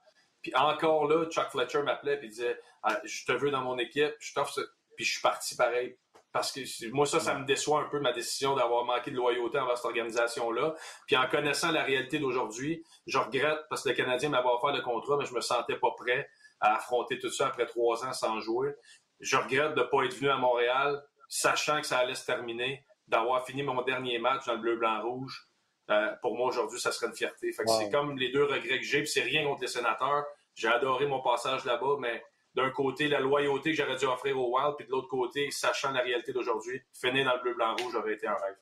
Puis 0.42 0.52
encore 0.56 1.06
là, 1.06 1.24
Chuck 1.26 1.50
Fletcher 1.50 1.82
m'appelait 1.82 2.18
et 2.22 2.28
disait 2.28 2.58
ah, 2.82 2.98
Je 3.04 3.24
te 3.24 3.32
veux 3.32 3.50
dans 3.50 3.62
mon 3.62 3.78
équipe, 3.78 4.12
je 4.18 4.34
t'offre 4.34 4.52
ça. 4.52 4.62
Puis 4.96 5.04
je 5.04 5.12
suis 5.12 5.22
parti 5.22 5.56
pareil. 5.56 5.96
Parce 6.32 6.50
que 6.50 6.90
moi, 6.90 7.06
ça, 7.06 7.20
ça 7.20 7.34
me 7.34 7.44
déçoit 7.44 7.80
un 7.80 7.88
peu 7.88 8.00
ma 8.00 8.12
décision 8.12 8.56
d'avoir 8.56 8.84
manqué 8.84 9.10
de 9.10 9.16
loyauté 9.16 9.58
envers 9.58 9.76
cette 9.76 9.86
organisation-là. 9.86 10.74
Puis 11.06 11.16
en 11.16 11.28
connaissant 11.28 11.70
la 11.70 11.82
réalité 11.82 12.18
d'aujourd'hui, 12.18 12.82
je 13.06 13.18
regrette 13.18 13.60
parce 13.68 13.84
que 13.84 13.90
le 13.90 13.94
Canadien 13.94 14.30
m'avait 14.30 14.48
offert 14.48 14.72
le 14.72 14.80
contrat, 14.80 15.18
mais 15.18 15.26
je 15.26 15.34
me 15.34 15.42
sentais 15.42 15.76
pas 15.76 15.90
prêt 15.96 16.28
à 16.62 16.76
affronter 16.76 17.18
tout 17.18 17.28
ça 17.28 17.48
après 17.48 17.66
trois 17.66 18.04
ans 18.06 18.12
sans 18.12 18.40
jouer. 18.40 18.74
Je 19.22 19.36
regrette 19.36 19.74
de 19.74 19.80
ne 19.80 19.86
pas 19.86 20.04
être 20.04 20.14
venu 20.14 20.28
à 20.28 20.36
Montréal. 20.36 21.02
sachant 21.28 21.80
que 21.80 21.86
ça 21.86 21.98
allait 21.98 22.14
se 22.14 22.26
terminer, 22.26 22.84
d'avoir 23.08 23.46
fini 23.46 23.62
mon 23.62 23.80
dernier 23.80 24.18
match 24.18 24.44
dans 24.46 24.52
le 24.52 24.60
bleu-blanc-rouge, 24.60 25.48
euh, 25.90 26.12
pour 26.20 26.36
moi, 26.36 26.48
aujourd'hui, 26.48 26.78
ça 26.78 26.92
serait 26.92 27.06
une 27.06 27.14
fierté. 27.14 27.52
C'est 27.52 27.90
comme 27.90 28.18
les 28.18 28.30
deux 28.30 28.44
regrets 28.44 28.78
que 28.78 28.84
j'ai, 28.84 28.98
puis 28.98 29.08
c'est 29.08 29.22
rien 29.22 29.44
contre 29.44 29.62
les 29.62 29.68
sénateurs. 29.68 30.24
J'ai 30.54 30.68
adoré 30.68 31.06
mon 31.06 31.22
passage 31.22 31.64
là-bas, 31.64 31.96
mais 32.00 32.22
d'un 32.54 32.70
côté, 32.70 33.08
la 33.08 33.20
loyauté 33.20 33.70
que 33.70 33.76
j'aurais 33.76 33.96
dû 33.96 34.04
offrir 34.04 34.38
au 34.38 34.56
Wild, 34.56 34.76
puis 34.76 34.86
de 34.86 34.90
l'autre 34.90 35.08
côté, 35.08 35.50
sachant 35.50 35.92
la 35.92 36.00
réalité 36.00 36.32
d'aujourd'hui, 36.32 36.82
finir 36.92 37.24
dans 37.24 37.34
le 37.36 37.42
bleu-blanc-rouge 37.42 37.94
aurait 37.94 38.14
été 38.14 38.26
un 38.26 38.34
rêve. 38.34 38.56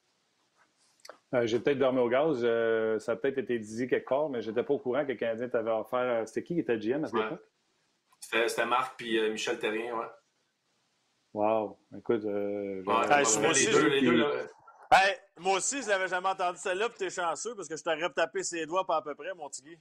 Euh, 1.34 1.46
j'ai 1.46 1.60
peut-être 1.60 1.78
dormi 1.78 2.00
au 2.00 2.08
gaz. 2.08 2.40
Euh, 2.42 2.98
ça 2.98 3.12
a 3.12 3.16
peut-être 3.16 3.38
été 3.38 3.58
dit 3.58 3.88
quelque 3.88 4.08
part, 4.08 4.28
mais 4.28 4.42
j'étais 4.42 4.62
pas 4.62 4.74
au 4.74 4.78
courant 4.78 5.04
que 5.04 5.12
le 5.12 5.18
Canadien 5.18 5.48
t'avait 5.48 5.70
offert. 5.70 6.26
C'était 6.26 6.42
qui 6.42 6.54
qui 6.54 6.60
était 6.60 6.78
GM 6.78 7.04
à 7.04 7.08
cette 7.08 7.20
époque? 7.20 7.42
C'était 8.20 8.66
Marc 8.66 8.96
puis 8.96 9.30
Michel 9.30 9.58
Terrien, 9.58 9.96
ouais. 9.96 10.06
Wow. 11.32 11.78
Écoute, 11.96 12.24
ouais, 12.24 12.82
moi, 12.84 13.20
aussi, 13.50 13.66
les 13.66 14.00
deux, 14.00 14.48
moi 15.38 15.56
aussi, 15.56 15.82
je 15.82 15.88
l'avais 15.88 16.08
jamais 16.08 16.28
entendu 16.28 16.58
celle-là, 16.58 16.88
puis 16.88 16.98
t'es 16.98 17.10
chanceux 17.10 17.54
parce 17.54 17.68
que 17.68 17.76
je 17.76 17.82
t'aurais 17.82 18.10
tapé 18.10 18.42
ses 18.42 18.66
doigts 18.66 18.86
pas 18.86 18.96
à 18.96 19.02
peu 19.02 19.14
près, 19.14 19.32
mon 19.34 19.48
tigui. 19.48 19.78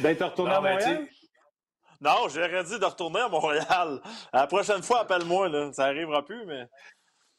D'être 0.00 0.24
retourné 0.24 0.54
à 0.54 0.60
Montréal? 0.60 1.06
Non, 2.00 2.28
j'aurais 2.28 2.64
dit 2.64 2.78
de 2.78 2.84
retourner 2.84 3.20
à 3.20 3.28
Montréal. 3.28 4.00
La 4.32 4.46
prochaine 4.46 4.82
fois, 4.82 5.00
appelle-moi, 5.00 5.48
là. 5.48 5.72
Ça 5.72 5.84
arrivera 5.84 6.24
plus, 6.24 6.44
mais. 6.46 6.66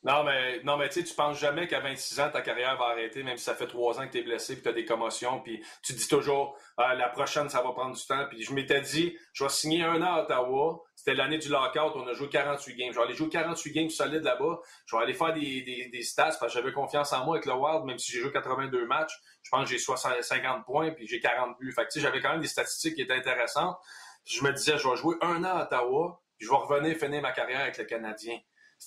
Non, 0.03 0.25
mais, 0.25 0.61
non, 0.63 0.75
mais 0.75 0.89
tu 0.89 0.95
sais, 0.99 1.05
tu 1.05 1.15
penses 1.15 1.39
jamais 1.39 1.65
qu'à 1.65 1.79
26 1.79 2.19
ans, 2.19 2.29
ta 2.29 2.41
carrière 2.41 2.77
va 2.77 2.87
arrêter, 2.87 3.23
même 3.23 3.37
si 3.37 3.45
ça 3.45 3.55
fait 3.55 3.67
trois 3.67 4.01
ans 4.01 4.05
que 4.05 4.11
tu 4.11 4.19
es 4.19 4.23
blessé, 4.23 4.55
puis 4.55 4.63
tu 4.63 4.67
as 4.67 4.73
des 4.73 4.83
commotions, 4.83 5.39
puis 5.39 5.63
tu 5.81 5.93
dis 5.93 6.09
toujours, 6.09 6.57
ah, 6.75 6.93
la 6.93 7.07
prochaine, 7.07 7.47
ça 7.47 7.61
va 7.61 7.71
prendre 7.71 7.95
du 7.95 8.05
temps. 8.05 8.25
Puis 8.29 8.43
je 8.43 8.53
m'étais 8.53 8.81
dit, 8.81 9.17
je 9.31 9.45
vais 9.45 9.49
signer 9.49 9.83
un 9.83 10.01
an 10.01 10.15
à 10.15 10.23
Ottawa. 10.23 10.81
C'était 10.93 11.13
l'année 11.13 11.37
du 11.37 11.47
lockout, 11.47 11.93
on 11.95 12.05
a 12.05 12.13
joué 12.13 12.27
48 12.27 12.75
games. 12.75 12.91
Je 12.91 12.97
vais 12.97 13.05
aller 13.05 13.13
jouer 13.13 13.29
48 13.29 13.71
games 13.71 13.89
solides 13.89 14.23
là-bas. 14.23 14.59
Je 14.85 14.95
vais 14.97 15.03
aller 15.03 15.13
faire 15.13 15.33
des, 15.33 15.61
des, 15.61 15.89
des 15.89 16.01
stats 16.01 16.35
parce 16.37 16.53
que 16.53 16.59
j'avais 16.59 16.73
confiance 16.73 17.13
en 17.13 17.23
moi 17.23 17.35
avec 17.37 17.45
le 17.45 17.53
Wild, 17.53 17.85
même 17.85 17.97
si 17.97 18.11
j'ai 18.11 18.19
joué 18.19 18.31
82 18.33 18.85
matchs. 18.85 19.17
Je 19.41 19.49
pense 19.51 19.69
que 19.69 19.77
j'ai 19.77 20.21
50 20.21 20.65
points, 20.65 20.91
puis 20.91 21.07
j'ai 21.07 21.21
40 21.21 21.57
buts. 21.59 21.71
Fait 21.71 21.85
que, 21.85 21.99
j'avais 22.01 22.19
quand 22.19 22.31
même 22.31 22.41
des 22.41 22.47
statistiques 22.47 22.95
qui 22.95 23.03
étaient 23.03 23.13
intéressantes. 23.13 23.77
Je 24.25 24.43
me 24.43 24.51
disais, 24.51 24.77
je 24.77 24.87
vais 24.87 24.97
jouer 24.97 25.15
un 25.21 25.45
an 25.45 25.57
à 25.59 25.63
Ottawa, 25.63 26.21
puis 26.37 26.45
je 26.47 26.51
vais 26.51 26.57
revenir 26.57 26.97
finir 26.97 27.21
ma 27.21 27.31
carrière 27.31 27.61
avec 27.61 27.77
le 27.77 27.85
Canadien. 27.85 28.37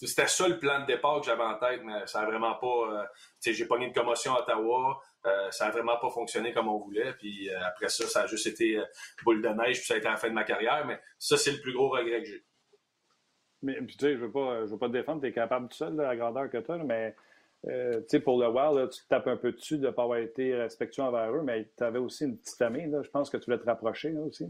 C'était 0.04 0.26
ça 0.26 0.46
le 0.48 0.58
plan 0.58 0.80
de 0.80 0.86
départ 0.86 1.20
que 1.20 1.26
j'avais 1.26 1.42
en 1.42 1.58
tête, 1.58 1.80
mais 1.84 2.06
ça 2.06 2.20
n'a 2.20 2.26
vraiment 2.26 2.54
pas. 2.54 2.66
Euh, 2.66 3.04
sais, 3.40 3.52
j'ai 3.52 3.66
pogné 3.66 3.86
une 3.86 3.92
commotion 3.92 4.34
à 4.34 4.40
Ottawa. 4.40 5.00
Euh, 5.24 5.50
ça 5.50 5.66
n'a 5.66 5.70
vraiment 5.70 5.96
pas 5.98 6.10
fonctionné 6.10 6.52
comme 6.52 6.68
on 6.68 6.78
voulait. 6.78 7.12
Puis 7.14 7.48
euh, 7.48 7.58
après 7.66 7.88
ça, 7.88 8.06
ça 8.06 8.22
a 8.22 8.26
juste 8.26 8.46
été 8.46 8.80
boule 9.24 9.42
de 9.42 9.48
neige, 9.48 9.78
puis 9.78 9.86
ça 9.86 9.94
a 9.94 9.96
été 9.96 10.08
la 10.08 10.16
fin 10.16 10.28
de 10.28 10.34
ma 10.34 10.44
carrière. 10.44 10.84
Mais 10.86 11.00
ça, 11.18 11.36
c'est 11.36 11.52
le 11.52 11.60
plus 11.60 11.72
gros 11.72 11.88
regret 11.88 12.22
que 12.22 12.28
j'ai. 12.28 12.44
Mais 13.62 13.78
tu 13.86 13.94
sais, 13.98 14.12
je 14.12 14.18
veux, 14.18 14.30
pas, 14.30 14.60
veux 14.60 14.78
pas 14.78 14.88
te 14.88 14.92
défendre, 14.92 15.22
tu 15.22 15.28
es 15.28 15.32
capable 15.32 15.68
tout 15.68 15.76
seul, 15.76 15.96
de 15.96 16.02
la 16.02 16.14
grandeur 16.14 16.50
que 16.50 16.58
tu 16.58 16.70
as, 16.70 16.76
mais 16.78 17.16
tu 17.64 17.72
sais, 18.08 18.20
pour 18.20 18.38
le 18.38 18.48
Wild, 18.48 18.90
tu 18.90 19.02
te 19.02 19.08
tapes 19.08 19.26
un 19.26 19.36
peu 19.36 19.50
dessus 19.50 19.78
de 19.78 19.86
ne 19.86 19.90
pas 19.90 20.02
avoir 20.02 20.18
été 20.18 20.54
respectueux 20.54 21.02
envers 21.02 21.34
eux, 21.34 21.42
mais 21.42 21.68
tu 21.76 21.82
avais 21.82 21.98
aussi 21.98 22.24
une 22.24 22.38
petite 22.38 22.60
amie. 22.62 22.88
Là. 22.88 23.02
Je 23.02 23.08
pense 23.08 23.30
que 23.30 23.38
tu 23.38 23.46
voulais 23.46 23.58
te 23.58 23.64
rapprocher 23.64 24.10
là, 24.10 24.20
aussi. 24.20 24.46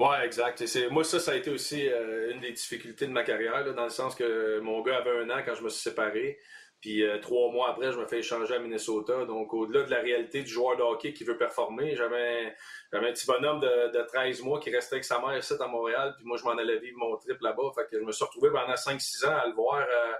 Oui, 0.00 0.14
exact. 0.22 0.62
moi, 0.92 1.02
ça, 1.02 1.18
ça 1.18 1.32
a 1.32 1.34
été 1.34 1.50
aussi 1.50 1.88
euh, 1.88 2.32
une 2.32 2.40
des 2.40 2.52
difficultés 2.52 3.06
de 3.06 3.12
ma 3.12 3.24
carrière, 3.24 3.74
dans 3.74 3.84
le 3.84 3.90
sens 3.90 4.14
que 4.14 4.60
mon 4.60 4.80
gars 4.82 4.98
avait 4.98 5.18
un 5.18 5.30
an 5.30 5.42
quand 5.44 5.56
je 5.56 5.64
me 5.64 5.68
suis 5.68 5.80
séparé. 5.80 6.38
Puis 6.80 7.02
euh, 7.02 7.18
trois 7.18 7.50
mois 7.50 7.70
après, 7.70 7.90
je 7.90 7.98
me 7.98 8.06
fais 8.06 8.20
échanger 8.20 8.54
à 8.54 8.60
Minnesota. 8.60 9.24
Donc, 9.24 9.52
au-delà 9.52 9.82
de 9.82 9.90
la 9.90 9.98
réalité 9.98 10.42
du 10.42 10.48
joueur 10.48 10.76
de 10.76 10.82
hockey 10.82 11.12
qui 11.12 11.24
veut 11.24 11.36
performer, 11.36 11.96
j'avais 11.96 12.54
un, 12.92 13.00
petit 13.00 13.26
bonhomme 13.26 13.58
de, 13.58 13.98
de, 13.98 14.02
13 14.06 14.42
mois 14.42 14.60
qui 14.60 14.70
restait 14.70 14.96
avec 14.96 15.04
sa 15.04 15.18
mère 15.18 15.36
ici 15.36 15.54
à 15.58 15.66
Montréal. 15.66 16.14
Puis 16.16 16.24
moi, 16.24 16.36
je 16.36 16.44
m'en 16.44 16.56
allais 16.56 16.78
vivre 16.78 16.98
mon 16.98 17.16
trip 17.16 17.40
là-bas. 17.40 17.72
Fait 17.74 17.88
que 17.90 17.98
je 17.98 18.04
me 18.04 18.12
suis 18.12 18.24
retrouvé 18.24 18.50
pendant 18.50 18.74
5-6 18.74 19.26
ans 19.26 19.36
à 19.36 19.46
le 19.48 19.54
voir. 19.54 19.80
Euh, 19.80 20.12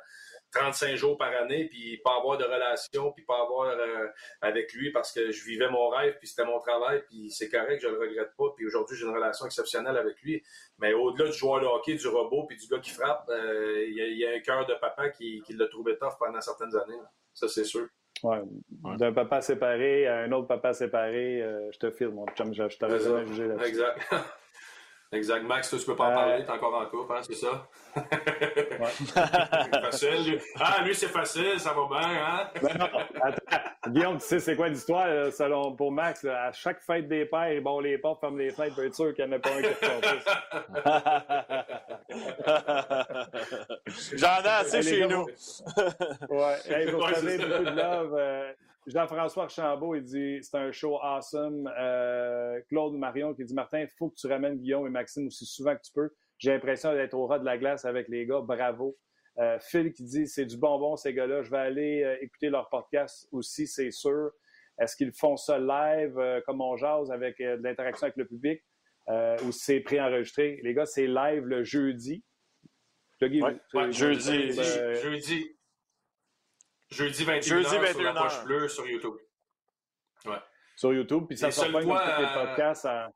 35 0.52 0.96
jours 0.96 1.16
par 1.16 1.32
année, 1.34 1.66
puis 1.66 1.98
pas 1.98 2.16
avoir 2.16 2.38
de 2.38 2.44
relation, 2.44 3.12
puis 3.12 3.24
pas 3.24 3.42
avoir 3.42 3.68
euh, 3.68 4.06
avec 4.40 4.72
lui 4.72 4.90
parce 4.90 5.12
que 5.12 5.30
je 5.30 5.44
vivais 5.44 5.68
mon 5.68 5.88
rêve, 5.88 6.16
puis 6.18 6.28
c'était 6.28 6.44
mon 6.44 6.58
travail, 6.58 7.02
puis 7.08 7.30
c'est 7.30 7.48
correct, 7.48 7.80
je 7.82 7.88
le 7.88 7.98
regrette 7.98 8.34
pas. 8.36 8.52
Puis 8.56 8.66
aujourd'hui, 8.66 8.96
j'ai 8.96 9.06
une 9.06 9.14
relation 9.14 9.46
exceptionnelle 9.46 9.96
avec 9.96 10.20
lui. 10.22 10.42
Mais 10.78 10.92
au-delà 10.92 11.30
du 11.30 11.36
joueur 11.36 11.60
de 11.60 11.66
hockey, 11.66 11.94
du 11.94 12.08
robot, 12.08 12.44
puis 12.46 12.56
du 12.56 12.66
gars 12.68 12.78
qui 12.78 12.90
frappe, 12.90 13.28
euh, 13.28 13.84
il 13.86 14.18
y, 14.18 14.26
a 14.26 14.30
un 14.30 14.40
cœur 14.40 14.66
de 14.66 14.74
papa 14.74 15.10
qui, 15.10 15.42
qui 15.46 15.52
l'a 15.54 15.66
trouvé 15.66 15.96
tough 15.98 16.16
pendant 16.18 16.40
certaines 16.40 16.74
années. 16.76 16.98
Ça, 17.34 17.48
c'est 17.48 17.64
sûr. 17.64 17.88
Ouais. 18.22 18.42
D'un 18.96 19.12
papa 19.12 19.40
séparé 19.40 20.06
à 20.06 20.20
un 20.20 20.32
autre 20.32 20.48
papa 20.48 20.72
séparé, 20.72 21.42
euh, 21.42 21.70
je 21.72 21.78
te 21.78 21.90
filme, 21.90 22.14
mon 22.14 22.26
chum, 22.26 22.52
je, 22.52 22.68
je 22.68 22.78
t'aurais 22.78 22.98
jamais 22.98 23.26
jugé 23.26 23.46
là 23.46 23.64
Exact. 23.64 23.98
Exact. 25.10 25.42
Max, 25.44 25.70
toi, 25.70 25.78
tu 25.78 25.86
peux 25.86 25.96
pas 25.96 26.10
en 26.10 26.14
parler, 26.14 26.44
t'es 26.44 26.50
encore 26.50 26.74
en 26.74 26.84
couple, 26.84 27.14
hein, 27.14 27.20
c'est 27.22 27.34
ça? 27.34 27.66
Ouais. 27.96 28.86
facile. 29.82 30.32
Lui. 30.32 30.38
Ah, 30.60 30.82
lui, 30.84 30.94
c'est 30.94 31.08
facile, 31.08 31.58
ça 31.58 31.72
va 31.72 31.86
bien, 31.88 32.08
hein? 32.08 32.50
Ben 32.62 32.76
non, 32.78 32.88
attends. 33.22 33.90
Guillaume, 33.90 34.18
tu 34.18 34.26
sais, 34.26 34.38
c'est 34.38 34.54
quoi 34.54 34.68
l'histoire, 34.68 35.06
euh, 35.06 35.30
selon 35.30 35.74
pour 35.74 35.90
Max? 35.92 36.26
À 36.26 36.52
chaque 36.52 36.82
fête 36.82 37.08
des 37.08 37.24
pères, 37.24 37.54
il 37.54 37.62
bon 37.62 37.80
les 37.80 37.96
portes, 37.96 38.20
ferme 38.20 38.36
les 38.38 38.50
fenêtres, 38.50 38.74
pour 38.74 38.84
être 38.84 38.94
sûr 38.94 39.14
qu'il 39.14 39.24
n'y 39.24 39.32
en 39.32 39.36
a 39.36 39.38
pas 39.38 39.50
un 39.50 39.62
qui 39.62 39.68
J'en 44.18 44.42
ai 44.42 44.48
assez 44.48 44.82
chez 44.82 45.06
nous. 45.06 45.24
ouais. 46.28 46.56
Hey, 46.68 46.90
vous 46.90 47.00
savez, 47.00 47.38
beaucoup 47.38 47.64
de 47.64 47.76
love. 47.76 48.14
Euh, 48.18 48.52
Jean-François 48.88 49.44
Archambault, 49.44 49.94
il 49.96 50.02
dit 50.02 50.38
c'est 50.40 50.56
un 50.56 50.72
show 50.72 50.98
awesome. 51.02 51.70
Euh, 51.78 52.58
Claude 52.68 52.94
Marion 52.94 53.34
qui 53.34 53.44
dit 53.44 53.52
Martin, 53.52 53.80
il 53.80 53.88
faut 53.98 54.08
que 54.08 54.14
tu 54.14 54.26
ramènes 54.26 54.56
Guillaume 54.56 54.86
et 54.86 54.90
Maxime 54.90 55.26
aussi 55.26 55.44
souvent 55.44 55.76
que 55.76 55.82
tu 55.82 55.92
peux. 55.92 56.10
J'ai 56.38 56.52
l'impression 56.52 56.94
d'être 56.94 57.12
au 57.12 57.26
ras 57.26 57.38
de 57.38 57.44
la 57.44 57.58
glace 57.58 57.84
avec 57.84 58.08
les 58.08 58.24
gars. 58.24 58.40
Bravo. 58.40 58.96
Euh, 59.38 59.58
Phil 59.60 59.92
qui 59.92 60.04
dit 60.04 60.26
c'est 60.26 60.46
du 60.46 60.56
bonbon 60.56 60.96
ces 60.96 61.12
gars-là. 61.12 61.42
Je 61.42 61.50
vais 61.50 61.58
aller 61.58 62.02
euh, 62.02 62.16
écouter 62.22 62.48
leur 62.48 62.70
podcast 62.70 63.28
aussi, 63.30 63.66
c'est 63.66 63.90
sûr. 63.90 64.30
Est-ce 64.80 64.96
qu'ils 64.96 65.12
font 65.12 65.36
ça 65.36 65.58
live 65.58 66.42
comme 66.46 66.62
on 66.62 66.76
jase 66.76 67.10
avec 67.10 67.38
de 67.38 67.60
l'interaction 67.62 68.06
avec 68.06 68.16
le 68.16 68.26
public 68.26 68.62
ou 69.44 69.50
c'est 69.50 69.80
préenregistré? 69.80 70.60
Les 70.62 70.72
gars, 70.72 70.86
c'est 70.86 71.08
live 71.08 71.44
le 71.44 71.64
jeudi. 71.64 72.22
jeudi. 73.20 73.40
jeudi. 73.90 74.62
Jeudi 75.02 75.57
21h 76.90 76.96
Jeudi 76.96 77.24
21 77.24 77.92
sur 77.92 78.02
la 78.02 78.14
poche 78.14 78.44
bleue 78.44 78.68
sur 78.68 78.86
YouTube. 78.86 79.14
Ouais. 80.24 80.38
Sur 80.76 80.92
YouTube, 80.92 81.24
puis 81.28 81.36
ça 81.36 81.50
sort 81.50 81.72
pas 81.72 81.82
fois, 81.82 82.00
tous 82.00 82.20
les 82.20 82.26
euh, 82.26 82.46
podcasts 82.46 82.84
à... 82.86 83.10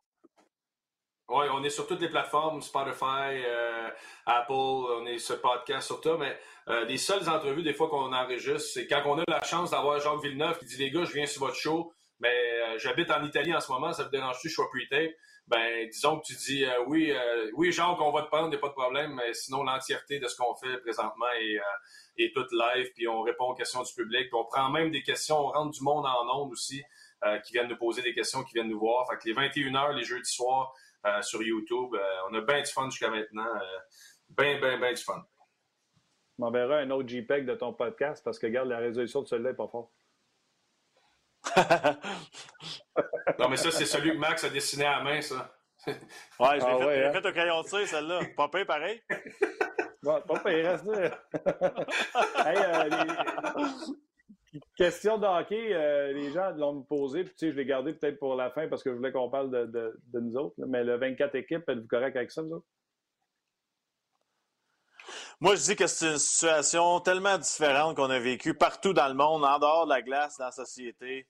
Oui, 1.28 1.46
on 1.52 1.62
est 1.62 1.70
sur 1.70 1.86
toutes 1.86 2.00
les 2.00 2.08
plateformes, 2.08 2.60
Spotify, 2.60 3.42
euh, 3.46 3.88
Apple, 4.26 4.52
on 4.52 5.06
est 5.06 5.18
sur 5.18 5.40
podcast 5.40 5.86
sur 5.86 6.00
tout, 6.00 6.18
mais 6.18 6.36
euh, 6.68 6.84
les 6.84 6.98
seules 6.98 7.28
entrevues 7.28 7.62
des 7.62 7.72
fois 7.72 7.88
qu'on 7.88 8.12
enregistre, 8.12 8.70
c'est 8.74 8.86
quand 8.86 9.02
on 9.06 9.18
a 9.18 9.24
la 9.28 9.42
chance 9.42 9.70
d'avoir 9.70 10.00
Jacques 10.00 10.22
Villeneuve 10.22 10.58
qui 10.58 10.66
dit 10.66 10.76
les 10.76 10.90
gars, 10.90 11.04
je 11.04 11.12
viens 11.12 11.26
sur 11.26 11.44
votre 11.44 11.56
show, 11.56 11.92
mais 12.20 12.78
j'habite 12.78 13.10
en 13.10 13.24
Italie 13.24 13.54
en 13.54 13.60
ce 13.60 13.70
moment, 13.70 13.92
ça 13.92 14.04
vous 14.04 14.10
dérange-tu, 14.10 14.48
je 14.48 14.54
suis 14.54 14.62
pre-tape 14.62 15.12
ben 15.48 15.88
disons 15.88 16.20
que 16.20 16.26
tu 16.26 16.34
dis 16.34 16.64
euh, 16.64 16.84
oui, 16.86 17.10
euh, 17.10 17.50
oui, 17.54 17.72
Jacques, 17.72 18.00
on 18.00 18.12
va 18.12 18.22
te 18.22 18.28
prendre, 18.28 18.46
il 18.46 18.50
n'y 18.50 18.56
a 18.56 18.58
pas 18.58 18.68
de 18.68 18.74
problème, 18.74 19.14
mais 19.14 19.34
sinon 19.34 19.64
l'entièreté 19.64 20.18
de 20.18 20.28
ce 20.28 20.36
qu'on 20.36 20.54
fait 20.54 20.78
présentement 20.78 21.26
est, 21.40 21.58
euh, 21.58 21.62
est 22.18 22.34
toute 22.34 22.52
live, 22.52 22.90
puis 22.94 23.08
on 23.08 23.22
répond 23.22 23.46
aux 23.46 23.54
questions 23.54 23.82
du 23.82 23.92
public, 23.92 24.28
puis 24.28 24.34
on 24.34 24.44
prend 24.44 24.70
même 24.70 24.90
des 24.90 25.02
questions, 25.02 25.38
on 25.38 25.48
rentre 25.48 25.72
du 25.72 25.82
monde 25.82 26.06
en 26.06 26.42
ondes 26.42 26.52
aussi, 26.52 26.82
qui 27.44 27.52
viennent 27.52 27.68
nous 27.68 27.76
poser 27.76 28.02
des 28.02 28.14
questions, 28.14 28.42
qui 28.42 28.54
viennent 28.54 28.68
nous 28.68 28.80
voir. 28.80 29.06
Fait 29.08 29.16
que 29.16 29.28
les 29.28 29.34
21h, 29.34 29.94
les 29.94 30.02
jeudis 30.02 30.28
soirs 30.28 30.74
sur 31.20 31.40
YouTube, 31.40 31.96
on 32.28 32.34
a 32.34 32.40
bien 32.40 32.62
du 32.62 32.66
fun 32.66 32.90
jusqu'à 32.90 33.10
maintenant. 33.10 33.46
bien, 34.30 34.58
bien, 34.58 34.76
bien 34.76 34.92
du 34.92 35.00
fun. 35.00 35.24
m'enverras 36.38 36.78
un 36.78 36.90
autre 36.90 37.08
JPEG 37.08 37.46
de 37.46 37.54
ton 37.54 37.72
podcast 37.74 38.24
parce 38.24 38.40
que, 38.40 38.46
regarde, 38.46 38.70
la 38.70 38.78
résolution 38.78 39.22
de 39.22 39.28
celui-là 39.28 39.50
n'est 39.50 39.56
pas 39.56 39.68
forte. 39.68 39.92
Non, 43.38 43.48
mais 43.48 43.56
ça, 43.56 43.70
c'est 43.70 43.86
celui 43.86 44.12
que 44.12 44.18
Max 44.18 44.44
a 44.44 44.48
dessiné 44.48 44.84
à 44.84 44.98
la 44.98 45.04
main, 45.04 45.20
ça. 45.20 45.54
ouais, 45.86 45.94
je 46.38 46.42
l'ai 46.54 46.62
ah, 46.64 46.78
fait, 46.78 47.04
hein? 47.04 47.12
fait, 47.12 47.28
au 47.28 47.32
crayon 47.32 47.62
de 47.62 47.66
cire, 47.66 47.88
celle-là. 47.88 48.20
Pas 48.36 48.48
pire, 48.48 48.66
pareil. 48.66 49.02
Bon, 50.02 50.20
pas 50.22 50.40
pire, 50.40 50.70
reste 50.70 50.86
hey, 52.46 52.56
euh, 52.56 52.90
Question 54.76 55.16
de 55.18 55.26
hockey, 55.26 55.72
euh, 55.72 56.12
les 56.12 56.30
gens 56.32 56.50
l'ont 56.50 56.74
me 56.74 56.82
posé, 56.82 57.24
puis 57.24 57.32
tu 57.32 57.46
sais, 57.46 57.52
je 57.52 57.56
l'ai 57.56 57.64
gardé 57.64 57.94
peut-être 57.94 58.18
pour 58.18 58.34
la 58.34 58.50
fin 58.50 58.68
parce 58.68 58.82
que 58.82 58.90
je 58.90 58.96
voulais 58.96 59.12
qu'on 59.12 59.30
parle 59.30 59.50
de, 59.50 59.64
de, 59.66 60.00
de, 60.12 60.20
nous 60.20 60.36
autres. 60.36 60.54
mais 60.66 60.84
le 60.84 60.96
24 60.96 61.34
équipes, 61.36 61.68
êtes-vous 61.68 61.86
correct 61.86 62.16
avec 62.16 62.30
ça, 62.30 62.42
vous 62.42 62.52
autres? 62.52 62.66
Moi, 65.42 65.56
je 65.56 65.62
dis 65.62 65.74
que 65.74 65.88
c'est 65.88 66.12
une 66.12 66.18
situation 66.18 67.00
tellement 67.00 67.36
différente 67.36 67.96
qu'on 67.96 68.10
a 68.10 68.20
vécue 68.20 68.54
partout 68.54 68.92
dans 68.92 69.08
le 69.08 69.14
monde, 69.14 69.44
en 69.44 69.58
dehors 69.58 69.86
de 69.86 69.90
la 69.90 70.00
glace, 70.00 70.38
dans 70.38 70.44
la 70.44 70.52
société. 70.52 71.26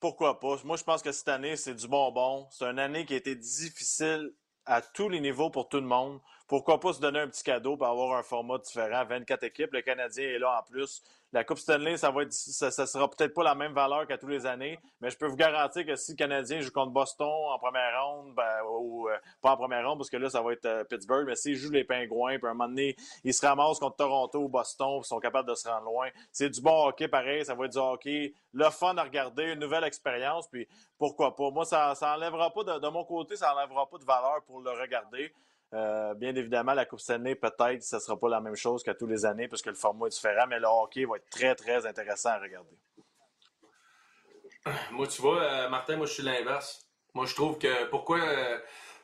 Pourquoi 0.00 0.38
pas? 0.38 0.58
Moi, 0.64 0.76
je 0.76 0.84
pense 0.84 1.00
que 1.00 1.12
cette 1.12 1.28
année, 1.28 1.56
c'est 1.56 1.74
du 1.74 1.88
bonbon. 1.88 2.46
C'est 2.50 2.66
une 2.66 2.78
année 2.78 3.06
qui 3.06 3.14
a 3.14 3.16
été 3.16 3.34
difficile 3.34 4.34
à 4.66 4.82
tous 4.82 5.08
les 5.08 5.18
niveaux 5.18 5.48
pour 5.48 5.70
tout 5.70 5.78
le 5.78 5.86
monde. 5.86 6.20
Pourquoi 6.46 6.78
pas 6.78 6.92
se 6.92 7.00
donner 7.00 7.20
un 7.20 7.28
petit 7.28 7.42
cadeau 7.42 7.76
pour 7.76 7.86
avoir 7.86 8.18
un 8.18 8.22
format 8.22 8.58
différent? 8.58 9.04
24 9.04 9.44
équipes. 9.44 9.72
Le 9.72 9.80
Canadien 9.80 10.24
est 10.24 10.38
là 10.38 10.58
en 10.58 10.62
plus. 10.70 11.02
la 11.32 11.42
Coupe 11.42 11.58
Stanley, 11.58 11.96
ça 11.96 12.10
va 12.10 12.22
être, 12.22 12.32
ça, 12.32 12.70
sera 12.70 13.08
peut-être 13.08 13.32
pas 13.32 13.42
la 13.42 13.54
même 13.54 13.72
valeur 13.72 14.06
qu'à 14.06 14.18
tous 14.18 14.28
les 14.28 14.46
années, 14.46 14.78
mais 15.00 15.10
je 15.10 15.16
peux 15.16 15.26
vous 15.26 15.36
garantir 15.36 15.84
que 15.84 15.96
si 15.96 16.12
le 16.12 16.16
Canadien 16.16 16.60
joue 16.60 16.70
contre 16.70 16.92
Boston 16.92 17.26
en 17.26 17.58
première 17.58 18.04
ronde, 18.04 18.34
ben, 18.34 18.62
ou 18.70 19.08
euh, 19.08 19.16
pas 19.40 19.52
en 19.52 19.56
première 19.56 19.88
ronde, 19.88 19.98
parce 19.98 20.10
que 20.10 20.16
là, 20.16 20.28
ça 20.28 20.42
va 20.42 20.52
être 20.52 20.66
euh, 20.66 20.84
Pittsburgh, 20.84 21.26
mais 21.26 21.34
s'ils 21.34 21.56
jouent 21.56 21.72
les 21.72 21.82
Pingouins, 21.82 22.38
puis 22.38 22.46
à 22.46 22.50
un 22.50 22.54
moment 22.54 22.68
donné, 22.68 22.94
ils 23.24 23.34
se 23.34 23.44
ramassent 23.44 23.80
contre 23.80 23.96
Toronto 23.96 24.38
ou 24.38 24.48
Boston, 24.48 25.00
ils 25.02 25.06
sont 25.06 25.18
capables 25.18 25.48
de 25.48 25.54
se 25.54 25.66
rendre 25.66 25.86
loin. 25.86 26.08
C'est 26.30 26.50
du 26.50 26.60
bon 26.60 26.86
hockey, 26.86 27.08
pareil, 27.08 27.44
ça 27.44 27.54
va 27.54 27.64
être 27.64 27.72
du 27.72 27.78
hockey, 27.78 28.34
le 28.52 28.70
fun 28.70 28.96
à 28.96 29.02
regarder, 29.02 29.54
une 29.54 29.60
nouvelle 29.60 29.84
expérience, 29.84 30.46
puis 30.46 30.68
pourquoi 30.98 31.34
pas. 31.34 31.50
Moi, 31.50 31.64
ça, 31.64 31.94
ça 31.94 32.14
enlèvera 32.14 32.52
pas, 32.52 32.78
de, 32.78 32.88
mon 32.88 33.04
côté, 33.04 33.34
ça 33.34 33.54
enlèvera 33.54 33.88
pas 33.88 33.98
de 33.98 34.04
valeur 34.04 34.42
pour 34.46 34.60
le 34.60 34.70
regarder. 34.70 35.32
Euh, 35.74 36.14
bien 36.14 36.34
évidemment, 36.36 36.72
la 36.72 36.84
Coupe 36.84 37.00
Stanley, 37.00 37.34
peut-être, 37.34 37.82
ce 37.82 37.96
ne 37.96 38.00
sera 38.00 38.16
pas 38.18 38.28
la 38.28 38.40
même 38.40 38.54
chose 38.54 38.84
qu'à 38.84 38.94
tous 38.94 39.08
les 39.08 39.26
années 39.26 39.48
parce 39.48 39.60
que 39.60 39.70
le 39.70 39.74
format 39.74 40.06
est 40.06 40.10
différent, 40.10 40.46
mais 40.48 40.60
le 40.60 40.66
hockey 40.66 41.04
va 41.04 41.16
être 41.16 41.28
très, 41.28 41.54
très 41.56 41.84
intéressant 41.84 42.30
à 42.30 42.38
regarder. 42.38 42.78
Moi, 44.92 45.08
tu 45.08 45.20
vois, 45.20 45.42
euh, 45.42 45.68
Martin, 45.68 45.96
moi, 45.96 46.06
je 46.06 46.12
suis 46.12 46.22
l'inverse. 46.22 46.86
Moi, 47.12 47.26
je 47.26 47.34
trouve 47.34 47.58
que 47.58 47.86
pourquoi, 47.86 48.20
euh, 48.20 48.58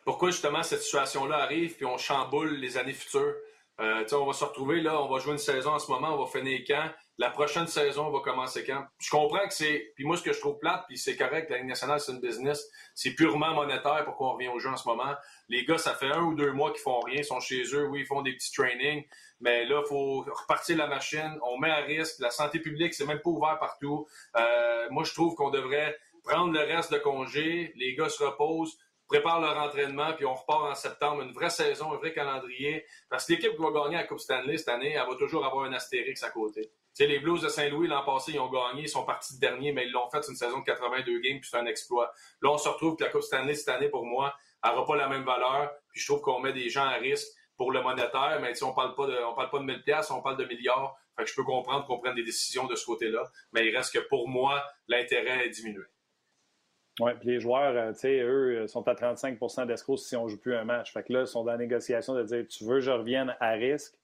pourquoi 0.05 0.31
justement 0.31 0.63
cette 0.63 0.83
situation-là 0.83 1.37
arrive 1.37 1.75
puis 1.77 1.85
on 1.85 1.99
chamboule 1.99 2.55
les 2.55 2.79
années 2.79 2.95
futures? 2.95 3.35
on 3.79 4.27
va 4.27 4.33
se 4.35 4.45
retrouver 4.45 4.83
là, 4.83 5.01
on 5.01 5.09
va 5.09 5.19
jouer 5.21 5.33
une 5.33 5.39
saison 5.39 5.71
en 5.73 5.79
ce 5.79 5.91
moment, 5.91 6.15
on 6.15 6.25
va 6.25 6.31
finir 6.31 6.61
quand? 6.67 6.91
La 7.21 7.29
prochaine 7.29 7.67
saison 7.67 8.09
va 8.09 8.21
commencer 8.21 8.65
quand? 8.65 8.83
Je 8.99 9.11
comprends 9.11 9.47
que 9.47 9.53
c'est. 9.53 9.93
Puis 9.95 10.05
moi, 10.07 10.17
ce 10.17 10.23
que 10.23 10.33
je 10.33 10.41
trouve 10.41 10.59
plate, 10.59 10.85
puis 10.89 10.97
c'est 10.97 11.17
correct, 11.17 11.51
la 11.51 11.59
Ligue 11.59 11.67
nationale, 11.67 12.01
c'est 12.01 12.13
une 12.13 12.21
business. 12.21 12.67
C'est 12.95 13.11
purement 13.11 13.53
monétaire 13.53 14.07
pour 14.07 14.17
qu'on 14.17 14.31
revienne 14.31 14.53
au 14.53 14.59
jeu 14.59 14.71
en 14.71 14.77
ce 14.79 14.89
moment. 14.89 15.15
Les 15.51 15.67
gars, 15.67 15.77
ça 15.77 15.93
fait 15.93 16.11
un 16.11 16.23
ou 16.23 16.35
deux 16.35 16.53
mois 16.53 16.73
qu'ils 16.73 16.81
font 16.81 16.99
rien, 17.01 17.19
ils 17.19 17.25
sont 17.27 17.39
chez 17.39 17.63
eux, 17.75 17.89
oui, 17.89 18.01
ils 18.01 18.07
font 18.07 18.23
des 18.23 18.33
petits 18.33 18.51
trainings. 18.51 19.05
Mais 19.39 19.67
là, 19.67 19.83
il 19.85 19.87
faut 19.87 20.23
repartir 20.23 20.79
la 20.79 20.87
machine. 20.87 21.39
On 21.43 21.59
met 21.59 21.71
à 21.71 21.83
risque. 21.83 22.21
La 22.21 22.31
santé 22.31 22.59
publique, 22.59 22.95
c'est 22.95 23.05
même 23.05 23.21
pas 23.21 23.29
ouvert 23.29 23.59
partout. 23.59 24.07
Euh, 24.37 24.89
moi, 24.91 25.05
je 25.05 25.13
trouve 25.13 25.35
qu'on 25.35 25.51
devrait 25.51 25.99
prendre 26.25 26.55
le 26.55 26.61
reste 26.61 26.91
de 26.91 26.99
congé. 26.99 27.75
Les 27.77 27.95
gars 27.95 28.09
se 28.09 28.25
reposent 28.25 28.79
prépare 29.11 29.41
leur 29.41 29.59
entraînement, 29.59 30.13
puis 30.15 30.25
on 30.25 30.35
repart 30.35 30.71
en 30.71 30.75
septembre, 30.77 31.23
une 31.23 31.33
vraie 31.33 31.51
saison, 31.51 31.93
un 31.93 31.97
vrai 31.97 32.13
calendrier. 32.13 32.87
Parce 33.09 33.27
que 33.27 33.33
l'équipe 33.33 33.51
qui 33.57 33.61
va 33.61 33.73
gagner 33.73 33.97
la 33.97 34.05
Coupe 34.05 34.21
Stanley 34.21 34.57
cette 34.57 34.69
année, 34.69 34.93
elle 34.93 35.07
va 35.07 35.17
toujours 35.17 35.45
avoir 35.45 35.65
un 35.65 35.73
astérix 35.73 36.23
à 36.23 36.31
côté. 36.31 36.71
Les 36.99 37.19
Blues 37.19 37.41
de 37.41 37.49
Saint-Louis, 37.49 37.89
l'an 37.89 38.05
passé, 38.05 38.33
ils 38.33 38.41
ont 38.41 38.51
gagné, 38.51 38.83
ils 38.83 38.89
sont 38.89 39.05
partis 39.05 39.37
de 39.37 39.41
dernier, 39.41 39.73
mais 39.73 39.87
ils 39.87 39.93
l'ont 39.93 40.11
fait 40.11 40.27
une 40.29 40.35
saison 40.35 40.59
de 40.61 40.65
82 40.65 41.21
games, 41.21 41.41
puis 41.41 41.49
c'est 41.51 41.57
un 41.57 41.67
exploit. 41.67 42.13
Là, 42.43 42.51
on 42.51 42.59
se 42.59 42.69
retrouve 42.69 42.97
que 42.97 43.05
la 43.05 43.11
Coupe 43.11 43.23
Stanley 43.23 43.55
cette 43.55 43.69
année, 43.69 43.89
pour 43.89 44.05
moi, 44.05 44.35
n'aura 44.65 44.85
pas 44.85 44.97
la 44.97 45.09
même 45.09 45.25
valeur, 45.25 45.71
puis 45.93 46.01
je 46.01 46.07
trouve 46.07 46.21
qu'on 46.21 46.41
met 46.41 46.53
des 46.53 46.69
gens 46.69 46.85
à 46.85 46.95
risque 46.95 47.29
pour 47.57 47.73
le 47.73 47.83
monétaire, 47.83 48.39
mais 48.41 48.53
on 48.63 48.73
parle 48.73 48.95
pas 48.95 49.07
de, 49.07 49.17
on 49.23 49.35
parle 49.35 49.51
pas 49.51 49.59
de 49.59 49.65
1000 49.65 49.83
pièces, 49.83 50.11
on 50.11 50.23
parle 50.23 50.39
de 50.39 50.45
milliards. 50.45 50.97
Fait 51.17 51.25
que 51.25 51.31
je 51.31 51.35
peux 51.35 51.45
comprendre 51.45 51.85
qu'on 51.87 51.99
prenne 51.99 52.15
des 52.15 52.23
décisions 52.23 52.67
de 52.67 52.75
ce 52.75 52.87
côté-là, 52.87 53.23
mais 53.53 53.67
il 53.67 53.77
reste 53.77 53.93
que 53.93 53.99
pour 54.09 54.29
moi, 54.29 54.65
l'intérêt 54.89 55.47
est 55.47 55.51
diminué. 55.51 55.85
Oui, 57.01 57.13
puis 57.19 57.29
les 57.29 57.41
joueurs, 57.41 57.77
euh, 57.77 57.93
eux, 58.05 58.63
euh, 58.63 58.67
sont 58.67 58.87
à 58.89 58.95
35% 58.95 59.67
d'escrocs 59.67 59.99
si 59.99 60.17
on 60.17 60.27
joue 60.27 60.39
plus 60.39 60.55
un 60.55 60.65
match. 60.65 60.93
Fait 60.93 61.03
que 61.03 61.13
là, 61.13 61.21
ils 61.21 61.27
sont 61.27 61.45
dans 61.45 61.53
la 61.53 61.59
négociation 61.59 62.15
de 62.15 62.23
dire 62.23 62.47
tu 62.49 62.65
veux 62.65 62.81
je 62.81 62.91
revienne 62.91 63.37
à 63.41 63.51
risque, 63.53 63.95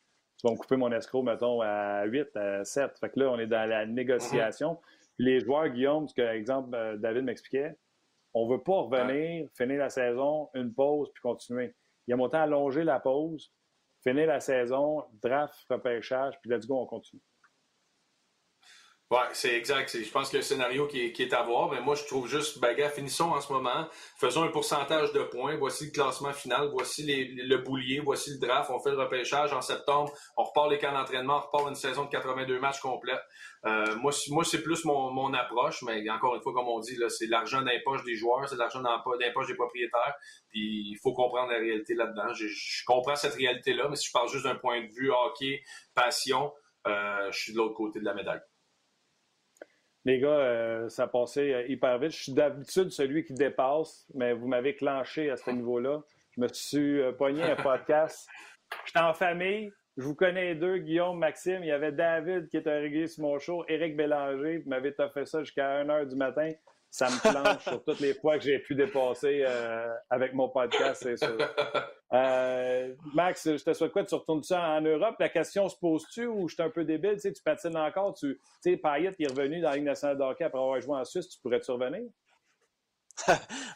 me 0.52 0.56
couper 0.56 0.76
mon 0.76 0.92
escroc, 0.92 1.22
mettons, 1.22 1.60
à 1.60 2.04
8, 2.04 2.36
à 2.36 2.64
7. 2.64 2.98
Fait 2.98 3.10
que 3.10 3.20
là, 3.20 3.30
on 3.30 3.38
est 3.38 3.46
dans 3.46 3.68
la 3.68 3.86
négociation. 3.86 4.78
Puis 5.16 5.26
les 5.26 5.40
joueurs, 5.40 5.68
Guillaume, 5.68 6.08
ce 6.08 6.14
que, 6.14 6.22
exemple, 6.22 6.74
euh, 6.74 6.96
David 6.96 7.24
m'expliquait, 7.24 7.76
on 8.34 8.46
ne 8.46 8.52
veut 8.52 8.62
pas 8.62 8.82
revenir, 8.82 9.48
finir 9.56 9.78
la 9.78 9.88
saison, 9.88 10.50
une 10.54 10.74
pause, 10.74 11.10
puis 11.14 11.22
continuer. 11.22 11.74
Il 12.06 12.10
y 12.10 12.14
a 12.14 12.22
autant 12.22 12.42
allonger 12.42 12.84
la 12.84 13.00
pause, 13.00 13.50
finir 14.02 14.26
la 14.26 14.40
saison, 14.40 15.04
draft, 15.22 15.56
repêchage, 15.70 16.34
puis 16.40 16.50
let's 16.50 16.66
go, 16.66 16.78
on 16.78 16.86
continue. 16.86 17.22
Oui, 19.12 19.18
c'est 19.34 19.54
exact. 19.54 19.96
Je 19.96 20.10
pense 20.10 20.30
que 20.30 20.38
le 20.38 20.42
scénario 20.42 20.88
qui 20.88 20.98
est, 21.00 21.32
à 21.32 21.44
voir, 21.44 21.70
mais 21.70 21.80
moi, 21.80 21.94
je 21.94 22.04
trouve 22.06 22.26
juste, 22.26 22.58
bagarre, 22.58 22.90
finissons 22.90 23.30
en 23.30 23.40
ce 23.40 23.52
moment, 23.52 23.86
faisons 24.18 24.42
un 24.42 24.48
pourcentage 24.48 25.12
de 25.12 25.22
points, 25.22 25.56
voici 25.56 25.84
le 25.84 25.90
classement 25.92 26.32
final, 26.32 26.70
voici 26.72 27.04
le 27.06 27.56
boulier, 27.58 28.00
voici 28.00 28.32
le 28.32 28.44
draft, 28.44 28.68
on 28.68 28.80
fait 28.80 28.90
le 28.90 28.98
repêchage 28.98 29.52
en 29.52 29.60
septembre, 29.60 30.12
on 30.36 30.42
repart 30.42 30.68
les 30.72 30.78
camps 30.78 30.92
d'entraînement, 30.92 31.36
on 31.36 31.40
repart 31.40 31.68
une 31.68 31.76
saison 31.76 32.06
de 32.06 32.10
82 32.10 32.58
matchs 32.58 32.80
complète. 32.80 33.20
Euh, 33.64 33.94
moi, 33.94 34.10
c'est 34.12 34.62
plus 34.62 34.84
mon, 34.84 35.32
approche, 35.34 35.82
mais 35.82 36.10
encore 36.10 36.34
une 36.34 36.42
fois, 36.42 36.52
comme 36.52 36.66
on 36.66 36.80
dit, 36.80 36.98
c'est 37.08 37.28
l'argent 37.28 37.62
d'impoche 37.62 38.02
des 38.02 38.16
joueurs, 38.16 38.48
c'est 38.48 38.56
l'argent 38.56 38.82
d'impoche 38.82 39.46
des 39.46 39.54
propriétaires, 39.54 40.16
puis 40.48 40.90
il 40.90 40.98
faut 41.00 41.12
comprendre 41.12 41.52
la 41.52 41.58
réalité 41.58 41.94
là-dedans. 41.94 42.34
Je, 42.34 42.48
je 42.48 42.84
comprends 42.84 43.14
cette 43.14 43.34
réalité-là, 43.34 43.86
mais 43.88 43.94
si 43.94 44.08
je 44.08 44.12
parle 44.12 44.28
juste 44.28 44.46
d'un 44.46 44.56
point 44.56 44.80
de 44.82 44.90
vue 44.92 45.12
hockey, 45.12 45.62
passion, 45.94 46.52
euh, 46.88 47.30
je 47.30 47.38
suis 47.38 47.52
de 47.52 47.58
l'autre 47.58 47.74
côté 47.74 48.00
de 48.00 48.04
la 48.04 48.14
médaille. 48.14 48.40
Les 50.06 50.20
gars, 50.20 50.28
euh, 50.28 50.88
ça 50.88 51.02
a 51.02 51.06
passé 51.08 51.52
euh, 51.52 51.66
hyper 51.66 51.98
vite. 51.98 52.12
Je 52.12 52.22
suis 52.22 52.32
d'habitude 52.32 52.90
celui 52.90 53.24
qui 53.24 53.34
dépasse, 53.34 54.06
mais 54.14 54.34
vous 54.34 54.46
m'avez 54.46 54.76
clenché 54.76 55.30
à 55.30 55.36
ce 55.36 55.50
niveau-là. 55.50 56.00
Je 56.30 56.42
me 56.42 56.46
suis 56.46 57.00
euh, 57.00 57.10
pogné 57.10 57.42
un 57.42 57.56
podcast. 57.62 58.28
J'étais 58.84 59.00
en 59.00 59.14
famille. 59.14 59.72
Je 59.96 60.04
vous 60.04 60.14
connais 60.14 60.54
deux, 60.54 60.78
Guillaume, 60.78 61.18
Maxime. 61.18 61.58
Il 61.62 61.66
y 61.66 61.72
avait 61.72 61.90
David 61.90 62.48
qui 62.48 62.56
était 62.56 62.78
régulier 62.78 63.08
sur 63.08 63.24
mon 63.24 63.40
show, 63.40 63.64
Éric 63.66 63.96
Bélanger. 63.96 64.58
Vous 64.58 64.70
m'avez 64.70 64.92
fait 64.92 65.26
ça 65.26 65.42
jusqu'à 65.42 65.82
1h 65.82 66.06
du 66.06 66.14
matin 66.14 66.52
ça 66.96 67.10
me 67.10 67.20
planche 67.20 67.62
sur 67.62 67.84
toutes 67.84 68.00
les 68.00 68.14
fois 68.14 68.38
que 68.38 68.44
j'ai 68.44 68.58
pu 68.58 68.74
dépasser 68.74 69.44
euh, 69.46 69.92
avec 70.08 70.32
mon 70.32 70.48
podcast, 70.48 71.02
c'est 71.02 71.16
sûr. 71.16 71.36
Euh, 72.12 72.94
Max, 73.14 73.50
je 73.50 73.64
te 73.64 73.72
souhaite 73.72 73.90
quoi? 73.90 74.04
Tu 74.04 74.14
retournes 74.14 74.44
ça 74.44 74.60
en 74.60 74.80
Europe? 74.80 75.16
La 75.18 75.28
question 75.28 75.68
se 75.68 75.76
pose-tu 75.76 76.26
ou 76.26 76.46
je 76.46 76.54
suis 76.54 76.62
un 76.62 76.70
peu 76.70 76.84
débile? 76.84 77.14
Tu, 77.14 77.22
sais, 77.22 77.32
tu 77.32 77.42
patines 77.42 77.76
encore? 77.76 78.14
Tu 78.14 78.40
sais, 78.60 78.76
Payet 78.76 79.12
est 79.18 79.26
revenu 79.26 79.60
dans 79.60 79.70
la 79.70 79.74
Ligue 79.74 79.86
nationale 79.86 80.16
de 80.16 80.22
hockey 80.22 80.44
après 80.44 80.56
avoir 80.56 80.80
joué 80.80 80.94
en 80.94 81.04
Suisse. 81.04 81.28
Tu 81.28 81.40
pourrais-tu 81.40 81.68
revenir? 81.72 82.08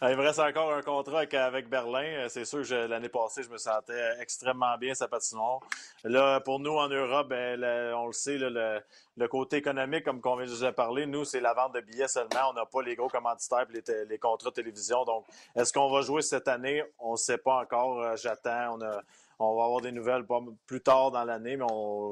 Il 0.03 0.17
me 0.17 0.23
reste 0.23 0.39
encore 0.39 0.73
un 0.73 0.83
contrat 0.83 1.21
avec, 1.33 1.69
Berlin. 1.69 2.27
C'est 2.29 2.45
sûr 2.45 2.63
que 2.63 2.87
l'année 2.87 3.09
passée, 3.09 3.43
je 3.43 3.49
me 3.49 3.57
sentais 3.57 4.21
extrêmement 4.21 4.77
bien 4.77 4.95
sa 4.95 5.09
patinoire. 5.09 5.61
Là, 6.05 6.41
pour 6.41 6.61
nous 6.61 6.77
en 6.77 6.89
Europe, 6.89 7.29
ben, 7.29 7.63
on 7.95 8.07
le 8.07 8.13
sait, 8.13 8.37
le, 8.39 9.29
côté 9.29 9.57
économique, 9.57 10.05
comme 10.05 10.21
on 10.25 10.37
vient 10.37 10.47
de 10.47 10.71
parler, 10.73 11.07
nous, 11.07 11.25
c'est 11.25 11.41
la 11.41 11.55
vente 11.55 11.75
de 11.75 11.81
billets 11.81 12.09
seulement. 12.09 12.51
On 12.51 12.53
n'a 12.53 12.67
pas 12.67 12.83
les 12.83 12.97
gros 12.97 13.09
commanditaires 13.09 13.67
et 13.75 14.07
les, 14.09 14.19
contrats 14.19 14.51
de 14.51 14.55
télévision. 14.55 15.05
Donc, 15.05 15.27
est-ce 15.57 15.73
qu'on 15.73 15.91
va 15.91 16.03
jouer 16.03 16.23
cette 16.23 16.49
année? 16.49 16.83
On 16.99 17.13
ne 17.13 17.17
sait 17.17 17.39
pas 17.39 17.61
encore. 17.61 18.01
Euh, 18.01 18.17
j'attends. 18.17 18.79
On, 18.79 19.01
on 19.41 19.57
va 19.57 19.65
avoir 19.65 19.81
des 19.81 19.91
nouvelles 19.91 20.27
plus 20.67 20.83
tard 20.83 21.11
dans 21.11 21.25
l'année, 21.25 21.57
mais 21.57 21.65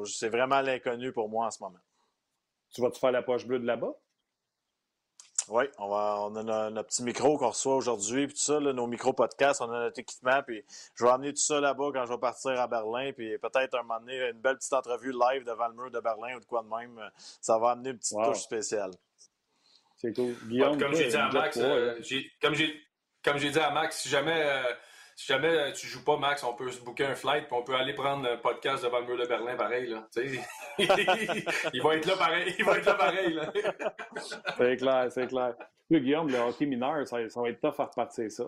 c'est 0.06 0.30
vraiment 0.30 0.62
l'inconnu 0.62 1.12
pour 1.12 1.28
moi 1.28 1.46
en 1.46 1.50
ce 1.50 1.62
moment. 1.62 1.78
Tu 2.72 2.80
vas-tu 2.80 2.98
faire 2.98 3.12
la 3.12 3.22
poche 3.22 3.46
bleue 3.46 3.58
de 3.58 3.66
là-bas? 3.66 3.92
Oui, 5.50 5.64
on, 5.78 5.88
va, 5.88 6.18
on 6.20 6.36
a 6.36 6.70
notre, 6.70 6.88
petit 6.88 7.02
micro 7.02 7.38
qu'on 7.38 7.48
reçoit 7.48 7.76
aujourd'hui, 7.76 8.26
puis 8.26 8.34
tout 8.34 8.42
ça, 8.42 8.60
nos 8.60 8.86
micro-podcasts, 8.86 9.60
on 9.60 9.70
a 9.70 9.84
notre 9.84 9.98
équipement, 9.98 10.42
puis 10.46 10.62
je 10.94 11.04
vais 11.04 11.10
amener 11.10 11.32
tout 11.32 11.40
ça 11.40 11.60
là-bas 11.60 11.90
quand 11.92 12.04
je 12.06 12.12
vais 12.12 12.18
partir 12.18 12.60
à 12.60 12.66
Berlin, 12.66 13.12
puis 13.12 13.38
peut-être 13.38 13.74
un 13.78 13.82
moment 13.82 14.00
donné, 14.00 14.28
une 14.28 14.40
belle 14.40 14.56
petite 14.56 14.72
entrevue 14.72 15.12
live 15.12 15.44
devant 15.44 15.68
le 15.68 15.74
mur 15.74 15.90
de 15.90 16.00
Berlin 16.00 16.36
ou 16.36 16.40
de 16.40 16.44
quoi 16.44 16.62
de 16.62 16.68
même. 16.68 17.10
Ça 17.40 17.58
va 17.58 17.70
amener 17.70 17.90
une 17.90 17.98
petite 17.98 18.18
touche 18.22 18.40
spéciale. 18.40 18.90
C'est 19.96 20.14
cool. 20.14 20.34
Guillaume, 20.46 20.78
comme 20.78 20.94
j'ai 20.94 21.08
dit 21.08 21.16
à 21.16 21.28
Max, 21.30 21.56
euh, 21.56 22.00
comme 23.22 23.38
j'ai 23.38 23.50
dit 23.50 23.58
à 23.58 23.70
Max, 23.70 24.00
si 24.00 24.08
jamais 24.08 24.42
euh, 24.44 24.62
si 25.18 25.26
jamais 25.26 25.48
euh, 25.48 25.72
tu 25.72 25.88
joues 25.88 26.04
pas, 26.04 26.16
Max, 26.16 26.44
on 26.44 26.54
peut 26.54 26.70
se 26.70 26.80
booker 26.80 27.06
un 27.06 27.16
flight 27.16 27.48
puis 27.48 27.56
on 27.56 27.64
peut 27.64 27.74
aller 27.74 27.92
prendre 27.92 28.24
un 28.30 28.36
podcast 28.36 28.84
devant 28.84 29.00
le 29.00 29.06
mur 29.06 29.18
de 29.18 29.26
Berlin 29.26 29.56
pareil. 29.56 29.88
Là. 29.88 30.06
ils 31.72 31.82
vont 31.82 31.90
être 31.90 32.06
là 32.06 32.16
pareil. 32.16 32.54
Ils 32.56 32.64
vont 32.64 32.74
être 32.76 32.86
là 32.86 32.94
pareil. 32.94 33.40
c'est 34.56 34.76
clair, 34.76 35.08
c'est 35.10 35.26
clair. 35.26 35.54
Oui, 35.90 36.00
Guillaume, 36.02 36.30
le 36.30 36.38
hockey 36.38 36.66
mineur, 36.66 37.04
ça, 37.08 37.28
ça, 37.28 37.40
va 37.40 37.48
être 37.48 37.60
tough 37.60 37.80
à 37.80 37.86
repartir 37.86 38.30
ça. 38.30 38.44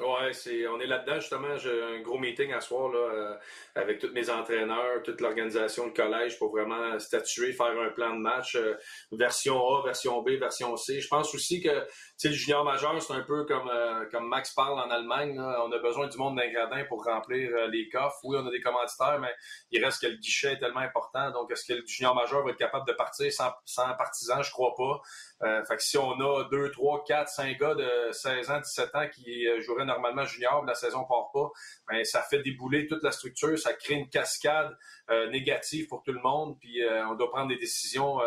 Oui, 0.00 0.32
c'est, 0.32 0.68
on 0.68 0.78
est 0.78 0.86
là-dedans 0.86 1.18
justement. 1.18 1.56
J'ai 1.56 1.82
un 1.82 2.00
gros 2.02 2.18
meeting 2.18 2.52
à 2.52 2.60
soir 2.60 2.90
là, 2.90 2.98
euh, 2.98 3.34
avec 3.74 3.98
tous 3.98 4.12
mes 4.12 4.28
entraîneurs, 4.28 5.02
toute 5.02 5.22
l'organisation 5.22 5.88
de 5.88 5.92
collège 5.92 6.38
pour 6.38 6.50
vraiment 6.50 6.98
statuer, 6.98 7.52
faire 7.52 7.80
un 7.80 7.88
plan 7.90 8.14
de 8.14 8.20
match, 8.20 8.54
euh, 8.56 8.74
version 9.10 9.58
A, 9.58 9.82
version 9.84 10.22
B, 10.22 10.32
version 10.32 10.76
C. 10.76 11.00
Je 11.00 11.08
pense 11.08 11.34
aussi 11.34 11.62
que 11.62 11.86
le 12.24 12.32
junior 12.32 12.64
majeur, 12.64 13.00
c'est 13.00 13.12
un 13.12 13.22
peu 13.22 13.44
comme, 13.44 13.68
euh, 13.68 14.04
comme 14.10 14.28
Max 14.28 14.52
parle 14.52 14.80
en 14.80 14.90
Allemagne. 14.90 15.38
On 15.38 15.70
a 15.70 15.78
besoin 15.78 16.08
du 16.08 16.18
monde 16.18 16.36
d'ingrédients 16.36 16.84
pour 16.88 17.04
remplir 17.04 17.68
les 17.68 17.88
coffres. 17.88 18.18
Oui, 18.24 18.36
on 18.40 18.46
a 18.46 18.50
des 18.50 18.60
commanditaires, 18.60 19.18
mais 19.20 19.32
il 19.70 19.84
reste 19.84 20.02
que 20.02 20.08
le 20.08 20.16
guichet 20.16 20.54
est 20.54 20.58
tellement 20.58 20.80
important. 20.80 21.30
Donc, 21.30 21.50
est-ce 21.52 21.64
que 21.64 21.78
le 21.78 21.86
junior 21.86 22.14
majeur 22.14 22.44
va 22.44 22.50
être 22.50 22.56
capable 22.58 22.86
de 22.86 22.92
partir 22.92 23.32
sans, 23.32 23.52
sans 23.64 23.94
partisans? 23.94 24.42
Je 24.42 24.50
crois 24.50 24.74
pas. 24.76 25.00
Euh, 25.44 25.64
fait 25.64 25.76
que 25.76 25.82
si 25.82 25.96
on 25.96 26.12
a 26.20 26.44
2, 26.50 26.72
3, 26.72 27.04
4, 27.06 27.28
5 27.28 27.58
gars 27.58 27.74
de 27.74 28.10
16 28.10 28.50
ans, 28.50 28.60
17 28.60 28.94
ans 28.96 29.08
qui 29.08 29.46
euh, 29.46 29.60
joueraient 29.60 29.84
normalement 29.84 30.24
junior, 30.24 30.64
la 30.64 30.74
saison 30.74 31.04
part 31.04 31.30
pas, 31.32 31.50
ben, 31.88 32.04
ça 32.04 32.22
fait 32.22 32.42
débouler 32.42 32.88
toute 32.88 33.04
la 33.04 33.12
structure, 33.12 33.56
ça 33.56 33.72
crée 33.72 33.94
une 33.94 34.08
cascade 34.08 34.76
euh, 35.10 35.30
négative 35.30 35.86
pour 35.86 36.02
tout 36.02 36.12
le 36.12 36.20
monde, 36.20 36.58
puis 36.58 36.82
on 37.08 37.14
doit 37.14 37.30
prendre 37.30 37.48
des 37.48 37.56
décisions 37.56 38.18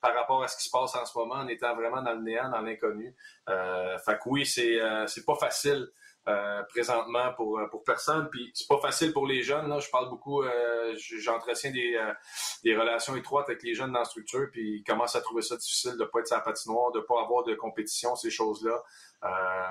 par 0.00 0.14
rapport 0.14 0.42
à 0.42 0.48
ce 0.48 0.56
qui 0.56 0.64
se 0.64 0.70
passe 0.70 0.94
en 0.94 1.04
ce 1.04 1.16
moment 1.18 1.36
en 1.36 1.48
étant 1.48 1.74
vraiment 1.74 2.02
dans 2.02 2.14
le 2.14 2.22
néant, 2.22 2.48
dans 2.50 2.60
l'inconnu. 2.60 3.14
fait 3.46 4.18
que 4.18 4.28
oui, 4.28 4.46
c'est 4.46 4.78
c'est 5.06 5.24
pas 5.24 5.36
facile 5.36 5.88
présentement 6.68 7.32
pour, 7.34 7.60
pour 7.70 7.84
personne. 7.84 8.28
Puis 8.30 8.50
c'est 8.54 8.68
pas 8.68 8.78
facile 8.78 9.12
pour 9.12 9.26
les 9.26 9.42
jeunes. 9.42 9.68
Là. 9.68 9.78
Je 9.78 9.90
parle 9.90 10.08
beaucoup, 10.08 10.42
j'entretiens 11.18 11.70
des, 11.70 11.98
des 12.64 12.76
relations 12.76 13.16
étroites 13.16 13.48
avec 13.48 13.62
les 13.62 13.74
jeunes 13.74 13.92
dans 13.92 14.00
la 14.00 14.04
structure, 14.04 14.48
puis 14.50 14.78
ils 14.78 14.84
commencent 14.84 15.16
à 15.16 15.20
trouver 15.20 15.42
ça 15.42 15.56
difficile 15.56 15.96
de 15.98 16.04
pas 16.04 16.20
être 16.20 16.30
la 16.30 16.40
patinoire, 16.40 16.92
de 16.92 17.00
pas 17.00 17.20
avoir 17.22 17.44
de 17.44 17.54
compétition, 17.54 18.14
ces 18.16 18.30
choses-là. 18.30 18.82
Euh, 19.22 19.28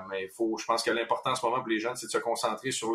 mais 0.08 0.24
il 0.24 0.30
faut, 0.30 0.56
je 0.58 0.64
pense 0.64 0.82
que 0.82 0.90
l'important 0.90 1.32
en 1.32 1.34
ce 1.34 1.44
moment 1.44 1.58
pour 1.58 1.68
les 1.68 1.80
jeunes, 1.80 1.96
c'est 1.96 2.06
de 2.06 2.12
se 2.12 2.18
concentrer 2.18 2.70
sur 2.70 2.92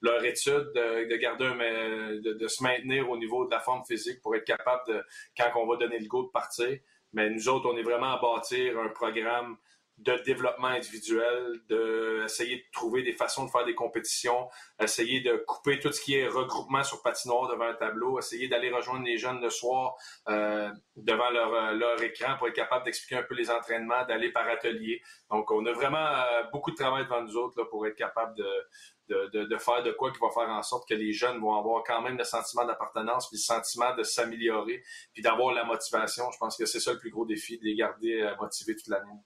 leur 0.00 0.24
étude, 0.24 0.72
de, 0.74 1.16
garder 1.16 1.46
un, 1.46 1.56
de, 1.56 2.32
de, 2.34 2.48
se 2.48 2.62
maintenir 2.62 3.08
au 3.08 3.16
niveau 3.16 3.46
de 3.46 3.50
la 3.50 3.60
forme 3.60 3.84
physique 3.84 4.20
pour 4.20 4.34
être 4.36 4.44
capable 4.44 4.82
de, 4.88 5.02
quand 5.36 5.50
on 5.56 5.66
va 5.66 5.76
donner 5.76 5.98
le 5.98 6.06
go 6.06 6.24
de 6.24 6.28
partir. 6.28 6.78
Mais 7.12 7.30
nous 7.30 7.48
autres, 7.48 7.70
on 7.72 7.76
est 7.76 7.82
vraiment 7.82 8.12
à 8.12 8.20
bâtir 8.20 8.78
un 8.78 8.88
programme 8.88 9.56
de 9.98 10.16
développement 10.24 10.68
individuel, 10.68 11.60
d'essayer 11.68 12.56
de, 12.56 12.62
trouver 12.72 13.02
des 13.02 13.12
façons 13.12 13.44
de 13.44 13.50
faire 13.50 13.64
des 13.64 13.76
compétitions, 13.76 14.48
essayer 14.80 15.20
de 15.20 15.36
couper 15.46 15.78
tout 15.78 15.92
ce 15.92 16.00
qui 16.00 16.16
est 16.16 16.26
regroupement 16.26 16.82
sur 16.82 17.00
patinoire 17.00 17.48
devant 17.48 17.66
un 17.66 17.74
tableau, 17.74 18.18
essayer 18.18 18.48
d'aller 18.48 18.70
rejoindre 18.70 19.04
les 19.04 19.18
jeunes 19.18 19.40
le 19.40 19.50
soir 19.50 19.94
euh, 20.28 20.68
devant 20.96 21.30
leur, 21.30 21.54
euh, 21.54 21.72
leur, 21.72 22.02
écran 22.02 22.36
pour 22.36 22.48
être 22.48 22.54
capable 22.54 22.84
d'expliquer 22.84 23.16
un 23.16 23.22
peu 23.22 23.34
les 23.34 23.50
entraînements, 23.50 24.04
d'aller 24.04 24.32
par 24.32 24.48
atelier. 24.48 25.00
Donc, 25.30 25.50
on 25.52 25.64
a 25.64 25.72
vraiment 25.72 25.98
euh, 25.98 26.42
beaucoup 26.52 26.72
de 26.72 26.76
travail 26.76 27.04
devant 27.04 27.22
nous 27.22 27.36
autres 27.36 27.56
là, 27.56 27.64
pour 27.66 27.86
être 27.86 27.96
capable 27.96 28.34
de, 28.36 29.28
de, 29.32 29.44
de, 29.44 29.58
faire 29.58 29.84
de 29.84 29.92
quoi 29.92 30.10
qui 30.10 30.18
va 30.18 30.30
faire 30.30 30.50
en 30.50 30.62
sorte 30.62 30.88
que 30.88 30.94
les 30.94 31.12
jeunes 31.12 31.38
vont 31.38 31.56
avoir 31.56 31.84
quand 31.84 32.02
même 32.02 32.18
le 32.18 32.24
sentiment 32.24 32.64
d'appartenance, 32.64 33.28
puis 33.28 33.36
le 33.36 33.42
sentiment 33.42 33.94
de 33.94 34.02
s'améliorer, 34.02 34.82
puis 35.12 35.22
d'avoir 35.22 35.54
la 35.54 35.64
motivation. 35.64 36.30
Je 36.32 36.38
pense 36.38 36.56
que 36.56 36.66
c'est 36.66 36.80
ça 36.80 36.92
le 36.92 36.98
plus 36.98 37.10
gros 37.10 37.24
défi, 37.24 37.58
de 37.58 37.64
les 37.64 37.76
garder 37.76 38.34
motivés 38.40 38.74
toute 38.74 38.88
l'année. 38.88 39.20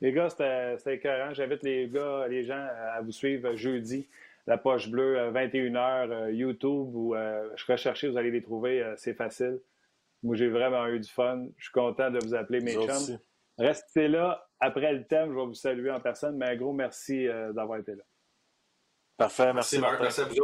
Les 0.00 0.12
gars, 0.12 0.28
c'était 0.28 0.94
écœurant. 0.94 1.32
J'invite 1.32 1.62
les 1.62 1.88
gars, 1.88 2.26
les 2.28 2.44
gens 2.44 2.66
à 2.94 3.00
vous 3.00 3.12
suivre 3.12 3.54
jeudi. 3.54 4.08
La 4.46 4.58
poche 4.58 4.90
bleue, 4.90 5.30
21h, 5.30 6.10
euh, 6.10 6.30
YouTube 6.30 6.94
ou 6.94 7.14
euh, 7.14 7.48
je 7.56 7.64
recherche, 7.66 8.04
vous 8.04 8.18
allez 8.18 8.30
les 8.30 8.42
trouver, 8.42 8.82
euh, 8.82 8.94
c'est 8.96 9.14
facile. 9.14 9.58
Moi, 10.22 10.36
j'ai 10.36 10.48
vraiment 10.48 10.86
eu 10.88 11.00
du 11.00 11.10
fun. 11.10 11.46
Je 11.56 11.64
suis 11.64 11.72
content 11.72 12.10
de 12.10 12.18
vous 12.22 12.34
appeler 12.34 12.60
mes 12.60 12.74
chums. 12.74 13.18
Restez 13.56 14.08
là. 14.08 14.46
Après 14.60 14.92
le 14.92 15.06
thème, 15.06 15.30
je 15.30 15.38
vais 15.38 15.46
vous 15.46 15.54
saluer 15.54 15.90
en 15.90 16.00
personne, 16.00 16.36
mais 16.36 16.46
un 16.46 16.56
gros 16.56 16.72
merci 16.72 17.26
d'avoir 17.52 17.78
été 17.78 17.94
là. 17.94 18.02
Parfait, 19.16 19.52
merci, 19.52 19.78
Marc. 19.78 20.00
Merci 20.00 20.20
à 20.22 20.24
vous 20.24 20.34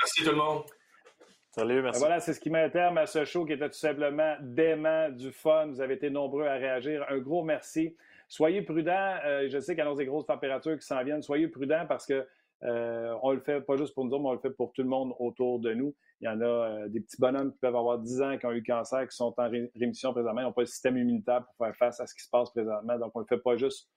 Merci 0.00 0.24
tout 0.24 0.30
le 0.30 0.36
monde. 0.36 0.62
Salut, 1.50 1.82
merci. 1.82 2.00
Voilà, 2.00 2.18
c'est 2.20 2.32
ce 2.32 2.40
qui 2.40 2.48
met 2.48 2.62
un 2.62 2.70
terme 2.70 2.96
à 2.96 3.06
ce 3.06 3.24
show 3.26 3.44
qui 3.44 3.52
était 3.52 3.68
tout 3.68 3.78
simplement 3.78 4.36
dément, 4.40 5.10
du 5.10 5.30
fun. 5.30 5.66
Vous 5.66 5.82
avez 5.82 5.94
été 5.94 6.08
nombreux 6.08 6.46
à 6.46 6.54
réagir. 6.54 7.04
Un 7.10 7.18
gros 7.18 7.44
merci. 7.44 7.94
Soyez 8.32 8.62
prudents. 8.62 9.18
Euh, 9.26 9.46
je 9.50 9.58
sais 9.58 9.78
a 9.78 9.94
des 9.94 10.06
grosses 10.06 10.24
températures 10.24 10.78
qui 10.78 10.86
s'en 10.86 11.04
viennent. 11.04 11.20
Soyez 11.20 11.48
prudents 11.48 11.84
parce 11.86 12.06
que 12.06 12.26
euh, 12.62 13.14
on 13.22 13.32
le 13.32 13.40
fait 13.40 13.60
pas 13.60 13.76
juste 13.76 13.92
pour 13.92 14.06
nous 14.06 14.12
autres, 14.12 14.22
mais 14.22 14.28
on 14.30 14.32
le 14.32 14.38
fait 14.38 14.56
pour 14.56 14.72
tout 14.72 14.80
le 14.80 14.88
monde 14.88 15.12
autour 15.18 15.60
de 15.60 15.74
nous. 15.74 15.94
Il 16.22 16.24
y 16.24 16.28
en 16.28 16.40
a 16.40 16.44
euh, 16.46 16.88
des 16.88 17.00
petits 17.00 17.20
bonhommes 17.20 17.52
qui 17.52 17.58
peuvent 17.58 17.76
avoir 17.76 17.98
10 17.98 18.22
ans, 18.22 18.38
qui 18.38 18.46
ont 18.46 18.52
eu 18.52 18.62
cancer, 18.62 19.06
qui 19.06 19.14
sont 19.14 19.34
en 19.36 19.50
rémission 19.76 20.14
présentement. 20.14 20.40
Ils 20.40 20.44
n'ont 20.44 20.52
pas 20.54 20.62
le 20.62 20.66
système 20.66 20.96
immunitaire 20.96 21.44
pour 21.44 21.66
faire 21.66 21.76
face 21.76 22.00
à 22.00 22.06
ce 22.06 22.14
qui 22.14 22.22
se 22.22 22.30
passe 22.30 22.48
présentement. 22.52 22.98
Donc, 22.98 23.12
on 23.14 23.18
le 23.20 23.26
fait 23.26 23.36
pas 23.36 23.58
juste 23.58 23.90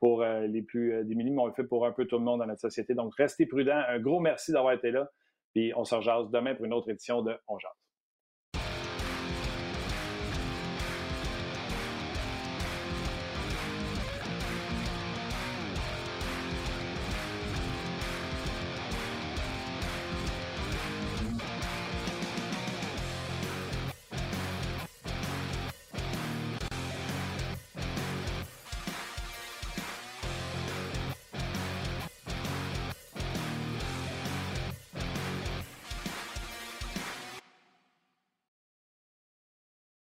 pour 0.00 0.24
les 0.24 0.62
plus 0.62 1.04
démunis, 1.04 1.30
mais 1.30 1.42
on 1.42 1.46
le 1.46 1.52
fait 1.52 1.62
pour 1.62 1.86
un 1.86 1.92
peu 1.92 2.06
tout 2.06 2.18
le 2.18 2.24
monde 2.24 2.40
dans 2.40 2.46
notre 2.46 2.62
société. 2.62 2.94
Donc, 2.94 3.14
restez 3.14 3.46
prudents. 3.46 3.84
Un 3.86 4.00
gros 4.00 4.18
merci 4.18 4.50
d'avoir 4.50 4.72
été 4.72 4.90
là. 4.90 5.08
Puis 5.54 5.72
on 5.76 5.84
se 5.84 5.94
rejase 5.94 6.28
demain 6.32 6.56
pour 6.56 6.64
une 6.64 6.72
autre 6.72 6.90
édition 6.90 7.22
de 7.22 7.36
On 7.46 7.56
Jase. 7.56 7.85